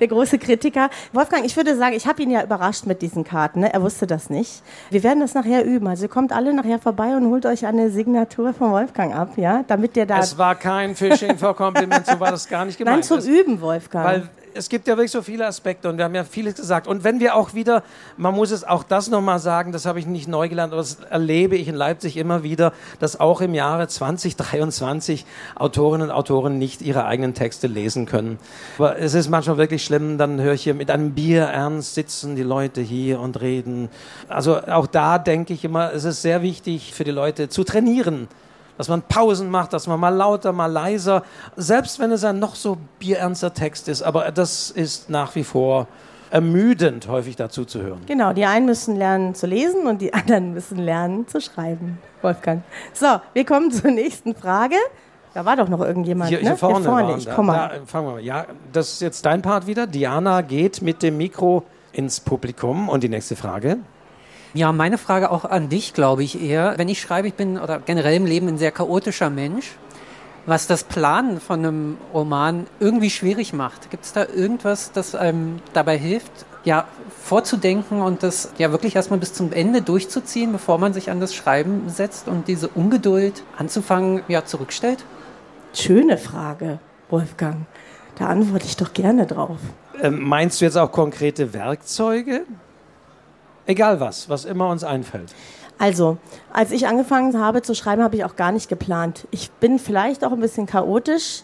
Der 0.00 0.08
große 0.08 0.38
Kritiker. 0.38 0.88
Wolfgang, 1.12 1.44
ich 1.44 1.54
würde 1.54 1.76
sagen, 1.76 1.94
ich 1.94 2.06
habe 2.06 2.22
ihn 2.22 2.30
ja 2.30 2.42
überrascht 2.42 2.86
mit 2.86 3.02
diesen 3.02 3.24
Karten. 3.24 3.60
Ne? 3.60 3.74
Er 3.74 3.82
wusste 3.82 4.06
das 4.06 4.30
nicht. 4.30 4.62
Wir 4.88 5.02
werden 5.02 5.20
das 5.20 5.34
nachher 5.34 5.66
üben. 5.66 5.86
Also 5.86 6.04
ihr 6.04 6.08
kommt 6.08 6.32
alle 6.32 6.54
nachher 6.54 6.78
vorbei 6.78 7.14
und 7.14 7.26
holt 7.26 7.44
euch 7.44 7.66
eine 7.66 7.90
Signatur 7.90 8.54
von 8.54 8.70
Wolfgang 8.70 9.14
ab, 9.14 9.32
ja, 9.36 9.64
damit 9.68 9.94
der 9.94 10.06
da. 10.06 10.18
Es 10.18 10.38
war 10.38 10.54
kein 10.54 10.96
Phishing 10.96 11.36
for 11.36 11.54
Compliments, 11.54 12.10
so 12.10 12.18
war 12.18 12.30
das 12.30 12.48
gar 12.48 12.64
nicht 12.64 12.78
gemeint. 12.78 13.08
Nein, 13.08 13.20
zum 13.20 13.30
Üben, 13.30 13.60
Wolfgang. 13.60 14.06
Weil 14.06 14.28
es 14.56 14.68
gibt 14.68 14.88
ja 14.88 14.96
wirklich 14.96 15.10
so 15.10 15.22
viele 15.22 15.46
Aspekte 15.46 15.88
und 15.88 15.98
wir 15.98 16.04
haben 16.04 16.14
ja 16.14 16.24
vieles 16.24 16.54
gesagt. 16.54 16.86
Und 16.86 17.04
wenn 17.04 17.20
wir 17.20 17.34
auch 17.36 17.54
wieder, 17.54 17.82
man 18.16 18.34
muss 18.34 18.50
es 18.50 18.64
auch 18.64 18.82
das 18.82 19.08
nochmal 19.08 19.38
sagen, 19.38 19.72
das 19.72 19.86
habe 19.86 19.98
ich 19.98 20.06
nicht 20.06 20.28
neu 20.28 20.48
gelernt, 20.48 20.72
aber 20.72 20.82
das 20.82 20.98
erlebe 21.10 21.56
ich 21.56 21.68
in 21.68 21.74
Leipzig 21.74 22.16
immer 22.16 22.42
wieder, 22.42 22.72
dass 22.98 23.20
auch 23.20 23.40
im 23.40 23.54
Jahre 23.54 23.88
2023 23.88 25.26
Autorinnen 25.54 26.08
und 26.08 26.14
Autoren 26.14 26.58
nicht 26.58 26.82
ihre 26.82 27.04
eigenen 27.04 27.34
Texte 27.34 27.66
lesen 27.66 28.06
können. 28.06 28.38
Aber 28.78 28.98
es 28.98 29.14
ist 29.14 29.28
manchmal 29.28 29.58
wirklich 29.58 29.84
schlimm, 29.84 30.18
dann 30.18 30.40
höre 30.40 30.54
ich 30.54 30.62
hier 30.62 30.74
mit 30.74 30.90
einem 30.90 31.12
Bier 31.12 31.42
ernst 31.42 31.94
sitzen 31.94 32.36
die 32.36 32.42
Leute 32.42 32.80
hier 32.80 33.20
und 33.20 33.40
reden. 33.40 33.88
Also 34.28 34.60
auch 34.62 34.86
da 34.86 35.18
denke 35.18 35.52
ich 35.52 35.64
immer, 35.64 35.92
es 35.92 36.04
ist 36.04 36.22
sehr 36.22 36.42
wichtig 36.42 36.94
für 36.94 37.04
die 37.04 37.10
Leute 37.10 37.48
zu 37.48 37.64
trainieren 37.64 38.28
dass 38.78 38.88
man 38.88 39.02
Pausen 39.02 39.50
macht, 39.50 39.72
dass 39.72 39.86
man 39.86 39.98
mal 39.98 40.10
lauter, 40.10 40.52
mal 40.52 40.66
leiser, 40.66 41.22
selbst 41.56 41.98
wenn 41.98 42.10
es 42.12 42.24
ein 42.24 42.38
noch 42.38 42.54
so 42.54 42.76
bierernster 42.98 43.54
Text 43.54 43.88
ist. 43.88 44.02
Aber 44.02 44.30
das 44.32 44.70
ist 44.70 45.10
nach 45.10 45.34
wie 45.34 45.44
vor 45.44 45.86
ermüdend, 46.30 47.08
häufig 47.08 47.36
dazu 47.36 47.64
zu 47.64 47.82
hören. 47.82 48.00
Genau, 48.06 48.32
die 48.32 48.44
einen 48.44 48.66
müssen 48.66 48.96
lernen 48.96 49.34
zu 49.34 49.46
lesen 49.46 49.86
und 49.86 50.00
die 50.00 50.12
anderen 50.12 50.52
müssen 50.54 50.78
lernen 50.78 51.26
zu 51.28 51.40
schreiben. 51.40 51.98
Wolfgang. 52.22 52.62
So, 52.92 53.20
wir 53.32 53.44
kommen 53.44 53.70
zur 53.70 53.90
nächsten 53.90 54.34
Frage. 54.34 54.76
Da 55.34 55.44
war 55.44 55.56
doch 55.56 55.68
noch 55.68 55.82
irgendjemand, 55.82 56.30
Hier, 56.30 56.38
ne? 56.38 56.48
hier 56.48 56.56
vorne. 56.56 56.86
waren 56.86 57.18
ich 57.18 57.28
komm 57.30 57.46
mal. 57.46 57.68
Da, 57.68 57.84
fangen 57.84 58.06
wir 58.06 58.12
mal. 58.14 58.20
Ja, 58.22 58.46
das 58.72 58.94
ist 58.94 59.02
jetzt 59.02 59.26
dein 59.26 59.42
Part 59.42 59.66
wieder. 59.66 59.86
Diana 59.86 60.40
geht 60.40 60.80
mit 60.80 61.02
dem 61.02 61.18
Mikro 61.18 61.62
ins 61.92 62.20
Publikum. 62.20 62.88
Und 62.88 63.02
die 63.02 63.08
nächste 63.10 63.36
Frage. 63.36 63.78
Ja, 64.56 64.72
meine 64.72 64.96
Frage 64.96 65.30
auch 65.30 65.44
an 65.44 65.68
dich, 65.68 65.92
glaube 65.92 66.22
ich 66.22 66.42
eher. 66.42 66.78
Wenn 66.78 66.88
ich 66.88 66.98
schreibe, 66.98 67.28
ich 67.28 67.34
bin 67.34 67.58
oder 67.58 67.78
generell 67.78 68.14
im 68.14 68.24
Leben 68.24 68.48
ein 68.48 68.56
sehr 68.56 68.72
chaotischer 68.72 69.28
Mensch, 69.28 69.72
was 70.46 70.66
das 70.66 70.82
Planen 70.82 71.42
von 71.42 71.58
einem 71.58 71.98
Roman 72.14 72.66
irgendwie 72.80 73.10
schwierig 73.10 73.52
macht. 73.52 73.90
Gibt 73.90 74.06
es 74.06 74.14
da 74.14 74.24
irgendwas, 74.24 74.92
das 74.92 75.14
einem 75.14 75.60
dabei 75.74 75.98
hilft, 75.98 76.32
ja, 76.64 76.86
vorzudenken 77.22 78.00
und 78.00 78.22
das 78.22 78.50
ja 78.56 78.72
wirklich 78.72 78.96
erstmal 78.96 79.18
bis 79.18 79.34
zum 79.34 79.52
Ende 79.52 79.82
durchzuziehen, 79.82 80.52
bevor 80.52 80.78
man 80.78 80.94
sich 80.94 81.10
an 81.10 81.20
das 81.20 81.34
Schreiben 81.34 81.90
setzt 81.90 82.26
und 82.26 82.48
diese 82.48 82.68
Ungeduld 82.68 83.42
anzufangen, 83.58 84.22
ja, 84.26 84.46
zurückstellt? 84.46 85.04
Schöne 85.74 86.16
Frage, 86.16 86.78
Wolfgang. 87.10 87.66
Da 88.18 88.28
antworte 88.28 88.64
ich 88.64 88.78
doch 88.78 88.94
gerne 88.94 89.26
drauf. 89.26 89.58
Ähm, 90.00 90.22
meinst 90.22 90.62
du 90.62 90.64
jetzt 90.64 90.78
auch 90.78 90.92
konkrete 90.92 91.52
Werkzeuge? 91.52 92.46
Egal 93.66 94.00
was, 94.00 94.28
was 94.28 94.44
immer 94.44 94.68
uns 94.68 94.84
einfällt. 94.84 95.34
Also, 95.78 96.16
als 96.52 96.70
ich 96.70 96.86
angefangen 96.86 97.38
habe 97.38 97.62
zu 97.62 97.74
schreiben, 97.74 98.02
habe 98.02 98.16
ich 98.16 98.24
auch 98.24 98.36
gar 98.36 98.52
nicht 98.52 98.68
geplant. 98.68 99.26
Ich 99.30 99.50
bin 99.50 99.78
vielleicht 99.78 100.24
auch 100.24 100.32
ein 100.32 100.40
bisschen 100.40 100.66
chaotisch. 100.66 101.42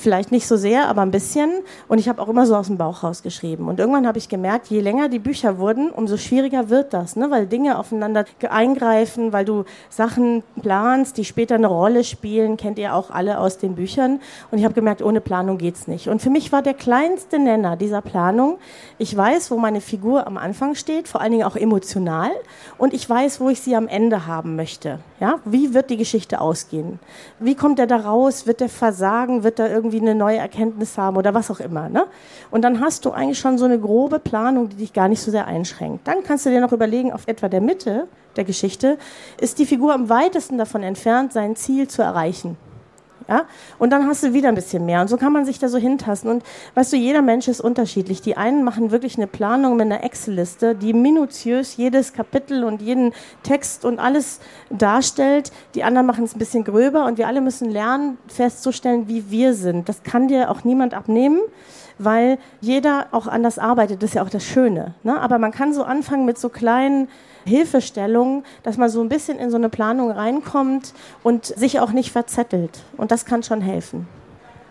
Vielleicht 0.00 0.32
nicht 0.32 0.46
so 0.46 0.56
sehr, 0.56 0.88
aber 0.88 1.02
ein 1.02 1.10
bisschen. 1.10 1.50
Und 1.86 1.98
ich 1.98 2.08
habe 2.08 2.22
auch 2.22 2.28
immer 2.28 2.46
so 2.46 2.56
aus 2.56 2.68
dem 2.68 2.78
Bauch 2.78 3.02
rausgeschrieben. 3.02 3.68
Und 3.68 3.78
irgendwann 3.78 4.06
habe 4.06 4.16
ich 4.16 4.30
gemerkt, 4.30 4.68
je 4.68 4.80
länger 4.80 5.10
die 5.10 5.18
Bücher 5.18 5.58
wurden, 5.58 5.90
umso 5.90 6.16
schwieriger 6.16 6.70
wird 6.70 6.94
das, 6.94 7.16
ne? 7.16 7.30
weil 7.30 7.46
Dinge 7.46 7.78
aufeinander 7.78 8.24
eingreifen, 8.48 9.34
weil 9.34 9.44
du 9.44 9.64
Sachen 9.90 10.42
planst, 10.62 11.18
die 11.18 11.26
später 11.26 11.56
eine 11.56 11.66
Rolle 11.66 12.02
spielen, 12.02 12.56
kennt 12.56 12.78
ihr 12.78 12.94
auch 12.94 13.10
alle 13.10 13.38
aus 13.38 13.58
den 13.58 13.74
Büchern. 13.74 14.20
Und 14.50 14.56
ich 14.56 14.64
habe 14.64 14.72
gemerkt, 14.72 15.02
ohne 15.02 15.20
Planung 15.20 15.58
geht's 15.58 15.86
nicht. 15.86 16.08
Und 16.08 16.22
für 16.22 16.30
mich 16.30 16.50
war 16.50 16.62
der 16.62 16.72
kleinste 16.72 17.38
Nenner 17.38 17.76
dieser 17.76 18.00
Planung, 18.00 18.56
ich 18.96 19.14
weiß, 19.14 19.50
wo 19.50 19.58
meine 19.58 19.82
Figur 19.82 20.26
am 20.26 20.38
Anfang 20.38 20.76
steht, 20.76 21.08
vor 21.08 21.20
allen 21.20 21.32
Dingen 21.32 21.44
auch 21.44 21.56
emotional. 21.56 22.30
Und 22.78 22.94
ich 22.94 23.08
weiß, 23.08 23.38
wo 23.40 23.50
ich 23.50 23.60
sie 23.60 23.76
am 23.76 23.86
Ende 23.86 24.26
haben 24.26 24.56
möchte. 24.56 24.98
Ja? 25.20 25.40
Wie 25.44 25.74
wird 25.74 25.90
die 25.90 25.98
Geschichte 25.98 26.40
ausgehen? 26.40 26.98
Wie 27.38 27.54
kommt 27.54 27.78
er 27.78 27.86
da 27.86 27.96
raus? 27.96 28.46
Wird 28.46 28.62
er 28.62 28.70
versagen? 28.70 29.44
Wird 29.44 29.58
er 29.58 29.70
irgendwie 29.70 29.89
eine 29.98 30.14
neue 30.14 30.38
Erkenntnis 30.38 30.96
haben 30.96 31.16
oder 31.16 31.34
was 31.34 31.50
auch 31.50 31.60
immer. 31.60 31.88
Ne? 31.88 32.06
Und 32.50 32.62
dann 32.62 32.80
hast 32.80 33.04
du 33.04 33.10
eigentlich 33.10 33.38
schon 33.38 33.58
so 33.58 33.64
eine 33.64 33.78
grobe 33.78 34.18
Planung, 34.18 34.68
die 34.68 34.76
dich 34.76 34.92
gar 34.92 35.08
nicht 35.08 35.20
so 35.20 35.30
sehr 35.30 35.46
einschränkt. 35.46 36.06
Dann 36.06 36.22
kannst 36.22 36.46
du 36.46 36.50
dir 36.50 36.60
noch 36.60 36.72
überlegen, 36.72 37.12
auf 37.12 37.26
etwa 37.26 37.48
der 37.48 37.60
Mitte 37.60 38.08
der 38.36 38.44
Geschichte 38.44 38.98
ist 39.40 39.58
die 39.58 39.66
Figur 39.66 39.92
am 39.92 40.08
weitesten 40.08 40.58
davon 40.58 40.82
entfernt, 40.82 41.32
sein 41.32 41.56
Ziel 41.56 41.88
zu 41.88 42.02
erreichen. 42.02 42.56
Ja? 43.30 43.44
Und 43.78 43.90
dann 43.90 44.06
hast 44.06 44.24
du 44.24 44.34
wieder 44.34 44.48
ein 44.48 44.56
bisschen 44.56 44.84
mehr. 44.84 45.00
Und 45.00 45.08
so 45.08 45.16
kann 45.16 45.32
man 45.32 45.46
sich 45.46 45.60
da 45.60 45.68
so 45.68 45.78
hintasten. 45.78 46.30
Und 46.30 46.42
weißt 46.74 46.92
du, 46.92 46.96
jeder 46.96 47.22
Mensch 47.22 47.46
ist 47.46 47.60
unterschiedlich. 47.60 48.20
Die 48.20 48.36
einen 48.36 48.64
machen 48.64 48.90
wirklich 48.90 49.16
eine 49.16 49.28
Planung 49.28 49.76
mit 49.76 49.86
einer 49.86 50.02
Excel-Liste, 50.02 50.74
die 50.74 50.92
minutiös 50.92 51.76
jedes 51.76 52.12
Kapitel 52.12 52.64
und 52.64 52.82
jeden 52.82 53.12
Text 53.44 53.84
und 53.84 54.00
alles 54.00 54.40
darstellt. 54.68 55.52
Die 55.76 55.84
anderen 55.84 56.06
machen 56.06 56.24
es 56.24 56.34
ein 56.34 56.40
bisschen 56.40 56.64
gröber. 56.64 57.06
Und 57.06 57.18
wir 57.18 57.28
alle 57.28 57.40
müssen 57.40 57.70
lernen, 57.70 58.18
festzustellen, 58.26 59.06
wie 59.06 59.30
wir 59.30 59.54
sind. 59.54 59.88
Das 59.88 60.02
kann 60.02 60.26
dir 60.26 60.50
auch 60.50 60.64
niemand 60.64 60.92
abnehmen 60.92 61.40
weil 62.02 62.38
jeder 62.62 63.08
auch 63.10 63.26
anders 63.26 63.58
arbeitet. 63.58 64.02
Das 64.02 64.10
ist 64.10 64.14
ja 64.14 64.22
auch 64.22 64.30
das 64.30 64.42
Schöne. 64.42 64.94
Ne? 65.02 65.20
Aber 65.20 65.38
man 65.38 65.52
kann 65.52 65.74
so 65.74 65.84
anfangen 65.84 66.24
mit 66.24 66.38
so 66.38 66.48
kleinen 66.48 67.08
Hilfestellung, 67.44 68.44
dass 68.62 68.76
man 68.76 68.88
so 68.88 69.00
ein 69.00 69.08
bisschen 69.08 69.38
in 69.38 69.50
so 69.50 69.56
eine 69.56 69.68
Planung 69.68 70.10
reinkommt 70.10 70.94
und 71.22 71.46
sich 71.46 71.80
auch 71.80 71.92
nicht 71.92 72.12
verzettelt. 72.12 72.80
Und 72.96 73.10
das 73.10 73.24
kann 73.24 73.42
schon 73.42 73.60
helfen. 73.60 74.08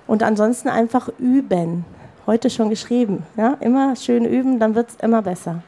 Und 0.08 0.24
ansonsten 0.24 0.70
einfach 0.70 1.10
üben. 1.20 1.86
Heute 2.26 2.50
schon 2.50 2.70
geschrieben. 2.70 3.26
Ja? 3.38 3.58
Immer 3.60 3.96
schön 3.96 4.26
üben, 4.26 4.60
dann 4.60 4.76
wird 4.76 4.90
es 4.90 4.96
immer 4.96 5.22
besser. 5.22 5.64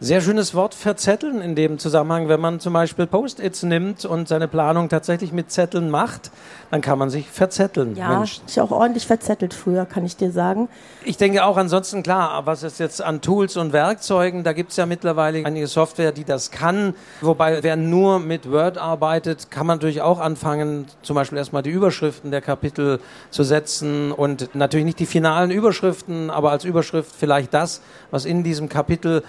Sehr 0.00 0.20
schönes 0.20 0.54
Wort 0.54 0.74
verzetteln 0.74 1.40
in 1.40 1.54
dem 1.54 1.78
Zusammenhang. 1.78 2.28
Wenn 2.28 2.40
man 2.40 2.58
zum 2.58 2.72
Beispiel 2.72 3.06
Post-its 3.06 3.62
nimmt 3.62 4.04
und 4.04 4.26
seine 4.26 4.48
Planung 4.48 4.88
tatsächlich 4.88 5.32
mit 5.32 5.52
Zetteln 5.52 5.88
macht, 5.88 6.32
dann 6.72 6.80
kann 6.80 6.98
man 6.98 7.10
sich 7.10 7.30
verzetteln. 7.30 7.94
Ja, 7.94 8.18
Mensch. 8.18 8.40
ich 8.48 8.60
auch 8.60 8.72
ordentlich 8.72 9.06
verzettelt 9.06 9.54
früher, 9.54 9.86
kann 9.86 10.04
ich 10.04 10.16
dir 10.16 10.32
sagen. 10.32 10.68
Ich 11.04 11.16
denke 11.16 11.44
auch 11.44 11.56
ansonsten 11.56 12.02
klar, 12.02 12.44
was 12.44 12.64
ist 12.64 12.80
jetzt 12.80 13.00
an 13.00 13.20
Tools 13.20 13.56
und 13.56 13.72
Werkzeugen, 13.72 14.42
da 14.42 14.52
gibt 14.52 14.72
es 14.72 14.76
ja 14.76 14.84
mittlerweile 14.84 15.46
einige 15.46 15.68
Software, 15.68 16.10
die 16.10 16.24
das 16.24 16.50
kann. 16.50 16.94
Wobei, 17.20 17.62
wer 17.62 17.76
nur 17.76 18.18
mit 18.18 18.50
Word 18.50 18.78
arbeitet, 18.78 19.52
kann 19.52 19.68
man 19.68 19.76
natürlich 19.76 20.02
auch 20.02 20.18
anfangen, 20.18 20.86
zum 21.02 21.14
Beispiel 21.14 21.38
erstmal 21.38 21.62
die 21.62 21.70
Überschriften 21.70 22.32
der 22.32 22.40
Kapitel 22.40 22.98
zu 23.30 23.44
setzen 23.44 24.10
und 24.10 24.56
natürlich 24.56 24.86
nicht 24.86 24.98
die 24.98 25.06
finalen 25.06 25.52
Überschriften, 25.52 26.30
aber 26.30 26.50
als 26.50 26.64
Überschrift 26.64 27.12
vielleicht 27.16 27.54
das, 27.54 27.80
was 28.10 28.24
in 28.24 28.42
diesem 28.42 28.68
Kapitel 28.68 29.22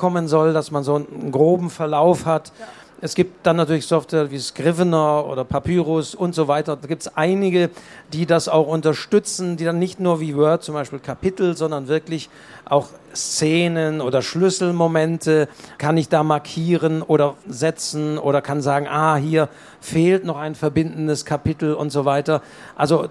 vorkommen 0.00 0.28
soll, 0.28 0.54
dass 0.54 0.70
man 0.70 0.82
so 0.82 0.94
einen 0.94 1.30
groben 1.30 1.68
Verlauf 1.68 2.24
hat. 2.24 2.52
Ja 2.58 2.66
es 3.02 3.14
gibt 3.14 3.46
dann 3.46 3.56
natürlich 3.56 3.86
Software 3.86 4.30
wie 4.30 4.38
Scrivener 4.38 5.24
oder 5.26 5.42
Papyrus 5.42 6.14
und 6.14 6.34
so 6.34 6.48
weiter. 6.48 6.76
Da 6.76 6.86
gibt 6.86 7.00
es 7.00 7.16
einige, 7.16 7.70
die 8.12 8.26
das 8.26 8.46
auch 8.46 8.66
unterstützen, 8.66 9.56
die 9.56 9.64
dann 9.64 9.78
nicht 9.78 10.00
nur 10.00 10.20
wie 10.20 10.36
Word 10.36 10.62
zum 10.62 10.74
Beispiel 10.74 10.98
Kapitel, 10.98 11.56
sondern 11.56 11.88
wirklich 11.88 12.28
auch 12.66 12.88
Szenen 13.14 14.02
oder 14.02 14.20
Schlüsselmomente 14.20 15.48
kann 15.78 15.96
ich 15.96 16.10
da 16.10 16.22
markieren 16.22 17.00
oder 17.00 17.36
setzen 17.48 18.18
oder 18.18 18.42
kann 18.42 18.60
sagen, 18.60 18.86
ah, 18.86 19.16
hier 19.16 19.48
fehlt 19.80 20.26
noch 20.26 20.36
ein 20.36 20.54
verbindendes 20.54 21.24
Kapitel 21.24 21.72
und 21.72 21.88
so 21.88 22.04
weiter. 22.04 22.42
Also 22.76 23.08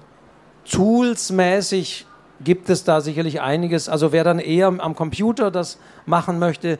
toolsmäßig 0.70 2.06
gibt 2.44 2.70
es 2.70 2.84
da 2.84 3.02
sicherlich 3.02 3.42
einiges. 3.42 3.90
Also 3.90 4.12
wer 4.12 4.24
dann 4.24 4.40
eher 4.40 4.68
am 4.68 4.96
Computer 4.96 5.52
das 5.52 5.78
machen 6.06 6.40
möchte, 6.40 6.80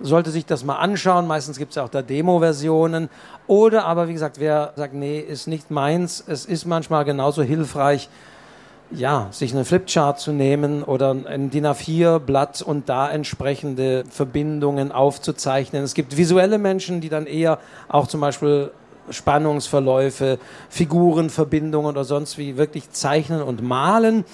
sollte 0.00 0.30
sich 0.30 0.46
das 0.46 0.64
mal 0.64 0.76
anschauen. 0.76 1.26
Meistens 1.26 1.58
gibt 1.58 1.72
es 1.72 1.78
auch 1.78 1.88
da 1.88 2.02
Demo-Versionen. 2.02 3.08
Oder 3.46 3.84
aber, 3.84 4.08
wie 4.08 4.14
gesagt, 4.14 4.40
wer 4.40 4.72
sagt, 4.76 4.94
nee, 4.94 5.20
ist 5.20 5.46
nicht 5.46 5.70
meins, 5.70 6.24
es 6.26 6.46
ist 6.46 6.64
manchmal 6.64 7.04
genauso 7.04 7.42
hilfreich, 7.42 8.08
ja, 8.92 9.28
sich 9.30 9.54
einen 9.54 9.64
Flipchart 9.64 10.18
zu 10.18 10.32
nehmen 10.32 10.82
oder 10.82 11.10
ein 11.12 11.50
DIN 11.50 11.66
A4-Blatt 11.66 12.60
und 12.62 12.88
da 12.88 13.08
entsprechende 13.08 14.04
Verbindungen 14.10 14.90
aufzuzeichnen. 14.90 15.84
Es 15.84 15.94
gibt 15.94 16.16
visuelle 16.16 16.58
Menschen, 16.58 17.00
die 17.00 17.08
dann 17.08 17.26
eher 17.26 17.58
auch 17.88 18.08
zum 18.08 18.20
Beispiel 18.20 18.72
Spannungsverläufe, 19.10 20.38
Figurenverbindungen 20.70 21.90
oder 21.90 22.04
sonst 22.04 22.36
wie 22.38 22.56
wirklich 22.56 22.90
zeichnen 22.90 23.42
und 23.42 23.62
malen. 23.62 24.24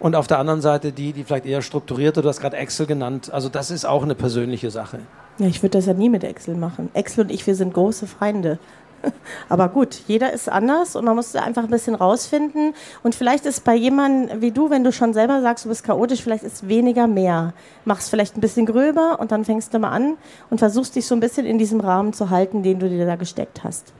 Und 0.00 0.16
auf 0.16 0.26
der 0.26 0.38
anderen 0.38 0.62
Seite 0.62 0.92
die, 0.92 1.12
die 1.12 1.24
vielleicht 1.24 1.46
eher 1.46 1.62
strukturiert, 1.62 2.16
du 2.16 2.24
hast 2.24 2.40
gerade 2.40 2.56
Excel 2.56 2.86
genannt. 2.86 3.30
Also 3.32 3.48
das 3.50 3.70
ist 3.70 3.84
auch 3.84 4.02
eine 4.02 4.14
persönliche 4.14 4.70
Sache. 4.70 5.00
Ja, 5.38 5.46
ich 5.46 5.62
würde 5.62 5.78
das 5.78 5.86
ja 5.86 5.92
nie 5.92 6.08
mit 6.08 6.24
Excel 6.24 6.56
machen. 6.56 6.88
Excel 6.94 7.24
und 7.24 7.30
ich, 7.30 7.46
wir 7.46 7.54
sind 7.54 7.74
große 7.74 8.06
Feinde. 8.06 8.58
Aber 9.48 9.68
gut, 9.68 10.00
jeder 10.06 10.32
ist 10.32 10.48
anders 10.48 10.96
und 10.96 11.04
man 11.04 11.16
muss 11.16 11.36
einfach 11.36 11.64
ein 11.64 11.70
bisschen 11.70 11.94
rausfinden. 11.94 12.74
Und 13.02 13.14
vielleicht 13.14 13.44
ist 13.44 13.64
bei 13.64 13.74
jemandem 13.74 14.40
wie 14.40 14.50
du, 14.50 14.70
wenn 14.70 14.84
du 14.84 14.92
schon 14.92 15.12
selber 15.12 15.42
sagst, 15.42 15.66
du 15.66 15.68
bist 15.68 15.84
chaotisch, 15.84 16.22
vielleicht 16.22 16.44
ist 16.44 16.66
weniger 16.66 17.06
mehr. 17.06 17.52
Machst 17.84 18.10
vielleicht 18.10 18.36
ein 18.36 18.40
bisschen 18.40 18.66
gröber 18.66 19.18
und 19.20 19.32
dann 19.32 19.44
fängst 19.44 19.74
du 19.74 19.78
mal 19.78 19.90
an 19.90 20.16
und 20.48 20.58
versuchst 20.58 20.96
dich 20.96 21.06
so 21.06 21.14
ein 21.14 21.20
bisschen 21.20 21.46
in 21.46 21.58
diesem 21.58 21.80
Rahmen 21.80 22.12
zu 22.12 22.30
halten, 22.30 22.62
den 22.62 22.78
du 22.78 22.88
dir 22.88 23.06
da 23.06 23.16
gesteckt 23.16 23.64
hast. 23.64 23.92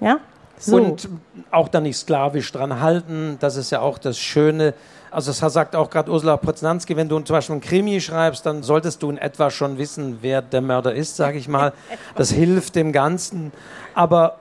Ja? 0.00 0.18
So. 0.58 0.76
Und 0.76 1.08
auch 1.50 1.68
da 1.68 1.80
nicht 1.80 1.96
sklavisch 1.96 2.52
dran 2.52 2.80
halten, 2.80 3.38
das 3.40 3.56
ist 3.56 3.70
ja 3.70 3.80
auch 3.80 3.96
das 3.96 4.18
Schöne 4.18 4.74
also 5.10 5.32
das 5.32 5.52
sagt 5.52 5.74
auch 5.74 5.90
gerade 5.90 6.10
Ursula 6.10 6.36
Poznanski, 6.36 6.96
wenn 6.96 7.08
du 7.08 7.18
zum 7.20 7.34
Beispiel 7.34 7.54
einen 7.54 7.60
Krimi 7.60 8.00
schreibst, 8.00 8.46
dann 8.46 8.62
solltest 8.62 9.02
du 9.02 9.10
in 9.10 9.18
etwa 9.18 9.50
schon 9.50 9.78
wissen, 9.78 10.18
wer 10.20 10.42
der 10.42 10.60
Mörder 10.60 10.94
ist, 10.94 11.16
sage 11.16 11.38
ich 11.38 11.48
mal. 11.48 11.72
Das 12.14 12.30
hilft 12.30 12.76
dem 12.76 12.92
Ganzen. 12.92 13.52
Aber 13.94 14.36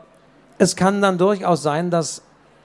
es 0.57 0.75
kann 0.75 1.01
dann 1.01 1.17
durchaus 1.17 1.63
sein, 1.63 1.89
dass 1.89 2.21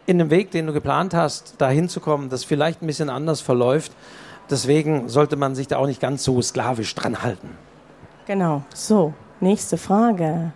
in 0.06 0.18
dem 0.18 0.30
Weg, 0.30 0.50
den 0.50 0.66
du 0.66 0.72
geplant 0.72 1.14
hast, 1.14 1.54
da 1.58 1.68
hinzukommen, 1.68 2.28
das 2.28 2.44
vielleicht 2.44 2.82
ein 2.82 2.86
bisschen 2.86 3.10
anders 3.10 3.40
verläuft. 3.40 3.92
Deswegen 4.50 5.08
sollte 5.08 5.36
man 5.36 5.54
sich 5.54 5.68
da 5.68 5.78
auch 5.78 5.86
nicht 5.86 6.00
ganz 6.00 6.24
so 6.24 6.40
sklavisch 6.42 6.94
dran 6.94 7.22
halten. 7.22 7.50
Genau. 8.26 8.62
So, 8.74 9.14
nächste 9.40 9.78
Frage. 9.78 10.52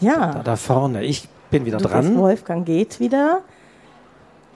Ja. 0.00 0.32
Da, 0.32 0.42
da 0.42 0.56
vorne. 0.56 1.04
Ich 1.04 1.28
bin 1.50 1.64
wieder 1.64 1.78
du 1.78 1.88
dran. 1.88 2.18
Wolfgang 2.18 2.66
geht 2.66 3.00
wieder. 3.00 3.40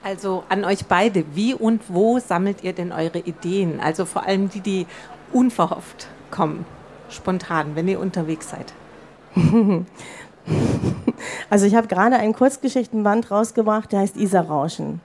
Also 0.03 0.43
an 0.49 0.65
euch 0.65 0.85
beide, 0.85 1.23
wie 1.35 1.53
und 1.53 1.81
wo 1.87 2.19
sammelt 2.19 2.63
ihr 2.63 2.73
denn 2.73 2.91
eure 2.91 3.19
Ideen? 3.19 3.79
Also 3.79 4.05
vor 4.05 4.25
allem 4.25 4.49
die, 4.49 4.61
die 4.61 4.87
unverhofft 5.31 6.07
kommen, 6.31 6.65
spontan, 7.09 7.75
wenn 7.75 7.87
ihr 7.87 7.99
unterwegs 7.99 8.49
seid. 8.49 8.73
Also 11.51 11.65
ich 11.65 11.75
habe 11.75 11.87
gerade 11.87 12.15
einen 12.15 12.33
Kurzgeschichtenband 12.33 13.29
rausgebracht, 13.29 13.91
der 13.91 13.99
heißt 13.99 14.17
Isa 14.17 14.41
Rauschen. 14.41 15.01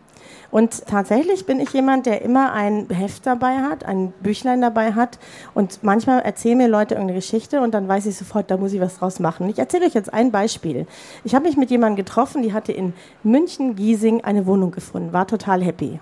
Und 0.51 0.86
tatsächlich 0.86 1.47
bin 1.47 1.61
ich 1.61 1.72
jemand, 1.72 2.07
der 2.07 2.22
immer 2.22 2.53
ein 2.53 2.88
Heft 2.88 3.26
dabei 3.26 3.59
hat, 3.59 3.84
ein 3.84 4.12
Büchlein 4.20 4.61
dabei 4.61 4.92
hat. 4.92 5.18
Und 5.55 5.82
manchmal 5.82 6.20
erzählen 6.20 6.59
mir 6.59 6.68
Leute 6.68 6.94
irgendeine 6.94 7.18
Geschichte 7.18 7.61
und 7.61 7.74
dann 7.74 7.88
weiß 7.88 8.07
ich 8.07 8.16
sofort, 8.16 8.51
da 8.51 8.57
muss 8.57 8.72
ich 8.72 8.80
was 8.80 8.99
draus 8.99 9.20
machen. 9.20 9.49
Ich 9.49 9.59
erzähle 9.59 9.86
euch 9.86 9.94
jetzt 9.94 10.12
ein 10.12 10.30
Beispiel. 10.30 10.86
Ich 11.24 11.34
habe 11.34 11.47
mich 11.47 11.57
mit 11.57 11.70
jemandem 11.70 11.97
getroffen, 11.97 12.42
die 12.42 12.53
hatte 12.53 12.72
in 12.72 12.92
München-Giesing 13.22 14.22
eine 14.24 14.47
Wohnung 14.47 14.70
gefunden, 14.70 15.12
war 15.12 15.26
total 15.26 15.62
happy. 15.62 16.01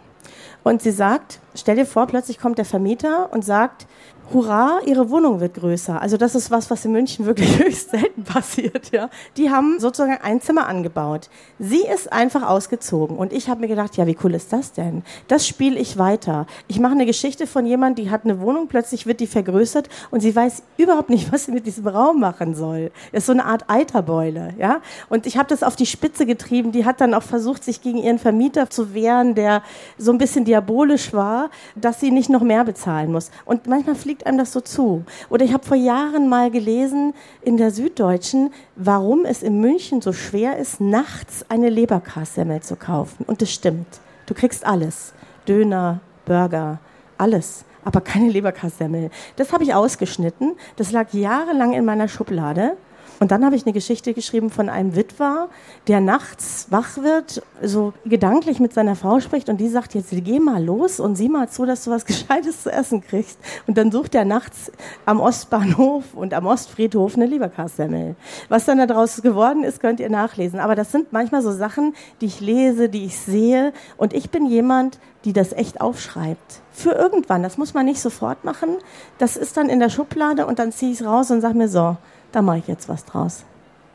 Und 0.62 0.80
sie 0.80 0.92
sagt, 0.92 1.40
stell 1.54 1.76
dir 1.76 1.86
vor, 1.86 2.06
plötzlich 2.06 2.38
kommt 2.38 2.56
der 2.56 2.64
Vermieter 2.64 3.30
und 3.32 3.44
sagt, 3.44 3.86
hurra, 4.32 4.80
ihre 4.86 5.10
Wohnung 5.10 5.40
wird 5.40 5.54
größer. 5.54 6.00
Also 6.00 6.16
das 6.16 6.34
ist 6.34 6.50
was, 6.50 6.70
was 6.70 6.84
in 6.84 6.92
München 6.92 7.26
wirklich 7.26 7.58
höchst 7.64 7.90
selten 7.90 8.24
passiert. 8.24 8.90
Ja. 8.92 9.10
Die 9.36 9.50
haben 9.50 9.78
sozusagen 9.78 10.18
ein 10.22 10.40
Zimmer 10.40 10.66
angebaut. 10.66 11.28
Sie 11.58 11.82
ist 11.82 12.12
einfach 12.12 12.42
ausgezogen 12.48 13.16
und 13.16 13.32
ich 13.32 13.48
habe 13.48 13.60
mir 13.60 13.68
gedacht, 13.68 13.96
ja, 13.96 14.06
wie 14.06 14.16
cool 14.24 14.34
ist 14.34 14.52
das 14.52 14.72
denn? 14.72 15.02
Das 15.28 15.46
spiele 15.46 15.78
ich 15.78 15.98
weiter. 15.98 16.46
Ich 16.68 16.80
mache 16.80 16.92
eine 16.92 17.06
Geschichte 17.06 17.46
von 17.46 17.66
jemand, 17.66 17.98
die 17.98 18.10
hat 18.10 18.24
eine 18.24 18.40
Wohnung, 18.40 18.68
plötzlich 18.68 19.06
wird 19.06 19.20
die 19.20 19.26
vergrößert 19.26 19.88
und 20.10 20.20
sie 20.20 20.34
weiß 20.34 20.62
überhaupt 20.78 21.10
nicht, 21.10 21.32
was 21.32 21.44
sie 21.44 21.52
mit 21.52 21.66
diesem 21.66 21.86
Raum 21.86 22.20
machen 22.20 22.54
soll. 22.54 22.90
Das 23.12 23.22
ist 23.22 23.26
so 23.26 23.32
eine 23.32 23.44
Art 23.44 23.64
Eiterbeule. 23.68 24.54
Ja. 24.58 24.80
Und 25.08 25.26
ich 25.26 25.36
habe 25.36 25.48
das 25.48 25.62
auf 25.62 25.76
die 25.76 25.86
Spitze 25.86 26.26
getrieben. 26.26 26.72
Die 26.72 26.84
hat 26.84 27.00
dann 27.00 27.14
auch 27.14 27.22
versucht, 27.22 27.64
sich 27.64 27.82
gegen 27.82 27.98
ihren 27.98 28.18
Vermieter 28.18 28.70
zu 28.70 28.94
wehren, 28.94 29.34
der 29.34 29.62
so 29.98 30.12
ein 30.12 30.18
bisschen 30.18 30.44
diabolisch 30.44 31.12
war, 31.12 31.50
dass 31.76 32.00
sie 32.00 32.10
nicht 32.10 32.30
noch 32.30 32.42
mehr 32.42 32.64
bezahlen 32.64 33.12
muss. 33.12 33.30
Und 33.44 33.66
manchmal 33.66 33.94
fliegt 33.94 34.13
einem 34.22 34.38
das 34.38 34.52
so 34.52 34.60
zu. 34.60 35.04
Oder 35.28 35.44
ich 35.44 35.52
habe 35.52 35.64
vor 35.64 35.76
Jahren 35.76 36.28
mal 36.28 36.50
gelesen 36.50 37.14
in 37.42 37.56
der 37.56 37.70
Süddeutschen, 37.70 38.52
warum 38.76 39.24
es 39.24 39.42
in 39.42 39.60
München 39.60 40.00
so 40.00 40.12
schwer 40.12 40.58
ist, 40.58 40.80
nachts 40.80 41.44
eine 41.48 41.68
Leberkassemmel 41.68 42.60
zu 42.60 42.76
kaufen. 42.76 43.24
Und 43.26 43.42
das 43.42 43.50
stimmt. 43.50 44.00
Du 44.26 44.34
kriegst 44.34 44.64
alles. 44.64 45.12
Döner, 45.48 46.00
Burger, 46.24 46.78
alles. 47.18 47.64
Aber 47.84 48.00
keine 48.00 48.30
Leberkassemmel. 48.30 49.10
Das 49.36 49.52
habe 49.52 49.64
ich 49.64 49.74
ausgeschnitten. 49.74 50.52
Das 50.76 50.92
lag 50.92 51.12
jahrelang 51.12 51.72
in 51.72 51.84
meiner 51.84 52.08
Schublade. 52.08 52.76
Und 53.20 53.30
dann 53.30 53.44
habe 53.44 53.56
ich 53.56 53.64
eine 53.64 53.72
Geschichte 53.72 54.14
geschrieben 54.14 54.50
von 54.50 54.68
einem 54.68 54.96
Witwer, 54.96 55.48
der 55.86 56.00
nachts 56.00 56.66
wach 56.70 56.98
wird, 56.98 57.42
so 57.62 57.92
gedanklich 58.04 58.60
mit 58.60 58.72
seiner 58.72 58.96
Frau 58.96 59.20
spricht 59.20 59.48
und 59.48 59.58
die 59.58 59.68
sagt 59.68 59.94
jetzt, 59.94 60.10
geh 60.10 60.40
mal 60.40 60.62
los 60.62 61.00
und 61.00 61.16
sieh 61.16 61.28
mal 61.28 61.48
zu, 61.48 61.64
dass 61.64 61.84
du 61.84 61.90
was 61.90 62.04
Gescheites 62.06 62.62
zu 62.62 62.72
essen 62.72 63.00
kriegst. 63.02 63.38
Und 63.66 63.78
dann 63.78 63.92
sucht 63.92 64.14
er 64.14 64.24
nachts 64.24 64.72
am 65.06 65.20
Ostbahnhof 65.20 66.14
und 66.14 66.34
am 66.34 66.46
Ostfriedhof 66.46 67.16
eine 67.16 67.26
Leberkassemmel. 67.26 68.16
Was 68.48 68.64
dann 68.64 68.78
daraus 68.78 69.22
geworden 69.22 69.64
ist, 69.64 69.80
könnt 69.80 70.00
ihr 70.00 70.10
nachlesen. 70.10 70.60
Aber 70.60 70.74
das 70.74 70.92
sind 70.92 71.12
manchmal 71.12 71.42
so 71.42 71.52
Sachen, 71.52 71.94
die 72.20 72.26
ich 72.26 72.40
lese, 72.40 72.88
die 72.88 73.04
ich 73.04 73.18
sehe. 73.18 73.72
Und 73.96 74.12
ich 74.12 74.30
bin 74.30 74.46
jemand, 74.46 74.98
die 75.24 75.32
das 75.32 75.52
echt 75.52 75.80
aufschreibt. 75.80 76.60
Für 76.72 76.92
irgendwann. 76.92 77.42
Das 77.42 77.56
muss 77.56 77.72
man 77.72 77.86
nicht 77.86 78.00
sofort 78.00 78.44
machen. 78.44 78.76
Das 79.18 79.36
ist 79.36 79.56
dann 79.56 79.68
in 79.68 79.80
der 79.80 79.88
Schublade 79.88 80.46
und 80.46 80.58
dann 80.58 80.72
ziehe 80.72 80.92
ich 80.92 81.00
es 81.00 81.06
raus 81.06 81.30
und 81.30 81.40
sage 81.40 81.56
mir 81.56 81.68
so, 81.68 81.96
da 82.34 82.42
mache 82.42 82.58
ich 82.58 82.66
jetzt 82.66 82.88
was 82.88 83.04
draus. 83.04 83.44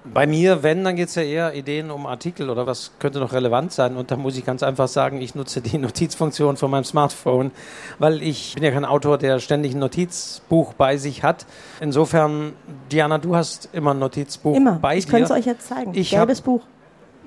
Bei 0.05 0.25
mir, 0.25 0.63
wenn, 0.63 0.83
dann 0.85 0.95
geht 0.95 1.09
es 1.09 1.15
ja 1.15 1.23
eher 1.23 1.53
Ideen 1.53 1.91
um 1.91 2.05
Artikel 2.05 2.49
oder 2.49 2.65
was 2.65 2.93
könnte 2.99 3.19
noch 3.19 3.33
relevant 3.33 3.73
sein. 3.73 3.97
Und 3.97 4.11
da 4.11 4.15
muss 4.15 4.37
ich 4.37 4.45
ganz 4.45 4.63
einfach 4.63 4.87
sagen, 4.87 5.21
ich 5.21 5.35
nutze 5.35 5.61
die 5.61 5.77
Notizfunktion 5.77 6.55
von 6.55 6.71
meinem 6.71 6.85
Smartphone, 6.85 7.51
weil 7.99 8.23
ich 8.23 8.55
bin 8.55 8.63
ja 8.63 8.71
kein 8.71 8.85
Autor, 8.85 9.17
der 9.17 9.39
ständig 9.39 9.73
ein 9.73 9.79
Notizbuch 9.79 10.73
bei 10.73 10.95
sich 10.95 11.23
hat. 11.23 11.45
Insofern, 11.81 12.53
Diana, 12.91 13.17
du 13.17 13.35
hast 13.35 13.69
immer 13.73 13.91
ein 13.91 13.99
Notizbuch 13.99 14.55
immer. 14.55 14.79
bei 14.79 14.97
ich 14.97 15.05
dir. 15.05 15.07
Ich 15.07 15.11
könnte 15.11 15.33
es 15.33 15.39
euch 15.39 15.45
jetzt 15.45 15.67
zeigen. 15.67 15.91
Ich 15.93 16.11
Gelbes 16.11 16.41
Buch. 16.41 16.61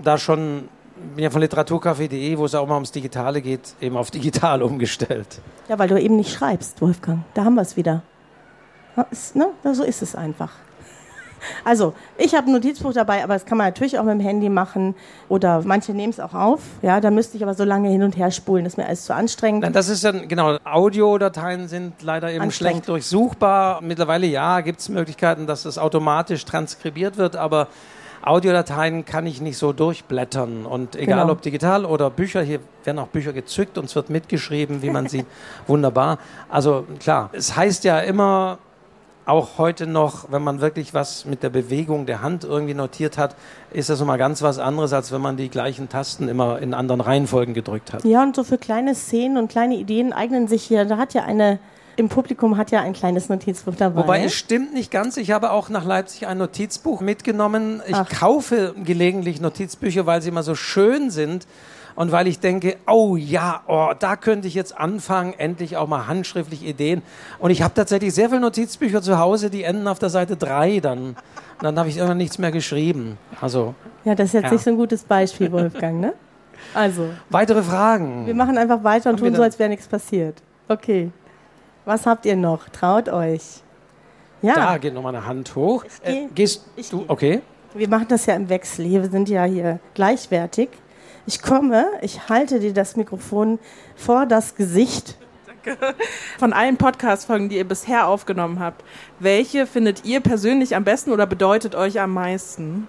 Da 0.02 0.16
schon 0.16 0.68
bin 1.14 1.24
ja 1.24 1.30
von 1.30 1.42
literaturcafé.de, 1.42 2.38
wo 2.38 2.44
es 2.44 2.54
auch 2.54 2.66
mal 2.66 2.74
ums 2.74 2.92
Digitale 2.92 3.42
geht, 3.42 3.74
eben 3.80 3.96
auf 3.96 4.10
digital 4.10 4.62
umgestellt. 4.62 5.40
Ja, 5.68 5.78
weil 5.78 5.88
du 5.88 6.00
eben 6.00 6.16
nicht 6.16 6.32
schreibst, 6.32 6.80
Wolfgang. 6.80 7.24
Da 7.34 7.44
haben 7.44 7.54
wir 7.54 7.62
es 7.62 7.76
wieder. 7.76 8.02
Ne? 9.34 9.48
So 9.72 9.84
ist 9.84 10.02
es 10.02 10.14
einfach. 10.14 10.52
Also, 11.64 11.94
ich 12.18 12.34
habe 12.34 12.46
ein 12.48 12.52
Notizbuch 12.52 12.92
dabei, 12.92 13.22
aber 13.24 13.34
das 13.34 13.44
kann 13.44 13.58
man 13.58 13.66
natürlich 13.68 13.98
auch 13.98 14.04
mit 14.04 14.14
dem 14.14 14.20
Handy 14.20 14.48
machen 14.48 14.94
oder 15.28 15.62
manche 15.64 15.92
nehmen 15.92 16.10
es 16.10 16.20
auch 16.20 16.34
auf. 16.34 16.60
Ja, 16.82 17.00
da 17.00 17.10
müsste 17.10 17.36
ich 17.36 17.42
aber 17.42 17.54
so 17.54 17.64
lange 17.64 17.88
hin 17.88 18.02
und 18.02 18.16
her 18.16 18.30
spulen, 18.30 18.64
das 18.64 18.74
ist 18.74 18.76
mir 18.78 18.86
alles 18.86 19.04
zu 19.04 19.14
anstrengend. 19.14 19.62
Nein, 19.62 19.72
das 19.72 19.88
ist 19.88 20.02
ja, 20.04 20.12
genau, 20.12 20.56
Audiodateien 20.64 21.68
sind 21.68 22.02
leider 22.02 22.30
eben 22.32 22.50
schlecht 22.50 22.88
durchsuchbar. 22.88 23.80
Mittlerweile, 23.82 24.26
ja, 24.26 24.60
gibt 24.60 24.80
es 24.80 24.88
Möglichkeiten, 24.88 25.46
dass 25.46 25.64
es 25.64 25.78
automatisch 25.78 26.44
transkribiert 26.44 27.16
wird, 27.16 27.36
aber 27.36 27.68
Audiodateien 28.24 29.04
kann 29.04 29.26
ich 29.26 29.40
nicht 29.40 29.58
so 29.58 29.72
durchblättern. 29.72 30.64
Und 30.64 30.94
egal 30.96 31.20
Genau. 31.22 31.32
ob 31.32 31.42
digital 31.42 31.84
oder 31.84 32.08
Bücher, 32.08 32.40
hier 32.42 32.60
werden 32.84 32.98
auch 33.00 33.08
Bücher 33.08 33.32
gezückt 33.32 33.78
und 33.78 33.86
es 33.86 33.96
wird 33.96 34.10
mitgeschrieben, 34.10 34.80
wie 34.82 34.90
man 34.90 35.06
sieht. 35.08 35.26
Wunderbar. 35.66 36.18
Also 36.48 36.86
klar, 37.00 37.30
es 37.32 37.56
heißt 37.56 37.82
ja 37.84 37.98
immer, 37.98 38.58
auch 39.26 39.58
heute 39.58 39.86
noch, 39.86 40.30
wenn 40.30 40.42
man 40.42 40.60
wirklich 40.60 40.94
was 40.94 41.24
mit 41.24 41.42
der 41.42 41.50
Bewegung 41.50 42.06
der 42.06 42.22
Hand 42.22 42.44
irgendwie 42.44 42.74
notiert 42.74 43.18
hat, 43.18 43.36
ist 43.72 43.88
das 43.88 44.00
nochmal 44.00 44.18
ganz 44.18 44.42
was 44.42 44.58
anderes, 44.58 44.92
als 44.92 45.12
wenn 45.12 45.20
man 45.20 45.36
die 45.36 45.48
gleichen 45.48 45.88
Tasten 45.88 46.28
immer 46.28 46.58
in 46.60 46.74
anderen 46.74 47.00
Reihenfolgen 47.00 47.54
gedrückt 47.54 47.92
hat. 47.92 48.04
Ja, 48.04 48.22
und 48.22 48.34
so 48.34 48.44
für 48.44 48.58
kleine 48.58 48.94
Szenen 48.94 49.36
und 49.36 49.48
kleine 49.48 49.76
Ideen 49.76 50.12
eignen 50.12 50.48
sich 50.48 50.62
hier. 50.64 50.84
Da 50.84 50.96
hat 50.96 51.14
ja 51.14 51.22
eine, 51.22 51.58
im 51.96 52.08
Publikum 52.08 52.56
hat 52.56 52.70
ja 52.70 52.80
ein 52.80 52.92
kleines 52.92 53.28
Notizbuch 53.28 53.74
dabei. 53.76 54.00
Wobei 54.02 54.24
es 54.24 54.34
stimmt 54.34 54.74
nicht 54.74 54.90
ganz. 54.90 55.16
Ich 55.16 55.30
habe 55.30 55.52
auch 55.52 55.68
nach 55.68 55.84
Leipzig 55.84 56.26
ein 56.26 56.38
Notizbuch 56.38 57.00
mitgenommen. 57.00 57.80
Ich 57.86 58.18
kaufe 58.18 58.74
gelegentlich 58.84 59.40
Notizbücher, 59.40 60.04
weil 60.06 60.20
sie 60.22 60.30
immer 60.30 60.42
so 60.42 60.54
schön 60.54 61.10
sind. 61.10 61.46
Und 61.94 62.12
weil 62.12 62.26
ich 62.26 62.40
denke, 62.40 62.76
oh 62.86 63.16
ja, 63.16 63.62
oh, 63.66 63.90
da 63.98 64.16
könnte 64.16 64.48
ich 64.48 64.54
jetzt 64.54 64.76
anfangen, 64.78 65.34
endlich 65.36 65.76
auch 65.76 65.86
mal 65.88 66.06
handschriftlich 66.06 66.64
Ideen. 66.64 67.02
Und 67.38 67.50
ich 67.50 67.62
habe 67.62 67.74
tatsächlich 67.74 68.14
sehr 68.14 68.28
viele 68.28 68.40
Notizbücher 68.40 69.02
zu 69.02 69.18
Hause, 69.18 69.50
die 69.50 69.62
enden 69.64 69.86
auf 69.88 69.98
der 69.98 70.08
Seite 70.10 70.36
3 70.36 70.80
dann. 70.80 70.98
Und 71.08 71.16
dann 71.60 71.78
habe 71.78 71.88
ich 71.88 71.96
irgendwann 71.96 72.18
nichts 72.18 72.38
mehr 72.38 72.50
geschrieben. 72.52 73.18
Also. 73.40 73.74
Ja, 74.04 74.14
das 74.14 74.28
ist 74.28 74.32
jetzt 74.34 74.44
Ja. 74.44 74.52
nicht 74.52 74.64
so 74.64 74.70
ein 74.70 74.76
gutes 74.76 75.04
Beispiel, 75.04 75.52
Wolfgang, 75.52 76.00
ne? 76.00 76.12
Also. 76.74 77.10
Weitere 77.28 77.62
Fragen? 77.62 78.26
Wir 78.26 78.34
machen 78.34 78.56
einfach 78.56 78.82
weiter 78.84 79.10
und 79.10 79.16
Haben 79.20 79.26
tun 79.28 79.36
so, 79.36 79.42
als 79.42 79.58
wäre 79.58 79.68
nichts 79.68 79.86
passiert. 79.86 80.42
Okay. 80.68 81.10
Was 81.84 82.06
habt 82.06 82.24
ihr 82.26 82.36
noch? 82.36 82.68
Traut 82.68 83.08
euch. 83.08 83.42
Ja. 84.40 84.54
Da 84.54 84.78
geht 84.78 84.94
nochmal 84.94 85.14
eine 85.14 85.26
Hand 85.26 85.54
hoch. 85.54 85.84
geh. 86.04 86.24
Äh, 86.24 86.28
gehst 86.34 86.64
du? 86.90 87.04
Okay. 87.08 87.42
Wir 87.74 87.88
machen 87.88 88.06
das 88.08 88.26
ja 88.26 88.34
im 88.34 88.48
Wechsel. 88.48 88.84
Hier, 88.84 89.02
wir 89.02 89.10
sind 89.10 89.28
ja 89.28 89.44
hier 89.44 89.78
gleichwertig. 89.94 90.68
Ich 91.24 91.40
komme, 91.40 91.86
ich 92.00 92.28
halte 92.28 92.58
dir 92.58 92.72
das 92.72 92.96
Mikrofon 92.96 93.60
vor 93.94 94.26
das 94.26 94.56
Gesicht. 94.56 95.16
Von 96.38 96.52
allen 96.52 96.76
Podcast-Folgen, 96.76 97.48
die 97.48 97.56
ihr 97.56 97.68
bisher 97.68 98.08
aufgenommen 98.08 98.58
habt, 98.58 98.82
welche 99.20 99.68
findet 99.68 100.04
ihr 100.04 100.18
persönlich 100.18 100.74
am 100.74 100.82
besten 100.82 101.12
oder 101.12 101.24
bedeutet 101.24 101.76
euch 101.76 102.00
am 102.00 102.12
meisten? 102.14 102.88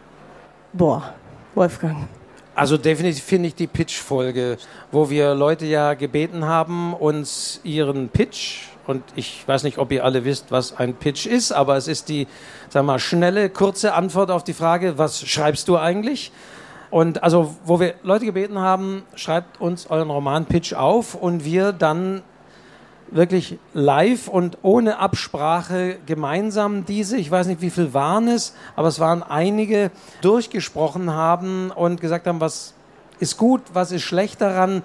Boah, 0.73 1.13
Wolfgang. 1.53 2.07
Also 2.55 2.77
definitiv 2.77 3.23
finde 3.23 3.49
ich 3.49 3.55
die 3.55 3.67
Pitch-Folge, 3.67 4.57
wo 4.91 5.11
wir 5.11 5.35
Leute 5.35 5.67
ja 5.67 5.93
gebeten 5.93 6.45
haben, 6.45 6.95
uns 6.95 7.59
ihren 7.63 8.09
Pitch, 8.09 8.69
und 8.85 9.03
ich 9.15 9.47
weiß 9.47 9.63
nicht, 9.63 9.77
ob 9.77 9.91
ihr 9.91 10.03
alle 10.03 10.25
wisst, 10.25 10.51
was 10.51 10.77
ein 10.77 10.95
Pitch 10.95 11.25
ist, 11.25 11.51
aber 11.51 11.77
es 11.77 11.87
ist 11.87 12.09
die, 12.09 12.27
sag 12.69 12.83
mal, 12.83 12.99
schnelle, 12.99 13.49
kurze 13.49 13.93
Antwort 13.93 14.29
auf 14.29 14.43
die 14.43 14.53
Frage, 14.53 14.97
was 14.97 15.25
schreibst 15.25 15.67
du 15.67 15.77
eigentlich? 15.77 16.31
Und 16.93 17.23
also, 17.23 17.55
wo 17.65 17.79
wir 17.79 17.95
Leute 18.03 18.25
gebeten 18.25 18.59
haben, 18.59 19.01
schreibt 19.15 19.59
uns 19.59 19.87
euren 19.87 20.11
Roman-Pitch 20.11 20.73
auf 20.73 21.15
und 21.15 21.43
wir 21.43 21.71
dann 21.71 22.21
wirklich 23.09 23.57
live 23.73 24.27
und 24.27 24.59
ohne 24.61 24.99
Absprache 24.99 25.97
gemeinsam 26.05 26.85
diese, 26.85 27.17
ich 27.17 27.31
weiß 27.31 27.47
nicht, 27.47 27.61
wie 27.61 27.71
viel 27.71 27.95
waren 27.95 28.27
es, 28.27 28.53
aber 28.75 28.89
es 28.89 28.99
waren 28.99 29.23
einige, 29.23 29.89
durchgesprochen 30.21 31.11
haben 31.11 31.71
und 31.71 31.99
gesagt 31.99 32.27
haben, 32.27 32.39
was 32.39 32.75
ist 33.17 33.37
gut, 33.37 33.63
was 33.73 33.91
ist 33.91 34.03
schlecht 34.03 34.39
daran, 34.39 34.83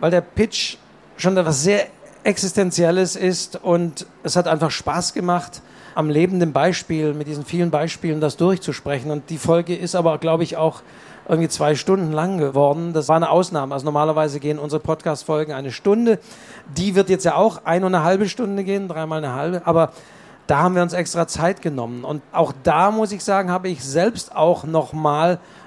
weil 0.00 0.10
der 0.10 0.20
Pitch 0.20 0.76
schon 1.16 1.34
etwas 1.34 1.62
sehr 1.62 1.86
Existenzielles 2.24 3.16
ist 3.16 3.56
und 3.56 4.04
es 4.22 4.36
hat 4.36 4.48
einfach 4.48 4.70
Spaß 4.70 5.14
gemacht, 5.14 5.62
am 5.94 6.10
lebenden 6.10 6.52
Beispiel, 6.52 7.12
mit 7.12 7.26
diesen 7.26 7.44
vielen 7.44 7.70
Beispielen 7.70 8.20
das 8.20 8.36
durchzusprechen. 8.36 9.10
Und 9.10 9.30
die 9.30 9.38
Folge 9.38 9.74
ist 9.74 9.96
aber, 9.96 10.18
glaube 10.18 10.44
ich, 10.44 10.56
auch 10.56 10.82
irgendwie 11.28 11.48
zwei 11.48 11.74
Stunden 11.74 12.12
lang 12.12 12.38
geworden. 12.38 12.92
Das 12.92 13.08
war 13.08 13.16
eine 13.16 13.30
Ausnahme. 13.30 13.74
Also 13.74 13.84
normalerweise 13.84 14.40
gehen 14.40 14.58
unsere 14.58 14.80
Podcast-Folgen 14.80 15.52
eine 15.52 15.70
Stunde. 15.70 16.18
Die 16.76 16.94
wird 16.94 17.10
jetzt 17.10 17.24
ja 17.24 17.34
auch 17.34 17.64
eine 17.64 17.86
und 17.86 17.94
eine 17.94 18.04
halbe 18.04 18.28
Stunde 18.28 18.64
gehen, 18.64 18.88
dreimal 18.88 19.18
eine 19.18 19.34
halbe. 19.34 19.66
Aber 19.66 19.92
da 20.48 20.60
haben 20.60 20.74
wir 20.74 20.82
uns 20.82 20.94
extra 20.94 21.26
Zeit 21.26 21.60
genommen. 21.60 22.04
Und 22.04 22.22
auch 22.32 22.54
da 22.62 22.90
muss 22.90 23.12
ich 23.12 23.22
sagen, 23.22 23.50
habe 23.50 23.68
ich 23.68 23.84
selbst 23.84 24.34
auch 24.34 24.64
noch 24.64 24.94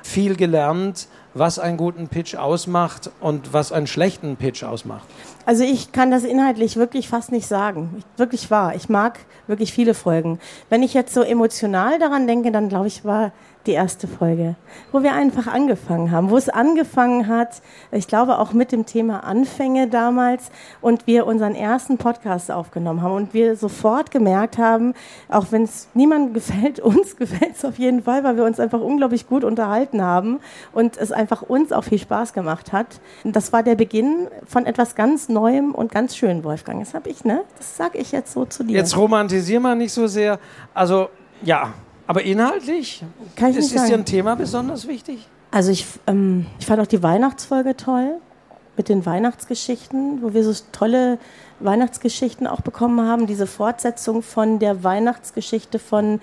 viel 0.02 0.36
gelernt, 0.36 1.08
was 1.34 1.60
einen 1.60 1.78
guten 1.78 2.08
Pitch 2.08 2.36
ausmacht 2.36 3.12
und 3.22 3.54
was 3.54 3.72
einen 3.72 3.88
schlechten 3.88 4.36
Pitch 4.36 4.64
ausmacht. 4.64 5.06
Also 5.46 5.64
ich 5.64 5.92
kann 5.92 6.12
das 6.12 6.24
inhaltlich 6.24 6.76
wirklich 6.76 7.08
fast 7.08 7.32
nicht 7.32 7.48
sagen. 7.48 7.96
Ich, 7.98 8.20
wirklich 8.20 8.52
wahr. 8.52 8.76
Ich 8.76 8.90
mag 8.90 9.20
wirklich 9.48 9.72
viele 9.72 9.94
Folgen. 9.94 10.40
Wenn 10.70 10.84
ich 10.84 10.94
jetzt 10.94 11.14
so 11.14 11.22
emotional 11.22 12.00
daran 12.00 12.28
denke, 12.28 12.52
dann 12.52 12.68
glaube 12.68 12.88
ich, 12.88 13.06
war 13.06 13.32
die 13.66 13.74
erste 13.74 14.08
Folge, 14.08 14.56
wo 14.92 15.04
wir 15.04 15.14
einfach 15.14 15.48
angefangen 15.48 16.12
haben, 16.12 16.30
wo 16.30 16.38
es 16.38 16.50
angefangen 16.50 17.28
hat, 17.28 17.62
ich 17.92 18.08
glaube 18.08 18.40
auch 18.40 18.54
mit 18.54 18.72
dem 18.72 18.86
Thema 18.86 19.24
Anfänge 19.24 19.88
damals 19.88 20.50
und 20.82 21.06
wir 21.06 21.28
unseren 21.28 21.54
ersten 21.54 21.98
Podcast 21.98 22.52
aufgenommen 22.52 23.02
haben 23.02 23.14
und 23.14 23.34
wir 23.34 23.56
sofort 23.56 24.10
gemerkt 24.10 24.58
haben, 24.58 24.94
auch 25.30 25.48
wenn 25.52 25.64
es 25.64 25.88
niemandem 25.94 26.34
gefällt, 26.34 26.80
uns 26.92 27.16
gefällt 27.18 27.56
es 27.56 27.66
auf 27.66 27.78
jeden 27.78 28.04
Fall, 28.04 28.24
weil 28.24 28.38
wir 28.38 28.46
uns 28.46 28.60
einfach 28.60 28.82
unglaublich 28.82 29.28
gut 29.28 29.44
unterhalten 29.44 30.02
haben 30.02 30.40
und 30.74 30.98
es 30.98 31.12
einfach 31.12 31.42
uns 31.44 31.72
auch 31.72 31.84
viel 31.84 32.00
Spaß 32.00 32.34
gemacht 32.34 32.74
hat. 32.74 32.88
Das 33.24 33.54
war 33.54 33.64
der 33.64 33.76
Beginn 33.76 34.28
von 34.46 34.66
etwas 34.66 34.96
ganz 34.96 35.30
Neuem 35.30 35.76
und 35.76 35.92
ganz 35.92 36.16
schön, 36.16 36.44
Wolfgang. 36.44 36.80
Das 36.80 36.94
habe 36.94 37.10
ich, 37.10 37.24
ne? 37.24 37.44
Das 37.58 37.78
sage 37.78 38.00
ich 38.00 38.12
jetzt 38.12 38.34
so 38.34 38.46
zu 38.46 38.64
dir. 38.64 38.78
Jetzt 38.78 38.98
romantisier 38.98 39.60
mal 39.60 39.76
nicht 39.76 39.94
so 39.94 40.08
sehr. 40.08 40.40
Also, 40.74 41.10
ja, 41.44 41.74
aber 42.12 42.24
inhaltlich 42.24 43.06
Kann 43.38 43.52
ich 43.52 43.56
ist, 43.58 43.64
nicht 43.64 43.76
ist 43.76 43.84
dir 43.84 43.88
sagen. 43.88 44.02
ein 44.02 44.06
Thema 44.06 44.36
besonders 44.36 44.86
wichtig? 44.86 45.26
Also 45.50 45.72
ich, 45.72 45.86
ähm, 46.08 46.46
ich 46.60 46.66
fand 46.66 46.82
auch 46.82 46.88
die 46.88 47.02
Weihnachtsfolge 47.02 47.78
toll 47.78 48.16
mit 48.76 48.90
den 48.90 49.06
Weihnachtsgeschichten, 49.06 50.22
wo 50.22 50.34
wir 50.34 50.44
so 50.44 50.54
tolle 50.74 51.20
Weihnachtsgeschichten 51.62 52.48
auch 52.48 52.60
bekommen 52.60 53.08
haben. 53.08 53.28
Diese 53.28 53.48
Fortsetzung 53.48 54.24
von 54.24 54.60
der 54.60 54.84
Weihnachtsgeschichte 54.84 55.80
von 55.80 56.20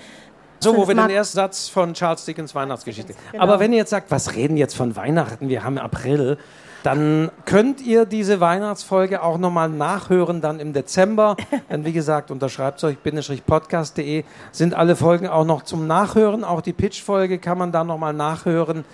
So, 0.60 0.77
wo 0.77 0.86
wir 0.86 0.94
den 0.94 1.09
ersten 1.09 1.36
Satz 1.36 1.69
von 1.69 1.94
Charles 1.94 2.27
Dickens 2.27 2.55
Weihnachtsgeschichte. 2.55 3.15
Genau. 3.32 3.43
Aber 3.43 3.59
wenn 3.59 3.73
ihr 3.73 3.78
jetzt 3.78 3.90
sagt, 3.90 4.10
was 4.10 4.35
reden 4.35 4.59
jetzt 4.59 4.77
von 4.77 4.94
Weihnachten, 4.94 5.48
wir 5.48 5.65
haben 5.65 5.78
April, 5.78 6.36
dann 6.82 7.30
könnt 7.44 7.80
ihr 7.80 8.06
diese 8.06 8.40
Weihnachtsfolge 8.40 9.22
auch 9.22 9.38
nochmal 9.38 9.68
nachhören, 9.68 10.40
dann 10.40 10.60
im 10.60 10.72
Dezember. 10.72 11.36
Denn 11.70 11.84
wie 11.84 11.92
gesagt, 11.92 12.30
unter 12.30 12.48
schreibzeug-podcast.de 12.48 14.24
sind 14.52 14.74
alle 14.74 14.96
Folgen 14.96 15.26
auch 15.26 15.44
noch 15.44 15.62
zum 15.62 15.86
Nachhören. 15.86 16.44
Auch 16.44 16.60
die 16.60 16.72
Pitch-Folge 16.72 17.38
kann 17.38 17.59
man 17.59 17.72
da 17.72 17.84
nochmal 17.84 18.12
nachhören. 18.12 18.84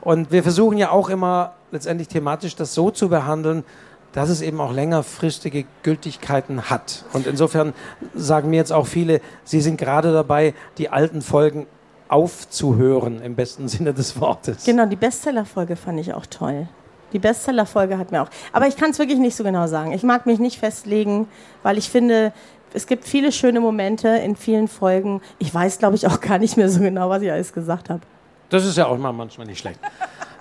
Und 0.00 0.32
wir 0.32 0.42
versuchen 0.42 0.78
ja 0.78 0.90
auch 0.90 1.08
immer 1.08 1.54
letztendlich 1.72 2.08
thematisch 2.08 2.56
das 2.56 2.74
so 2.74 2.90
zu 2.90 3.08
behandeln, 3.08 3.64
dass 4.12 4.28
es 4.28 4.42
eben 4.42 4.60
auch 4.60 4.72
längerfristige 4.72 5.64
Gültigkeiten 5.82 6.68
hat. 6.68 7.04
Und 7.12 7.26
insofern 7.26 7.74
sagen 8.14 8.50
mir 8.50 8.56
jetzt 8.56 8.72
auch 8.72 8.86
viele, 8.86 9.20
sie 9.44 9.60
sind 9.60 9.76
gerade 9.76 10.12
dabei, 10.12 10.54
die 10.78 10.88
alten 10.88 11.22
Folgen 11.22 11.66
aufzuhören, 12.08 13.22
im 13.22 13.36
besten 13.36 13.68
Sinne 13.68 13.94
des 13.94 14.20
Wortes. 14.20 14.64
Genau, 14.64 14.86
die 14.86 14.96
Bestsellerfolge 14.96 15.76
fand 15.76 16.00
ich 16.00 16.12
auch 16.12 16.26
toll. 16.26 16.66
Die 17.12 17.18
Bestsellerfolge 17.18 17.98
hat 17.98 18.12
mir 18.12 18.22
auch. 18.22 18.28
Aber 18.52 18.66
ich 18.68 18.76
kann 18.76 18.90
es 18.90 18.98
wirklich 18.98 19.18
nicht 19.18 19.36
so 19.36 19.44
genau 19.44 19.66
sagen. 19.66 19.92
Ich 19.92 20.02
mag 20.02 20.26
mich 20.26 20.38
nicht 20.38 20.58
festlegen, 20.58 21.28
weil 21.62 21.76
ich 21.78 21.90
finde, 21.90 22.32
es 22.72 22.86
gibt 22.86 23.04
viele 23.04 23.32
schöne 23.32 23.60
Momente 23.60 24.08
in 24.08 24.36
vielen 24.36 24.68
Folgen. 24.68 25.20
Ich 25.38 25.52
weiß, 25.52 25.78
glaube 25.78 25.96
ich, 25.96 26.06
auch 26.06 26.20
gar 26.20 26.38
nicht 26.38 26.56
mehr 26.56 26.68
so 26.68 26.80
genau, 26.80 27.08
was 27.10 27.22
ich 27.22 27.30
alles 27.32 27.52
gesagt 27.52 27.90
habe. 27.90 28.00
Das 28.48 28.64
ist 28.64 28.76
ja 28.76 28.86
auch 28.86 28.98
mal 28.98 29.12
manchmal 29.12 29.46
nicht 29.46 29.58
schlecht. 29.58 29.78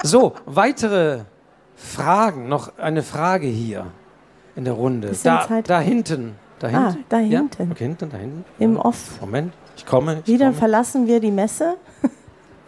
So, 0.04 0.34
weitere 0.46 1.22
Fragen. 1.76 2.48
Noch 2.50 2.78
eine 2.78 3.04
Frage 3.04 3.48
hier 3.48 3.88
in 4.56 4.66
der 4.66 4.74
Runde. 4.74 5.12
Da, 5.24 5.48
Zeit. 5.48 5.70
da 5.70 5.80
hinten. 5.80 6.36
Da 6.60 6.68
Ah, 6.68 6.70
hinten. 6.72 7.06
da 7.10 7.20
Ja? 7.20 7.40
hinten. 7.40 7.72
Okay, 7.72 7.84
hinten, 7.86 8.10
da 8.10 8.18
hinten. 8.18 8.46
Im 8.60 8.78
Off. 8.78 9.20
Moment, 9.22 9.54
ich 9.78 9.86
komme. 9.86 10.20
Ich 10.26 10.28
Wieder 10.28 10.48
komme. 10.48 10.58
verlassen 10.58 11.08
wir 11.08 11.20
die 11.20 11.32
Messe. 11.32 11.76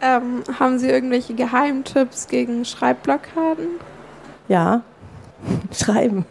Ähm, 0.04 0.42
haben 0.58 0.80
Sie 0.80 0.88
irgendwelche 0.88 1.32
Geheimtipps 1.32 2.26
gegen 2.26 2.64
Schreibblockaden? 2.64 3.68
Ja, 4.52 4.82
schreiben. 5.72 6.26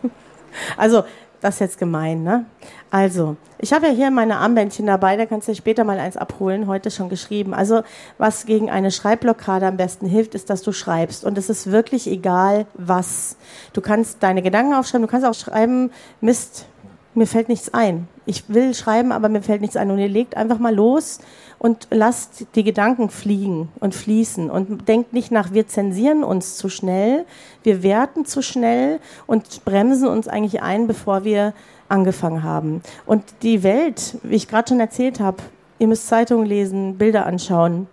Also, 0.78 1.04
das 1.40 1.56
ist 1.56 1.60
jetzt 1.60 1.80
gemein, 1.80 2.22
ne? 2.22 2.46
Also, 2.92 3.36
ich 3.58 3.74
habe 3.74 3.88
ja 3.88 3.94
hier 3.94 4.12
meine 4.12 4.38
Armbändchen 4.38 4.86
dabei, 4.86 5.18
da 5.18 5.26
kannst 5.26 5.48
du 5.48 5.56
später 5.56 5.84
mal 5.84 5.98
eins 5.98 6.18
abholen, 6.18 6.68
heute 6.68 6.92
schon 6.92 7.10
geschrieben. 7.10 7.56
Also, 7.56 7.82
was 8.20 8.46
gegen 8.46 8.70
eine 8.70 8.92
Schreibblockade 8.92 9.66
am 9.66 9.76
besten 9.76 10.06
hilft, 10.06 10.36
ist, 10.36 10.52
dass 10.52 10.62
du 10.62 10.72
schreibst. 10.72 11.26
Und 11.26 11.36
es 11.40 11.50
ist 11.50 11.72
wirklich 11.72 12.06
egal, 12.06 12.68
was. 12.76 13.38
Du 13.74 13.82
kannst 13.82 14.22
deine 14.22 14.44
Gedanken 14.44 14.76
aufschreiben, 14.76 15.08
du 15.08 15.12
kannst 15.12 15.26
auch 15.26 15.34
schreiben, 15.34 15.90
Mist, 16.20 16.68
mir 17.14 17.28
fällt 17.28 17.50
nichts 17.50 17.74
ein. 17.74 18.08
Ich 18.26 18.46
will 18.48 18.74
schreiben, 18.74 19.12
aber 19.12 19.30
mir 19.30 19.42
fällt 19.42 19.62
nichts 19.62 19.76
ein. 19.76 19.92
Und 19.92 20.00
ihr 20.00 20.08
legt 20.08 20.38
einfach 20.38 20.60
mal 20.60 20.74
los 20.74 21.20
und 21.60 21.88
lasst 21.92 22.48
die 22.56 22.64
Gedanken 22.64 23.10
fliegen 23.10 23.70
und 23.80 23.94
fließen 23.94 24.50
und 24.50 24.88
denkt 24.88 25.14
nicht 25.14 25.32
nach, 25.32 25.54
wir 25.54 25.68
zensieren 25.68 26.24
uns 26.24 26.58
zu 26.58 26.70
schnell, 26.70 27.26
wir 27.64 27.84
werten 27.84 28.26
zu 28.26 28.42
schnell 28.42 29.00
und 29.28 29.64
bremsen 29.66 30.08
uns 30.08 30.28
eigentlich 30.28 30.62
ein, 30.62 30.88
bevor 30.88 31.24
wir 31.24 31.54
angefangen 31.90 32.44
haben. 32.44 32.82
Und 33.06 33.24
die 33.44 33.64
Welt, 33.64 34.18
wie 34.24 34.36
ich 34.36 34.48
gerade 34.48 34.70
schon 34.70 34.80
erzählt 34.80 35.20
habe, 35.20 35.38
ihr 35.78 35.88
müsst 35.88 36.08
Zeitungen 36.08 36.46
lesen, 36.46 36.98
Bilder 36.98 37.26
anschauen. 37.26 37.88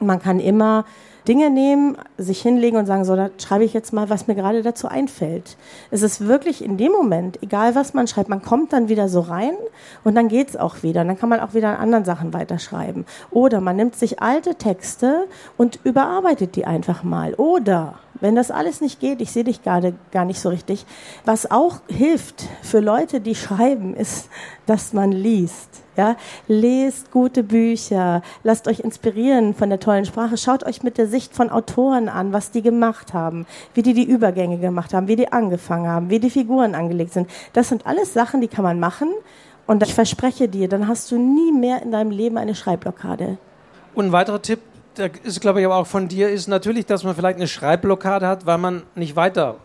Man 0.00 0.20
kann 0.20 0.40
immer 0.40 0.84
Dinge 1.26 1.50
nehmen, 1.50 1.96
sich 2.18 2.42
hinlegen 2.42 2.76
und 2.76 2.86
sagen, 2.86 3.04
so, 3.04 3.16
da 3.16 3.30
schreibe 3.38 3.64
ich 3.64 3.72
jetzt 3.72 3.92
mal, 3.92 4.10
was 4.10 4.26
mir 4.26 4.34
gerade 4.34 4.62
dazu 4.62 4.88
einfällt. 4.88 5.56
Es 5.90 6.02
ist 6.02 6.26
wirklich 6.26 6.62
in 6.64 6.76
dem 6.76 6.92
Moment, 6.92 7.42
egal 7.42 7.74
was 7.74 7.94
man 7.94 8.06
schreibt, 8.06 8.28
man 8.28 8.42
kommt 8.42 8.72
dann 8.72 8.88
wieder 8.88 9.08
so 9.08 9.20
rein 9.20 9.54
und 10.04 10.14
dann 10.14 10.28
geht's 10.28 10.56
auch 10.56 10.82
wieder. 10.82 11.00
Und 11.00 11.08
dann 11.08 11.18
kann 11.18 11.28
man 11.28 11.40
auch 11.40 11.54
wieder 11.54 11.70
an 11.70 11.76
anderen 11.76 12.04
Sachen 12.04 12.34
weiterschreiben. 12.34 13.06
Oder 13.30 13.60
man 13.60 13.76
nimmt 13.76 13.96
sich 13.96 14.20
alte 14.20 14.56
Texte 14.56 15.26
und 15.56 15.78
überarbeitet 15.84 16.56
die 16.56 16.66
einfach 16.66 17.02
mal. 17.02 17.34
Oder 17.34 17.94
wenn 18.20 18.34
das 18.34 18.50
alles 18.50 18.80
nicht 18.80 19.00
geht, 19.00 19.20
ich 19.20 19.30
sehe 19.30 19.44
dich 19.44 19.62
gerade 19.62 19.94
gar 20.12 20.24
nicht 20.24 20.40
so 20.40 20.48
richtig, 20.48 20.86
was 21.24 21.50
auch 21.50 21.80
hilft 21.88 22.44
für 22.62 22.80
Leute, 22.80 23.20
die 23.20 23.34
schreiben, 23.34 23.94
ist, 23.94 24.28
dass 24.66 24.92
man 24.92 25.12
liest. 25.12 25.82
Ja, 25.96 26.16
lest 26.48 27.12
gute 27.12 27.44
Bücher, 27.44 28.22
lasst 28.42 28.66
euch 28.66 28.80
inspirieren 28.80 29.54
von 29.54 29.68
der 29.68 29.78
tollen 29.78 30.04
Sprache, 30.04 30.36
schaut 30.36 30.64
euch 30.64 30.82
mit 30.82 30.98
der 30.98 31.06
Sicht 31.06 31.32
von 31.36 31.50
Autoren 31.50 32.08
an, 32.08 32.32
was 32.32 32.50
die 32.50 32.62
gemacht 32.62 33.14
haben, 33.14 33.46
wie 33.74 33.82
die 33.82 33.94
die 33.94 34.02
Übergänge 34.02 34.58
gemacht 34.58 34.92
haben, 34.92 35.06
wie 35.06 35.14
die 35.14 35.30
angefangen 35.30 35.86
haben, 35.86 36.10
wie 36.10 36.18
die 36.18 36.30
Figuren 36.30 36.74
angelegt 36.74 37.12
sind. 37.12 37.30
Das 37.52 37.68
sind 37.68 37.86
alles 37.86 38.12
Sachen, 38.12 38.40
die 38.40 38.48
kann 38.48 38.64
man 38.64 38.80
machen 38.80 39.08
und 39.66 39.84
ich 39.84 39.94
verspreche 39.94 40.48
dir, 40.48 40.68
dann 40.68 40.88
hast 40.88 41.12
du 41.12 41.16
nie 41.18 41.52
mehr 41.52 41.82
in 41.82 41.92
deinem 41.92 42.10
Leben 42.10 42.38
eine 42.38 42.56
Schreibblockade. 42.56 43.38
Und 43.94 44.06
ein 44.06 44.12
weiterer 44.12 44.42
Tipp, 44.42 44.60
der 44.96 45.10
ist, 45.24 45.40
glaube 45.40 45.60
ich, 45.60 45.66
aber 45.66 45.76
auch 45.76 45.86
von 45.86 46.08
dir, 46.08 46.30
ist 46.30 46.48
natürlich, 46.48 46.86
dass 46.86 47.04
man 47.04 47.14
vielleicht 47.14 47.36
eine 47.36 47.48
Schreibblockade 47.48 48.26
hat, 48.26 48.46
weil 48.46 48.58
man 48.58 48.82
nicht 48.94 49.16
weiter, 49.16 49.56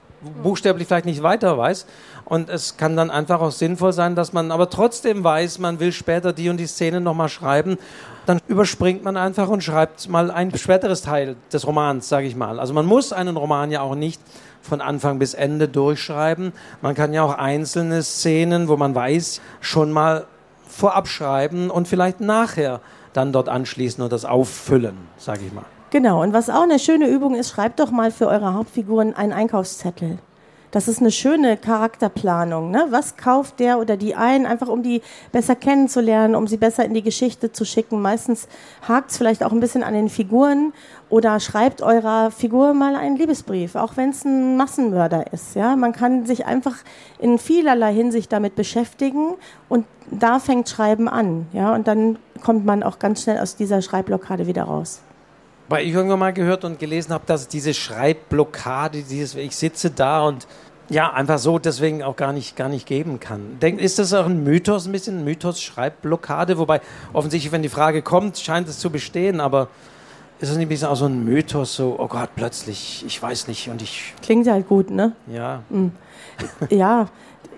buchstäblich 0.43 0.87
vielleicht 0.87 1.05
nicht 1.05 1.23
weiter 1.23 1.57
weiß. 1.57 1.85
Und 2.25 2.49
es 2.49 2.77
kann 2.77 2.95
dann 2.95 3.09
einfach 3.09 3.41
auch 3.41 3.51
sinnvoll 3.51 3.93
sein, 3.93 4.15
dass 4.15 4.33
man 4.33 4.51
aber 4.51 4.69
trotzdem 4.69 5.23
weiß, 5.23 5.59
man 5.59 5.79
will 5.79 5.91
später 5.91 6.33
die 6.33 6.49
und 6.49 6.57
die 6.57 6.67
Szene 6.67 7.01
nochmal 7.01 7.29
schreiben. 7.29 7.77
Dann 8.25 8.39
überspringt 8.47 9.03
man 9.03 9.17
einfach 9.17 9.47
und 9.47 9.63
schreibt 9.63 10.07
mal 10.09 10.29
ein 10.29 10.55
späteres 10.55 11.01
Teil 11.01 11.35
des 11.51 11.65
Romans, 11.65 12.07
sage 12.07 12.27
ich 12.27 12.35
mal. 12.35 12.59
Also 12.59 12.73
man 12.73 12.85
muss 12.85 13.13
einen 13.13 13.37
Roman 13.37 13.71
ja 13.71 13.81
auch 13.81 13.95
nicht 13.95 14.21
von 14.61 14.81
Anfang 14.81 15.17
bis 15.17 15.33
Ende 15.33 15.67
durchschreiben. 15.67 16.53
Man 16.81 16.93
kann 16.93 17.13
ja 17.13 17.23
auch 17.23 17.33
einzelne 17.35 18.03
Szenen, 18.03 18.67
wo 18.67 18.77
man 18.77 18.93
weiß, 18.93 19.41
schon 19.61 19.91
mal 19.91 20.25
vorab 20.67 21.07
schreiben 21.07 21.71
und 21.71 21.87
vielleicht 21.87 22.21
nachher 22.21 22.81
dann 23.13 23.31
dort 23.33 23.49
anschließen 23.49 24.03
und 24.03 24.11
das 24.11 24.25
auffüllen, 24.25 24.97
sage 25.17 25.41
ich 25.45 25.53
mal. 25.53 25.65
Genau, 25.91 26.21
und 26.21 26.33
was 26.33 26.49
auch 26.49 26.63
eine 26.63 26.77
schöne 26.77 27.07
Übung 27.07 27.35
ist, 27.35 27.49
schreibt 27.49 27.79
doch 27.79 27.89
mal 27.89 28.11
für 28.11 28.27
eure 28.27 28.53
Hauptfiguren 28.53 29.15
einen 29.15 29.33
Einkaufszettel. 29.33 30.19
Das 30.71 30.87
ist 30.87 30.99
eine 30.99 31.09
schöne 31.09 31.57
Charakterplanung. 31.57 32.69
Ne? 32.69 32.85
Was 32.89 33.17
kauft 33.17 33.59
der 33.59 33.79
oder 33.79 33.97
die 33.97 34.13
ein, 34.13 34.45
einfach 34.45 34.67
um 34.67 34.83
die 34.83 35.01
besser 35.31 35.55
kennenzulernen, 35.55 36.35
um 36.35 36.45
sie 36.45 36.57
besser 36.57 36.85
in 36.85 36.93
die 36.93 37.01
Geschichte 37.01 37.51
zu 37.51 37.65
schicken. 37.65 38.01
Meistens 38.01 38.47
hakt 38.87 39.09
es 39.09 39.17
vielleicht 39.17 39.43
auch 39.43 39.51
ein 39.51 39.59
bisschen 39.59 39.81
an 39.81 39.95
den 39.95 40.09
Figuren 40.09 40.71
oder 41.09 41.39
schreibt 41.39 41.81
eurer 41.81 42.29
Figur 42.29 42.75
mal 42.75 42.95
einen 42.95 43.17
Liebesbrief, 43.17 43.75
auch 43.75 43.97
wenn 43.97 44.09
es 44.09 44.25
ein 44.25 44.57
Massenmörder 44.57 45.33
ist. 45.33 45.55
Ja? 45.55 45.75
Man 45.75 45.91
kann 45.91 46.27
sich 46.27 46.45
einfach 46.45 46.75
in 47.17 47.39
vielerlei 47.39 47.91
Hinsicht 47.91 48.31
damit 48.31 48.55
beschäftigen 48.55 49.35
und 49.69 49.85
da 50.11 50.37
fängt 50.37 50.69
Schreiben 50.69 51.07
an. 51.07 51.47
Ja? 51.51 51.73
Und 51.73 51.87
dann 51.87 52.19
kommt 52.43 52.65
man 52.65 52.83
auch 52.83 52.99
ganz 52.99 53.23
schnell 53.23 53.39
aus 53.39 53.55
dieser 53.55 53.81
Schreibblockade 53.81 54.45
wieder 54.45 54.63
raus. 54.63 55.01
Weil 55.69 55.85
ich 55.85 55.93
irgendwann 55.93 56.19
mal 56.19 56.33
gehört 56.33 56.65
und 56.65 56.79
gelesen 56.79 57.13
habe, 57.13 57.23
dass 57.25 57.47
diese 57.47 57.73
Schreibblockade, 57.73 59.03
dieses, 59.03 59.35
ich 59.35 59.55
sitze 59.55 59.91
da 59.91 60.25
und 60.25 60.47
ja, 60.89 61.13
einfach 61.13 61.37
so 61.37 61.59
deswegen 61.59 62.01
auch 62.01 62.15
gar 62.15 62.33
nicht, 62.33 62.55
gar 62.55 62.67
nicht 62.67 62.87
geben 62.87 63.19
kann. 63.19 63.59
Denk, 63.61 63.79
ist 63.79 63.99
das 63.99 64.13
auch 64.13 64.25
ein 64.25 64.43
Mythos, 64.43 64.87
ein 64.87 64.91
bisschen 64.91 65.19
ein 65.19 65.23
Mythos, 65.23 65.61
Schreibblockade? 65.61 66.57
Wobei 66.57 66.81
offensichtlich, 67.13 67.51
wenn 67.51 67.61
die 67.61 67.69
Frage 67.69 68.01
kommt, 68.01 68.39
scheint 68.39 68.67
es 68.67 68.79
zu 68.79 68.89
bestehen, 68.89 69.39
aber 69.39 69.67
ist 70.39 70.49
das 70.49 70.57
nicht 70.57 70.65
ein 70.65 70.69
bisschen 70.69 70.87
auch 70.87 70.95
so 70.95 71.05
ein 71.05 71.23
Mythos, 71.23 71.75
so, 71.75 71.95
oh 71.99 72.07
Gott, 72.07 72.29
plötzlich, 72.35 73.03
ich 73.05 73.21
weiß 73.21 73.47
nicht 73.47 73.69
und 73.69 73.81
ich, 73.81 74.15
Klingt 74.23 74.47
halt 74.47 74.67
gut, 74.67 74.89
ne? 74.89 75.13
ja. 75.27 75.61
Mm. 75.69 75.89
Ja, 76.69 77.07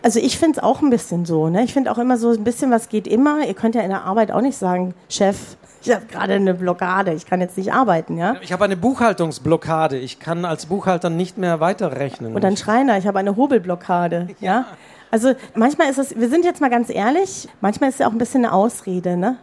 also 0.01 0.19
ich 0.19 0.37
finde 0.37 0.57
es 0.57 0.63
auch 0.63 0.81
ein 0.81 0.89
bisschen 0.89 1.25
so. 1.25 1.49
Ne? 1.49 1.63
Ich 1.63 1.73
finde 1.73 1.91
auch 1.91 1.99
immer 1.99 2.17
so 2.17 2.31
ein 2.31 2.43
bisschen, 2.43 2.71
was 2.71 2.89
geht 2.89 3.07
immer. 3.07 3.45
Ihr 3.45 3.53
könnt 3.53 3.75
ja 3.75 3.81
in 3.81 3.89
der 3.89 4.03
Arbeit 4.03 4.31
auch 4.31 4.41
nicht 4.41 4.57
sagen, 4.57 4.95
Chef, 5.09 5.37
ich 5.81 5.93
habe 5.93 6.05
gerade 6.05 6.33
eine 6.33 6.53
Blockade, 6.53 7.13
ich 7.13 7.25
kann 7.25 7.41
jetzt 7.41 7.57
nicht 7.57 7.73
arbeiten, 7.73 8.17
ja? 8.17 8.35
Ich 8.41 8.53
habe 8.53 8.63
eine 8.63 8.77
Buchhaltungsblockade. 8.77 9.97
Ich 9.97 10.19
kann 10.19 10.45
als 10.45 10.67
Buchhalter 10.67 11.09
nicht 11.09 11.37
mehr 11.37 11.59
weiterrechnen. 11.59 12.35
Oder 12.35 12.47
ein 12.47 12.57
Schreiner, 12.57 12.97
ich 12.97 13.07
habe 13.07 13.19
eine 13.19 13.35
Hobelblockade, 13.35 14.29
ja? 14.39 14.65
Also 15.09 15.33
manchmal 15.55 15.89
ist 15.89 15.97
es, 15.97 16.15
wir 16.17 16.29
sind 16.29 16.45
jetzt 16.45 16.61
mal 16.61 16.69
ganz 16.69 16.89
ehrlich, 16.89 17.49
manchmal 17.59 17.89
ist 17.89 17.95
es 17.95 17.99
ja 17.99 18.07
auch 18.07 18.11
ein 18.11 18.17
bisschen 18.17 18.45
eine 18.45 18.53
Ausrede, 18.53 19.17
ne? 19.17 19.37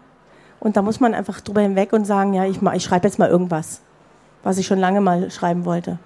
Und 0.61 0.77
da 0.77 0.83
muss 0.83 0.99
man 0.99 1.15
einfach 1.15 1.41
drüber 1.41 1.61
hinweg 1.61 1.93
und 1.93 2.05
sagen, 2.05 2.35
ja, 2.35 2.45
ich, 2.45 2.61
ich 2.63 2.83
schreibe 2.83 3.07
jetzt 3.07 3.19
mal 3.19 3.29
irgendwas, 3.29 3.81
was 4.43 4.59
ich 4.59 4.67
schon 4.67 4.79
lange 4.79 5.01
mal 5.01 5.31
schreiben 5.31 5.65
wollte. 5.65 5.99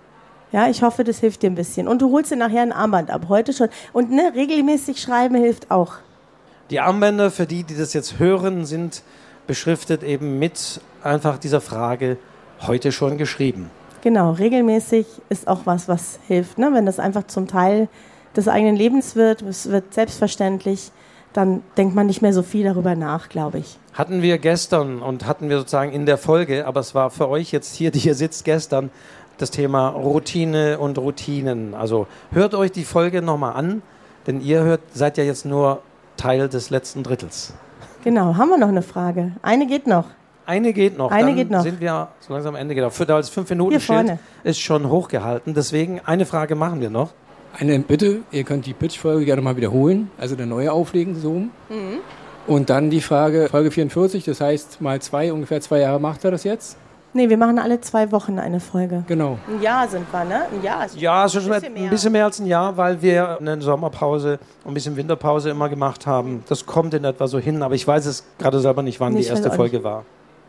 Ja, 0.51 0.69
ich 0.69 0.83
hoffe, 0.83 1.05
das 1.05 1.19
hilft 1.19 1.43
dir 1.43 1.51
ein 1.51 1.55
bisschen. 1.55 1.89
Und 1.89 2.03
du 2.03 2.13
holst 2.13 2.31
dir 2.31 2.37
nachher 2.37 2.61
ein 2.61 2.73
Armband 2.73 3.11
ab, 3.11 3.27
heute 3.29 3.55
schon. 3.55 3.69
Und 3.95 4.11
ne, 4.11 4.33
regelmäßig 4.35 5.01
schreiben 5.01 5.37
hilft 5.37 5.71
auch. 5.71 5.95
Die 6.69 6.81
Armbänder, 6.81 7.31
für 7.31 7.47
die, 7.47 7.65
die 7.65 7.77
das 7.77 7.95
jetzt 7.95 8.19
hören, 8.19 8.67
sind 8.67 9.03
beschriftet 9.47 10.03
eben 10.03 10.39
mit 10.39 10.81
einfach 11.03 11.39
dieser 11.39 11.61
Frage, 11.61 12.19
heute 12.67 12.93
schon 12.93 13.19
geschrieben. 13.19 13.71
Genau, 14.03 14.33
regelmäßig 14.33 15.07
ist 15.29 15.49
auch 15.49 15.61
was, 15.65 15.89
was 15.89 16.19
hilft. 16.27 16.59
Ne? 16.59 16.71
Wenn 16.73 16.87
das 16.87 16.99
einfach 16.99 17.27
zum 17.27 17.47
Teil 17.47 17.89
des 18.37 18.49
eigenen 18.49 18.77
Lebens 18.77 19.15
wird, 19.15 19.43
es 19.43 19.71
wird 19.71 19.95
selbstverständlich, 19.95 20.91
dann 21.33 21.63
denkt 21.77 21.95
man 21.95 22.07
nicht 22.07 22.23
mehr 22.23 22.33
so 22.33 22.43
viel 22.43 22.65
darüber 22.65 22.95
nach, 22.95 23.29
glaube 23.29 23.59
ich. 23.59 23.79
Hatten 23.95 24.23
wir 24.23 24.39
gestern 24.39 25.01
und 25.01 25.27
hatten 25.27 25.49
wir 25.49 25.59
sozusagen 25.59 25.93
in 25.93 26.07
der 26.07 26.19
Folge, 26.19 26.67
aber 26.67 26.81
es 26.81 26.95
war 26.95 27.11
für 27.11 27.29
euch 27.29 27.53
jetzt 27.53 27.75
hier, 27.75 27.91
die 27.91 27.99
hier 27.99 28.15
sitzt, 28.15 28.45
gestern 28.45 28.91
das 29.39 29.51
Thema 29.51 29.89
Routine 29.89 30.79
und 30.79 30.99
Routinen. 30.99 31.75
Also 31.75 32.07
hört 32.33 32.55
euch 32.55 32.73
die 32.73 32.85
Folge 32.85 33.23
nochmal 33.23 33.55
an, 33.55 33.83
denn 34.27 34.41
ihr 34.41 34.63
hört, 34.63 34.81
seid 34.95 35.19
ja 35.19 35.25
jetzt 35.25 35.45
nur 35.45 35.83
Teil 36.17 36.49
des 36.49 36.71
letzten 36.71 37.03
Drittels. 37.03 37.55
Genau, 38.05 38.37
haben 38.37 38.49
wir 38.49 38.59
noch 38.59 38.69
eine 38.69 38.83
Frage? 38.83 39.33
Eine 39.43 39.67
geht 39.67 39.87
noch. 39.87 40.07
Eine 40.45 40.73
geht 40.73 40.99
noch. 40.99 41.11
Eine 41.13 41.29
Dann 41.29 41.37
geht 41.37 41.51
noch. 41.51 41.63
sind 41.63 41.81
wir 41.81 42.09
so 42.19 42.33
langsam 42.33 42.55
am 42.55 42.61
Ende 42.61 42.75
genau. 42.75 42.91
Für 42.91 43.07
das 43.07 43.29
fünf 43.29 43.49
Minuten 43.51 43.79
Schild 43.81 44.19
ist 44.43 44.61
schon 44.61 44.89
hochgehalten. 44.89 45.55
Deswegen 45.55 46.01
eine 46.05 46.27
Frage 46.27 46.57
machen 46.57 46.81
wir 46.81 46.91
noch. 46.91 47.11
Eine 47.59 47.79
Bitte, 47.79 48.23
ihr 48.33 48.45
könnt 48.45 48.67
die 48.67 48.73
Pitch-Folge 48.73 49.25
gerne 49.25 49.43
mal 49.43 49.57
wiederholen, 49.57 50.11
also 50.19 50.35
eine 50.35 50.47
neue 50.47 50.73
auflegen, 50.73 51.15
so. 51.15 51.35
Mhm. 51.35 51.51
Und 52.47 52.71
dann 52.71 52.91
die 52.91 53.01
Frage, 53.01 53.49
Folge 53.49 53.71
44, 53.71 54.25
das 54.25 54.41
heißt 54.41 54.81
mal 54.81 55.01
zwei, 55.01 55.33
ungefähr 55.33 55.61
zwei 55.61 55.81
Jahre 55.81 56.01
macht 56.01 56.25
er 56.25 56.33
das 56.33 56.45
jetzt? 56.45 56.77
Nee, 57.15 57.29
wir 57.29 57.37
machen 57.37 57.59
alle 57.59 57.79
zwei 57.81 58.11
Wochen 58.11 58.39
eine 58.39 58.59
Folge. 58.59 59.05
Genau. 59.07 59.39
Ein 59.47 59.61
Jahr 59.61 59.87
sind 59.87 60.11
wir, 60.11 60.25
ne? 60.25 60.47
Ein 60.51 60.63
Jahr 60.63 60.87
ist 60.87 60.97
Ja, 60.99 61.27
es 61.27 61.35
ist 61.35 61.43
schon 61.43 61.53
ein 61.53 61.57
ein 61.63 61.75
bisschen 61.75 61.91
bisschen, 61.91 62.13
mehr. 62.13 62.21
mehr 62.21 62.25
als 62.25 62.39
ein 62.39 62.47
Jahr, 62.47 62.77
weil 62.77 63.03
wir 63.03 63.39
eine 63.39 63.61
Sommerpause 63.61 64.39
und 64.65 64.71
ein 64.71 64.75
bisschen 64.75 64.97
Winterpause 64.97 65.51
immer 65.51 65.69
gemacht 65.69 66.07
haben. 66.07 66.43
Das 66.49 66.65
kommt 66.65 66.95
in 66.95 67.05
etwa 67.05 67.27
so 67.27 67.39
hin, 67.39 67.63
aber 67.63 67.75
ich 67.75 67.87
weiß 67.87 68.07
es 68.07 68.25
gerade 68.39 68.61
selber 68.61 68.83
nicht, 68.83 68.99
wann 68.99 69.13
Ich 69.15 69.27
die 69.27 69.31
weiß 69.31 69.39
erste 69.41 69.53
auch 69.53 69.57
Folge 69.57 69.85
war. 69.85 70.05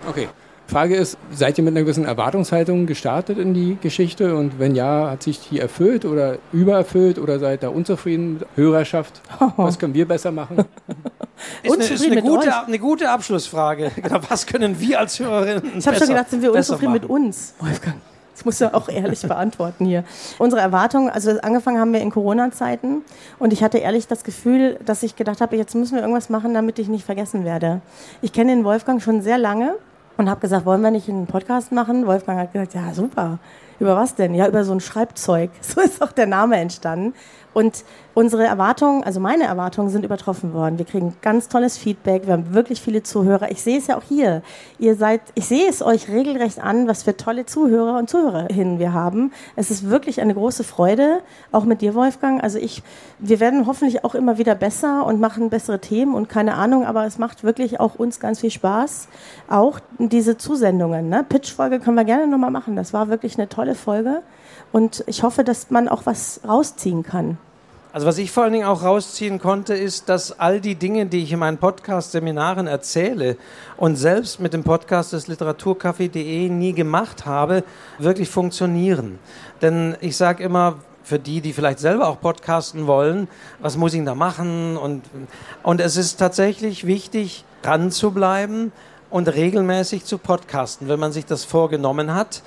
Okay. 0.08 0.30
Frage 0.68 0.96
ist, 0.96 1.18
seid 1.32 1.58
ihr 1.58 1.64
mit 1.64 1.74
einer 1.74 1.82
gewissen 1.82 2.06
Erwartungshaltung 2.06 2.86
gestartet 2.86 3.38
in 3.38 3.54
die 3.54 3.78
Geschichte? 3.82 4.36
Und 4.36 4.60
wenn 4.60 4.76
ja, 4.76 5.12
hat 5.12 5.24
sich 5.24 5.40
die 5.50 5.60
erfüllt 5.60 6.06
oder 6.06 6.38
übererfüllt 6.52 7.20
oder 7.20 7.40
seid 7.40 7.64
ihr 7.64 7.74
unzufrieden? 7.74 8.42
Hörerschaft, 8.56 9.22
was 9.58 9.78
können 9.78 9.94
wir 9.94 10.08
besser 10.08 10.32
machen? 10.32 10.58
Ist 10.58 11.74
eine, 11.74 11.84
ist 11.84 11.92
Unzufrieden 11.92 12.12
eine, 12.14 12.22
mit 12.22 12.26
gute, 12.26 12.66
eine 12.66 12.80
gute 12.80 13.10
Abschlussfrage. 13.10 13.92
Genau, 14.04 14.20
was 14.30 14.46
können 14.46 14.80
wir 14.80 15.00
als 15.00 15.20
Hörerinnen 15.20 15.78
Ich 15.78 15.88
habe 15.88 15.98
schon 15.98 16.08
gedacht, 16.08 16.30
sind 16.30 16.42
wir 16.42 16.54
unzufrieden 16.54 16.94
mit 16.94 17.06
uns, 17.06 17.54
Wolfgang. 17.60 17.96
Das 18.34 18.46
musst 18.46 18.62
du 18.62 18.74
auch 18.74 18.90
ehrlich 18.90 19.22
beantworten 19.28 19.86
hier. 19.86 20.04
Unsere 20.40 20.62
Erwartungen, 20.62 21.10
also 21.10 21.32
angefangen 21.42 21.80
haben 21.80 21.94
wir 21.94 22.02
in 22.02 22.10
Corona-Zeiten 22.10 23.04
und 23.40 23.54
ich 23.54 23.64
hatte 23.64 23.78
ehrlich 23.78 24.08
das 24.08 24.24
Gefühl, 24.24 24.80
dass 24.86 25.04
ich 25.04 25.16
gedacht 25.16 25.42
habe, 25.42 25.56
jetzt 25.56 25.76
müssen 25.76 25.96
wir 25.96 26.02
irgendwas 26.02 26.30
machen, 26.30 26.54
damit 26.54 26.80
ich 26.80 26.88
nicht 26.88 27.06
vergessen 27.06 27.46
werde. 27.46 27.82
Ich 28.22 28.34
kenne 28.34 28.54
den 28.54 28.64
Wolfgang 28.64 29.02
schon 29.02 29.22
sehr 29.22 29.38
lange 29.38 29.76
und 30.18 30.30
habe 30.30 30.42
gesagt, 30.42 30.66
wollen 30.66 30.82
wir 30.82 30.92
nicht 30.92 31.10
einen 31.10 31.28
Podcast 31.28 31.72
machen? 31.72 32.06
Wolfgang 32.06 32.40
hat 32.40 32.54
gesagt, 32.54 32.74
ja 32.74 32.94
super. 32.94 33.40
Über 33.80 33.96
was 33.96 34.16
denn? 34.16 34.36
Ja, 34.36 34.48
über 34.48 34.64
so 34.64 34.74
ein 34.74 34.80
Schreibzeug. 34.80 35.52
So 35.62 35.82
ist 35.82 36.02
auch 36.02 36.12
der 36.12 36.28
Name 36.28 36.58
entstanden. 36.58 37.14
Und 37.54 37.84
unsere 38.14 38.46
Erwartungen, 38.46 39.04
also 39.04 39.20
meine 39.20 39.46
Erwartungen 39.46 39.90
sind 39.90 40.06
übertroffen 40.06 40.54
worden. 40.54 40.78
Wir 40.78 40.86
kriegen 40.86 41.16
ganz 41.22 41.48
tolles 41.48 41.78
Feedback. 41.78 42.26
Wir 42.26 42.34
haben 42.34 42.54
wirklich 42.54 42.82
viele 42.82 43.04
Zuhörer. 43.04 43.52
Ich 43.52 43.62
sehe 43.62 43.78
es 43.78 43.88
ja 43.88 43.98
auch 43.98 44.04
hier. 44.04 44.42
Ihr 44.80 44.96
seid, 44.96 45.22
ich 45.36 45.46
sehe 45.46 45.68
es 45.68 45.82
euch 45.82 46.10
regelrecht 46.10 46.62
an, 46.62 46.88
was 46.88 47.04
für 47.04 47.18
tolle 47.18 47.46
Zuhörer 47.46 47.98
und 47.98 48.10
Zuhörerinnen 48.10 48.80
wir 48.80 48.94
haben. 48.94 49.32
Es 49.56 49.72
ist 49.72 49.90
wirklich 49.90 50.22
eine 50.22 50.34
große 50.34 50.64
Freude, 50.64 51.22
auch 51.52 51.66
mit 51.66 51.82
dir, 51.82 51.96
Wolfgang. 51.96 52.44
Also 52.44 52.60
ich, 52.60 52.84
wir 53.20 53.40
werden 53.40 53.66
hoffentlich 53.66 54.04
auch 54.04 54.16
immer 54.16 54.38
wieder 54.38 54.56
besser 54.56 55.06
und 55.06 55.20
machen 55.20 55.50
bessere 55.50 55.80
Themen 55.80 56.14
und 56.14 56.30
keine 56.30 56.56
Ahnung, 56.56 56.86
aber 56.86 57.06
es 57.06 57.18
macht 57.18 57.44
wirklich 57.44 57.80
auch 57.80 57.96
uns 57.96 58.20
ganz 58.20 58.42
viel 58.42 58.52
Spaß. 58.52 59.08
Auch 59.50 59.80
diese 59.98 60.38
Zusendungen, 60.38 61.10
ne? 61.10 61.26
Pitch-Folge 61.28 61.80
können 61.80 61.96
wir 61.96 62.06
gerne 62.06 62.28
nochmal 62.28 62.52
machen. 62.52 62.76
Das 62.76 62.94
war 62.94 63.10
wirklich 63.10 63.38
eine 63.38 63.50
tolle 63.50 63.76
Folge. 63.76 64.22
Und 64.72 65.04
ich 65.08 65.24
hoffe, 65.24 65.44
dass 65.44 65.72
man 65.72 65.88
auch 65.88 66.06
was 66.06 66.42
rausziehen 66.48 67.04
kann. 67.04 67.38
Also 67.94 68.08
was 68.08 68.18
ich 68.18 68.32
vor 68.32 68.42
allen 68.42 68.54
Dingen 68.54 68.66
auch 68.66 68.82
rausziehen 68.82 69.38
konnte, 69.38 69.76
ist, 69.76 70.10
dass 70.10 70.40
all 70.40 70.60
die 70.60 70.74
Dinge, 70.74 71.06
die 71.06 71.22
ich 71.22 71.32
in 71.32 71.38
meinen 71.38 71.60
Podcast-Seminaren 71.60 72.66
erzähle 72.66 73.38
und 73.78 73.98
selbst 73.98 74.40
mit 74.40 74.52
dem 74.52 74.64
Podcast 74.64 75.14
des 75.14 75.28
Literaturcafé.de 75.28 76.50
nie 76.50 76.74
gemacht 76.74 77.28
habe, 77.28 77.64
wirklich 78.00 78.30
funktionieren. 78.30 79.20
Denn 79.62 79.96
ich 80.02 80.18
sage 80.18 80.42
immer, 80.44 80.78
für 81.04 81.20
die, 81.20 81.40
die 81.40 81.54
vielleicht 81.54 81.78
selber 81.78 82.08
auch 82.08 82.20
podcasten 82.20 82.88
wollen, 82.88 83.28
was 83.60 83.78
muss 83.78 83.94
ich 83.94 84.04
da 84.04 84.16
machen? 84.16 84.76
Und, 84.76 85.04
und 85.62 85.80
es 85.80 85.96
ist 85.96 86.16
tatsächlich 86.16 86.88
wichtig, 86.88 87.46
dran 87.62 87.92
zu 87.92 88.10
bleiben 88.10 88.72
und 89.12 89.28
regelmäßig 89.28 90.06
zu 90.06 90.18
podcasten, 90.18 90.88
wenn 90.88 91.00
man 91.00 91.12
sich 91.12 91.28
das 91.28 91.44
vorgenommen 91.44 92.16
hat 92.16 92.42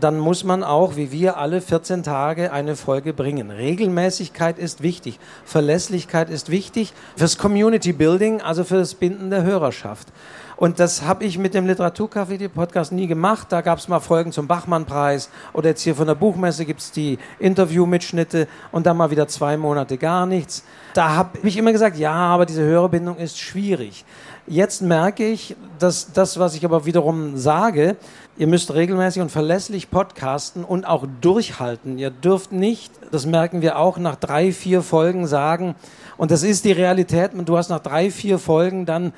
dann 0.00 0.18
muss 0.18 0.44
man 0.44 0.62
auch, 0.64 0.96
wie 0.96 1.12
wir, 1.12 1.36
alle 1.36 1.60
14 1.60 2.02
Tage 2.02 2.52
eine 2.52 2.76
Folge 2.76 3.12
bringen. 3.12 3.50
Regelmäßigkeit 3.50 4.58
ist 4.58 4.82
wichtig, 4.82 5.18
Verlässlichkeit 5.44 6.30
ist 6.30 6.50
wichtig 6.50 6.92
fürs 7.16 7.38
Community 7.38 7.92
Building, 7.92 8.40
also 8.40 8.64
für 8.64 8.76
das 8.76 8.94
Binden 8.94 9.30
der 9.30 9.42
Hörerschaft. 9.42 10.08
Und 10.56 10.78
das 10.78 11.02
habe 11.02 11.24
ich 11.24 11.38
mit 11.38 11.54
dem 11.54 11.66
Literaturcafé, 11.66 12.36
die 12.36 12.46
Podcast, 12.46 12.92
nie 12.92 13.08
gemacht. 13.08 13.48
Da 13.50 13.62
gab 13.62 13.80
es 13.80 13.88
mal 13.88 13.98
Folgen 13.98 14.30
zum 14.30 14.46
Bachmann-Preis 14.46 15.28
oder 15.52 15.70
jetzt 15.70 15.82
hier 15.82 15.96
von 15.96 16.06
der 16.06 16.14
Buchmesse 16.14 16.64
gibt 16.64 16.78
es 16.78 16.92
die 16.92 17.18
Interviewmitschnitte 17.40 18.46
und 18.70 18.86
dann 18.86 18.96
mal 18.96 19.10
wieder 19.10 19.26
zwei 19.26 19.56
Monate 19.56 19.98
gar 19.98 20.24
nichts. 20.24 20.62
Da 20.94 21.16
habe 21.16 21.38
ich 21.42 21.56
immer 21.56 21.72
gesagt, 21.72 21.96
ja, 21.96 22.12
aber 22.12 22.46
diese 22.46 22.62
Hörerbindung 22.62 23.16
ist 23.16 23.40
schwierig. 23.40 24.04
Jetzt 24.46 24.82
merke 24.82 25.26
ich, 25.26 25.56
dass 25.80 26.12
das, 26.12 26.38
was 26.38 26.54
ich 26.54 26.64
aber 26.64 26.84
wiederum 26.84 27.36
sage, 27.36 27.96
ihr 28.36 28.46
müsst 28.46 28.72
regelmäßig 28.72 29.22
und 29.22 29.30
verlässlich 29.30 29.90
podcasten 29.90 30.64
und 30.64 30.86
auch 30.86 31.06
durchhalten. 31.20 31.98
Ihr 31.98 32.10
dürft 32.10 32.52
nicht, 32.52 32.92
das 33.10 33.26
merken 33.26 33.62
wir 33.62 33.78
auch, 33.78 33.98
nach 33.98 34.16
drei, 34.16 34.52
vier 34.52 34.82
Folgen 34.82 35.26
sagen, 35.26 35.74
und 36.16 36.30
das 36.30 36.42
ist 36.42 36.64
die 36.64 36.72
Realität, 36.72 37.32
du 37.34 37.56
hast 37.56 37.68
nach 37.68 37.80
drei, 37.80 38.10
vier 38.10 38.38
Folgen 38.38 38.86
dann 38.86 39.12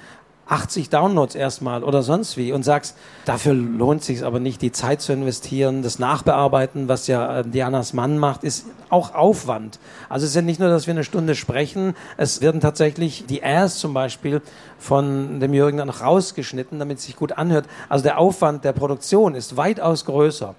80 0.46 0.90
Downloads 0.90 1.34
erstmal 1.34 1.82
oder 1.82 2.02
sonst 2.02 2.36
wie 2.36 2.52
und 2.52 2.64
sagst, 2.64 2.96
dafür 3.24 3.54
lohnt 3.54 4.04
sich 4.04 4.24
aber 4.24 4.40
nicht, 4.40 4.60
die 4.60 4.72
Zeit 4.72 5.00
zu 5.00 5.12
investieren, 5.12 5.82
das 5.82 5.98
Nachbearbeiten, 5.98 6.88
was 6.88 7.06
ja 7.06 7.40
äh, 7.40 7.44
Dianas 7.44 7.94
Mann 7.94 8.18
macht, 8.18 8.44
ist 8.44 8.66
auch 8.90 9.14
Aufwand. 9.14 9.78
Also 10.08 10.24
es 10.24 10.30
ist 10.30 10.36
ja 10.36 10.42
nicht 10.42 10.60
nur, 10.60 10.68
dass 10.68 10.86
wir 10.86 10.92
eine 10.92 11.04
Stunde 11.04 11.34
sprechen, 11.34 11.94
es 12.16 12.40
werden 12.40 12.60
tatsächlich 12.60 13.24
die 13.26 13.40
Airs 13.40 13.78
zum 13.78 13.94
Beispiel 13.94 14.42
von 14.78 15.40
dem 15.40 15.54
Jürgen 15.54 15.78
dann 15.78 15.90
rausgeschnitten, 15.90 16.78
damit 16.78 16.98
es 16.98 17.04
sich 17.04 17.16
gut 17.16 17.32
anhört. 17.32 17.66
Also 17.88 18.02
der 18.02 18.18
Aufwand 18.18 18.64
der 18.64 18.72
Produktion 18.72 19.34
ist 19.34 19.56
weitaus 19.56 20.04
größer. 20.04 20.54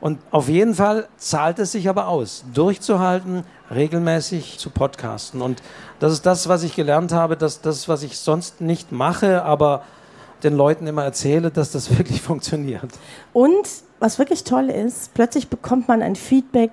Und 0.00 0.20
auf 0.30 0.48
jeden 0.48 0.74
Fall 0.74 1.08
zahlt 1.16 1.58
es 1.58 1.72
sich 1.72 1.88
aber 1.88 2.08
aus, 2.08 2.44
durchzuhalten, 2.54 3.44
regelmäßig 3.70 4.58
zu 4.58 4.70
podcasten. 4.70 5.42
Und 5.42 5.62
das 5.98 6.12
ist 6.12 6.24
das, 6.24 6.48
was 6.48 6.62
ich 6.62 6.76
gelernt 6.76 7.12
habe, 7.12 7.36
dass 7.36 7.60
das, 7.60 7.88
was 7.88 8.02
ich 8.02 8.18
sonst 8.18 8.60
nicht 8.60 8.92
mache, 8.92 9.42
aber 9.42 9.82
den 10.44 10.56
Leuten 10.56 10.86
immer 10.86 11.04
erzähle, 11.04 11.50
dass 11.50 11.72
das 11.72 11.90
wirklich 11.98 12.22
funktioniert. 12.22 12.90
Und 13.32 13.66
was 13.98 14.18
wirklich 14.18 14.44
toll 14.44 14.70
ist, 14.70 15.14
plötzlich 15.14 15.48
bekommt 15.48 15.88
man 15.88 16.02
ein 16.02 16.14
Feedback 16.14 16.70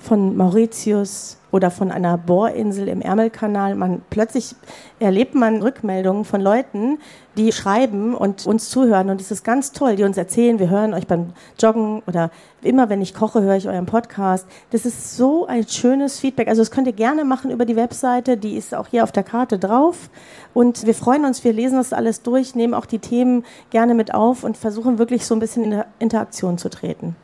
von 0.00 0.36
Mauritius 0.36 1.36
oder 1.52 1.70
von 1.70 1.90
einer 1.90 2.16
Bohrinsel 2.16 2.88
im 2.88 3.00
Ärmelkanal. 3.00 3.74
Man, 3.74 4.02
plötzlich 4.10 4.54
erlebt 4.98 5.34
man 5.34 5.62
Rückmeldungen 5.62 6.24
von 6.24 6.40
Leuten, 6.40 6.98
die 7.36 7.52
schreiben 7.52 8.14
und 8.14 8.46
uns 8.46 8.70
zuhören. 8.70 9.10
Und 9.10 9.20
es 9.20 9.30
ist 9.30 9.44
ganz 9.44 9.72
toll, 9.72 9.96
die 9.96 10.04
uns 10.04 10.16
erzählen, 10.16 10.58
wir 10.58 10.70
hören 10.70 10.94
euch 10.94 11.06
beim 11.06 11.32
Joggen 11.58 12.02
oder 12.06 12.30
immer, 12.62 12.88
wenn 12.88 13.02
ich 13.02 13.14
koche, 13.14 13.42
höre 13.42 13.56
ich 13.56 13.68
euren 13.68 13.86
Podcast. 13.86 14.46
Das 14.70 14.84
ist 14.86 15.16
so 15.16 15.46
ein 15.46 15.66
schönes 15.66 16.18
Feedback. 16.20 16.48
Also 16.48 16.62
das 16.62 16.70
könnt 16.70 16.86
ihr 16.86 16.92
gerne 16.92 17.24
machen 17.24 17.50
über 17.50 17.64
die 17.64 17.76
Webseite, 17.76 18.36
die 18.36 18.56
ist 18.56 18.74
auch 18.74 18.86
hier 18.88 19.04
auf 19.04 19.12
der 19.12 19.24
Karte 19.24 19.58
drauf. 19.58 20.10
Und 20.54 20.86
wir 20.86 20.94
freuen 20.94 21.24
uns, 21.24 21.44
wir 21.44 21.52
lesen 21.52 21.78
das 21.78 21.92
alles 21.92 22.22
durch, 22.22 22.54
nehmen 22.54 22.74
auch 22.74 22.86
die 22.86 22.98
Themen 22.98 23.44
gerne 23.70 23.94
mit 23.94 24.14
auf 24.14 24.44
und 24.44 24.56
versuchen 24.56 24.98
wirklich 24.98 25.26
so 25.26 25.34
ein 25.34 25.40
bisschen 25.40 25.72
in 25.72 25.84
Interaktion 25.98 26.58
zu 26.58 26.70
treten. 26.70 27.16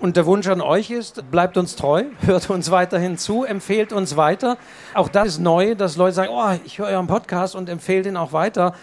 Und 0.00 0.16
der 0.16 0.24
Wunsch 0.24 0.48
an 0.48 0.62
euch 0.62 0.90
ist, 0.90 1.30
bleibt 1.30 1.58
uns 1.58 1.76
treu, 1.76 2.04
hört 2.22 2.48
uns 2.48 2.70
weiterhin 2.70 3.18
zu, 3.18 3.44
empfehlt 3.44 3.92
uns 3.92 4.16
weiter. 4.16 4.56
Auch 4.94 5.08
das 5.08 5.28
ist 5.28 5.40
neu, 5.40 5.74
dass 5.74 5.96
Leute 5.96 6.14
sagen, 6.14 6.30
oh, 6.32 6.58
ich 6.64 6.78
höre 6.78 6.88
euren 6.88 7.06
Podcast 7.06 7.54
und 7.54 7.68
empfehlt 7.68 8.06
ihn 8.06 8.16
auch 8.16 8.32
weiter. 8.32 8.74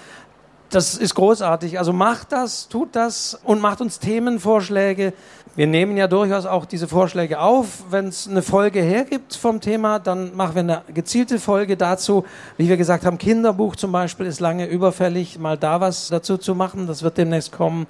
Das 0.70 0.96
ist 0.96 1.16
großartig. 1.16 1.80
Also 1.80 1.92
macht 1.92 2.34
das, 2.34 2.68
tut 2.68 2.96
das 2.96 3.40
und 3.44 3.62
macht 3.62 3.82
uns 3.82 3.98
Themenvorschläge. 3.98 5.14
Wir 5.56 5.66
nehmen 5.66 5.98
ja 5.98 6.08
durchaus 6.08 6.46
auch 6.46 6.66
diese 6.66 6.88
Vorschläge 6.88 7.40
auf. 7.40 7.86
Wenn 7.90 8.10
es 8.10 8.28
eine 8.28 8.44
Folge 8.44 8.82
hergibt 8.82 9.36
vom 9.36 9.60
Thema, 9.60 9.98
dann 9.98 10.36
machen 10.36 10.54
wir 10.54 10.60
eine 10.60 10.82
gezielte 10.94 11.40
Folge 11.40 11.78
dazu. 11.78 12.26
Wie 12.58 12.70
wir 12.70 12.78
gesagt 12.78 13.08
haben, 13.08 13.18
Kinderbuch 13.18 13.76
zum 13.76 13.92
Beispiel 13.92 14.28
ist 14.28 14.40
lange 14.40 14.68
überfällig, 14.68 15.40
mal 15.40 15.58
da 15.58 15.82
was 15.82 16.10
dazu 16.10 16.38
zu 16.38 16.54
machen. 16.54 16.86
Das 16.86 17.02
wird 17.02 17.18
demnächst 17.18 17.52
kommen. 17.54 17.88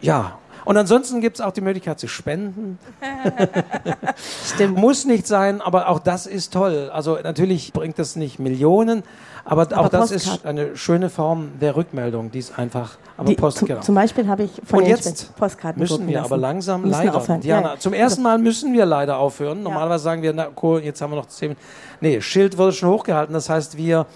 Ja. 0.00 0.38
Und 0.70 0.76
ansonsten 0.76 1.20
gibt 1.20 1.36
es 1.36 1.40
auch 1.44 1.50
die 1.50 1.62
Möglichkeit 1.62 1.98
zu 1.98 2.06
spenden. 2.06 2.78
Stimmt. 4.54 4.78
Muss 4.78 5.04
nicht 5.04 5.26
sein, 5.26 5.60
aber 5.60 5.88
auch 5.88 5.98
das 5.98 6.26
ist 6.26 6.52
toll. 6.52 6.90
Also 6.92 7.18
natürlich 7.20 7.72
bringt 7.72 7.98
das 7.98 8.14
nicht 8.14 8.38
Millionen, 8.38 9.02
aber, 9.44 9.62
Aber 9.62 9.80
auch 9.80 9.88
das 9.88 10.12
Postcard. 10.12 10.36
ist 10.38 10.46
eine 10.46 10.76
schöne 10.76 11.10
Form 11.10 11.48
der 11.60 11.74
Rückmeldung, 11.74 12.30
die 12.30 12.38
ist 12.38 12.56
einfach. 12.56 12.98
Aber 13.16 13.28
Die, 13.28 13.34
Post, 13.34 13.58
zum, 13.58 13.66
genau. 13.66 13.80
zum 13.80 13.96
Beispiel 13.96 14.28
habe 14.28 14.44
ich 14.44 14.52
von 14.64 14.84
Und 14.84 14.86
jetzt 14.88 15.34
Postkarten 15.34 15.80
müssen 15.82 16.06
wir 16.06 16.14
lassen. 16.18 16.26
aber 16.26 16.36
langsam 16.40 16.82
Müssen 16.82 16.92
leider. 16.92 17.16
aufhören. 17.16 17.40
Diana, 17.40 17.76
zum 17.80 17.92
ersten 17.92 18.22
Mal 18.22 18.38
müssen 18.38 18.72
wir 18.72 18.86
leider 18.86 19.18
aufhören. 19.18 19.64
Normalerweise 19.64 20.04
sagen 20.04 20.22
wir, 20.22 20.32
na 20.32 20.50
cool, 20.62 20.82
jetzt 20.84 21.02
haben 21.02 21.10
wir 21.10 21.16
noch 21.16 21.26
zehn. 21.26 21.56
Nee, 22.00 22.20
Schild 22.20 22.56
wurde 22.58 22.72
schon 22.74 22.90
hochgehalten. 22.90 23.32
Das 23.34 23.50
heißt, 23.50 23.76
wir 23.76 24.06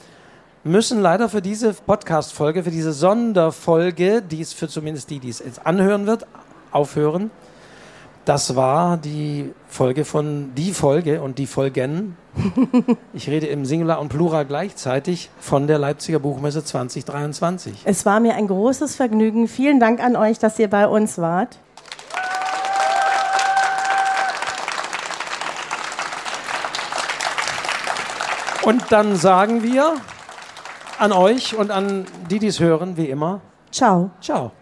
müssen 0.62 1.00
leider 1.02 1.28
für 1.28 1.42
diese 1.42 1.74
Podcast-Folge, 1.74 2.62
für 2.62 2.70
diese 2.70 2.92
Sonderfolge, 2.92 4.22
die 4.22 4.40
es 4.40 4.52
für 4.52 4.68
zumindest 4.68 5.10
die, 5.10 5.18
die 5.18 5.28
es 5.30 5.40
jetzt 5.40 5.66
anhören 5.66 6.06
wird, 6.06 6.26
aufhören. 6.74 7.30
Das 8.24 8.56
war 8.56 8.96
die 8.96 9.52
Folge 9.68 10.04
von 10.04 10.52
die 10.54 10.72
Folge 10.72 11.20
und 11.20 11.38
die 11.38 11.46
Folgen. 11.46 12.16
Ich 13.12 13.28
rede 13.28 13.46
im 13.46 13.64
Singular 13.64 14.00
und 14.00 14.08
Plural 14.08 14.44
gleichzeitig 14.44 15.30
von 15.38 15.68
der 15.68 15.78
Leipziger 15.78 16.18
Buchmesse 16.18 16.64
2023. 16.64 17.82
Es 17.84 18.04
war 18.04 18.18
mir 18.18 18.34
ein 18.34 18.48
großes 18.48 18.96
Vergnügen. 18.96 19.46
Vielen 19.46 19.78
Dank 19.78 20.02
an 20.02 20.16
euch, 20.16 20.38
dass 20.40 20.58
ihr 20.58 20.68
bei 20.68 20.88
uns 20.88 21.18
wart. 21.18 21.58
Und 28.64 28.82
dann 28.90 29.14
sagen 29.16 29.62
wir 29.62 29.96
an 30.98 31.12
euch 31.12 31.54
und 31.54 31.70
an 31.70 32.06
die, 32.30 32.38
die 32.38 32.46
es 32.46 32.60
hören, 32.60 32.96
wie 32.96 33.10
immer, 33.10 33.42
Ciao. 33.70 34.10
ciao. 34.20 34.52